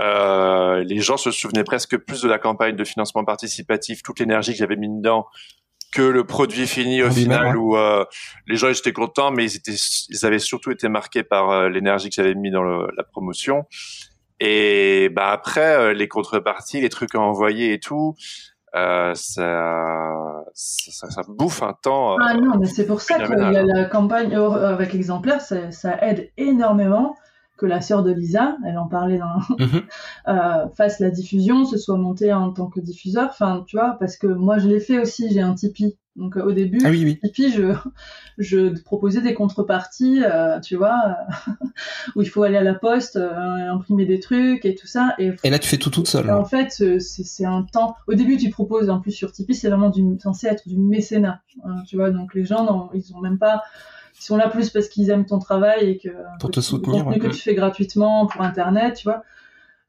Euh, 0.00 0.82
les 0.84 0.98
gens 0.98 1.16
se 1.16 1.30
souvenaient 1.30 1.62
presque 1.64 1.96
plus 1.98 2.20
de 2.22 2.28
la 2.28 2.38
campagne 2.38 2.74
de 2.74 2.84
financement 2.84 3.24
participatif, 3.24 4.02
toute 4.02 4.18
l'énergie 4.18 4.50
que 4.52 4.58
j'avais 4.58 4.74
mis 4.76 4.88
dedans, 4.88 5.26
que 5.94 6.02
le 6.02 6.24
produit 6.24 6.66
fini 6.66 7.02
au 7.02 7.10
final 7.10 7.46
ouais. 7.46 7.54
où 7.54 7.76
euh, 7.76 8.04
les 8.46 8.56
gens 8.56 8.68
ils 8.68 8.76
étaient 8.76 8.92
contents, 8.92 9.30
mais 9.30 9.44
ils 9.44 9.56
étaient, 9.56 9.76
ils 10.10 10.26
avaient 10.26 10.38
surtout 10.40 10.70
été 10.70 10.88
marqués 10.88 11.22
par 11.22 11.50
euh, 11.50 11.68
l'énergie 11.68 12.08
que 12.08 12.14
j'avais 12.16 12.34
mis 12.34 12.50
dans 12.50 12.62
le- 12.62 12.88
la 12.96 13.04
promotion. 13.04 13.64
Et 14.40 15.08
bah 15.14 15.30
après 15.30 15.76
euh, 15.76 15.92
les 15.94 16.08
contreparties, 16.08 16.80
les 16.80 16.88
trucs 16.88 17.14
à 17.14 17.20
envoyer 17.20 17.72
et 17.72 17.78
tout, 17.78 18.14
euh, 18.74 19.14
ça, 19.14 20.42
ça, 20.52 20.90
ça, 20.92 21.10
ça 21.10 21.22
bouffe 21.28 21.62
un 21.62 21.74
temps. 21.80 22.14
euh, 22.14 22.16
Ah 22.20 22.34
non, 22.34 22.58
mais 22.58 22.66
c'est 22.66 22.86
pour 22.86 23.00
ça 23.00 23.18
que 23.20 23.32
la, 23.32 23.60
hein. 23.60 23.84
campagne 23.84 24.34
avec 24.34 24.92
l'exemplaire, 24.92 25.40
ça, 25.40 25.70
ça 25.70 25.96
aide 26.02 26.32
énormément 26.36 27.14
que 27.56 27.66
la 27.66 27.80
sœur 27.80 28.02
de 28.02 28.10
Lisa, 28.12 28.56
elle 28.66 28.78
en 28.78 28.86
parlait 28.88 29.18
dans, 29.18 29.38
Mhm. 29.58 29.82
euh, 30.28 30.68
fasse 30.76 30.98
la 31.00 31.10
diffusion, 31.10 31.64
se 31.64 31.78
soit 31.78 31.96
montée 31.96 32.32
en 32.32 32.50
tant 32.52 32.66
que 32.66 32.80
diffuseur. 32.80 33.28
Enfin, 33.30 33.64
tu 33.66 33.76
vois, 33.76 33.96
parce 34.00 34.16
que 34.16 34.26
moi 34.26 34.58
je 34.58 34.68
l'ai 34.68 34.80
fait 34.80 34.98
aussi, 34.98 35.32
j'ai 35.32 35.40
un 35.40 35.54
Tipeee. 35.54 35.96
Donc 36.16 36.36
euh, 36.36 36.44
au 36.44 36.52
début, 36.52 36.78
Ah 36.84 36.90
oui 36.90 37.02
oui. 37.04 37.18
Tipeee, 37.22 37.50
je, 37.52 37.72
je 38.38 38.80
proposais 38.82 39.20
des 39.20 39.34
contreparties, 39.34 40.22
euh, 40.24 40.60
tu 40.60 40.76
vois, 40.76 41.16
où 42.16 42.22
il 42.22 42.28
faut 42.28 42.42
aller 42.42 42.56
à 42.56 42.62
la 42.62 42.74
poste, 42.74 43.16
imprimer 43.16 44.06
des 44.06 44.20
trucs 44.20 44.64
et 44.64 44.74
tout 44.74 44.86
ça. 44.86 45.14
Et 45.18 45.32
Et 45.44 45.50
là 45.50 45.58
tu 45.58 45.68
fais 45.68 45.76
tout 45.76 45.90
toute 45.90 46.06
seule. 46.08 46.26
et 46.26 46.30
en 46.30 46.44
fait, 46.44 46.76
euh, 46.80 46.98
c'est 47.00 47.44
un 47.44 47.62
temps. 47.62 47.96
Au 48.08 48.14
début, 48.14 48.36
tu 48.36 48.50
proposes, 48.50 48.90
en 48.90 49.00
plus 49.00 49.10
sur 49.12 49.32
Tipeee, 49.32 49.54
c'est 49.54 49.68
vraiment 49.68 49.90
du, 49.90 50.04
censé 50.22 50.46
être 50.46 50.68
du 50.68 50.78
mécénat. 50.78 51.40
hein, 51.64 51.82
tu 51.86 51.96
vois, 51.96 52.10
donc 52.10 52.34
les 52.34 52.44
gens, 52.44 52.64
non, 52.64 52.90
ils 52.94 53.14
ont 53.14 53.20
même 53.20 53.38
pas. 53.38 53.62
Ils 54.18 54.22
sont 54.22 54.36
là 54.36 54.48
plus 54.48 54.70
parce 54.70 54.88
qu'ils 54.88 55.10
aiment 55.10 55.26
ton 55.26 55.38
travail 55.38 55.90
et 55.90 55.98
que. 55.98 56.08
Pour 56.40 56.50
te 56.50 56.60
tu- 56.60 56.66
soutenir, 56.66 56.98
Le 57.00 57.04
contenu 57.04 57.22
ouais. 57.22 57.28
que 57.30 57.34
tu 57.34 57.40
fais 57.42 57.54
gratuitement 57.54 58.26
pour 58.26 58.42
Internet, 58.42 58.94
tu 58.96 59.04
vois. 59.04 59.22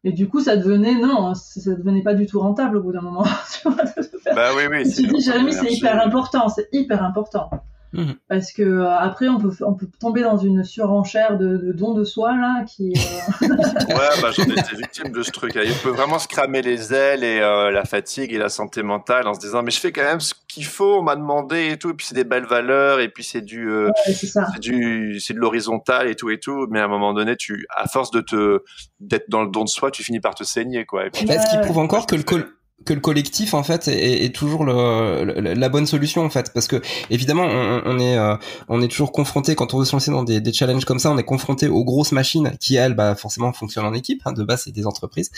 Et 0.04 0.12
du 0.12 0.28
coup, 0.28 0.40
ça 0.40 0.56
devenait, 0.56 0.96
non, 0.96 1.34
ça 1.34 1.74
devenait 1.74 2.04
pas 2.04 2.14
du 2.14 2.28
tout 2.28 2.40
rentable 2.40 2.78
au 2.78 2.84
bout 2.84 2.92
d'un 2.92 3.02
moment. 3.02 3.24
tu 3.62 3.70
vois, 3.70 3.84
de 3.84 4.18
faire 4.20 4.36
Bah 4.36 4.50
oui, 4.56 4.64
oui. 4.70 4.84
tu 4.94 5.08
dis, 5.08 5.22
Jérémy, 5.22 5.52
c'est 5.54 5.72
hyper 5.72 6.00
important, 6.06 6.48
c'est 6.50 6.70
hyper 6.72 7.04
important. 7.04 7.50
Mhm. 7.96 8.16
Parce 8.30 8.52
que 8.52 8.62
euh, 8.64 8.90
après, 8.90 9.28
on 9.30 9.40
peut, 9.40 9.52
on 9.62 9.74
peut 9.74 9.88
tomber 10.00 10.22
dans 10.22 10.38
une 10.38 10.64
surenchère 10.64 11.38
de, 11.38 11.58
de 11.58 11.72
dons 11.72 11.94
de 11.94 12.04
soi, 12.04 12.36
là, 12.36 12.64
qui. 12.66 12.94
euh, 12.94 13.48
Ouais, 13.90 14.22
bah 14.22 14.32
j'en 14.36 14.44
étais 14.44 14.76
victime 14.76 15.12
de 15.12 15.24
ce 15.24 15.32
truc. 15.32 15.54
Il 15.56 15.74
peut 15.84 15.90
vraiment 15.90 16.20
se 16.20 16.28
cramer 16.28 16.62
les 16.62 16.94
ailes 16.94 17.24
et 17.24 17.40
euh, 17.40 17.72
la 17.72 17.86
fatigue 17.86 18.34
et 18.34 18.38
la 18.38 18.50
santé 18.50 18.84
mentale 18.84 19.28
en 19.28 19.34
se 19.34 19.40
disant 19.40 19.64
mais 19.64 19.72
je 19.72 19.80
fais 19.80 19.92
quand 19.92 20.04
même 20.04 20.20
ce 20.20 20.34
qu'il 20.48 20.66
faut, 20.66 21.00
on 21.00 21.02
m'a 21.04 21.16
demandé 21.16 21.72
et 21.72 21.78
tout. 21.78 21.90
Et 21.92 21.94
puis 21.94 22.06
c'est 22.08 22.16
des 22.16 22.24
belles 22.24 22.46
valeurs 22.46 23.00
et 23.00 23.10
puis 23.10 23.24
c'est 23.24 23.42
du, 23.42 23.70
euh, 23.70 23.88
ouais, 23.88 24.14
c'est 24.14 24.28
ça. 24.28 24.48
c'est 24.54 24.60
du, 24.62 25.20
c'est 25.20 25.34
de 25.34 25.40
l'horizontal 25.40 26.08
et 26.10 26.16
tout 26.16 26.30
et 26.30 26.40
tout. 26.40 26.68
Mais 26.70 26.80
à 26.80 26.86
un 26.86 26.90
moment 26.90 27.14
donné, 27.14 27.36
tu, 27.36 27.66
à 27.76 27.88
force 27.88 28.12
de 28.12 28.22
te, 28.22 28.64
d'être 29.00 29.30
dans 29.30 29.44
le 29.44 29.50
don 29.50 29.64
de 29.64 29.70
soi, 29.70 29.92
tu 29.92 30.04
finis 30.04 30.20
par 30.20 30.36
te 30.36 30.44
saigner 30.44 30.86
quoi. 30.86 31.06
Et 31.06 31.10
puis, 31.10 31.26
Bah, 31.26 31.40
ce 31.40 31.50
qui 31.52 31.62
prouve 31.62 31.78
encore 31.80 32.06
que 32.08 32.16
le 32.16 32.24
col 32.24 32.46
que 32.84 32.94
le 32.94 33.00
collectif 33.00 33.54
en 33.54 33.64
fait 33.64 33.88
est, 33.88 34.26
est 34.26 34.36
toujours 34.36 34.66
le, 34.66 35.24
le- 35.24 35.54
la 35.54 35.70
bonne 35.70 35.86
solution 35.88 36.24
en 36.26 36.30
fait. 36.30 36.52
Parce 36.54 36.68
que 36.68 36.82
évidemment 37.10 37.46
on, 37.46 37.82
on 37.86 38.00
est 38.00 38.18
euh, 38.18 38.36
on 38.68 38.82
est 38.82 38.88
toujours 38.90 39.12
confronté 39.12 39.56
quand 39.56 39.74
on 39.74 39.80
veut 39.80 39.86
se 39.86 39.94
lancer 39.94 40.12
dans 40.12 40.24
des, 40.24 40.42
des 40.42 40.52
challenges 40.54 40.86
comme 40.86 41.00
ça 41.00 41.10
on 41.10 41.18
est 41.18 41.24
confronté 41.24 41.68
aux 41.68 41.84
grosses 41.86 42.12
machines 42.12 42.52
qui 42.60 42.76
elles 42.76 42.94
bah 42.94 43.16
forcément 43.16 43.54
fonctionnent 43.54 43.86
en 43.86 43.94
équipe 43.94 44.22
hein, 44.26 44.34
de 44.34 44.44
base 44.44 44.64
c'est 44.66 44.72
des 44.72 44.86
entreprises. 44.86 45.32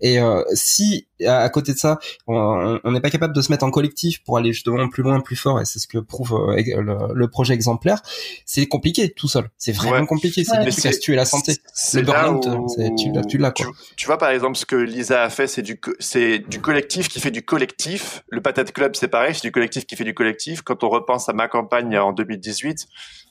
Et 0.00 0.20
euh, 0.20 0.42
si 0.54 1.06
à, 1.26 1.38
à 1.38 1.48
côté 1.48 1.72
de 1.72 1.78
ça 1.78 1.98
on 2.26 2.78
on 2.82 2.90
n'est 2.92 3.00
pas 3.00 3.10
capable 3.10 3.34
de 3.34 3.40
se 3.42 3.50
mettre 3.52 3.64
en 3.64 3.70
collectif 3.70 4.22
pour 4.24 4.36
aller 4.38 4.52
justement 4.52 4.88
plus 4.88 5.02
loin 5.02 5.20
plus 5.20 5.36
fort 5.36 5.60
et 5.60 5.64
c'est 5.64 5.78
ce 5.78 5.86
que 5.86 5.98
prouve 5.98 6.34
euh, 6.34 6.56
le, 6.82 7.14
le 7.14 7.28
projet 7.28 7.54
exemplaire 7.54 8.00
c'est 8.46 8.66
compliqué 8.66 9.10
tout 9.10 9.28
seul 9.28 9.48
c'est 9.58 9.72
vraiment 9.72 10.00
Ouais. 10.00 10.06
compliqué 10.06 10.42
c'est 10.44 10.58
trucs 10.70 10.86
à 10.86 10.92
se 10.92 10.98
tuer 10.98 11.14
la 11.14 11.24
santé 11.24 11.54
c'est 11.72 12.00
Le 12.00 12.06
burn-out, 12.06 12.46
où- 12.46 12.68
c'est- 12.68 12.94
tu 12.96 13.12
l'as- 13.12 13.22
tu 13.24 13.38
l'as, 13.38 13.50
quoi. 13.52 13.66
Tu, 13.66 13.94
tu 13.96 14.06
vois 14.06 14.18
par 14.18 14.30
exemple 14.30 14.56
ce 14.56 14.66
que 14.66 14.76
Lisa 14.76 15.22
a 15.22 15.30
fait, 15.30 15.46
c'est 15.46 15.62
du, 15.62 15.80
c'est 16.00 16.38
du 16.40 16.60
collectif 16.60 17.08
qui 17.08 17.20
fait 17.20 17.30
du 17.30 17.42
collectif. 17.44 18.22
Le 18.28 18.40
Patate 18.40 18.72
Club, 18.72 18.94
c'est 18.96 19.08
pareil, 19.08 19.34
c'est 19.34 19.42
du 19.42 19.52
collectif 19.52 19.86
qui 19.86 19.96
fait 19.96 20.04
du 20.04 20.14
collectif. 20.14 20.62
Quand 20.62 20.82
on 20.84 20.88
repense 20.88 21.28
à 21.28 21.32
ma 21.32 21.48
campagne 21.48 21.96
en 21.98 22.12
2018, 22.12 22.86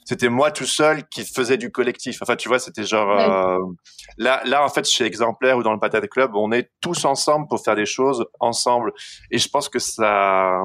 c'était 0.06 0.30
moi 0.30 0.52
tout 0.52 0.66
seul 0.66 1.08
qui 1.10 1.24
faisais 1.26 1.58
du 1.58 1.72
collectif. 1.72 2.20
Enfin, 2.22 2.36
tu 2.36 2.48
vois, 2.50 2.60
c'était 2.60 2.84
genre 2.84 3.08
Ouais. 3.16 3.24
euh, 3.30 3.60
là, 4.18 4.42
là 4.46 4.64
en 4.64 4.70
fait, 4.70 4.88
chez 4.88 5.06
Exemplaire 5.06 5.58
ou 5.58 5.64
dans 5.64 5.74
le 5.74 5.80
Patate 5.80 6.08
Club, 6.10 6.32
on 6.36 6.52
est 6.52 6.70
tous 6.82 7.06
ensemble 7.06 7.48
pour 7.48 7.64
faire 7.64 7.76
des 7.76 7.86
choses 7.86 8.26
ensemble. 8.40 8.94
Et 9.32 9.38
je 9.38 9.48
pense 9.50 9.70
que 9.70 9.80
ça, 9.80 10.58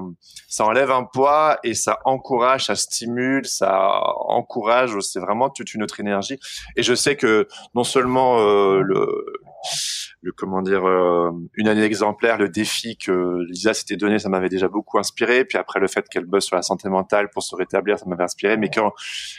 ça 0.49 0.65
enlève 0.65 0.91
un 0.91 1.05
poids 1.05 1.59
et 1.65 1.75
ça 1.75 1.99
encourage, 2.05 2.67
ça 2.67 2.75
stimule, 2.75 3.47
ça 3.47 4.03
encourage. 4.27 4.99
C'est 5.01 5.21
vraiment 5.21 5.51
toute 5.51 5.75
une 5.75 5.83
autre 5.83 6.01
énergie. 6.01 6.39
Et 6.77 6.83
je 6.83 6.95
sais 6.95 7.17
que 7.17 7.47
non 7.75 7.85
seulement 7.85 8.41
euh, 8.41 8.81
le, 8.81 9.07
le 10.21 10.33
comment 10.33 10.63
dire 10.63 10.85
euh, 10.87 11.31
une 11.55 11.69
année 11.69 11.83
exemplaire, 11.83 12.39
le 12.39 12.49
défi 12.49 12.97
que 12.97 13.43
Lisa 13.49 13.73
s'était 13.75 13.97
donné, 13.97 14.19
ça 14.19 14.29
m'avait 14.29 14.49
déjà 14.49 14.69
beaucoup 14.69 14.99
inspiré. 14.99 15.45
Puis 15.45 15.59
après 15.59 15.79
le 15.81 15.87
fait 15.89 16.09
qu'elle 16.09 16.25
bosse 16.25 16.47
sur 16.47 16.57
la 16.57 16.63
santé 16.63 16.89
mentale 16.89 17.31
pour 17.31 17.43
se 17.43 17.55
rétablir, 17.55 17.99
ça 17.99 18.07
m'avait 18.07 18.25
inspiré. 18.25 18.57
Mais 18.57 18.69
quand 18.71 18.93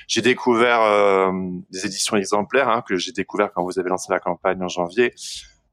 j'ai 0.07 0.21
découvert 0.21 0.81
euh, 0.81 1.31
des 1.71 1.85
éditions 1.85 2.15
exemplaires, 2.17 2.69
hein, 2.69 2.81
que 2.87 2.95
j'ai 2.95 3.11
découvert 3.11 3.51
quand 3.53 3.63
vous 3.63 3.77
avez 3.79 3.89
lancé 3.89 4.11
la 4.11 4.19
campagne 4.19 4.61
en 4.63 4.67
janvier, 4.69 5.13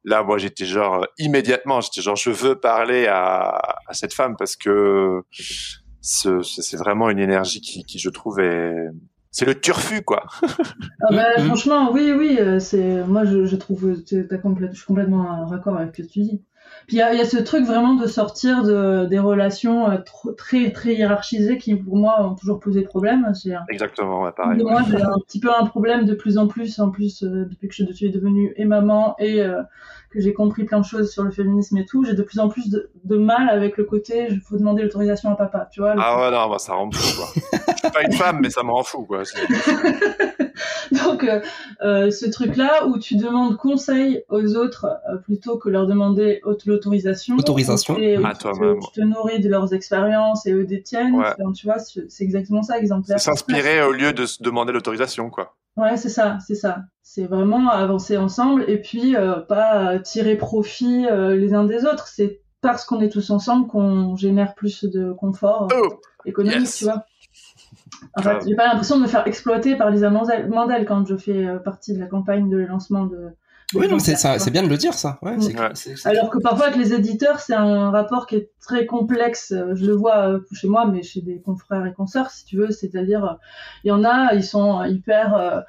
là 0.05 0.23
moi 0.23 0.39
j'étais 0.39 0.65
genre 0.65 1.03
euh, 1.03 1.07
immédiatement, 1.19 1.81
j'étais 1.81 2.01
genre 2.01 2.17
je 2.17 2.31
veux 2.31 2.59
parler 2.59 3.07
à, 3.07 3.61
à 3.89 3.93
cette 3.95 4.15
femme 4.15 4.37
parce 4.37 4.57
que 4.57 5.23
ce- 6.01 6.43
ce- 6.43 6.63
c'est 6.63 6.77
vraiment 6.77 7.11
une 7.11 7.19
énergie 7.19 7.61
qui, 7.61 7.85
qui 7.85 7.99
je 7.99 8.11
trouve 8.11 8.39
est 8.41 8.75
c'est 9.37 9.45
le 9.45 9.55
turfu 9.61 10.03
quoi. 10.03 10.25
Ah 11.03 11.13
bah, 11.15 11.25
Mhm. 11.39 11.45
Franchement, 11.47 11.93
oui, 11.93 12.13
oui, 12.17 12.39
euh, 12.41 12.59
c'est 12.59 13.05
moi 13.05 13.25
je, 13.25 13.45
je 13.45 13.57
trouve, 13.57 14.03
t'es- 14.03 14.27
t'as 14.27 14.39
complète- 14.39 14.73
je 14.73 14.79
suis 14.79 14.87
complètement 14.87 15.29
en 15.29 15.47
raccord 15.47 15.77
avec 15.77 15.95
ce 15.95 16.03
que 16.03 16.09
tu 16.09 16.21
dis. 16.21 16.43
Puis 16.87 16.97
il 16.97 16.99
y 16.99 17.03
a, 17.03 17.13
il 17.13 17.19
y 17.19 17.23
a 17.23 17.25
ce 17.27 17.37
truc 17.39 17.65
vraiment 17.65 17.95
de 17.95 18.07
sortir 18.07 18.63
de, 18.63 19.07
des 19.07 19.19
relations 19.19 19.91
euh, 19.91 19.99
trop- 19.99 20.33
très 20.33 20.73
très 20.73 20.95
hiérarchisées 20.95 21.59
qui 21.59 21.75
pour 21.75 21.97
moi 21.97 22.27
ont 22.27 22.35
toujours 22.35 22.61
posé 22.61 22.83
problème. 22.83 23.31
Exactement, 23.69 24.23
ouais, 24.23 24.33
pareil. 24.37 24.63
moi 24.63 24.83
j'ai 24.89 25.01
un 25.03 25.19
petit 25.27 25.39
peu 25.41 25.51
un 25.53 25.67
problème 25.67 26.07
de 26.07 26.15
plus 26.15 26.39
en 26.39 26.47
plus, 26.49 26.79
en 26.81 26.91
plus 26.91 27.23
euh, 27.23 27.45
depuis 27.51 27.69
que 27.69 27.75
je 27.75 27.85
suis 27.93 28.11
devenue 28.11 28.53
et 28.57 28.65
maman 28.65 29.15
et 29.19 29.43
euh, 29.43 29.63
que 30.11 30.21
j'ai 30.21 30.33
compris 30.33 30.65
plein 30.65 30.81
de 30.81 30.85
choses 30.85 31.11
sur 31.11 31.23
le 31.23 31.31
féminisme 31.31 31.77
et 31.79 31.85
tout, 31.85 32.05
j'ai 32.05 32.15
de 32.15 32.23
plus 32.23 32.39
en 32.39 32.49
plus 32.49 32.71
de, 32.71 32.91
de 33.05 33.17
mal 33.17 33.49
avec 33.49 33.77
le 33.77 33.85
côté 33.85 34.27
il 34.31 34.41
faut 34.41 34.57
demander 34.57 34.83
l'autorisation 34.83 35.31
à 35.31 35.37
papa, 35.37 35.69
tu 35.73 35.81
vois. 35.81 35.95
Ah 35.99 36.21
ouais, 36.21 36.31
non, 36.31 36.49
moi, 36.49 36.59
ça 36.59 36.75
rend 36.75 36.91
fou, 36.91 37.17
quoi. 37.17 37.29
Je 37.35 37.77
suis 37.79 37.91
pas 37.91 38.03
une 38.03 38.13
femme, 38.13 38.39
mais 38.41 38.51
ça 38.51 38.63
me 38.63 38.71
rend 38.71 38.83
fou, 38.83 39.05
quoi. 39.05 39.23
Donc, 41.05 41.25
euh, 41.25 41.41
euh, 41.83 42.11
ce 42.11 42.27
truc-là 42.27 42.87
où 42.87 42.99
tu 42.99 43.17
demandes 43.17 43.57
conseil 43.57 44.23
aux 44.29 44.57
autres 44.57 44.87
euh, 45.11 45.17
plutôt 45.17 45.59
que 45.59 45.69
leur 45.69 45.87
demander 45.87 46.41
aut- 46.45 46.57
l'autorisation. 46.67 47.37
Autorisation. 47.37 47.97
Et, 47.99 48.17
tu, 48.17 48.39
toi-même. 48.39 48.79
te, 48.81 48.87
tu 48.87 49.01
te 49.01 49.05
nourris 49.05 49.41
de 49.41 49.49
leurs 49.49 49.75
expériences 49.75 50.47
et 50.47 50.53
eux 50.53 50.65
des 50.65 50.83
tiennes. 50.83 51.15
Ouais. 51.17 51.27
Enfin, 51.39 51.53
tu 51.53 51.67
vois, 51.67 51.79
c'est 51.79 52.11
c'est 52.11 52.25
exactement 52.25 52.63
ça, 52.63 52.79
exemplaire. 52.79 53.19
C'est 53.19 53.31
s'inspirer 53.31 53.83
au 53.83 53.93
lieu 53.93 54.13
de 54.13 54.27
se 54.27 54.43
demander 54.43 54.73
l'autorisation, 54.73 55.29
quoi. 55.31 55.55
Ouais, 55.77 55.97
c'est 55.97 56.09
ça, 56.09 56.39
c'est 56.47 56.55
ça. 56.55 56.85
C'est 57.03 57.27
vraiment 57.27 57.69
avancer 57.71 58.17
ensemble 58.17 58.65
et 58.69 58.81
puis 58.81 59.15
euh, 59.17 59.41
pas 59.41 59.93
euh, 59.95 59.99
tirer 59.99 60.37
profit 60.37 61.07
euh, 61.07 61.37
les 61.37 61.55
uns 61.55 61.65
des 61.65 61.85
autres. 61.85 62.07
C'est 62.09 62.41
parce 62.63 62.85
qu'on 62.85 63.01
est 63.01 63.11
tous 63.11 63.31
ensemble 63.31 63.67
qu'on 63.69 64.17
génère 64.17 64.55
plus 64.55 64.85
de 64.85 65.13
confort 65.13 65.69
euh, 65.73 65.81
Oh 65.85 66.01
économique, 66.25 66.61
Yes. 66.61 66.79
tu 66.79 66.85
vois. 66.85 67.05
En 68.17 68.23
fait, 68.23 68.39
j'ai 68.49 68.57
pas 68.57 68.67
l'impression 68.67 68.97
de 68.97 69.03
me 69.03 69.07
faire 69.07 69.27
exploiter 69.27 69.77
par 69.77 69.91
Lisa 69.91 70.11
Mandel 70.11 70.49
Mandel 70.49 70.85
quand 70.87 71.07
je 71.07 71.17
fais 71.17 71.47
euh, 71.47 71.59
partie 71.59 71.95
de 71.95 72.01
la 72.01 72.07
campagne 72.07 72.49
de 72.49 72.57
lancement 72.59 73.05
de, 73.05 73.29
Oui, 73.75 73.89
non, 73.89 73.99
c'est 73.99 74.15
ça, 74.15 74.39
c'est 74.39 74.51
bien 74.53 74.63
de 74.63 74.69
le 74.69 74.77
dire, 74.77 74.95
ça. 74.95 75.19
Ouais, 75.23 75.37
c'est- 75.41 75.59
Ouais. 75.59 75.69
c'est- 75.75 75.97
c'est- 75.97 76.09
Alors 76.09 76.31
que 76.31 76.39
parfois 76.39 76.67
avec 76.67 76.79
les 76.79 76.95
éditeurs, 76.95 77.41
c'est 77.41 77.55
un 77.55 77.91
rapport 77.91 78.27
qui 78.29 78.37
est 78.37 78.51
très 78.61 78.87
complexe. 78.87 79.53
Je 79.75 79.85
le 79.87 79.93
vois 79.95 80.29
euh, 80.29 80.41
chez 80.53 80.69
moi, 80.69 80.87
mais 80.87 81.03
chez 81.03 81.21
des 81.21 81.41
confrères 81.41 81.85
et 81.85 81.93
consoeurs, 81.93 82.31
si 82.31 82.45
tu 82.45 82.57
veux. 82.57 82.71
C'est-à-dire, 82.71 83.25
euh, 83.25 83.35
il 83.83 83.89
y 83.89 83.91
en 83.91 84.05
a, 84.05 84.35
ils 84.35 84.45
sont 84.45 84.85
hyper. 84.85 85.35
euh, 85.35 85.61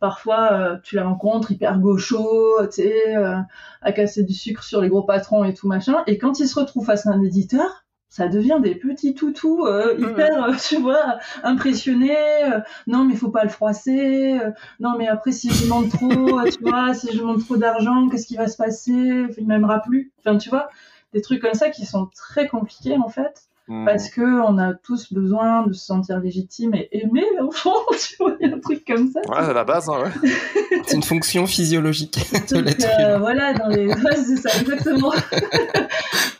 parfois, 0.00 0.52
euh, 0.52 0.76
tu 0.82 0.96
les 0.96 1.02
rencontres 1.02 1.52
hyper 1.52 1.78
gauchos, 1.78 2.66
tu 2.66 2.82
sais, 2.82 3.16
euh, 3.16 3.36
à 3.82 3.92
casser 3.92 4.24
du 4.24 4.32
sucre 4.34 4.64
sur 4.64 4.80
les 4.80 4.88
gros 4.88 5.02
patrons 5.04 5.44
et 5.44 5.54
tout 5.54 5.68
machin. 5.68 6.02
Et 6.08 6.18
quand 6.18 6.40
ils 6.40 6.48
se 6.48 6.58
retrouvent 6.58 6.86
face 6.86 7.06
à 7.06 7.10
un 7.10 7.22
éditeur, 7.22 7.81
ça 8.12 8.28
devient 8.28 8.58
des 8.62 8.74
petits 8.74 9.14
toutous 9.14 9.64
euh, 9.64 9.94
hyper, 9.98 10.44
euh, 10.44 10.52
tu 10.68 10.76
vois, 10.76 11.16
impressionnés. 11.42 12.44
euh, 12.44 12.60
non, 12.86 13.04
mais 13.04 13.14
il 13.14 13.18
faut 13.18 13.30
pas 13.30 13.42
le 13.42 13.48
froisser. 13.48 14.38
euh, 14.38 14.50
non, 14.80 14.98
mais 14.98 15.08
après, 15.08 15.32
si 15.32 15.48
je 15.48 15.64
demande 15.64 15.88
trop, 15.88 16.42
tu 16.42 16.60
vois, 16.60 16.92
si 16.92 17.10
je 17.10 17.18
demande 17.18 17.42
trop 17.42 17.56
d'argent, 17.56 18.10
qu'est-ce 18.10 18.26
qui 18.26 18.36
va 18.36 18.48
se 18.48 18.58
passer 18.58 19.24
Il 19.38 19.46
m'aimera 19.46 19.80
plus. 19.80 20.12
Enfin, 20.18 20.36
tu 20.36 20.50
vois, 20.50 20.68
des 21.14 21.22
trucs 21.22 21.40
comme 21.40 21.54
ça 21.54 21.70
qui 21.70 21.86
sont 21.86 22.10
très 22.14 22.48
compliqués, 22.48 22.98
en 22.98 23.08
fait, 23.08 23.44
Hmm. 23.72 23.86
parce 23.86 24.10
que 24.10 24.20
on 24.20 24.58
a 24.58 24.74
tous 24.74 25.10
besoin 25.14 25.66
de 25.66 25.72
se 25.72 25.82
sentir 25.86 26.20
légitime 26.20 26.74
et 26.74 26.88
aimé, 26.92 27.24
au 27.40 27.50
fond, 27.50 27.72
tu 27.98 28.16
vois, 28.18 28.36
il 28.38 28.46
y 28.48 28.52
a 28.52 28.54
un 28.54 28.58
truc 28.60 28.84
comme 28.86 29.10
ça. 29.10 29.20
Ouais, 29.28 29.46
c'est 29.46 29.54
la 29.54 29.64
base, 29.64 29.88
hein, 29.88 30.02
ouais. 30.02 30.30
C'est 30.86 30.96
une 30.96 31.02
fonction 31.02 31.46
physiologique 31.46 32.18
de 32.50 32.54
Donc, 32.56 32.64
l'être 32.66 32.86
euh, 33.00 33.18
voilà, 33.18 33.54
dans 33.54 33.68
les... 33.68 33.86
ouais, 33.88 34.16
c'est 34.16 34.36
ça, 34.36 34.50
exactement. 34.60 35.12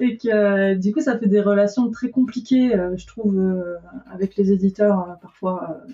et 0.00 0.18
que 0.18 0.28
euh, 0.28 0.74
du 0.74 0.92
coup, 0.92 1.00
ça 1.00 1.18
fait 1.18 1.26
des 1.26 1.40
relations 1.40 1.90
très 1.90 2.10
compliquées, 2.10 2.74
euh, 2.74 2.96
je 2.98 3.06
trouve, 3.06 3.38
euh, 3.38 3.76
avec 4.12 4.36
les 4.36 4.52
éditeurs 4.52 5.16
parfois. 5.22 5.78
euh, 5.88 5.92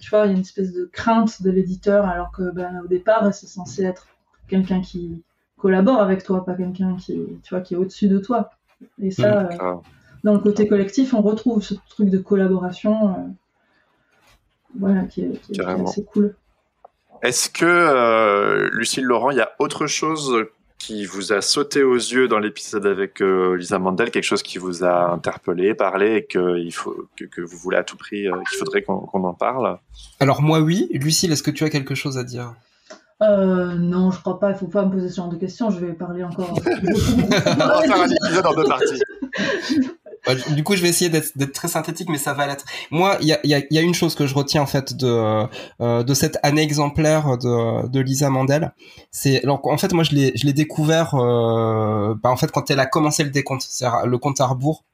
tu 0.00 0.10
vois, 0.10 0.26
il 0.26 0.30
y 0.30 0.32
a 0.32 0.36
une 0.36 0.40
espèce 0.42 0.72
de 0.72 0.88
crainte 0.92 1.42
de 1.42 1.50
l'éditeur, 1.50 2.06
alors 2.06 2.32
que 2.32 2.50
ben, 2.52 2.80
au 2.84 2.88
départ, 2.88 3.32
c'est 3.32 3.46
censé 3.46 3.84
être 3.84 4.06
quelqu'un 4.48 4.80
qui 4.80 5.22
collabore 5.58 6.00
avec 6.00 6.24
toi, 6.24 6.44
pas 6.44 6.54
quelqu'un 6.54 6.96
qui, 6.96 7.20
tu 7.42 7.54
vois, 7.54 7.60
qui 7.60 7.74
est 7.74 7.76
au-dessus 7.76 8.08
de 8.08 8.18
toi. 8.18 8.50
Et 9.00 9.10
ça, 9.12 9.42
euh, 9.46 9.56
Ah. 9.60 9.80
Dans 10.24 10.32
le 10.34 10.38
côté 10.40 10.68
collectif, 10.68 11.14
on 11.14 11.22
retrouve 11.22 11.62
ce 11.62 11.74
truc 11.90 12.08
de 12.10 12.18
collaboration, 12.18 13.08
euh, 13.10 13.12
voilà, 14.78 15.02
qui 15.04 15.22
est, 15.22 15.28
qui 15.28 15.32
est- 15.34 15.38
qui 15.40 15.52
est 15.52 15.56
Carrément. 15.64 15.88
assez 15.88 16.04
cool. 16.04 16.34
Est-ce 17.22 17.50
que, 17.50 17.64
euh, 17.66 18.68
Lucille 18.72 19.04
Laurent, 19.04 19.30
il 19.30 19.36
y 19.36 19.40
a 19.40 19.52
autre 19.58 19.86
chose 19.86 20.46
qui 20.78 21.04
vous 21.04 21.32
a 21.32 21.40
sauté 21.40 21.84
aux 21.84 21.94
yeux 21.94 22.26
dans 22.26 22.40
l'épisode 22.40 22.86
avec 22.86 23.22
euh, 23.22 23.56
Lisa 23.56 23.78
Mandel, 23.78 24.10
quelque 24.10 24.24
chose 24.24 24.42
qui 24.42 24.58
vous 24.58 24.82
a 24.82 25.12
interpellé, 25.12 25.74
parlé, 25.74 26.16
et 26.16 26.24
que, 26.24 26.58
il 26.58 26.72
faut, 26.72 27.06
que, 27.16 27.24
que 27.24 27.40
vous 27.40 27.56
voulez 27.58 27.76
à 27.76 27.84
tout 27.84 27.96
prix, 27.96 28.26
euh, 28.26 28.36
qu'il 28.48 28.58
faudrait 28.58 28.82
qu'on 28.82 29.06
en 29.12 29.34
parle? 29.34 29.78
Alors 30.18 30.42
moi 30.42 30.58
oui, 30.60 30.88
Lucille, 30.92 31.30
est-ce 31.30 31.44
que 31.44 31.52
tu 31.52 31.62
as 31.62 31.70
quelque 31.70 31.94
chose 31.94 32.18
à 32.18 32.24
dire? 32.24 32.54
Euh, 33.22 33.74
non, 33.74 34.10
je 34.10 34.18
crois 34.18 34.40
pas. 34.40 34.50
Il 34.50 34.56
faut 34.56 34.66
pas 34.66 34.84
me 34.84 34.90
poser 34.90 35.08
ce 35.08 35.14
genre 35.14 35.28
de 35.28 35.36
questions. 35.36 35.70
Je 35.70 35.78
vais 35.78 35.92
parler 35.92 36.24
encore. 36.24 36.50
On 36.58 36.60
va 36.60 37.82
faire 37.82 38.00
un 38.02 38.08
épisode 38.10 38.46
en 38.46 38.54
deux 38.54 38.64
parties. 38.64 39.00
Ouais, 40.26 40.36
Du 40.54 40.62
coup, 40.62 40.76
je 40.76 40.82
vais 40.82 40.88
essayer 40.88 41.10
d'être 41.10 41.52
très 41.52 41.66
synthétique, 41.68 42.08
mais 42.08 42.18
ça 42.18 42.32
va 42.32 42.46
l'être. 42.46 42.64
Moi, 42.90 43.16
il 43.20 43.26
y 43.26 43.32
a, 43.32 43.40
y, 43.44 43.54
a, 43.54 43.62
y 43.70 43.78
a 43.78 43.80
une 43.80 43.94
chose 43.94 44.14
que 44.14 44.26
je 44.26 44.34
retiens 44.34 44.62
en 44.62 44.66
fait 44.66 44.94
de 44.96 45.46
euh, 45.80 46.02
de 46.04 46.14
cette 46.14 46.38
année 46.44 46.62
exemplaire 46.62 47.38
de, 47.38 47.88
de 47.88 48.00
Lisa 48.00 48.30
Mandel. 48.30 48.72
C'est 49.10 49.42
alors 49.42 49.60
en 49.66 49.76
fait 49.78 49.92
moi 49.92 50.04
je 50.04 50.12
l'ai 50.14 50.32
je 50.36 50.46
l'ai 50.46 50.52
découvert 50.52 51.14
euh, 51.16 52.14
bah, 52.22 52.30
en 52.30 52.36
fait 52.36 52.52
quand 52.52 52.70
elle 52.70 52.78
a 52.80 52.86
commencé 52.86 53.24
le 53.24 53.30
décompte, 53.30 53.66
c'est 53.68 53.86
le 54.04 54.18
compte 54.18 54.40
à 54.40 54.46
rebours. 54.46 54.84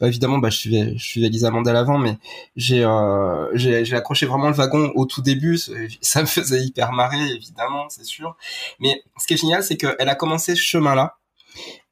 Bah, 0.00 0.08
évidemment, 0.08 0.38
bah 0.38 0.48
je 0.48 0.56
suivais 0.56 0.94
je 0.96 1.04
suivais 1.04 1.28
Lisa 1.28 1.50
Mandel 1.50 1.76
avant, 1.76 1.98
mais 1.98 2.16
j'ai 2.56 2.82
euh, 2.82 3.48
j'ai 3.54 3.94
accroché 3.94 4.24
vraiment 4.24 4.48
le 4.48 4.54
wagon 4.54 4.92
au 4.94 5.04
tout 5.04 5.20
début. 5.20 5.58
Ça 6.00 6.22
me 6.22 6.26
faisait 6.26 6.62
hyper 6.62 6.92
marrer 6.92 7.20
évidemment, 7.34 7.86
c'est 7.90 8.04
sûr. 8.06 8.34
Mais 8.80 9.02
ce 9.18 9.26
qui 9.26 9.34
est 9.34 9.36
génial, 9.36 9.62
c'est 9.62 9.76
qu'elle 9.76 10.08
a 10.08 10.14
commencé 10.14 10.54
ce 10.54 10.62
chemin-là. 10.62 11.18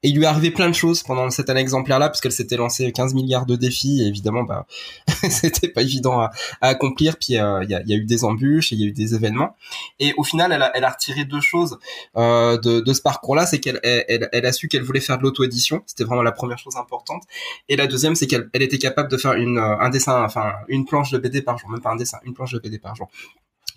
Et 0.01 0.09
il 0.09 0.15
lui 0.15 0.23
est 0.23 0.27
arrivé 0.27 0.51
plein 0.51 0.69
de 0.69 0.73
choses 0.73 1.03
pendant 1.03 1.29
cette 1.29 1.49
année 1.49 1.59
exemplaire-là, 1.59 2.07
parce 2.07 2.21
qu'elle 2.21 2.31
s'était 2.31 2.55
lancée 2.55 2.91
15 2.91 3.13
milliards 3.13 3.45
de 3.45 3.57
défis, 3.57 4.01
et 4.01 4.07
évidemment, 4.07 4.43
bah, 4.43 4.65
c'était 5.29 5.67
pas 5.67 5.81
évident 5.81 6.21
à, 6.21 6.31
accomplir. 6.61 7.17
Puis 7.17 7.37
euh, 7.37 7.63
il 7.63 7.69
y, 7.69 7.75
a, 7.75 7.95
eu 7.95 8.05
des 8.05 8.23
embûches, 8.23 8.71
il 8.71 8.79
y 8.79 8.85
a 8.85 8.87
eu 8.87 8.91
des 8.93 9.13
événements. 9.13 9.57
Et 9.99 10.13
au 10.17 10.23
final, 10.23 10.51
elle 10.73 10.83
a, 10.83 10.89
retiré 10.89 11.25
deux 11.25 11.41
choses 11.41 11.79
euh, 12.15 12.57
de, 12.57 12.93
ce 12.93 13.01
parcours-là, 13.01 13.45
c'est 13.45 13.59
qu'elle 13.59 13.79
elle, 13.83 14.29
elle, 14.31 14.45
a 14.45 14.53
su 14.53 14.67
qu'elle 14.67 14.83
voulait 14.83 15.01
faire 15.01 15.17
de 15.17 15.23
l'auto-édition, 15.23 15.83
c'était 15.85 16.05
vraiment 16.05 16.23
la 16.23 16.31
première 16.31 16.57
chose 16.57 16.77
importante. 16.77 17.23
Et 17.67 17.75
la 17.75 17.87
deuxième, 17.87 18.15
c'est 18.15 18.27
qu'elle 18.27 18.49
elle 18.53 18.61
était 18.61 18.77
capable 18.77 19.09
de 19.09 19.17
faire 19.17 19.33
une, 19.33 19.57
un 19.57 19.89
dessin, 19.89 20.23
enfin 20.23 20.53
une 20.69 20.85
planche 20.85 21.11
de 21.11 21.17
BD 21.17 21.41
par 21.41 21.57
jour, 21.57 21.69
même 21.69 21.81
pas 21.81 21.91
un 21.91 21.97
dessin, 21.97 22.19
une 22.23 22.33
planche 22.33 22.53
de 22.53 22.59
BD 22.59 22.79
par 22.79 22.95
jour. 22.95 23.09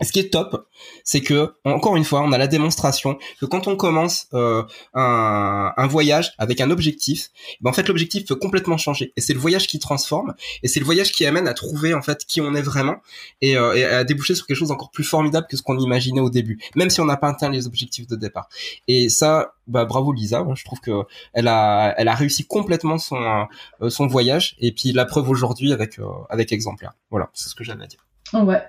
Ce 0.02 0.12
qui 0.12 0.20
est 0.20 0.32
top, 0.32 0.68
c'est 1.04 1.20
que 1.20 1.54
encore 1.64 1.96
une 1.96 2.04
fois, 2.04 2.22
on 2.22 2.32
a 2.32 2.38
la 2.38 2.46
démonstration 2.46 3.18
que 3.40 3.46
quand 3.46 3.66
on 3.68 3.76
commence 3.76 4.26
euh, 4.34 4.62
un, 4.94 5.72
un, 5.76 5.86
voyage 5.86 6.32
avec 6.38 6.60
un 6.60 6.70
objectif, 6.70 7.30
ben 7.60 7.70
en 7.70 7.72
fait 7.72 7.86
l'objectif 7.88 8.26
peut 8.26 8.36
complètement 8.36 8.76
changer. 8.76 9.12
Et 9.16 9.20
c'est 9.20 9.34
le 9.34 9.38
voyage 9.38 9.66
qui 9.66 9.78
transforme, 9.78 10.34
et 10.62 10.68
c'est 10.68 10.80
le 10.80 10.86
voyage 10.86 11.12
qui 11.12 11.26
amène 11.26 11.48
à 11.48 11.54
trouver 11.54 11.94
en 11.94 12.02
fait 12.02 12.24
qui 12.24 12.40
on 12.40 12.54
est 12.54 12.62
vraiment 12.62 12.96
et, 13.40 13.56
euh, 13.56 13.74
et 13.74 13.84
à 13.84 14.04
déboucher 14.04 14.34
sur 14.34 14.46
quelque 14.46 14.56
chose 14.56 14.68
d'encore 14.68 14.90
plus 14.90 15.04
formidable 15.04 15.46
que 15.48 15.56
ce 15.56 15.62
qu'on 15.62 15.78
imaginait 15.78 16.20
au 16.20 16.30
début, 16.30 16.58
même 16.74 16.90
si 16.90 17.00
on 17.00 17.04
n'a 17.04 17.16
pas 17.16 17.28
atteint 17.28 17.50
les 17.50 17.66
objectifs 17.66 18.06
de 18.06 18.16
départ. 18.16 18.48
Et 18.88 19.08
ça, 19.08 19.54
bah, 19.66 19.84
bravo 19.84 20.12
Lisa, 20.12 20.44
je 20.54 20.64
trouve 20.64 20.80
que 20.80 21.02
elle 21.32 21.48
a, 21.48 21.94
elle 21.96 22.08
a 22.08 22.14
réussi 22.14 22.46
complètement 22.46 22.98
son 22.98 23.46
euh, 23.80 23.90
son 23.90 24.06
voyage, 24.06 24.56
et 24.58 24.72
puis 24.72 24.92
la 24.92 25.04
preuve 25.04 25.28
aujourd'hui 25.28 25.72
avec 25.72 25.98
euh, 25.98 26.06
avec 26.28 26.52
exemplaire. 26.52 26.92
Voilà, 27.10 27.30
c'est 27.34 27.48
ce 27.48 27.54
que 27.54 27.64
j'avais 27.64 27.84
à 27.84 27.86
dire. 27.86 28.04
Ouais. 28.32 28.62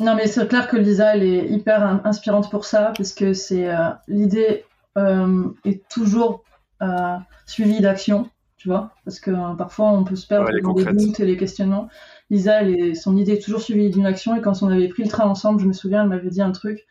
Non, 0.00 0.14
mais 0.14 0.26
c'est 0.26 0.48
clair 0.48 0.66
que 0.66 0.78
Lisa, 0.78 1.14
elle 1.14 1.22
est 1.22 1.46
hyper 1.48 2.00
inspirante 2.04 2.50
pour 2.50 2.64
ça, 2.64 2.92
parce 2.96 3.12
que 3.12 3.34
c'est 3.34 3.68
euh, 3.68 3.90
l'idée 4.08 4.64
euh, 4.96 5.44
est 5.64 5.86
toujours 5.88 6.42
euh, 6.80 7.16
suivie 7.44 7.80
d'action, 7.80 8.30
tu 8.56 8.68
vois, 8.68 8.92
parce 9.04 9.20
que 9.20 9.30
euh, 9.30 9.54
parfois 9.58 9.90
on 9.92 10.04
peut 10.04 10.16
se 10.16 10.26
perdre 10.26 10.50
Ouais, 10.50 10.60
dans 10.62 10.74
les 10.74 10.84
doutes 10.84 11.20
et 11.20 11.26
les 11.26 11.36
questionnements. 11.36 11.88
Lisa, 12.30 12.62
elle 12.62 12.80
est, 12.80 12.94
son 12.94 13.16
idée 13.16 13.32
est 13.32 13.44
toujours 13.44 13.60
suivie 13.60 13.90
d'une 13.90 14.06
action, 14.06 14.34
et 14.34 14.40
quand 14.40 14.62
on 14.62 14.68
avait 14.68 14.88
pris 14.88 15.02
le 15.02 15.10
train 15.10 15.26
ensemble, 15.26 15.60
je 15.60 15.66
me 15.66 15.72
souviens, 15.74 16.02
elle 16.02 16.08
m'avait 16.08 16.30
dit 16.30 16.42
un 16.42 16.52
truc. 16.52 16.86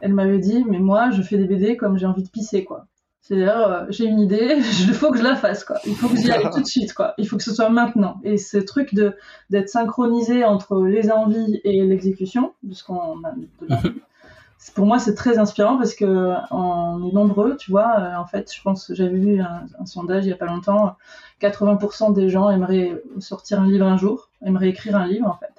Elle 0.00 0.12
m'avait 0.12 0.38
dit, 0.40 0.64
mais 0.68 0.80
moi, 0.80 1.10
je 1.10 1.22
fais 1.22 1.38
des 1.38 1.46
BD 1.46 1.76
comme 1.76 1.96
j'ai 1.96 2.06
envie 2.06 2.24
de 2.24 2.28
pisser, 2.28 2.64
quoi. 2.64 2.86
C'est-à-dire, 3.22 3.56
euh, 3.56 3.84
j'ai 3.88 4.04
une 4.04 4.18
idée, 4.18 4.56
il 4.58 4.94
faut 4.94 5.10
que 5.10 5.18
je 5.18 5.22
la 5.22 5.36
fasse, 5.36 5.64
quoi. 5.64 5.78
Il 5.86 5.94
faut 5.94 6.08
que 6.08 6.16
j'y 6.16 6.30
aille 6.30 6.50
tout 6.50 6.60
de 6.60 6.66
suite, 6.76 6.92
quoi. 6.92 7.14
Il 7.18 7.26
faut 7.26 7.36
que 7.36 7.44
ce 7.44 7.54
soit 7.54 7.70
maintenant. 7.70 8.20
Et 8.24 8.36
ce 8.36 8.58
truc 8.58 8.94
de 8.94 9.16
d'être 9.48 9.68
synchronisé 9.68 10.44
entre 10.44 10.82
les 10.82 11.10
envies 11.10 11.60
et 11.64 11.82
l'exécution, 11.84 12.52
a 12.64 13.32
de 13.32 13.92
pour 14.74 14.86
moi, 14.86 14.98
c'est 14.98 15.14
très 15.14 15.38
inspirant 15.38 15.76
parce 15.78 15.94
que 15.94 16.34
on 16.50 17.08
est 17.08 17.12
nombreux, 17.12 17.56
tu 17.56 17.70
vois. 17.70 17.98
Euh, 17.98 18.16
en 18.16 18.26
fait, 18.26 18.52
je 18.52 18.60
pense 18.60 18.92
j'avais 18.92 19.16
vu 19.16 19.40
un, 19.40 19.66
un, 19.78 19.86
sondage 19.86 20.26
il 20.26 20.30
y 20.30 20.32
a 20.32 20.36
pas 20.36 20.46
longtemps. 20.46 20.96
80% 21.40 22.12
des 22.12 22.28
gens 22.28 22.50
aimeraient 22.50 23.02
sortir 23.18 23.60
un 23.60 23.66
livre 23.66 23.86
un 23.86 23.96
jour, 23.96 24.30
aimeraient 24.44 24.68
écrire 24.68 24.96
un 24.96 25.06
livre, 25.06 25.28
en 25.28 25.36
fait. 25.36 25.52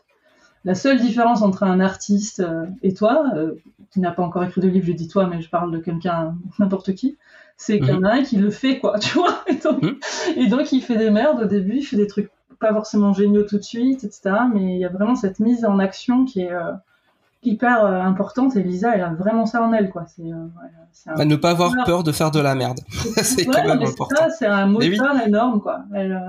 La 0.66 0.76
seule 0.76 1.00
différence 1.00 1.42
entre 1.42 1.64
un 1.64 1.82
artiste 1.82 2.40
euh, 2.40 2.66
et 2.82 2.94
toi, 2.94 3.26
euh, 3.36 3.56
qui 3.92 4.00
n'a 4.00 4.12
pas 4.12 4.24
encore 4.24 4.44
écrit 4.44 4.62
de 4.62 4.70
livre, 4.70 4.86
je 4.86 4.94
dis 4.94 5.10
toi, 5.10 5.28
mais 5.28 5.42
je 5.42 5.50
parle 5.50 5.72
de 5.72 5.78
quelqu'un, 5.78 6.36
n'importe 6.60 6.94
qui, 6.94 7.18
c'est 7.66 7.80
qu'il 7.80 7.90
y 7.90 7.94
en 7.94 8.04
a 8.04 8.16
un 8.16 8.24
qui 8.24 8.36
le 8.36 8.50
fait, 8.50 8.80
quoi, 8.80 9.00
tu 9.00 9.18
vois. 9.18 9.44
Et 9.48 9.56
donc, 9.56 9.82
mmh. 9.82 9.96
et 10.36 10.48
donc, 10.48 10.72
il 10.74 10.82
fait 10.82 10.98
des 10.98 11.10
merdes 11.10 11.44
au 11.44 11.46
début, 11.46 11.78
il 11.78 11.84
fait 11.84 11.96
des 11.96 12.08
trucs 12.08 12.30
pas 12.60 12.74
forcément 12.74 13.14
géniaux 13.14 13.44
tout 13.44 13.58
de 13.58 13.64
suite, 13.64 14.04
etc. 14.04 14.36
Mais 14.54 14.76
il 14.76 14.80
y 14.80 14.86
a 14.86 14.90
vraiment 14.90 15.16
cette 15.16 15.40
mise 15.40 15.66
en 15.66 15.80
action 15.80 16.26
qui 16.26 16.42
est 16.42 16.52
euh, 16.52 16.72
hyper 17.42 17.86
euh, 17.86 18.02
importante. 18.02 18.58
Et 18.58 18.64
Lisa, 18.64 18.96
elle 18.96 19.02
a 19.02 19.14
vraiment 19.14 19.46
ça 19.46 19.62
en 19.62 19.72
elle, 19.72 19.90
quoi. 19.90 20.06
C'est 20.08 20.24
euh, 20.24 21.16
un... 21.16 21.26
ne 21.26 21.36
pas 21.38 21.52
avoir 21.52 21.74
peur 21.86 22.04
de 22.04 22.12
faire 22.12 22.32
de 22.32 22.42
la 22.42 22.54
merde. 22.54 22.82
c'est 22.90 23.48
ouais, 23.48 23.54
quand 23.54 23.66
même 23.66 23.82
important. 23.82 24.28
C'est 24.38 24.46
un 24.46 24.66
moteur 24.66 25.14
oui. 25.16 25.22
énorme, 25.26 25.62
quoi. 25.62 25.84
Elle, 25.94 26.22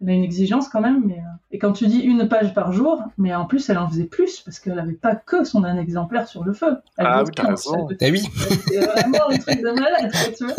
euh, 0.00 0.06
elle, 0.06 0.10
a 0.10 0.12
une 0.12 0.24
exigence 0.24 0.68
quand 0.68 0.80
même. 0.80 1.02
Mais 1.06 1.20
et 1.52 1.58
quand 1.58 1.72
tu 1.72 1.86
dis 1.86 1.98
une 1.98 2.28
page 2.28 2.54
par 2.54 2.72
jour, 2.72 3.02
mais 3.18 3.34
en 3.34 3.44
plus, 3.44 3.68
elle 3.70 3.78
en 3.78 3.88
faisait 3.88 4.04
plus 4.04 4.40
parce 4.40 4.60
qu'elle 4.60 4.74
n'avait 4.74 4.92
pas 4.92 5.16
que 5.16 5.42
son 5.44 5.64
un 5.64 5.78
exemplaire 5.78 6.28
sur 6.28 6.44
le 6.44 6.52
feu. 6.52 6.76
Elle 6.96 7.06
ah 7.06 7.24
oui, 7.24 7.30
t'as 7.34 7.48
raison. 7.48 7.88
Eh 8.00 8.10
oui. 8.10 8.22
C'est 8.68 8.78
vraiment 8.78 9.30
un 9.30 9.38
truc 9.38 9.60
de 9.60 9.70
malade, 9.72 10.12
tu 10.36 10.44
vois. 10.44 10.54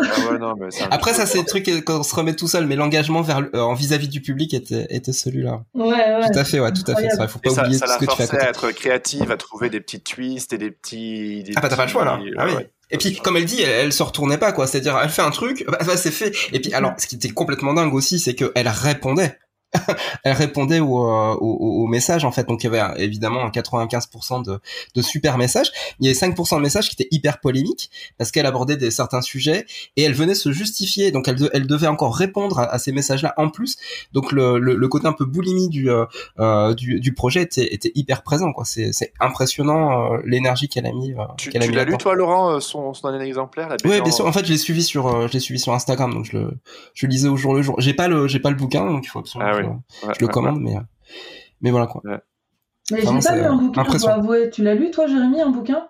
Ah 0.00 0.32
ouais, 0.32 0.38
non, 0.38 0.54
mais 0.58 0.68
Après, 0.90 1.12
ça, 1.12 1.26
c'est 1.26 1.38
le 1.38 1.44
truc 1.44 1.84
qu'on 1.84 2.02
se 2.02 2.14
remet 2.14 2.34
tout 2.34 2.48
seul, 2.48 2.66
mais 2.66 2.76
l'engagement 2.76 3.22
vers 3.22 3.42
euh, 3.54 3.74
vis-à-vis 3.74 4.06
-vis 4.06 4.10
du 4.10 4.20
public 4.22 4.54
était, 4.54 4.86
était 4.90 5.12
celui-là. 5.12 5.62
Ouais, 5.74 5.86
ouais. 5.86 6.30
Tout 6.32 6.38
à 6.38 6.44
fait, 6.44 6.60
ouais, 6.60 6.72
tout 6.72 6.90
à 6.90 6.96
fait. 6.96 7.08
Il 7.12 7.28
faut 7.28 7.38
pas 7.38 7.50
ça, 7.50 7.62
oublier 7.62 7.78
ça 7.78 7.86
tout 7.86 7.92
ce 7.92 7.98
que 7.98 8.10
tu 8.10 8.16
fais 8.16 8.22
à 8.22 8.26
côté. 8.26 8.42
à 8.44 8.48
être 8.48 8.70
créative, 8.70 9.30
à 9.30 9.36
trouver 9.36 9.70
des 9.70 9.80
petits 9.80 10.00
twists 10.00 10.52
et 10.52 10.58
des 10.58 10.70
petits. 10.70 11.42
Des 11.42 11.52
ah, 11.56 11.60
bah, 11.60 11.68
t'as 11.68 11.76
pas 11.76 11.84
le 11.84 11.90
choix, 11.90 12.04
là. 12.04 12.16
petits... 12.16 12.32
Ah, 12.38 12.46
oui. 12.46 12.54
ouais. 12.54 12.70
Et 12.90 12.98
puis, 12.98 13.16
comme 13.16 13.36
elle 13.36 13.44
dit, 13.44 13.62
elle, 13.62 13.92
se 13.92 14.02
retournait 14.02 14.38
pas, 14.38 14.52
quoi. 14.52 14.66
C'est-à-dire, 14.66 14.98
elle 15.02 15.10
fait 15.10 15.22
un 15.22 15.30
truc, 15.30 15.64
bah, 15.68 15.78
bah 15.84 15.96
c'est 15.96 16.10
fait. 16.10 16.34
Et 16.52 16.60
puis, 16.60 16.72
alors, 16.74 16.94
ce 16.98 17.06
qui 17.06 17.16
était 17.16 17.30
complètement 17.30 17.74
dingue 17.74 17.94
aussi, 17.94 18.18
c'est 18.18 18.34
qu'elle 18.34 18.68
répondait. 18.68 19.38
elle 20.24 20.32
répondait 20.32 20.80
aux 20.80 20.98
au, 20.98 21.82
au, 21.82 21.86
messages 21.86 22.24
en 22.24 22.32
fait. 22.32 22.46
Donc 22.48 22.64
il 22.64 22.72
y 22.72 22.76
avait 22.76 23.02
évidemment 23.02 23.48
95% 23.48 24.44
de, 24.44 24.58
de 24.94 25.02
super 25.02 25.38
messages. 25.38 25.70
Il 26.00 26.06
y 26.06 26.08
avait 26.08 26.18
5% 26.18 26.56
de 26.56 26.62
messages 26.62 26.88
qui 26.88 27.00
étaient 27.00 27.08
hyper 27.10 27.40
polémiques 27.40 27.90
parce 28.18 28.30
qu'elle 28.30 28.46
abordait 28.46 28.76
des 28.76 28.90
certains 28.90 29.22
sujets 29.22 29.66
et 29.96 30.02
elle 30.02 30.14
venait 30.14 30.34
se 30.34 30.52
justifier. 30.52 31.10
Donc 31.12 31.28
elle, 31.28 31.36
elle 31.52 31.66
devait 31.66 31.86
encore 31.86 32.16
répondre 32.16 32.58
à, 32.58 32.78
ces 32.78 32.92
messages-là 32.92 33.34
en 33.36 33.48
plus. 33.48 33.76
Donc 34.12 34.32
le, 34.32 34.58
le, 34.58 34.88
côté 34.88 35.06
un 35.06 35.12
peu 35.12 35.24
boulimie 35.24 35.68
du, 35.68 35.90
euh, 35.90 36.04
euh, 36.40 36.74
du, 36.74 36.98
du, 36.98 37.14
projet 37.14 37.42
était, 37.42 37.72
était 37.72 37.92
hyper 37.94 38.22
présent. 38.22 38.52
Quoi. 38.52 38.64
C'est, 38.64 38.92
c'est 38.92 39.12
impressionnant 39.20 40.14
euh, 40.14 40.18
l'énergie 40.24 40.68
qu'elle 40.68 40.86
a 40.86 40.92
mis. 40.92 41.14
tu, 41.36 41.50
tu 41.50 41.70
l'as 41.72 41.84
lu 41.84 41.96
toi 41.96 42.14
Laurent 42.14 42.58
son, 42.60 42.92
son 42.94 43.10
dernier 43.10 43.26
exemplaire 43.26 43.76
Oui 43.84 44.00
bien 44.00 44.10
sûr. 44.10 44.26
En 44.26 44.32
fait 44.32 44.44
je 44.44 44.52
l'ai 44.52 44.58
suivi 44.58 44.82
sur 44.82 45.28
je 45.28 45.32
l'ai 45.32 45.40
suivi 45.40 45.60
sur 45.60 45.72
Instagram 45.72 46.12
donc 46.12 46.24
je 46.24 46.36
le 46.36 46.50
je 46.94 47.06
lisais 47.06 47.28
au 47.28 47.36
jour 47.36 47.54
le 47.54 47.62
jour. 47.62 47.76
J'ai 47.78 47.94
pas 47.94 48.08
le 48.08 48.26
j'ai 48.26 48.40
pas 48.40 48.50
le 48.50 48.56
bouquin 48.56 48.86
donc 48.86 49.04
il 49.04 49.08
faut 49.08 49.20
absolument 49.20 49.50
ah 49.52 49.59
je 49.62 50.20
le 50.20 50.28
commande 50.28 50.60
mais 50.60 50.76
mais 51.60 51.70
voilà 51.70 51.86
quoi. 51.86 52.02
Mais 52.90 53.00
j'ai 53.00 53.06
pas 53.06 53.36
lu 53.36 53.42
un 53.42 53.56
bouquin, 53.56 53.84
je 53.84 53.98
dois 53.98 54.12
avouer. 54.12 54.50
Tu 54.50 54.62
l'as 54.62 54.74
lu, 54.74 54.90
toi, 54.90 55.06
Jérémy, 55.06 55.40
un 55.40 55.50
bouquin? 55.50 55.86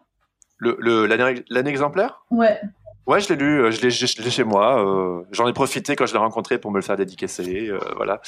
Le, 0.58 1.06
L'année 1.06 1.70
exemplaire 1.70 2.24
Ouais. 2.30 2.60
Ouais, 3.06 3.18
je 3.18 3.30
l'ai 3.30 3.36
lu, 3.36 3.62
euh, 3.62 3.70
je 3.70 3.80
l'ai 3.82 4.30
chez 4.30 4.44
moi. 4.44 4.84
Euh, 4.84 5.22
J'en 5.32 5.48
ai 5.48 5.52
profité 5.52 5.96
quand 5.96 6.06
je 6.06 6.12
l'ai 6.12 6.18
rencontré 6.18 6.58
pour 6.58 6.70
me 6.70 6.76
le 6.76 6.82
faire 6.82 6.96
dédicacer. 6.96 7.68
Euh, 7.68 7.78
voilà. 7.96 8.20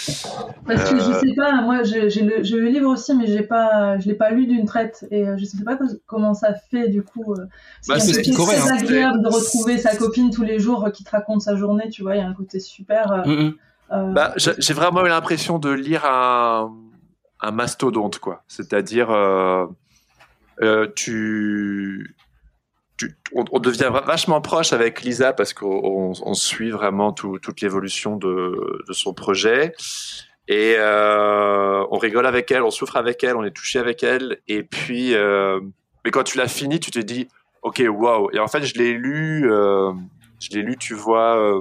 Parce 0.67 0.91
que 0.91 0.99
je 0.99 1.11
euh, 1.11 1.21
sais 1.21 1.35
pas, 1.37 1.61
moi 1.61 1.85
j'ai 1.85 2.09
le, 2.09 2.39
le, 2.39 2.69
livre 2.69 2.91
aussi, 2.91 3.15
mais 3.15 3.27
j'ai 3.27 3.43
pas, 3.43 3.99
je 3.99 4.09
l'ai 4.09 4.15
pas 4.15 4.31
lu 4.31 4.47
d'une 4.47 4.65
traite 4.65 5.07
et 5.13 5.27
je 5.37 5.45
sais 5.45 5.63
pas 5.63 5.79
comment 6.07 6.35
ça 6.35 6.55
fait 6.55 6.89
du 6.89 7.03
coup. 7.03 7.35
Bah, 7.87 8.01
c'est 8.01 8.23
très 8.23 8.59
hein. 8.59 8.77
agréable 8.77 9.23
de 9.23 9.29
retrouver 9.29 9.79
sa 9.79 9.95
copine 9.95 10.31
tous 10.31 10.43
les 10.43 10.59
jours 10.59 10.91
qui 10.93 11.05
te 11.05 11.11
raconte 11.11 11.43
sa 11.43 11.55
journée, 11.55 11.89
tu 11.91 12.03
vois, 12.03 12.17
il 12.17 12.19
y 12.19 12.23
a 12.23 12.27
un 12.27 12.35
côté 12.35 12.59
super. 12.59 13.23
Mm, 13.25 13.31
mm. 13.31 13.55
Bah, 13.93 14.33
j'ai 14.37 14.75
vraiment 14.75 15.05
eu 15.05 15.09
l'impression 15.09 15.59
de 15.59 15.71
lire 15.71 16.07
un, 16.07 16.75
un 17.43 17.51
mastodonte, 17.51 18.19
quoi. 18.21 18.45
C'est-à-dire, 18.49 19.11
euh, 19.11 19.67
euh, 20.63 20.87
tu, 20.95 22.15
on, 23.35 23.59
devient 23.59 23.91
vachement 24.07 24.41
proche 24.41 24.73
avec 24.73 25.03
Lisa 25.03 25.33
parce 25.33 25.53
qu'on 25.53 26.35
suit 26.35 26.71
vraiment 26.71 27.13
toute 27.13 27.61
l'évolution 27.61 28.17
de, 28.17 28.83
son 28.93 29.13
projet. 29.13 29.75
Et 30.49 30.75
euh, 30.79 31.85
on 31.91 31.99
rigole 31.99 32.27
avec 32.27 32.51
elle, 32.51 32.63
on 32.63 32.71
souffre 32.71 32.97
avec 32.97 33.23
elle, 33.25 33.37
on 33.37 33.45
est 33.45 33.55
touché 33.55 33.79
avec 33.79 34.03
elle. 34.05 34.39
Et 34.47 34.63
puis, 34.63 35.15
mais 36.05 36.11
quand 36.11 36.25
tu 36.25 36.39
l'as 36.39 36.49
fini, 36.49 36.79
tu 36.79 36.93
te 36.93 37.01
dis, 37.01 37.27
ok, 37.63 37.83
wow. 37.89 38.31
Et 38.33 38.39
en 38.39 38.47
fait, 38.47 38.63
je 38.63 38.75
l'ai 38.75 38.93
lu, 38.93 39.49
je 39.49 40.51
l'ai 40.51 40.63
lu, 40.63 40.77
tu 40.77 40.95
vois, 40.95 41.61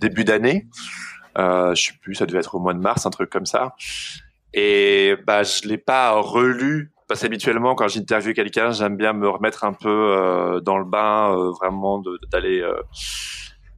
début 0.00 0.24
d'année. 0.24 0.66
Je 1.38 1.74
sais 1.74 1.94
plus, 2.02 2.14
ça 2.14 2.26
devait 2.26 2.40
être 2.40 2.54
au 2.54 2.58
mois 2.58 2.74
de 2.74 2.80
mars, 2.80 3.06
un 3.06 3.10
truc 3.10 3.30
comme 3.30 3.46
ça. 3.46 3.74
Et 4.54 5.16
bah, 5.26 5.42
je 5.42 5.68
l'ai 5.68 5.78
pas 5.78 6.12
relu 6.12 6.92
parce 7.08 7.22
qu'habituellement, 7.22 7.74
quand 7.74 7.88
j'interviewe 7.88 8.34
quelqu'un, 8.34 8.70
j'aime 8.70 8.96
bien 8.96 9.14
me 9.14 9.28
remettre 9.28 9.64
un 9.64 9.72
peu 9.72 9.88
euh, 9.88 10.60
dans 10.60 10.76
le 10.76 10.84
bain, 10.84 11.34
euh, 11.34 11.50
vraiment 11.52 12.02
d'aller. 12.30 12.60
Euh, 12.60 12.82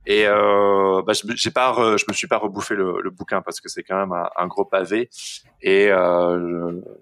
et 0.04 0.26
euh, 0.26 1.02
bah, 1.06 1.12
je, 1.12 1.22
j'ai 1.36 1.52
pas, 1.52 1.72
je 1.96 2.04
me 2.08 2.12
suis 2.12 2.26
pas 2.26 2.38
rebouffé 2.38 2.74
le, 2.74 3.00
le 3.00 3.10
bouquin 3.10 3.40
parce 3.40 3.60
que 3.60 3.68
c'est 3.68 3.84
quand 3.84 3.96
même 3.96 4.12
un, 4.36 4.46
gros 4.48 4.64
pavé. 4.64 5.08
Et 5.62 5.90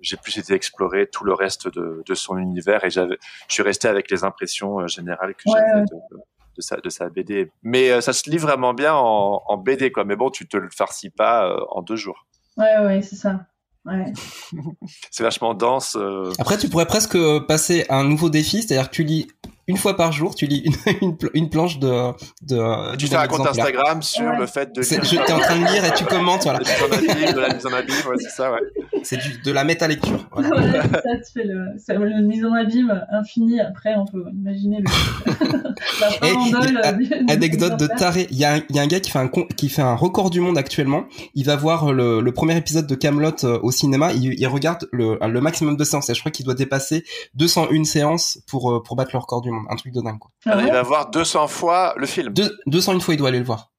j'ai 0.02 0.16
plus 0.18 0.36
été 0.36 0.52
explorer 0.52 1.06
tout 1.06 1.24
le 1.24 1.32
reste 1.32 1.68
de, 1.68 2.02
de 2.04 2.14
son 2.14 2.36
univers 2.36 2.84
et 2.84 2.90
j'avais, 2.90 3.16
je 3.48 3.54
suis 3.54 3.62
resté 3.62 3.88
avec 3.88 4.10
les 4.10 4.24
impressions 4.24 4.86
générales 4.86 5.34
que 5.34 5.44
j'avais 5.46 5.82
de, 5.82 6.18
de, 6.58 6.62
sa, 6.62 6.76
de 6.76 6.90
sa 6.90 7.08
BD. 7.08 7.50
Mais 7.62 8.00
ça 8.02 8.12
se 8.12 8.28
lit 8.28 8.36
vraiment 8.36 8.74
bien 8.74 8.94
en, 8.94 9.42
en 9.46 9.56
BD, 9.56 9.90
quoi. 9.90 10.04
Mais 10.04 10.16
bon, 10.16 10.28
tu 10.28 10.46
te 10.46 10.58
le 10.58 10.68
farcis 10.70 11.10
pas 11.10 11.56
en 11.70 11.80
deux 11.80 11.96
jours. 11.96 12.26
Ouais, 12.58 12.78
ouais, 12.84 13.00
c'est 13.00 13.16
ça. 13.16 13.46
c'est 15.10 15.22
vachement 15.22 15.54
dense. 15.54 15.96
Euh. 15.96 16.32
Après, 16.38 16.58
tu 16.58 16.68
pourrais 16.68 16.86
presque 16.86 17.18
passer 17.46 17.84
à 17.88 17.96
un 17.96 18.04
nouveau 18.04 18.30
défi, 18.30 18.62
c'est-à-dire 18.62 18.90
que 18.90 18.94
tu 18.94 19.04
lis 19.04 19.28
une 19.68 19.76
fois 19.76 19.96
par 19.96 20.12
jour, 20.12 20.34
tu 20.34 20.46
lis 20.46 20.64
une, 21.02 21.16
une, 21.34 21.50
planche 21.50 21.78
de. 21.78 22.12
de 22.42 22.96
tu 22.96 23.06
fais 23.06 23.16
un 23.16 23.26
compte 23.26 23.46
Instagram 23.46 24.02
sur 24.02 24.32
le 24.32 24.46
fait 24.46 24.74
de. 24.74 24.82
Je 24.82 25.24
t'es 25.24 25.32
en 25.32 25.38
train 25.38 25.58
de 25.58 25.66
lire 25.70 25.84
et 25.84 25.92
tu 25.94 26.04
commentes, 26.04 26.44
voilà. 26.44 26.58
De 26.58 27.40
la 27.40 27.54
mise 27.54 27.66
en 27.66 27.72
abîme, 27.72 27.94
c'est 28.18 28.30
ça, 28.30 28.50
ouais. 28.50 28.60
C'est 29.02 29.18
de 29.44 29.52
la 29.52 29.64
méta-lecture. 29.64 30.26
Voilà. 30.38 30.82
ça, 30.82 31.00
c'est 31.22 31.44
le, 31.44 32.04
le 32.04 32.22
mise 32.22 32.44
en 32.44 32.52
abîme 32.54 33.04
infini. 33.10 33.60
Après, 33.60 33.94
on 33.96 34.06
peut 34.06 34.24
imaginer 34.32 34.78
le, 34.80 36.72
la 36.72 37.32
Anecdote 37.32 37.78
de 37.78 37.86
taré. 37.86 38.26
Il 38.30 38.38
y, 38.38 38.44
a 38.44 38.54
un, 38.54 38.60
il 38.70 38.76
y 38.76 38.78
a 38.78 38.82
un 38.82 38.86
gars 38.86 39.00
qui 39.00 39.10
fait 39.10 39.18
un, 39.18 39.28
qui 39.28 39.68
fait 39.68 39.82
un 39.82 39.94
record 39.94 40.30
du 40.30 40.40
monde 40.40 40.56
actuellement. 40.56 41.04
Il 41.34 41.44
va 41.44 41.56
voir 41.56 41.92
le, 41.92 42.20
le 42.20 42.32
premier 42.32 42.56
épisode 42.56 42.86
de 42.86 42.94
Camelot 42.94 43.44
euh, 43.44 43.58
au 43.62 43.70
cinéma. 43.70 44.12
Il, 44.12 44.34
il 44.38 44.46
regarde 44.46 44.88
le, 44.92 45.18
le 45.20 45.40
maximum 45.40 45.76
de 45.76 45.84
séances. 45.84 46.08
Et 46.08 46.14
je 46.14 46.20
crois 46.20 46.32
qu'il 46.32 46.46
doit 46.46 46.54
dépasser 46.54 47.04
201 47.34 47.84
séances 47.84 48.38
pour, 48.46 48.72
euh, 48.72 48.82
pour 48.82 48.96
battre 48.96 49.10
le 49.12 49.18
record 49.18 49.42
du 49.42 49.50
monde 49.50 49.57
un 49.70 49.76
truc 49.76 49.92
de 49.92 50.00
dingue 50.00 50.18
quoi. 50.18 50.30
Ah 50.46 50.60
il 50.60 50.72
va 50.72 50.82
voir 50.82 51.10
200 51.10 51.48
fois 51.48 51.94
le 51.96 52.06
film. 52.06 52.32
201 52.66 53.00
fois 53.00 53.14
il 53.14 53.16
doit 53.16 53.28
aller 53.28 53.38
le 53.38 53.44
voir. 53.44 53.70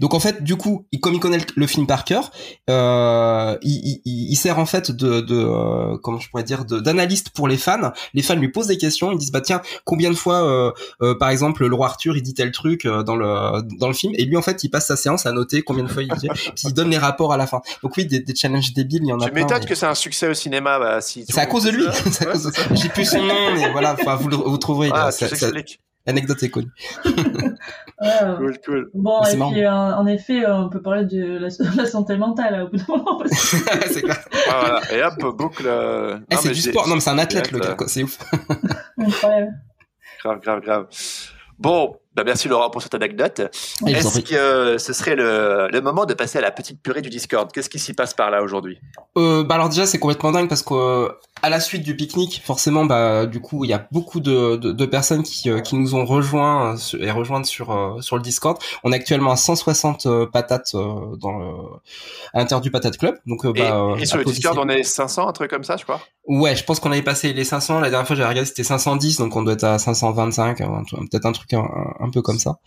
Donc 0.00 0.14
en 0.14 0.20
fait, 0.20 0.42
du 0.42 0.56
coup, 0.56 0.86
comme 1.00 1.14
il 1.14 1.20
connaît 1.20 1.38
le, 1.56 1.66
film 1.66 1.86
par 1.86 2.04
cœur, 2.04 2.30
euh, 2.68 3.56
il, 3.62 4.00
il, 4.04 4.30
il, 4.30 4.36
sert 4.36 4.58
en 4.58 4.66
fait 4.66 4.90
de, 4.90 5.20
de 5.20 5.34
euh, 5.34 5.96
comment 6.02 6.18
je 6.18 6.28
pourrais 6.28 6.42
dire, 6.42 6.64
d'analyste 6.64 7.30
pour 7.30 7.48
les 7.48 7.56
fans. 7.56 7.92
Les 8.12 8.22
fans 8.22 8.34
lui 8.34 8.50
posent 8.50 8.66
des 8.66 8.76
questions, 8.76 9.12
ils 9.12 9.18
disent 9.18 9.32
bah 9.32 9.40
tiens, 9.40 9.62
combien 9.84 10.10
de 10.10 10.14
fois, 10.14 10.44
euh, 10.44 10.72
euh 11.00 11.14
par 11.14 11.30
exemple, 11.30 11.66
le 11.66 11.74
roi 11.74 11.86
Arthur 11.86 12.16
il 12.16 12.22
dit 12.22 12.34
tel 12.34 12.52
truc 12.52 12.84
euh, 12.84 13.02
dans 13.02 13.16
le 13.16 13.62
dans 13.78 13.88
le 13.88 13.94
film, 13.94 14.12
et 14.16 14.24
lui 14.24 14.36
en 14.36 14.42
fait 14.42 14.62
il 14.62 14.68
passe 14.68 14.86
sa 14.86 14.96
séance 14.96 15.24
à 15.26 15.32
noter 15.32 15.62
combien 15.62 15.84
de 15.84 15.88
fois 15.88 16.02
il 16.02 16.12
dit, 16.16 16.28
puis 16.54 16.64
il 16.64 16.74
donne 16.74 16.90
les 16.90 16.98
rapports 16.98 17.32
à 17.32 17.36
la 17.36 17.46
fin. 17.46 17.62
Donc 17.82 17.96
oui, 17.96 18.06
des, 18.06 18.20
des 18.20 18.34
challenges 18.34 18.72
débiles, 18.74 19.02
il 19.04 19.08
y 19.08 19.12
en 19.12 19.20
a. 19.20 19.28
Tu 19.28 19.32
m'étonnes 19.32 19.64
que 19.64 19.74
c'est 19.74 19.86
un 19.86 19.94
succès 19.94 20.28
au 20.28 20.34
cinéma, 20.34 20.78
bah 20.78 21.00
si. 21.00 21.24
C'est 21.28 21.40
à 21.40 21.46
cause 21.46 21.64
de 21.64 21.70
lui. 21.70 21.84
J'ai 22.72 22.88
plus 22.90 23.06
son 23.06 23.22
nom, 23.22 23.54
mais 23.54 23.70
voilà, 23.70 23.96
enfin 23.98 24.16
vous, 24.16 24.28
vous 24.28 24.58
trouverez. 24.58 24.90
Ah, 24.92 25.10
ça, 25.10 25.26
L'anecdote 26.06 26.42
est 26.42 26.50
connue. 26.50 26.72
cool, 27.04 28.58
cool. 28.64 28.90
Bon, 28.94 29.22
et 29.22 29.36
puis 29.36 29.64
euh, 29.64 29.70
en 29.70 30.06
effet, 30.06 30.44
euh, 30.44 30.56
on 30.56 30.68
peut 30.68 30.82
parler 30.82 31.04
de 31.04 31.38
la, 31.38 31.86
santé 31.86 32.16
mentale 32.16 32.54
hein, 32.54 32.62
au 32.64 32.68
bout 32.68 32.76
d'un 32.76 32.96
moment. 32.96 33.22
c'est 33.30 34.02
clair. 34.02 34.18
Ah, 34.48 34.60
voilà. 34.60 34.92
Et 34.92 35.02
hop, 35.04 35.36
boucle. 35.36 35.64
Euh... 35.66 36.18
Eh, 36.30 36.36
c'est 36.36 36.50
du 36.50 36.60
sport. 36.60 36.88
Non, 36.88 36.94
mais 36.94 37.00
c'est 37.00 37.10
un 37.10 37.18
athlète, 37.18 37.52
le 37.52 37.60
gars, 37.60 37.76
c'est 37.86 38.02
ouf. 38.02 38.18
Incroyable. 38.98 39.52
grave, 40.22 40.40
grave, 40.40 40.60
grave. 40.60 40.86
Bon, 41.58 41.94
bah 42.14 42.24
merci 42.26 42.48
Laurent 42.48 42.70
pour 42.70 42.82
cette 42.82 42.94
anecdote. 42.94 43.40
Est-ce 43.86 44.20
que 44.20 44.78
ce 44.78 44.92
serait 44.92 45.14
le, 45.14 45.68
le, 45.72 45.80
moment 45.80 46.04
de 46.04 46.14
passer 46.14 46.38
à 46.38 46.40
la 46.40 46.50
petite 46.50 46.82
purée 46.82 47.02
du 47.02 47.08
Discord? 47.08 47.50
Qu'est-ce 47.52 47.70
qui 47.70 47.78
s'y 47.78 47.94
passe 47.94 48.14
par 48.14 48.30
là 48.30 48.42
aujourd'hui? 48.42 48.80
Euh, 49.16 49.44
Bah 49.44 49.54
alors 49.54 49.68
déjà 49.68 49.86
c'est 49.86 49.98
complètement 49.98 50.32
dingue 50.32 50.48
parce 50.48 50.62
que 50.62 50.74
euh, 50.74 51.08
à 51.42 51.50
la 51.50 51.60
suite 51.60 51.82
du 51.82 51.96
pique-nique, 51.96 52.40
forcément 52.44 52.84
bah 52.84 53.26
du 53.26 53.40
coup 53.40 53.64
il 53.64 53.68
y 53.68 53.72
a 53.72 53.86
beaucoup 53.90 54.20
de, 54.20 54.56
de, 54.56 54.72
de 54.72 54.86
personnes 54.86 55.22
qui, 55.22 55.50
euh, 55.50 55.60
qui 55.60 55.76
nous 55.76 55.94
ont 55.94 56.04
rejoints 56.04 56.74
euh, 56.74 56.98
et 57.00 57.10
rejointes 57.10 57.46
sur 57.46 57.98
sur 58.00 58.16
le 58.16 58.22
Discord. 58.22 58.58
On 58.84 58.92
est 58.92 58.96
actuellement 58.96 59.32
à 59.32 59.36
160 59.36 60.26
patates 60.32 60.72
dans 60.74 61.38
le, 61.38 61.54
à 62.32 62.38
l'intérieur 62.38 62.60
du 62.60 62.70
patate 62.70 62.96
club. 62.96 63.18
Donc 63.26 63.46
bah, 63.46 63.96
et, 63.98 64.06
sur 64.06 64.18
le 64.18 64.24
Discord 64.24 64.58
on 64.58 64.68
est 64.68 64.82
500 64.82 65.28
un 65.28 65.32
truc 65.32 65.50
comme 65.50 65.64
ça 65.64 65.76
je 65.76 65.84
crois. 65.84 66.00
Ouais, 66.26 66.54
je 66.54 66.62
pense 66.62 66.78
qu'on 66.78 66.92
avait 66.92 67.02
passé 67.02 67.32
les 67.32 67.44
500. 67.44 67.80
La 67.80 67.90
dernière 67.90 68.06
fois 68.06 68.14
j'avais 68.16 68.28
regardé 68.28 68.48
c'était 68.48 68.64
510 68.64 69.18
donc 69.18 69.34
on 69.36 69.42
doit 69.42 69.54
être 69.54 69.64
à 69.64 69.78
525, 69.78 70.58
peut-être 70.58 71.26
un 71.26 71.32
truc 71.32 71.52
un, 71.54 71.68
un 71.98 72.10
peu 72.10 72.22
comme 72.22 72.38
ça. 72.38 72.58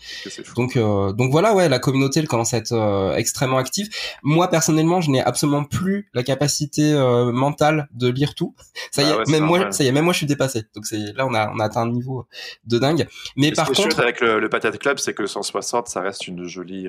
Donc 0.56 0.76
euh, 0.76 1.14
donc 1.14 1.32
voilà 1.32 1.54
ouais 1.54 1.70
la 1.70 1.80
communauté 1.80 2.20
elle 2.20 2.28
commence 2.28 2.54
à 2.54 2.58
être 2.58 2.74
euh, 2.74 3.16
extrêmement 3.16 3.58
active. 3.58 3.90
Moi 4.24 4.50
personnellement 4.50 5.02
je 5.02 5.12
n'ai 5.12 5.22
absolument 5.22 5.64
plus 5.64 6.10
la 6.14 6.24
capacité 6.24 6.94
euh, 6.94 7.32
mentale 7.32 7.88
de 7.94 8.10
lire 8.10 8.36
tout. 8.36 8.56
Ça 8.92 9.04
y 9.04 9.06
ah 9.06 9.22
est 9.26 9.32
même 9.32 9.44
moi 9.44 9.72
ça 9.72 9.84
y 9.84 9.88
est 9.88 9.92
même 9.92 10.04
moi 10.04 10.14
je 10.14 10.20
suis 10.20 10.28
dépassé. 10.28 10.64
Donc 10.76 10.86
c'est 10.86 11.14
là 11.16 11.26
on 11.26 11.34
a 11.34 11.52
on 11.54 11.60
a 11.60 11.66
atteint 11.66 11.82
un 11.82 11.92
niveau 11.92 12.28
de 12.66 12.78
dingue. 12.78 13.08
Mais 13.36 13.52
par 13.52 13.72
contre 13.72 14.00
avec 14.00 14.22
le, 14.22 14.40
le 14.40 14.50
Patate 14.50 14.78
Club 14.78 15.00
c'est 15.00 15.14
que 15.14 15.26
160 15.26 15.88
ça 15.88 16.02
reste 16.02 16.28
une 16.28 16.46
jolie 16.48 16.88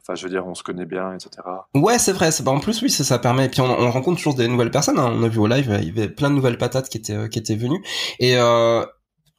enfin 0.00 0.14
je 0.14 0.22
veux 0.24 0.30
dire 0.30 0.46
on 0.46 0.54
se 0.54 0.62
connaît 0.62 0.86
bien 0.86 1.14
etc. 1.14 1.30
Ouais 1.74 1.98
c'est 1.98 2.12
vrai 2.12 2.30
bah, 2.42 2.52
en 2.52 2.60
plus 2.60 2.82
oui 2.82 2.90
ça, 2.90 3.04
ça 3.04 3.18
permet 3.18 3.46
et 3.46 3.48
puis 3.48 3.60
on, 3.60 3.70
on 3.70 3.90
rencontre 3.90 4.18
toujours 4.18 4.34
des 4.34 4.48
nouvelles 4.48 4.70
personnes. 4.70 4.98
Hein. 4.98 5.12
On 5.14 5.22
a 5.22 5.28
vu 5.28 5.38
au 5.38 5.46
live 5.46 5.78
il 5.82 5.88
y 5.88 5.90
avait 5.90 6.08
plein 6.08 6.30
de 6.30 6.34
nouvelles 6.34 6.58
patates 6.58 6.88
qui 6.88 6.98
étaient 6.98 7.28
qui 7.28 7.38
étaient 7.38 7.56
venues 7.56 7.82
et 8.20 8.36
euh, 8.36 8.84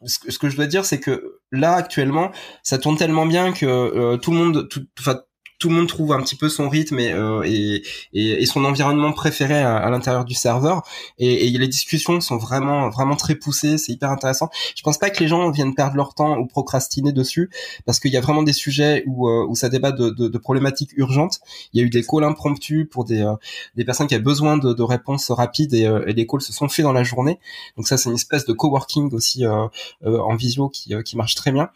ce 0.05 0.19
que, 0.19 0.31
ce 0.31 0.39
que 0.39 0.49
je 0.49 0.55
dois 0.55 0.67
dire, 0.67 0.85
c'est 0.85 0.99
que 0.99 1.39
là 1.51 1.73
actuellement, 1.73 2.31
ça 2.63 2.77
tourne 2.77 2.97
tellement 2.97 3.25
bien 3.25 3.51
que 3.51 3.65
euh, 3.65 4.17
tout 4.17 4.31
le 4.31 4.37
monde, 4.37 4.69
tout, 4.69 4.85
tout 5.59 5.69
le 5.69 5.75
monde 5.75 5.87
trouve 5.87 6.13
un 6.13 6.21
petit 6.21 6.35
peu 6.35 6.49
son 6.49 6.69
rythme 6.69 6.99
et, 6.99 7.11
euh, 7.11 7.41
et, 7.43 7.83
et, 8.13 8.45
son 8.45 8.63
environnement 8.63 9.11
préféré 9.11 9.59
à, 9.61 9.89
l'intérieur 9.89 10.23
du 10.23 10.35
serveur. 10.35 10.83
Et, 11.17 11.49
les 11.49 11.67
discussions 11.67 12.21
sont 12.21 12.37
vraiment 12.37 12.89
vraiment 12.89 13.15
très 13.15 13.33
poussées, 13.33 13.77
c'est 13.77 13.91
hyper 13.91 14.11
intéressant. 14.11 14.49
Je 14.75 14.83
pense 14.83 14.99
pas 14.99 15.09
que 15.09 15.19
les 15.19 15.27
gens 15.27 15.49
viennent 15.49 15.73
perdre 15.73 15.95
leur 15.95 16.13
temps 16.13 16.37
ou 16.37 16.45
procrastiner 16.45 17.11
dessus, 17.11 17.49
parce 17.85 17.99
qu'il 17.99 18.11
y 18.11 18.17
a 18.17 18.21
vraiment 18.21 18.43
des 18.43 18.53
sujets 18.53 19.03
où, 19.07 19.27
euh, 19.27 19.45
où 19.47 19.55
ça 19.55 19.69
débat 19.69 19.91
de, 19.91 20.09
de, 20.09 20.27
de, 20.27 20.37
problématiques 20.37 20.91
urgentes. 20.95 21.39
Il 21.73 21.79
y 21.79 21.83
a 21.83 21.85
eu 21.85 21.89
des 21.89 22.03
calls 22.03 22.23
impromptus 22.23 22.87
pour 22.89 23.05
des, 23.05 23.21
euh, 23.21 23.33
des 23.75 23.83
personnes 23.83 24.07
qui 24.07 24.13
avaient 24.13 24.23
besoin 24.23 24.57
de, 24.57 24.73
de 24.73 24.83
réponses 24.83 25.31
rapides 25.31 25.73
et, 25.73 25.83
et, 25.83 26.13
les 26.13 26.27
calls 26.27 26.41
se 26.41 26.53
sont 26.53 26.69
faits 26.69 26.83
dans 26.83 26.93
la 26.93 27.03
journée. 27.03 27.39
Donc 27.77 27.87
ça, 27.87 27.97
c'est 27.97 28.09
une 28.09 28.15
espèce 28.15 28.45
de 28.45 28.53
coworking 28.53 29.11
aussi 29.13 29.45
en 29.47 30.35
visio 30.35 30.69
qui, 30.69 30.93
qui 31.03 31.17
marche 31.17 31.35
très 31.35 31.51
bien. 31.51 31.69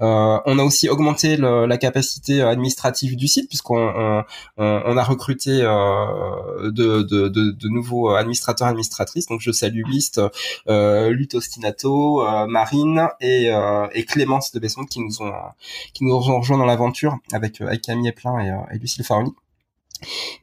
on 0.00 0.58
a 0.58 0.62
aussi 0.62 0.88
augmenté 0.88 1.36
le, 1.36 1.66
la 1.66 1.78
capacité 1.78 2.42
administrative 2.42 3.16
du 3.22 3.28
site 3.28 3.48
puisqu'on 3.48 4.24
on, 4.56 4.96
a 4.96 5.04
recruté 5.04 5.60
de, 5.60 6.70
de, 6.70 7.28
de, 7.28 7.28
de, 7.28 7.68
nouveaux 7.68 8.10
administrateurs 8.10 8.68
administratrices. 8.68 9.26
Donc 9.26 9.40
je 9.40 9.52
salue 9.52 9.84
Liste, 9.86 10.20
Lutte 10.68 11.34
Ostinato, 11.34 12.24
Marine 12.48 13.08
et, 13.20 13.50
et 13.92 14.04
Clémence 14.04 14.52
de 14.52 14.58
Besson 14.58 14.84
qui 14.84 15.00
nous 15.00 15.22
ont 15.22 15.32
qui 15.94 16.04
nous 16.04 16.14
ont 16.14 16.38
rejoint 16.40 16.58
dans 16.58 16.66
l'aventure 16.66 17.18
avec, 17.32 17.60
avec 17.60 17.82
Camille 17.82 18.08
Eplin 18.08 18.40
et, 18.40 18.74
et 18.74 18.78
Lucille 18.78 19.04
Faroni. 19.04 19.32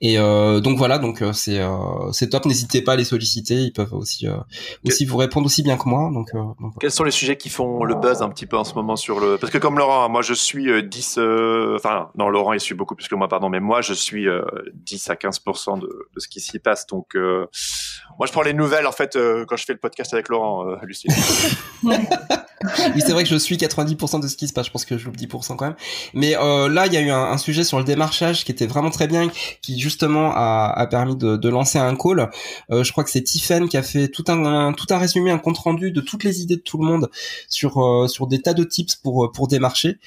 Et 0.01 0.17
euh, 0.17 0.59
donc 0.59 0.77
voilà, 0.77 0.97
donc 0.97 1.21
euh, 1.21 1.33
c'est 1.33 1.59
euh, 1.59 2.11
c'est 2.11 2.29
top. 2.29 2.45
N'hésitez 2.45 2.81
pas 2.81 2.93
à 2.93 2.95
les 2.95 3.03
solliciter, 3.03 3.55
ils 3.55 3.73
peuvent 3.73 3.93
aussi 3.93 4.27
aussi 4.85 5.05
vous 5.05 5.17
répondre 5.17 5.45
aussi 5.45 5.63
bien 5.63 5.77
que 5.77 5.87
moi. 5.87 6.09
Donc, 6.13 6.31
quels 6.79 6.91
sont 6.91 7.03
les 7.03 7.11
sujets 7.11 7.37
qui 7.37 7.49
font 7.49 7.83
le 7.83 7.95
buzz 7.95 8.21
un 8.21 8.29
petit 8.29 8.45
peu 8.45 8.57
en 8.57 8.63
ce 8.63 8.73
moment 8.73 8.95
sur 8.95 9.19
le 9.19 9.37
parce 9.37 9.51
que 9.51 9.57
comme 9.57 9.77
Laurent, 9.77 10.09
moi 10.09 10.21
je 10.21 10.33
suis 10.33 10.83
10 10.83 11.19
enfin 11.75 12.09
non 12.17 12.29
Laurent 12.29 12.53
il 12.53 12.59
suit 12.59 12.75
beaucoup 12.75 12.95
plus 12.95 13.07
que 13.07 13.15
moi 13.15 13.27
pardon, 13.27 13.49
mais 13.49 13.59
moi 13.59 13.81
je 13.81 13.93
suis 13.93 14.27
10 14.73 15.09
à 15.09 15.15
15 15.15 15.41
de, 15.45 15.81
de 15.81 16.19
ce 16.19 16.27
qui 16.27 16.39
s'y 16.39 16.59
passe. 16.59 16.87
Donc 16.87 17.15
moi 17.15 18.27
je 18.27 18.31
prends 18.31 18.43
les 18.43 18.53
nouvelles 18.53 18.87
en 18.87 18.91
fait 18.91 19.17
quand 19.47 19.55
je 19.55 19.65
fais 19.65 19.73
le 19.73 19.79
podcast 19.79 20.13
avec 20.13 20.29
Laurent, 20.29 20.65
Lucie. 20.83 21.07
oui, 21.83 23.01
c'est 23.05 23.11
vrai 23.13 23.23
que 23.23 23.29
je 23.29 23.35
suis 23.35 23.55
90% 23.55 24.21
de 24.21 24.27
ce 24.27 24.35
qui 24.35 24.47
se 24.47 24.53
passe. 24.53 24.67
Je 24.67 24.71
pense 24.71 24.85
que 24.85 24.97
je 24.97 25.05
loupe 25.05 25.17
10% 25.17 25.55
quand 25.55 25.65
même. 25.65 25.75
Mais 26.13 26.31
là, 26.31 26.87
il 26.87 26.93
y 26.93 26.97
a 26.97 27.01
eu 27.01 27.09
un, 27.09 27.23
un, 27.23 27.37
sujet 27.37 27.63
sur 27.63 27.77
le 27.77 27.83
démarchage 27.83 28.43
qui 28.43 28.51
était 28.51 28.67
vraiment 28.67 28.89
très 28.89 29.07
bien, 29.07 29.29
qui 29.61 29.79
justement 29.79 30.31
a, 30.33 30.71
a 30.75 30.87
permis 30.87 31.15
de, 31.15 31.37
de, 31.37 31.49
lancer 31.49 31.77
un 31.77 31.95
call. 31.95 32.29
Euh, 32.71 32.83
je 32.83 32.91
crois 32.91 33.03
que 33.03 33.09
c'est 33.09 33.21
Tiffen 33.21 33.67
qui 33.69 33.77
a 33.77 33.83
fait 33.83 34.07
tout 34.07 34.23
un, 34.27 34.73
tout 34.73 34.85
un 34.89 34.97
résumé, 34.97 35.31
un 35.31 35.37
compte 35.39 35.57
rendu 35.57 35.91
de 35.91 36.01
toutes 36.01 36.23
les 36.23 36.41
idées 36.41 36.57
de 36.57 36.61
tout 36.61 36.77
le 36.77 36.85
monde 36.85 37.09
sur 37.47 37.77
euh, 37.83 38.07
sur 38.07 38.27
des 38.27 38.41
tas 38.41 38.53
de 38.53 38.63
tips 38.63 38.95
pour 38.95 39.31
pour 39.31 39.47
démarcher 39.47 39.97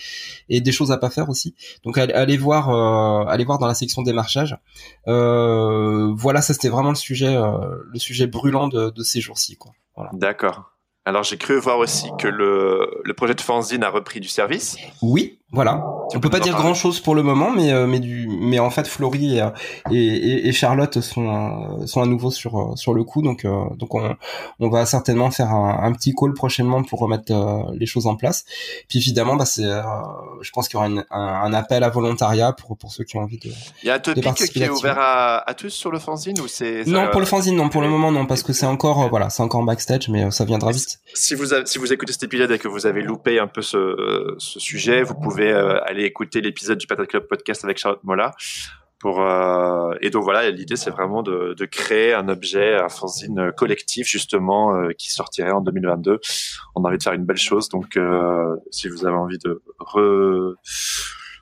et 0.49 0.61
des 0.61 0.73
choses 0.73 0.93
à 0.93 0.99
pas 0.99 1.11
faire 1.11 1.29
aussi. 1.29 1.55
Donc 1.85 1.99
allez, 1.99 2.37
voir 2.37 2.71
euh, 2.71 3.25
allez 3.29 3.45
voir 3.45 3.59
dans 3.59 3.67
la 3.67 3.75
section 3.75 4.03
démarchage. 4.03 4.57
voilà, 5.07 6.43
ça 6.43 6.55
c'était 6.55 6.69
vraiment 6.69 6.91
le 6.91 6.97
sujet 6.97 7.35
le 7.35 7.99
sujet 7.99 8.27
brûlant 8.27 8.69
de, 8.69 8.91
de 8.91 9.03
ces 9.03 9.21
jours-ci 9.21 9.57
quoi. 9.57 9.73
Voilà. 9.97 10.11
D'accord. 10.15 10.73
Alors 11.05 11.25
j'ai 11.25 11.37
cru 11.37 11.59
voir 11.59 11.79
aussi 11.79 12.11
que 12.19 12.29
le, 12.29 13.03
le 13.03 13.15
projet 13.15 13.35
de 13.35 13.41
fanzine 13.41 13.83
a 13.83 13.91
repris 13.91 14.21
du 14.21 14.29
service. 14.29 14.77
Oui, 15.03 15.41
voilà. 15.53 15.85
On 16.15 16.21
peut 16.21 16.31
pas 16.31 16.41
dire 16.41 16.55
grand 16.55 16.75
chose 16.75 17.01
pour 17.01 17.15
le 17.15 17.23
moment, 17.23 17.51
mais 17.51 17.73
euh, 17.73 17.87
mais 17.87 18.01
du 18.01 18.29
mais 18.29 18.59
en 18.59 18.71
fait 18.71 18.87
Florie 18.87 19.39
et, 19.39 19.45
et, 19.91 20.49
et 20.49 20.53
Charlotte 20.53 21.01
sont 21.01 21.29
euh, 21.81 21.87
sont 21.87 22.03
à 22.03 22.07
nouveau 22.07 22.31
sur 22.31 22.59
euh, 22.59 22.77
sur 22.77 22.95
le 22.95 23.05
coup, 23.05 23.23
donc 23.23 23.47
donc 23.77 23.95
on 23.95 24.17
on 24.61 24.69
va 24.69 24.85
certainement 24.87 25.31
faire 25.31 25.51
un, 25.51 25.81
un 25.83 25.93
petit 25.93 26.15
call 26.15 26.35
prochainement 26.35 26.83
pour 26.83 27.01
remettre 27.01 27.33
les 27.75 27.87
choses 27.87 28.07
en 28.07 28.17
place. 28.17 28.45
Puis 28.89 28.99
évidemment, 28.99 29.37
bah 29.37 29.45
c'est 29.45 29.63
je 29.63 30.51
pense 30.51 30.69
qu'il 30.69 30.79
y 30.79 30.83
aura 30.83 30.87
un, 30.87 31.05
un, 31.11 31.53
appel 31.55 31.83
à 31.83 31.89
volontariat 31.89 32.53
pour 32.53 32.77
pour 32.77 32.93
ceux 32.93 33.05
qui 33.05 33.17
ont 33.17 33.23
envie 33.23 33.39
de. 33.39 33.51
Il 33.83 33.87
y 33.87 33.91
a 33.91 33.95
un 33.95 33.99
topic 33.99 34.35
qui 34.35 34.63
est 34.63 34.69
ouvert 34.69 34.99
à, 34.99 35.49
à 35.49 35.55
tous 35.55 35.71
sur 35.71 35.91
le 35.91 35.99
fanzine 35.99 36.41
ou 36.41 36.49
c'est 36.49 36.85
Non, 36.87 37.09
pour 37.11 37.21
le 37.21 37.27
fanzine 37.27 37.57
non, 37.57 37.69
pour 37.69 37.83
le 37.83 37.89
moment 37.89 38.13
non, 38.13 38.27
parce 38.27 38.43
que 38.43 38.53
c'est 38.53 38.67
encore 38.67 39.09
voilà, 39.09 39.31
c'est 39.31 39.43
encore 39.43 39.61
en 39.61 39.65
backstage, 39.65 40.09
mais 40.09 40.31
ça 40.31 40.45
viendra 40.45 40.73
vite. 40.73 41.01
Si 41.15 41.35
vous 41.35 41.47
si 41.65 41.79
vous 41.79 41.93
écoutez 41.93 42.13
cet 42.13 42.25
épisode 42.25 42.51
et 42.51 42.59
que 42.59 42.69
vous 42.69 42.87
avez 42.87 43.03
loupé 43.03 43.39
un 43.39 43.47
peu 43.47 43.63
ce 43.63 44.35
ce 44.39 44.61
sujet, 44.61 45.03
vous 45.03 45.15
pouvez 45.15 45.42
euh, 45.51 45.83
aller 45.85 46.05
écouter 46.05 46.41
l'épisode 46.41 46.79
du 46.79 46.87
Patate 46.87 47.09
Club 47.09 47.27
podcast 47.27 47.65
avec 47.65 47.79
Charlotte 47.79 48.05
Mola. 48.05 48.33
Pour, 48.99 49.21
euh, 49.21 49.95
et 50.01 50.11
donc 50.11 50.23
voilà, 50.23 50.49
l'idée 50.51 50.77
c'est 50.77 50.91
vraiment 50.91 51.25
de, 51.25 51.65
créer 51.65 52.15
un 52.15 52.29
objet, 52.29 52.77
un 52.77 52.89
fanzine 52.89 53.51
collectif 53.57 54.07
justement 54.07 54.77
euh, 54.77 54.93
qui 54.97 55.11
sortirait 55.11 55.51
en 55.51 55.61
2022. 55.61 56.21
On 56.77 56.85
a 56.85 56.89
envie 56.89 56.99
de 56.99 57.03
faire 57.03 57.13
une 57.15 57.25
belle 57.25 57.37
chose, 57.37 57.69
donc 57.69 57.99
si 58.71 58.89
vous 58.89 59.05
avez 59.05 59.17
envie 59.17 59.39
de 59.39 59.61
re 59.81 60.55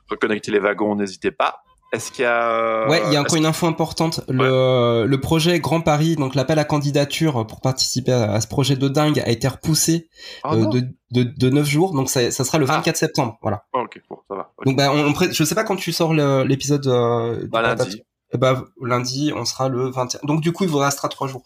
reconnecter 0.09 0.51
les 0.51 0.59
wagons, 0.59 0.95
n'hésitez 0.95 1.31
pas. 1.31 1.63
Est-ce 1.91 2.11
qu'il 2.11 2.23
y 2.23 2.25
a 2.25 2.87
Ouais, 2.87 3.01
il 3.07 3.13
y 3.13 3.17
a 3.17 3.21
encore 3.21 3.35
une 3.35 3.45
info 3.45 3.67
importante. 3.67 4.21
Le, 4.29 5.05
le 5.05 5.21
projet 5.21 5.59
Grand 5.59 5.81
Paris, 5.81 6.15
donc 6.15 6.35
l'appel 6.35 6.57
à 6.57 6.63
candidature 6.63 7.45
pour 7.45 7.59
participer 7.59 8.13
à, 8.13 8.39
ce 8.39 8.47
projet 8.47 8.77
de 8.77 8.87
dingue, 8.87 9.19
a 9.19 9.29
été 9.29 9.47
repoussé 9.47 10.09
ah 10.43 10.53
euh, 10.53 10.67
de, 10.67 10.87
de, 11.11 11.23
de 11.23 11.49
9 11.49 11.67
jours. 11.67 11.93
Donc 11.93 12.09
ça, 12.09 12.31
ça 12.31 12.45
sera 12.45 12.59
le 12.59 12.65
24 12.65 12.95
ah. 12.95 12.97
septembre. 12.97 13.37
Voilà. 13.41 13.65
Oh, 13.73 13.79
ok, 13.79 14.01
bon, 14.09 14.17
ça 14.29 14.35
va. 14.35 14.53
Donc 14.65 14.77
bah, 14.77 14.89
on, 14.93 15.13
je 15.13 15.43
sais 15.43 15.55
pas 15.55 15.65
quand 15.65 15.75
tu 15.75 15.91
sors 15.91 16.13
l'épisode. 16.13 16.87
Euh, 16.87 17.45
bah, 17.51 17.61
lundi. 17.61 18.03
bah, 18.35 18.63
lundi, 18.81 19.33
on 19.35 19.43
sera 19.43 19.67
le 19.67 19.89
21. 19.89 20.21
Donc 20.23 20.39
du 20.39 20.53
coup, 20.53 20.63
il 20.63 20.69
vous 20.69 20.77
restera 20.77 21.09
3 21.09 21.27
jours. 21.27 21.43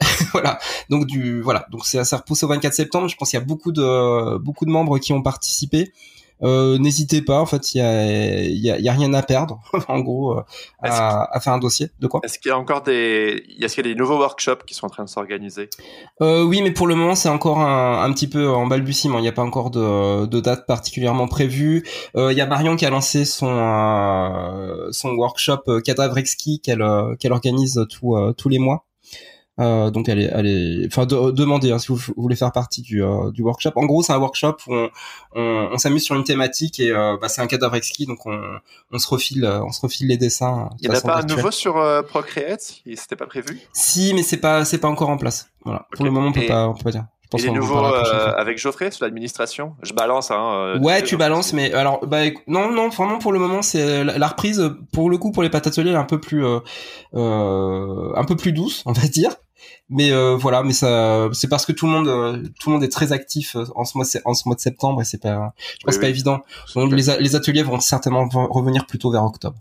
voilà. 0.32 0.58
Donc 0.90 1.06
du 1.06 1.40
voilà. 1.40 1.66
Donc 1.70 1.86
c'est 1.86 2.02
ça 2.02 2.16
repoussé 2.16 2.44
au 2.46 2.48
24 2.48 2.74
septembre. 2.74 3.06
Je 3.06 3.16
pense 3.16 3.30
qu'il 3.30 3.38
y 3.38 3.42
a 3.42 3.46
beaucoup 3.46 3.70
de 3.70 4.38
beaucoup 4.38 4.64
de 4.64 4.70
membres 4.70 4.98
qui 4.98 5.12
ont 5.12 5.22
participé. 5.22 5.92
Euh, 6.42 6.78
n'hésitez 6.78 7.22
pas. 7.22 7.40
En 7.40 7.46
fait, 7.46 7.74
il 7.74 7.78
y 7.78 7.80
a, 7.80 8.42
y, 8.44 8.70
a, 8.70 8.78
y 8.78 8.88
a, 8.88 8.92
rien 8.92 9.12
à 9.14 9.22
perdre, 9.22 9.60
en 9.88 10.00
gros, 10.00 10.38
euh, 10.38 10.42
à, 10.82 11.36
à, 11.36 11.40
faire 11.40 11.52
un 11.52 11.58
dossier. 11.58 11.90
De 12.00 12.06
quoi? 12.06 12.20
Est-ce 12.24 12.38
qu'il 12.38 12.50
y 12.50 12.52
a 12.52 12.58
encore 12.58 12.82
des, 12.82 13.42
est-ce 13.60 13.74
qu'il 13.74 13.86
y 13.86 13.90
a 13.90 13.94
des 13.94 13.98
nouveaux 13.98 14.18
workshops 14.18 14.64
qui 14.66 14.74
sont 14.74 14.86
en 14.86 14.90
train 14.90 15.04
de 15.04 15.08
s'organiser? 15.08 15.68
Euh, 16.22 16.44
Oui, 16.44 16.62
mais 16.62 16.70
pour 16.70 16.86
le 16.86 16.94
moment, 16.94 17.14
c'est 17.14 17.28
encore 17.28 17.60
un, 17.60 18.02
un, 18.02 18.12
petit 18.12 18.28
peu 18.28 18.48
en 18.48 18.66
balbutiement. 18.66 19.18
Il 19.18 19.22
n'y 19.22 19.28
a 19.28 19.32
pas 19.32 19.42
encore 19.42 19.70
de, 19.70 20.26
de 20.26 20.40
date 20.40 20.66
particulièrement 20.66 21.28
prévue. 21.28 21.84
Euh, 22.16 22.32
il 22.32 22.38
y 22.38 22.40
a 22.40 22.46
Marion 22.46 22.76
qui 22.76 22.86
a 22.86 22.90
lancé 22.90 23.24
son 23.24 23.48
son 24.90 25.10
workshop 25.10 25.80
Cadavre 25.84 26.18
Exquis 26.18 26.60
qu'elle 26.60 26.84
qu'elle 27.18 27.32
organise 27.32 27.84
tous 27.90 28.16
tous 28.36 28.48
les 28.48 28.58
mois. 28.58 28.87
Euh, 29.58 29.90
donc 29.90 30.08
elle 30.08 30.20
est, 30.20 30.86
enfin 30.86 31.04
demandez 31.04 31.72
hein, 31.72 31.78
si 31.78 31.88
vous, 31.88 31.98
voulez 32.16 32.36
faire 32.36 32.52
partie 32.52 32.82
du, 32.82 33.02
euh, 33.02 33.30
du 33.32 33.42
workshop. 33.42 33.72
En 33.76 33.86
gros, 33.86 34.02
c'est 34.02 34.12
un 34.12 34.18
workshop 34.18 34.56
où 34.68 34.74
on, 34.74 34.90
on, 35.34 35.68
on 35.72 35.78
s'amuse 35.78 36.04
sur 36.04 36.14
une 36.14 36.24
thématique 36.24 36.78
et 36.78 36.92
euh, 36.92 37.16
bah, 37.20 37.28
c'est 37.28 37.42
un 37.42 37.46
cadavre 37.46 37.74
exquis, 37.74 38.06
donc 38.06 38.24
on, 38.26 38.40
on 38.92 38.98
se 38.98 39.08
refile, 39.08 39.44
on 39.44 39.72
se 39.72 39.80
refile 39.80 40.08
les 40.08 40.16
dessins. 40.16 40.68
Il 40.80 40.88
n'y 40.88 40.94
en 40.94 40.98
a 40.98 41.02
pas 41.02 41.18
un 41.18 41.26
nouveau 41.26 41.50
sur 41.50 41.74
Procreate? 42.08 42.82
C'était 42.94 43.16
pas 43.16 43.26
prévu? 43.26 43.60
Si, 43.72 44.14
mais 44.14 44.22
c'est 44.22 44.36
pas, 44.36 44.64
c'est 44.64 44.78
pas 44.78 44.88
encore 44.88 45.08
en 45.08 45.18
place. 45.18 45.50
Voilà. 45.64 45.86
Pour 45.92 46.04
le 46.04 46.10
moment, 46.10 46.28
on 46.28 46.32
peut 46.32 46.46
pas, 46.46 46.68
on 46.68 46.74
peut 46.74 46.84
pas 46.84 46.92
dire. 46.92 47.06
Et 47.36 47.42
les 47.42 47.50
nouveaux 47.50 47.76
avec 47.76 48.58
Geoffrey 48.58 48.90
sur 48.90 49.04
l'administration? 49.04 49.74
Je 49.82 49.92
balance. 49.92 50.30
Hein, 50.30 50.80
ouais, 50.80 51.02
tu 51.02 51.16
balances, 51.16 51.52
mais 51.52 51.74
alors 51.74 52.06
bah 52.06 52.22
non, 52.46 52.70
non, 52.70 52.88
vraiment 52.88 53.18
pour 53.18 53.32
le 53.32 53.38
moment 53.38 53.60
c'est 53.60 54.02
la, 54.04 54.28
reprise 54.28 54.70
pour 54.92 55.10
le 55.10 55.18
coup 55.18 55.30
pour 55.30 55.42
les 55.42 55.50
patateliers 55.50 55.94
un 55.94 56.04
peu 56.04 56.18
plus 56.20 56.42
euh, 56.44 56.60
un 57.12 58.24
peu 58.24 58.36
plus 58.36 58.52
douce, 58.52 58.82
on 58.86 58.92
va 58.92 59.06
dire 59.08 59.36
mais 59.90 60.12
euh, 60.12 60.36
voilà 60.36 60.62
mais 60.62 60.72
ça 60.72 61.28
c'est 61.32 61.48
parce 61.48 61.64
que 61.64 61.72
tout 61.72 61.86
le 61.86 61.92
monde 61.92 62.08
euh, 62.08 62.42
tout 62.60 62.70
le 62.70 62.74
monde 62.74 62.84
est 62.84 62.92
très 62.92 63.12
actif 63.12 63.56
euh, 63.56 63.64
en 63.74 63.84
ce 63.84 63.96
mois 63.96 64.06
en 64.24 64.34
ce 64.34 64.46
mois 64.46 64.54
de 64.54 64.60
septembre 64.60 65.00
et 65.00 65.04
c'est 65.04 65.20
pas 65.22 65.54
je 65.80 65.86
pense 65.86 65.98
pas 65.98 66.08
évident. 66.08 66.40
Donc 66.74 66.92
les, 66.92 67.04
les, 67.20 67.36
ateliers 67.36 67.62
vont 67.62 67.80
certainement 67.80 68.28
revenir 68.28 68.86
plutôt 68.86 69.10
vers 69.10 69.24
octobre. 69.24 69.56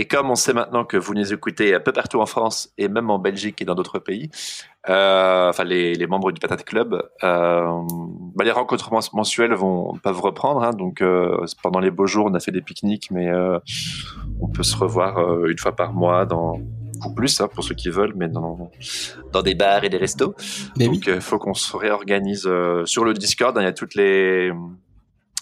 Et 0.00 0.06
comme 0.06 0.30
on 0.30 0.36
sait 0.36 0.52
maintenant 0.52 0.84
que 0.84 0.96
vous 0.96 1.12
nous 1.12 1.32
écoutez 1.32 1.74
un 1.74 1.80
peu 1.80 1.90
partout 1.90 2.20
en 2.20 2.26
France 2.26 2.72
et 2.78 2.86
même 2.86 3.10
en 3.10 3.18
Belgique 3.18 3.60
et 3.60 3.64
dans 3.64 3.74
d'autres 3.74 3.98
pays, 3.98 4.30
euh, 4.88 5.48
enfin 5.48 5.64
les, 5.64 5.94
les, 5.94 6.06
membres 6.06 6.30
du 6.30 6.38
Patate 6.38 6.64
Club, 6.64 7.02
euh, 7.24 7.82
bah 8.36 8.44
les 8.44 8.52
rencontres 8.52 8.90
mensuelles 9.12 9.54
vont 9.54 9.98
peuvent 10.00 10.20
reprendre. 10.20 10.62
Hein, 10.62 10.70
donc 10.70 11.02
euh, 11.02 11.44
pendant 11.64 11.80
les 11.80 11.90
beaux 11.90 12.06
jours, 12.06 12.26
on 12.30 12.34
a 12.34 12.40
fait 12.40 12.52
des 12.52 12.62
pique-niques, 12.62 13.10
mais 13.10 13.28
on 14.40 14.46
peut 14.46 14.62
se 14.62 14.76
revoir 14.76 15.44
une 15.46 15.58
fois 15.58 15.74
par 15.74 15.92
mois 15.92 16.26
dans 16.26 16.60
plus 17.14 17.40
hein, 17.40 17.48
pour 17.48 17.64
ceux 17.64 17.74
qui 17.74 17.90
veulent, 17.90 18.14
mais 18.16 18.28
dans, 18.28 18.70
dans 19.32 19.42
des 19.42 19.54
bars 19.54 19.84
et 19.84 19.88
des 19.88 19.96
restos. 19.96 20.34
Donc 20.76 21.06
il 21.06 21.20
faut 21.20 21.38
qu'on 21.38 21.54
se 21.54 21.76
réorganise 21.76 22.48
sur 22.84 23.04
le 23.04 23.14
Discord. 23.14 23.56
Hein, 23.56 23.62
il 23.62 23.64
y 23.64 23.68
a 23.68 23.72
toutes 23.72 23.94
les, 23.94 24.50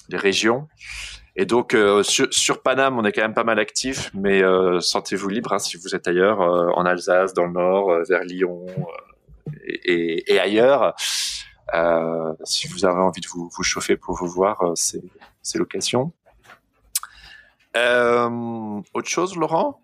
les 0.08 0.18
régions. 0.18 0.68
Et 1.36 1.44
donc 1.44 1.74
euh, 1.74 2.02
sur, 2.02 2.32
sur, 2.32 2.62
Paname, 2.62 2.98
on 2.98 3.04
est 3.04 3.12
quand 3.12 3.22
même 3.22 3.34
pas 3.34 3.44
mal 3.44 3.58
actif, 3.58 4.10
mais 4.14 4.42
euh, 4.42 4.80
sentez-vous 4.80 5.28
libre 5.28 5.52
hein, 5.52 5.58
si 5.58 5.76
vous 5.76 5.94
êtes 5.94 6.08
ailleurs, 6.08 6.40
euh, 6.40 6.70
en 6.74 6.86
Alsace, 6.86 7.34
dans 7.34 7.44
le 7.44 7.52
Nord, 7.52 8.04
vers 8.08 8.24
Lyon 8.24 8.64
et, 9.62 10.32
et, 10.32 10.40
ailleurs. 10.40 10.94
si 12.44 12.66
vous 12.68 12.86
avez 12.86 13.00
envie 13.00 13.20
de 13.20 13.28
vous, 13.28 13.50
vous 13.54 13.62
chauffer 13.62 13.96
pour 13.96 14.16
vous 14.16 14.28
voir, 14.28 14.72
c'est 14.74 15.58
l'occasion. 15.58 16.12
autre 17.74 19.08
chose, 19.08 19.36
Laurent? 19.36 19.80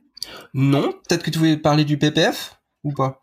Non, 0.55 0.93
peut-être 0.93 1.23
que 1.23 1.31
tu 1.31 1.39
voulais 1.39 1.57
parler 1.57 1.85
du 1.85 1.99
PPF 1.99 2.61
ou 2.85 2.93
pas? 2.93 3.23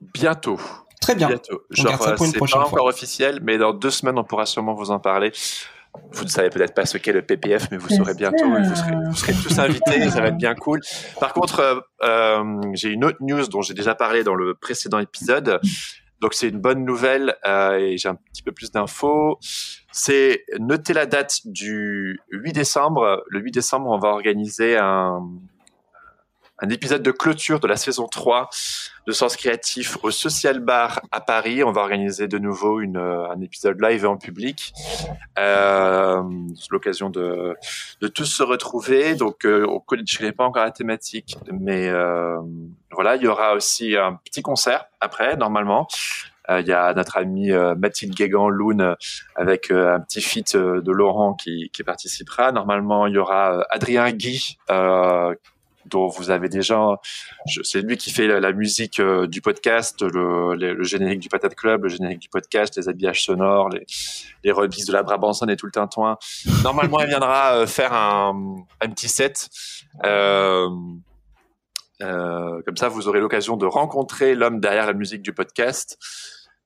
Bientôt. 0.00 0.58
Très 1.00 1.14
bien. 1.14 1.28
Bientôt. 1.28 1.62
Genre, 1.70 2.16
c'est 2.18 2.38
pas 2.38 2.58
encore 2.58 2.86
officiel, 2.86 3.40
mais 3.42 3.58
dans 3.58 3.72
deux 3.72 3.90
semaines, 3.90 4.18
on 4.18 4.24
pourra 4.24 4.46
sûrement 4.46 4.74
vous 4.74 4.90
en 4.90 4.98
parler. 4.98 5.32
Vous 6.12 6.24
ne 6.24 6.28
savez 6.28 6.50
peut-être 6.50 6.74
pas 6.74 6.86
ce 6.86 6.98
qu'est 6.98 7.12
le 7.12 7.22
PPF, 7.22 7.68
mais 7.70 7.76
vous 7.76 7.88
saurez 7.88 8.14
bientôt. 8.14 8.48
vous, 8.48 8.74
serez, 8.76 8.92
vous, 8.92 9.16
serez, 9.16 9.32
tous 9.32 9.58
invités, 9.58 10.08
ça 10.10 10.20
va 10.20 10.28
être 10.28 10.36
bien 10.36 10.54
cool. 10.54 10.80
Par 11.18 11.32
contre, 11.32 11.60
euh, 11.60 11.80
euh, 12.02 12.60
j'ai 12.74 12.90
une 12.90 13.04
autre 13.04 13.18
news 13.20 13.44
dont 13.48 13.60
j'ai 13.60 13.74
déjà 13.74 13.94
parlé 13.94 14.22
dans 14.22 14.34
le 14.34 14.54
précédent 14.54 15.00
épisode. 15.00 15.60
Donc 16.20 16.34
c'est 16.34 16.48
une 16.48 16.60
bonne 16.60 16.84
nouvelle 16.84 17.34
euh, 17.46 17.78
et 17.78 17.96
j'ai 17.96 18.08
un 18.08 18.14
petit 18.14 18.42
peu 18.42 18.52
plus 18.52 18.70
d'infos. 18.70 19.38
C'est 19.90 20.44
notez 20.58 20.92
la 20.92 21.06
date 21.06 21.40
du 21.46 22.20
8 22.30 22.52
décembre. 22.52 23.24
Le 23.28 23.40
8 23.40 23.52
décembre, 23.52 23.88
on 23.90 23.98
va 23.98 24.08
organiser 24.08 24.76
un, 24.76 25.26
un 26.62 26.68
épisode 26.68 27.02
de 27.02 27.10
clôture 27.10 27.60
de 27.60 27.66
la 27.66 27.76
saison 27.76 28.06
3 28.06 28.50
de 29.06 29.12
Sens 29.12 29.36
Créatif 29.36 29.96
au 30.02 30.10
Social 30.10 30.60
Bar 30.60 31.00
à 31.10 31.20
Paris. 31.20 31.64
On 31.64 31.72
va 31.72 31.80
organiser 31.80 32.28
de 32.28 32.38
nouveau 32.38 32.80
une, 32.80 32.98
euh, 32.98 33.30
un 33.30 33.40
épisode 33.40 33.80
live 33.80 34.06
en 34.06 34.16
public. 34.18 34.72
Euh, 35.38 36.22
c'est 36.54 36.70
l'occasion 36.70 37.08
de, 37.08 37.56
de 38.00 38.08
tous 38.08 38.26
se 38.26 38.42
retrouver. 38.42 39.14
Donc, 39.14 39.46
euh, 39.46 39.66
je 40.06 40.18
connais 40.18 40.32
pas 40.32 40.44
encore 40.44 40.64
la 40.64 40.70
thématique, 40.70 41.38
mais 41.50 41.88
euh, 41.88 42.38
voilà, 42.92 43.16
il 43.16 43.22
y 43.22 43.26
aura 43.26 43.54
aussi 43.54 43.96
un 43.96 44.20
petit 44.24 44.42
concert 44.42 44.84
après, 45.00 45.36
normalement. 45.36 45.88
Euh, 46.50 46.60
Il 46.60 46.66
y 46.66 46.72
a 46.72 46.92
notre 46.94 47.16
amie 47.16 47.52
euh, 47.52 47.74
Mathilde 47.74 48.14
Guégan-Loun 48.14 48.80
euh, 48.80 48.94
avec 49.36 49.70
un 49.70 50.00
petit 50.00 50.20
feat 50.20 50.56
de 50.56 50.92
Laurent 50.92 51.34
qui, 51.34 51.70
qui 51.72 51.82
participera. 51.84 52.52
Normalement, 52.52 53.06
il 53.06 53.14
y 53.14 53.18
aura 53.18 53.64
Adrien 53.70 54.10
Guy, 54.12 54.58
dont 55.90 56.06
vous 56.06 56.30
avez 56.30 56.48
déjà... 56.48 57.00
C'est 57.62 57.82
lui 57.82 57.96
qui 57.96 58.10
fait 58.10 58.26
la, 58.26 58.52
musique 58.52 59.00
euh, 59.00 59.26
du 59.26 59.40
podcast, 59.40 60.02
le, 60.02 60.82
générique 60.82 61.20
du 61.20 61.28
Patate 61.28 61.54
Club, 61.54 61.84
le 61.84 61.88
générique 61.88 62.20
du 62.20 62.28
podcast, 62.28 62.76
les 62.76 62.88
habillages 62.88 63.24
sonores, 63.24 63.68
les, 63.68 63.84
les 64.44 64.52
rebises 64.52 64.86
de 64.86 64.92
la 64.92 65.02
Brabançonne 65.02 65.50
et 65.50 65.56
tout 65.56 65.66
le 65.66 65.72
tintouin. 65.72 66.18
Normalement, 66.62 67.00
il 67.00 67.08
viendra 67.08 67.54
euh, 67.54 67.66
faire 67.66 67.92
un, 67.92 68.64
petit 68.80 69.08
set. 69.08 69.48
Euh, 72.02 72.62
comme 72.64 72.76
ça, 72.76 72.88
vous 72.88 73.08
aurez 73.08 73.20
l'occasion 73.20 73.56
de 73.56 73.66
rencontrer 73.66 74.34
l'homme 74.34 74.60
derrière 74.60 74.86
la 74.86 74.94
musique 74.94 75.22
du 75.22 75.32
podcast. 75.32 75.98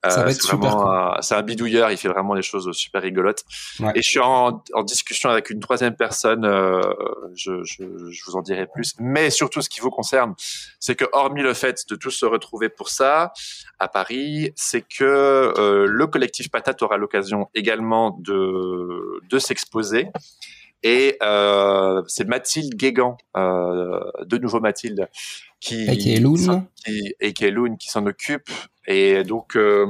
Euh, 0.05 0.11
Ça 0.11 0.23
va 0.25 0.31
être 0.31 0.37
c'est 0.37 0.43
super 0.49 0.69
vraiment 0.71 0.83
cool. 0.85 0.95
un- 1.19 1.23
c'est 1.23 1.35
un 1.35 1.43
bidouilleur, 1.43 1.91
il 1.91 1.97
fait 1.97 2.09
vraiment 2.09 2.35
des 2.35 2.43
choses 2.43 2.71
super 2.73 3.01
rigolotes. 3.03 3.43
Ouais. 3.81 3.93
Et 3.95 4.03
je 4.03 4.09
suis 4.09 4.21
en, 4.21 4.63
en 4.75 4.83
discussion 4.83 5.31
avec 5.31 5.49
une 5.51 5.61
troisième 5.61 5.97
personne, 5.97 6.45
euh, 6.45 6.81
je, 7.35 7.63
je, 7.65 7.85
je 8.11 8.25
vous 8.27 8.37
en 8.37 8.43
dirai 8.43 8.67
plus. 8.67 8.95
Mais 8.99 9.31
surtout, 9.31 9.63
ce 9.63 9.69
qui 9.69 9.81
vous 9.81 9.91
concerne, 9.91 10.35
c'est 10.79 10.95
que 10.95 11.07
hormis 11.13 11.43
le 11.43 11.55
fait 11.55 11.85
de 11.89 11.97
tous 11.97 12.11
se 12.11 12.27
retrouver 12.27 12.69
pour 12.69 12.89
ça 12.91 13.33
à 13.79 13.89
Paris, 13.89 14.53
c'est 14.57 14.83
que 14.83 15.05
euh, 15.05 15.87
le 15.89 16.07
collectif 16.07 16.51
Patate 16.51 16.83
aura 16.83 16.97
l'occasion 16.99 17.49
également 17.55 18.17
de, 18.21 19.21
de 19.31 19.39
s'exposer. 19.39 20.09
Et 20.83 21.17
euh, 21.23 22.03
c'est 22.09 22.29
Mathilde 22.29 22.75
Guégan, 22.75 23.17
euh, 23.39 24.01
de 24.27 24.37
nouveau 24.37 24.61
Mathilde, 24.61 25.09
qui 25.59 25.87
Loon. 26.21 26.67
qui, 26.85 27.51
Loon, 27.51 27.77
qui 27.77 27.89
s'en 27.89 28.05
occupe. 28.05 28.51
Et 28.87 29.25
donc, 29.25 29.57
euh, 29.57 29.87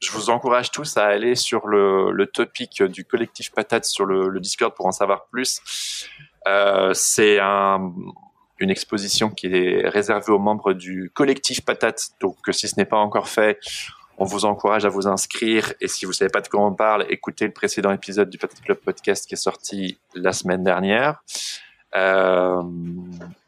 je 0.00 0.10
vous 0.12 0.30
encourage 0.30 0.70
tous 0.70 0.96
à 0.96 1.06
aller 1.06 1.34
sur 1.34 1.66
le, 1.66 2.26
topic 2.32 2.82
du 2.82 3.04
collectif 3.04 3.52
Patate 3.52 3.84
sur 3.84 4.04
le, 4.04 4.38
Discord 4.40 4.74
pour 4.74 4.86
en 4.86 4.92
savoir 4.92 5.26
plus. 5.26 6.06
Euh, 6.46 6.92
c'est 6.94 7.38
un, 7.40 7.92
une 8.58 8.70
exposition 8.70 9.30
qui 9.30 9.46
est 9.46 9.88
réservée 9.88 10.32
aux 10.32 10.38
membres 10.38 10.72
du 10.72 11.10
collectif 11.14 11.64
Patate. 11.64 12.10
Donc, 12.20 12.36
si 12.50 12.68
ce 12.68 12.76
n'est 12.76 12.84
pas 12.84 12.98
encore 12.98 13.28
fait, 13.28 13.58
on 14.18 14.24
vous 14.24 14.44
encourage 14.44 14.84
à 14.84 14.88
vous 14.88 15.06
inscrire. 15.06 15.72
Et 15.80 15.88
si 15.88 16.04
vous 16.04 16.12
savez 16.12 16.30
pas 16.30 16.40
de 16.40 16.48
quoi 16.48 16.64
on 16.64 16.74
parle, 16.74 17.06
écoutez 17.08 17.46
le 17.46 17.52
précédent 17.52 17.92
épisode 17.92 18.30
du 18.30 18.38
Patate 18.38 18.60
Club 18.60 18.78
podcast 18.78 19.26
qui 19.26 19.34
est 19.34 19.38
sorti 19.38 19.98
la 20.14 20.32
semaine 20.32 20.62
dernière. 20.62 21.22
Euh, 21.96 22.62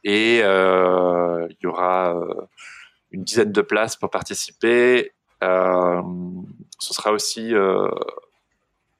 et 0.05 0.39
il 0.39 1.57
y 1.63 1.67
aura 1.67 2.15
une 3.13 3.25
dizaine 3.25 3.53
de 3.53 3.61
places 3.63 3.97
pour 3.97 4.11
participer. 4.11 5.13
Euh, 5.43 6.03
ce 6.79 6.95
sera 6.95 7.13
aussi 7.13 7.55
euh, 7.55 7.89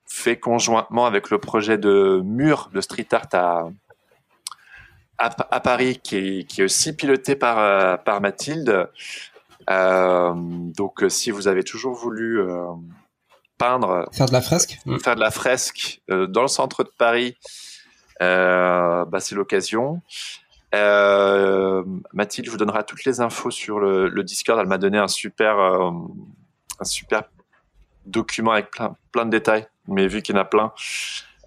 fait 0.07 0.39
conjointement 0.39 1.07
avec 1.07 1.31
le 1.31 1.39
projet 1.39 1.79
de 1.79 2.21
mur 2.25 2.71
de 2.73 2.81
street 2.81 3.09
art 3.13 3.29
à, 3.33 3.69
à, 5.19 5.55
à 5.57 5.61
Paris, 5.61 6.01
qui 6.03 6.17
est, 6.17 6.45
qui 6.49 6.61
est 6.63 6.65
aussi 6.65 6.95
piloté 6.97 7.37
par, 7.37 7.59
euh, 7.59 7.97
par 7.97 8.21
Mathilde. 8.21 8.89
Euh, 9.69 10.33
donc, 10.35 11.05
si 11.09 11.31
vous 11.31 11.47
avez 11.47 11.63
toujours 11.63 11.95
voulu 11.95 12.41
euh, 12.41 12.65
peindre, 13.59 14.09
Faire 14.13 14.27
de 14.27 14.33
la 14.33 14.41
fresque 14.41 14.79
Mm. 14.87 14.99
faire 14.99 15.15
de 15.17 15.21
la 15.21 15.31
fresque 15.31 16.01
euh, 16.11 16.27
dans 16.27 16.43
le 16.43 16.49
centre 16.49 16.83
de 16.83 16.91
Paris, 16.97 17.37
euh, 18.23 19.05
bah, 19.05 19.21
c'est 19.21 19.35
l'occasion. 19.35 20.01
Euh, 20.75 21.83
Mathilde 22.13 22.49
vous 22.49 22.57
donnera 22.57 22.83
toutes 22.83 23.05
les 23.05 23.21
infos 23.21 23.51
sur 23.51 23.81
le, 23.81 24.23
Discord. 24.23 24.59
Elle 24.61 24.69
m'a 24.69 24.79
donné 24.79 24.99
un 24.99 25.09
super, 25.09 25.59
euh, 25.59 25.91
un 26.79 26.85
super 26.85 27.25
document 28.07 28.53
avec 28.53 28.71
plein, 28.71 28.97
plein 29.13 29.25
de 29.25 29.31
détails. 29.31 29.67
Mais 29.89 30.07
vu 30.07 30.23
qu'il 30.23 30.35
y 30.35 30.39
en 30.39 30.43
a 30.43 30.45
plein, 30.45 30.73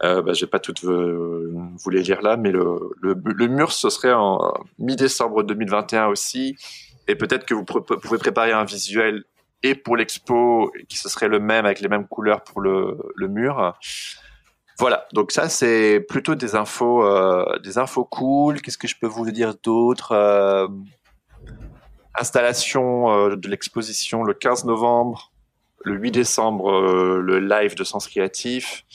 euh, 0.04 0.22
bah, 0.22 0.34
j'ai 0.34 0.48
pas 0.48 0.60
toutes 0.60 0.84
euh, 0.84 1.52
vous 1.54 1.90
les 1.90 2.02
lire 2.02 2.22
là. 2.22 2.38
Mais 2.38 2.52
le, 2.52 3.48
mur, 3.48 3.72
ce 3.72 3.90
serait 3.90 4.14
en 4.14 4.54
mi-décembre 4.80 5.44
2021 5.44 6.08
aussi. 6.08 6.58
Et 7.08 7.16
peut-être 7.16 7.46
que 7.46 7.54
vous 7.54 7.66
pouvez 7.66 8.18
préparer 8.18 8.52
un 8.52 8.64
visuel 8.64 9.24
et 9.62 9.76
pour 9.76 9.96
l'expo, 9.96 10.74
qui 10.90 10.98
ce 10.98 11.08
serait 11.08 11.30
le 11.30 11.40
même 11.40 11.66
avec 11.66 11.80
les 11.80 11.88
mêmes 11.88 12.08
couleurs 12.08 12.44
pour 12.44 12.62
le 12.62 13.28
mur. 13.28 13.78
Voilà, 14.80 15.08
donc 15.14 15.32
ça 15.32 15.50
c'est 15.50 16.00
plutôt 16.00 16.36
des 16.36 16.56
infos, 16.56 17.06
euh, 17.06 17.60
des 17.60 17.78
infos 17.78 18.06
cool. 18.06 18.62
Qu'est-ce 18.62 18.78
que 18.78 18.88
je 18.88 18.96
peux 19.00 19.08
vous 19.08 19.30
dire 19.32 19.54
d'autre 19.64 20.12
Euh, 20.14 20.68
Installation 22.20 23.12
euh, 23.12 23.36
de 23.36 23.48
l'exposition 23.48 24.24
le 24.24 24.34
15 24.34 24.66
novembre, 24.66 25.32
le 25.84 25.96
8 25.96 26.12
décembre 26.12 26.82
le 26.82 27.40
live 27.40 27.76
de 27.76 27.84
Sens 27.84 28.08
Créatif 28.08 28.86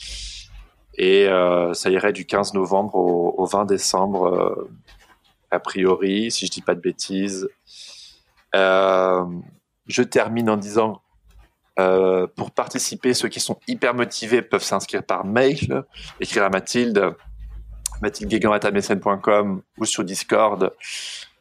et 0.97 1.27
ça 1.73 1.89
irait 1.89 2.11
du 2.13 2.25
15 2.25 2.53
novembre 2.55 2.95
au, 2.95 3.35
au 3.37 3.45
20 3.45 3.65
décembre 3.65 4.67
a 5.51 5.59
priori, 5.59 6.29
si 6.31 6.45
je 6.45 6.51
dis 6.51 6.61
pas 6.61 6.75
de 6.75 6.81
bêtises. 6.81 7.47
Je 8.53 10.01
termine 10.03 10.49
en 10.49 10.57
disant 10.57 11.01
euh, 11.79 12.27
pour 12.27 12.51
participer, 12.51 13.13
ceux 13.13 13.29
qui 13.29 13.39
sont 13.39 13.57
hyper 13.67 13.93
motivés 13.93 14.41
peuvent 14.41 14.63
s'inscrire 14.63 15.03
par 15.03 15.25
mail, 15.25 15.83
écrire 16.19 16.43
à 16.43 16.49
Mathilde, 16.49 17.15
mathildeguégan.com 18.01 19.61
ou 19.77 19.85
sur 19.85 20.03
Discord. 20.03 20.73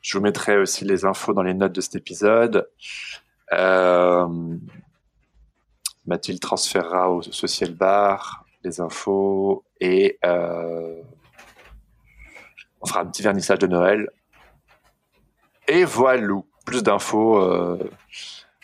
Je 0.01 0.17
vous 0.17 0.23
mettrai 0.23 0.59
aussi 0.59 0.85
les 0.85 1.05
infos 1.05 1.33
dans 1.33 1.43
les 1.43 1.55
notes 1.55 1.73
de 1.73 1.81
cet 1.81 1.97
épisode. 1.97 2.69
Euh, 3.53 4.29
Mathilde 6.07 6.41
transférera 6.41 7.11
au 7.11 7.23
social 7.23 7.73
bar 7.73 8.45
les 8.63 8.81
infos 8.81 9.65
et 9.81 10.19
euh, 10.25 11.03
on 12.81 12.87
fera 12.87 13.01
un 13.01 13.07
petit 13.07 13.23
vernissage 13.23 13.59
de 13.59 13.67
Noël. 13.67 14.09
Et 15.67 15.85
voilà, 15.85 16.35
plus 16.65 16.83
d'infos. 16.83 17.79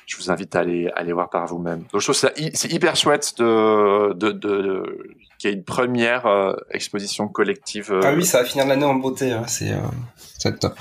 Je 0.06 0.16
vous 0.16 0.31
invite 0.31 0.55
à 0.56 0.60
aller, 0.60 0.89
à 0.94 0.98
aller 1.01 1.12
voir 1.12 1.31
par 1.31 1.47
vous-même. 1.47 1.81
Donc, 1.93 2.01
je 2.01 2.10
trouve 2.12 2.14
c'est 2.55 2.72
hyper 2.72 2.97
chouette 2.97 3.35
de, 3.39 4.12
de, 4.14 4.31
de, 4.32 4.62
de- 4.62 5.10
qu'il 5.39 5.51
y 5.51 5.52
ait 5.52 5.56
une 5.56 5.64
première 5.64 6.26
euh, 6.26 6.55
exposition 6.70 7.28
collective. 7.28 7.93
euh, 7.93 8.01
Ah 8.05 8.12
oui, 8.14 8.24
ça 8.24 8.39
va 8.40 8.44
finir 8.44 8.66
l'année 8.66 8.85
en 8.85 8.94
beauté. 8.94 9.32
hein. 9.32 9.44
C'est 9.47 9.72
euh, 9.72 10.51
top. 10.60 10.78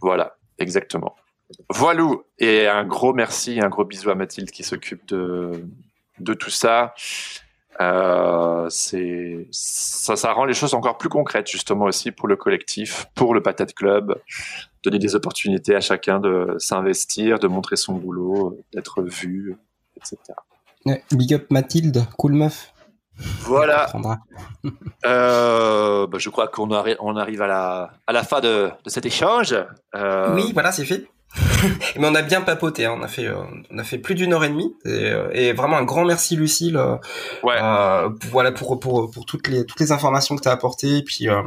Voilà, 0.00 0.36
exactement. 0.58 1.14
Voilà, 1.68 2.06
et 2.38 2.66
un 2.66 2.84
gros 2.84 3.12
merci, 3.12 3.60
un 3.60 3.68
gros 3.68 3.84
bisou 3.84 4.08
à 4.10 4.14
Mathilde 4.14 4.50
qui 4.50 4.62
s'occupe 4.64 5.06
de, 5.08 5.64
de 6.18 6.34
tout 6.34 6.50
ça. 6.50 6.94
Euh, 7.82 8.66
c'est 8.70 9.46
ça, 9.50 10.14
ça 10.16 10.32
rend 10.32 10.44
les 10.44 10.54
choses 10.54 10.74
encore 10.74 10.98
plus 10.98 11.08
concrètes 11.08 11.48
justement 11.50 11.86
aussi 11.86 12.12
pour 12.12 12.28
le 12.28 12.36
collectif, 12.36 13.06
pour 13.14 13.34
le 13.34 13.42
Patate 13.42 13.74
Club, 13.74 14.14
donner 14.84 14.98
des 15.00 15.14
opportunités 15.16 15.74
à 15.74 15.80
chacun 15.80 16.20
de 16.20 16.54
s'investir, 16.58 17.38
de 17.38 17.48
montrer 17.48 17.76
son 17.76 17.94
boulot, 17.94 18.58
d'être 18.72 19.02
vu, 19.02 19.56
etc. 19.96 20.16
Ouais, 20.86 21.02
Big 21.12 21.34
up 21.34 21.46
Mathilde, 21.50 22.04
cool 22.18 22.32
meuf. 22.34 22.72
Voilà. 23.42 23.86
Euh, 25.04 26.06
bah, 26.06 26.18
je 26.18 26.28
crois 26.30 26.46
qu'on 26.48 26.68
arri- 26.68 26.96
on 27.00 27.16
arrive 27.16 27.42
à 27.42 27.46
la, 27.48 27.90
à 28.06 28.12
la 28.12 28.22
fin 28.22 28.40
de, 28.40 28.70
de 28.84 28.90
cet 28.90 29.04
échange. 29.04 29.52
Euh, 29.96 30.34
Oui, 30.34 30.52
voilà, 30.52 30.70
c'est 30.72 30.84
fait. 30.84 31.06
Mais 31.96 32.06
on 32.08 32.14
a 32.14 32.22
bien 32.22 32.42
papoté, 32.42 32.84
hein. 32.84 32.94
on 32.98 33.02
a 33.02 33.08
fait, 33.08 33.26
euh, 33.26 33.36
on 33.70 33.78
a 33.78 33.84
fait 33.84 33.96
plus 33.98 34.14
d'une 34.14 34.32
heure 34.34 34.44
et 34.44 34.48
demie, 34.50 34.74
et, 34.84 34.90
euh, 35.10 35.30
et 35.32 35.52
vraiment 35.52 35.76
un 35.78 35.84
grand 35.84 36.04
merci 36.04 36.36
Lucille, 36.36 36.76
euh, 36.76 36.96
Ouais. 37.42 37.54
euh, 37.60 38.10
pour- 38.10 38.30
voilà 38.30 38.52
pour 38.52 38.78
pour 38.80 39.10
pour 39.10 39.24
toutes 39.24 39.48
les 39.48 39.64
toutes 39.64 39.80
les 39.80 39.92
informations 39.92 40.36
que 40.36 40.42
tu 40.42 40.48
as 40.48 40.52
apportées, 40.52 40.98
et 40.98 41.02
puis 41.02 41.28
euh, 41.28 41.40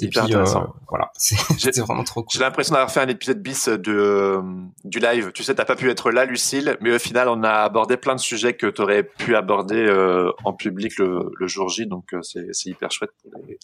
et 0.00 0.08
puis 0.08 0.18
euh, 0.18 0.22
intéressant. 0.24 0.74
voilà, 0.88 1.10
c'est 1.16 1.78
vraiment 1.80 2.04
trop 2.04 2.22
cool. 2.22 2.28
J'ai 2.32 2.40
l'impression 2.40 2.74
d'avoir 2.74 2.90
fait 2.90 3.00
un 3.00 3.08
épisode 3.08 3.40
bis 3.40 3.68
de, 3.68 4.40
du 4.84 4.98
live. 4.98 5.32
Tu 5.32 5.42
sais, 5.42 5.54
t'as 5.54 5.64
pas 5.64 5.76
pu 5.76 5.88
être 5.90 6.10
là, 6.10 6.24
Lucille, 6.26 6.76
mais 6.80 6.94
au 6.94 6.98
final, 6.98 7.28
on 7.28 7.42
a 7.42 7.50
abordé 7.62 7.96
plein 7.96 8.14
de 8.16 8.20
sujets 8.20 8.54
que 8.54 8.66
tu 8.66 8.82
aurais 8.82 9.04
pu 9.04 9.36
aborder 9.36 9.86
euh, 9.86 10.30
en 10.44 10.52
public 10.52 10.98
le, 10.98 11.30
le 11.38 11.46
jour 11.46 11.68
J, 11.70 11.86
donc 11.86 12.12
euh, 12.12 12.20
c'est 12.22 12.48
c'est 12.52 12.68
hyper 12.70 12.90
chouette. 12.90 13.10
Pour 13.22 13.40
les... 13.46 13.58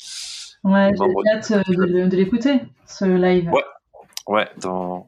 Ouais, 0.64 0.90
j'ai 0.96 1.54
hâte 1.54 1.68
de, 1.68 2.06
de 2.06 2.16
l'écouter, 2.16 2.60
ce 2.86 3.04
live. 3.04 3.50
Ouais. 3.52 3.62
Ouais, 4.26 4.48
dans, 4.60 5.06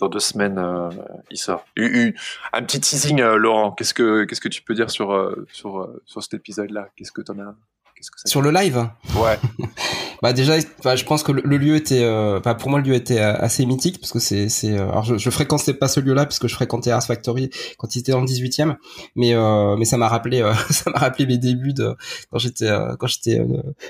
dans 0.00 0.08
deux 0.08 0.20
semaines, 0.20 0.58
euh, 0.58 0.90
il 1.30 1.36
sort. 1.36 1.64
Un 1.76 2.62
petit 2.62 2.80
teasing, 2.80 3.20
euh, 3.20 3.36
Laurent. 3.36 3.72
Qu'est-ce 3.72 3.94
que 3.94 4.24
qu'est-ce 4.24 4.40
que 4.40 4.48
tu 4.48 4.62
peux 4.62 4.74
dire 4.74 4.90
sur 4.90 5.12
euh, 5.12 5.46
sur 5.52 5.88
sur 6.06 6.22
cet 6.22 6.34
épisode-là? 6.34 6.88
Qu'est-ce 6.96 7.12
que 7.12 7.22
t'en 7.22 7.38
as? 7.38 7.54
Qu'est-ce 7.94 8.10
que 8.10 8.18
ça 8.18 8.28
Sur 8.28 8.42
le 8.42 8.50
live? 8.50 8.88
Ouais. 9.16 9.38
Bah 10.22 10.32
déjà, 10.34 10.54
bah, 10.84 10.96
je 10.96 11.04
pense 11.04 11.22
que 11.22 11.32
le, 11.32 11.40
le 11.44 11.56
lieu 11.56 11.76
était, 11.76 12.02
euh, 12.02 12.40
bah, 12.40 12.54
pour 12.54 12.68
moi 12.70 12.78
le 12.80 12.84
lieu 12.86 12.94
était 12.94 13.18
euh, 13.20 13.34
assez 13.38 13.64
mythique 13.64 13.98
parce 14.00 14.12
que 14.12 14.18
c'est, 14.18 14.48
c'est, 14.50 14.72
euh, 14.78 14.90
alors 14.90 15.02
je, 15.04 15.16
je 15.16 15.30
fréquentais 15.30 15.72
pas 15.72 15.88
ce 15.88 15.98
lieu-là 16.00 16.26
parce 16.26 16.38
que 16.38 16.46
je 16.48 16.54
fréquentais 16.54 16.90
Ars 16.90 17.02
Factory 17.04 17.48
quand 17.78 17.94
il 17.94 18.00
était 18.00 18.12
dans 18.12 18.20
le 18.20 18.26
18e, 18.26 18.76
mais 19.16 19.34
euh, 19.34 19.76
mais 19.78 19.86
ça 19.86 19.96
m'a 19.96 20.08
rappelé, 20.08 20.42
euh, 20.42 20.52
ça 20.70 20.90
m'a 20.90 20.98
rappelé 20.98 21.26
mes 21.26 21.38
débuts 21.38 21.72
de 21.72 21.96
quand 22.30 22.38
j'étais 22.38 22.66
euh, 22.68 22.96
quand 22.98 23.06
j'étais 23.06 23.40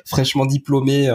fraîchement 0.07 0.47
diplômé 0.47 1.11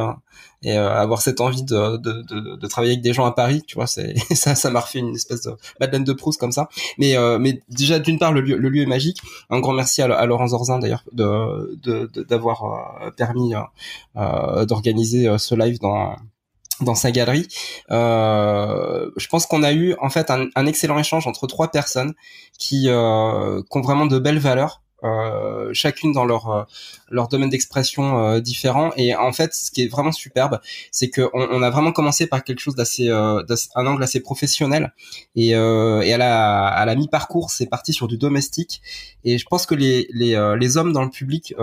et 0.63 0.71
avoir 0.75 1.21
cette 1.21 1.41
envie 1.41 1.63
de, 1.63 1.97
de, 1.97 2.21
de, 2.23 2.55
de 2.57 2.67
travailler 2.67 2.93
avec 2.93 3.03
des 3.03 3.13
gens 3.13 3.25
à 3.25 3.31
Paris, 3.31 3.61
tu 3.67 3.75
vois, 3.75 3.87
c'est 3.87 4.15
ça, 4.35 4.55
ça 4.55 4.69
m'a 4.71 4.79
refait 4.79 4.99
une 4.99 5.13
espèce 5.15 5.43
de 5.43 5.51
Madeleine 5.79 6.03
de 6.03 6.13
Proust 6.13 6.39
comme 6.39 6.51
ça. 6.51 6.67
Mais 6.97 7.15
mais 7.39 7.61
déjà 7.69 7.99
d'une 7.99 8.19
part 8.19 8.33
le 8.33 8.41
lieu, 8.41 8.57
le 8.57 8.69
lieu 8.69 8.81
est 8.81 8.87
magique. 8.87 9.19
Un 9.49 9.59
grand 9.59 9.73
merci 9.73 10.01
à, 10.01 10.13
à 10.13 10.25
Laurent 10.25 10.47
Zorzin 10.47 10.79
d'ailleurs 10.79 11.03
de 11.13 11.77
de- 11.83 12.23
d'avoir 12.23 12.63
permis 13.15 13.53
d'organiser 14.15 15.04
euh, 15.13 15.37
ce 15.37 15.55
live 15.55 15.79
dans 15.79 16.15
dans 16.81 16.95
sa 16.95 17.09
galerie. 17.09 17.47
Euh, 17.89 19.09
je 19.15 19.27
pense 19.27 19.45
qu'on 19.45 19.63
a 19.63 19.71
eu 19.71 19.95
en 20.01 20.09
fait 20.09 20.29
un, 20.29 20.65
excellent 20.65 20.99
échange 20.99 21.25
entre 21.25 21.47
trois 21.47 21.71
personnes 21.71 22.13
qui, 22.59 22.89
euh, 22.89 23.61
ont 23.71 23.81
vraiment 23.81 24.05
de 24.05 24.19
belles 24.19 24.39
valeurs. 24.39 24.81
Chacune 25.71 26.13
dans 26.13 26.25
leur 26.25 26.65
leur 27.11 27.27
domaine 27.27 27.51
d'expression 27.51 28.39
différent 28.39 28.91
et 28.97 29.15
en 29.15 29.31
fait 29.33 29.53
ce 29.53 29.69
qui 29.69 29.83
est 29.83 29.87
vraiment 29.87 30.11
superbe 30.11 30.59
c'est 30.89 31.11
que 31.11 31.29
on, 31.35 31.61
a 31.61 31.69
vraiment 31.69 31.91
commencé 31.91 32.25
par 32.25 32.43
quelque 32.43 32.59
chose 32.59 32.73
d'assez 32.73 33.11
un 33.11 33.85
angle 33.85 34.01
assez 34.01 34.19
professionnel 34.19 34.95
et, 35.35 35.49
et 35.49 36.13
à 36.13 36.17
la 36.17 36.65
à 36.65 36.85
la 36.85 36.95
mi 36.95 37.07
parcours 37.07 37.51
c'est 37.51 37.67
parti 37.67 37.93
sur 37.93 38.07
du 38.07 38.17
domestique 38.17 38.81
et 39.23 39.37
je 39.37 39.45
pense 39.45 39.67
que 39.67 39.75
les 39.75 40.07
les 40.11 40.55
les 40.57 40.77
hommes 40.77 40.91
dans 40.91 41.03
le 41.03 41.11
public 41.11 41.53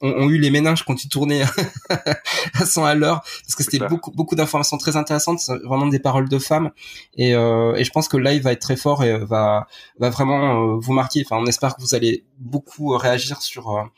ont, 0.00 0.10
ont 0.10 0.28
eu 0.28 0.38
les 0.38 0.50
méninges 0.50 0.84
quand 0.84 1.04
ils 1.04 1.08
tournaient 1.08 1.42
à 2.54 2.66
100 2.66 2.84
à 2.84 2.94
l'heure 2.94 3.22
parce 3.22 3.54
que 3.54 3.62
c'était 3.62 3.86
beaucoup 3.86 4.10
beaucoup 4.10 4.34
d'informations 4.34 4.78
très 4.78 4.96
intéressantes 4.96 5.40
vraiment 5.64 5.86
des 5.86 5.98
paroles 5.98 6.28
de 6.28 6.38
femmes. 6.38 6.70
Et, 7.16 7.34
euh, 7.34 7.74
et 7.76 7.84
je 7.84 7.90
pense 7.90 8.08
que 8.08 8.16
le 8.16 8.24
live 8.24 8.42
va 8.42 8.52
être 8.52 8.60
très 8.60 8.76
fort 8.76 9.04
et 9.04 9.18
va 9.18 9.66
va 9.98 10.10
vraiment 10.10 10.74
euh, 10.74 10.78
vous 10.78 10.92
marquer. 10.92 11.22
Enfin 11.24 11.36
on 11.40 11.46
espère 11.46 11.76
que 11.76 11.80
vous 11.80 11.94
allez 11.94 12.24
beaucoup 12.38 12.94
euh, 12.94 12.96
réagir 12.96 13.42
sur 13.42 13.90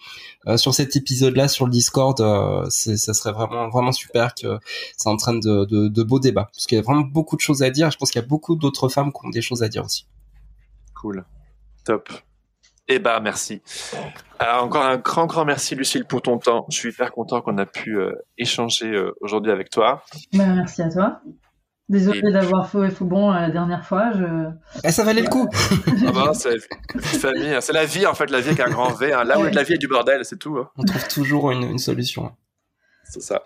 euh, 0.47 0.57
sur 0.57 0.75
cet 0.75 0.97
épisode 0.97 1.37
là 1.37 1.49
sur 1.49 1.67
le 1.67 1.73
Discord. 1.73 2.21
Euh, 2.21 2.69
ça 2.69 3.15
serait 3.15 3.33
vraiment 3.33 3.69
vraiment 3.69 3.93
super 3.93 4.35
que 4.35 4.59
ça 4.97 5.11
entraîne 5.11 5.41
de, 5.41 5.65
de, 5.65 5.89
de 5.89 6.03
beaux 6.03 6.21
débats 6.21 6.51
parce 6.53 6.67
qu'il 6.67 6.77
y 6.77 6.79
a 6.81 6.83
vraiment 6.83 7.03
beaucoup 7.03 7.37
de 7.37 7.41
choses 7.41 7.63
à 7.63 7.71
dire. 7.71 7.91
Je 7.91 7.97
pense 7.97 8.11
qu'il 8.11 8.21
y 8.21 8.25
a 8.25 8.29
beaucoup 8.29 8.57
d'autres 8.57 8.89
femmes 8.89 9.13
qui 9.13 9.27
ont 9.27 9.31
des 9.31 9.43
choses 9.43 9.63
à 9.63 9.69
dire 9.69 9.85
aussi. 9.85 10.07
Cool. 10.95 11.25
Top. 11.85 12.11
Eh 12.89 12.99
ben, 12.99 13.21
merci. 13.21 13.63
Alors, 14.39 14.65
encore 14.65 14.85
un 14.85 14.97
grand, 14.97 15.27
grand 15.27 15.45
merci, 15.45 15.75
Lucille, 15.75 16.05
pour 16.05 16.21
ton 16.23 16.39
temps. 16.39 16.67
Je 16.69 16.77
suis 16.77 16.89
hyper 16.91 17.13
content 17.13 17.41
qu'on 17.41 17.57
a 17.59 17.67
pu 17.67 17.97
euh, 17.99 18.13
échanger 18.39 18.91
euh, 18.91 19.15
aujourd'hui 19.21 19.53
avec 19.53 19.71
toi. 19.71 20.03
Bah, 20.33 20.47
merci 20.47 20.83
à 20.83 20.91
toi. 20.91 21.21
Désolée 21.89 22.21
Et- 22.27 22.33
d'avoir 22.33 22.69
faux 22.69 22.85
et 22.85 22.91
faux 22.91 23.05
bon 23.05 23.31
euh, 23.31 23.35
la 23.41 23.51
dernière 23.51 23.85
fois. 23.87 24.11
Je... 24.13 24.25
Eh, 24.85 24.91
ça 24.91 25.05
valait 25.05 25.23
le 25.23 25.29
coup 25.29 25.49
Ah 26.07 26.13
ben, 26.13 26.33
c'est 26.35 26.55
la 26.95 27.01
famille, 27.03 27.55
hein. 27.55 27.61
c'est 27.61 27.73
la 27.73 27.85
vie, 27.85 28.07
en 28.07 28.15
fait, 28.15 28.31
la 28.31 28.41
vie 28.41 28.49
avec 28.51 28.61
un 28.61 28.71
grand 28.71 28.91
V. 28.93 29.13
hein. 29.13 29.25
Là 29.25 29.39
où 29.39 29.43
Ouais. 29.43 29.51
la 29.53 29.63
vie 29.63 29.75
est 29.75 29.79
du 29.79 29.89
bordel, 29.89 30.25
c'est 30.25 30.39
tout. 30.39 30.59
hein. 30.59 30.69
on 30.77 30.83
trouve 30.85 31.07
toujours 31.09 31.51
une, 31.51 31.63
une 31.65 31.79
solution 31.79 32.33
C'est 33.05 33.21
ça. 33.23 33.43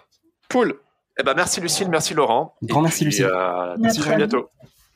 Cool. 0.51 0.75
Eh 1.19 1.23
ben, 1.23 1.35
merci, 1.35 1.61
Lucille, 1.61 1.89
merci, 1.91 2.15
Laurent. 2.15 2.55
Grand 2.63 2.81
Et 2.81 2.85
merci, 2.85 2.99
puis, 2.99 3.05
Lucille. 3.07 3.25
euh, 3.27 3.75
Merci. 3.79 4.09
à 4.09 4.17
bientôt. 4.17 4.49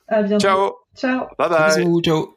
À 0.08 0.22
bientôt. 0.22 0.40
Ciao. 0.46 0.72
Ciao. 0.96 1.26
Bye 1.38 1.48
bye. 1.50 1.76
bisous 1.84 2.00
ciao 2.02 2.36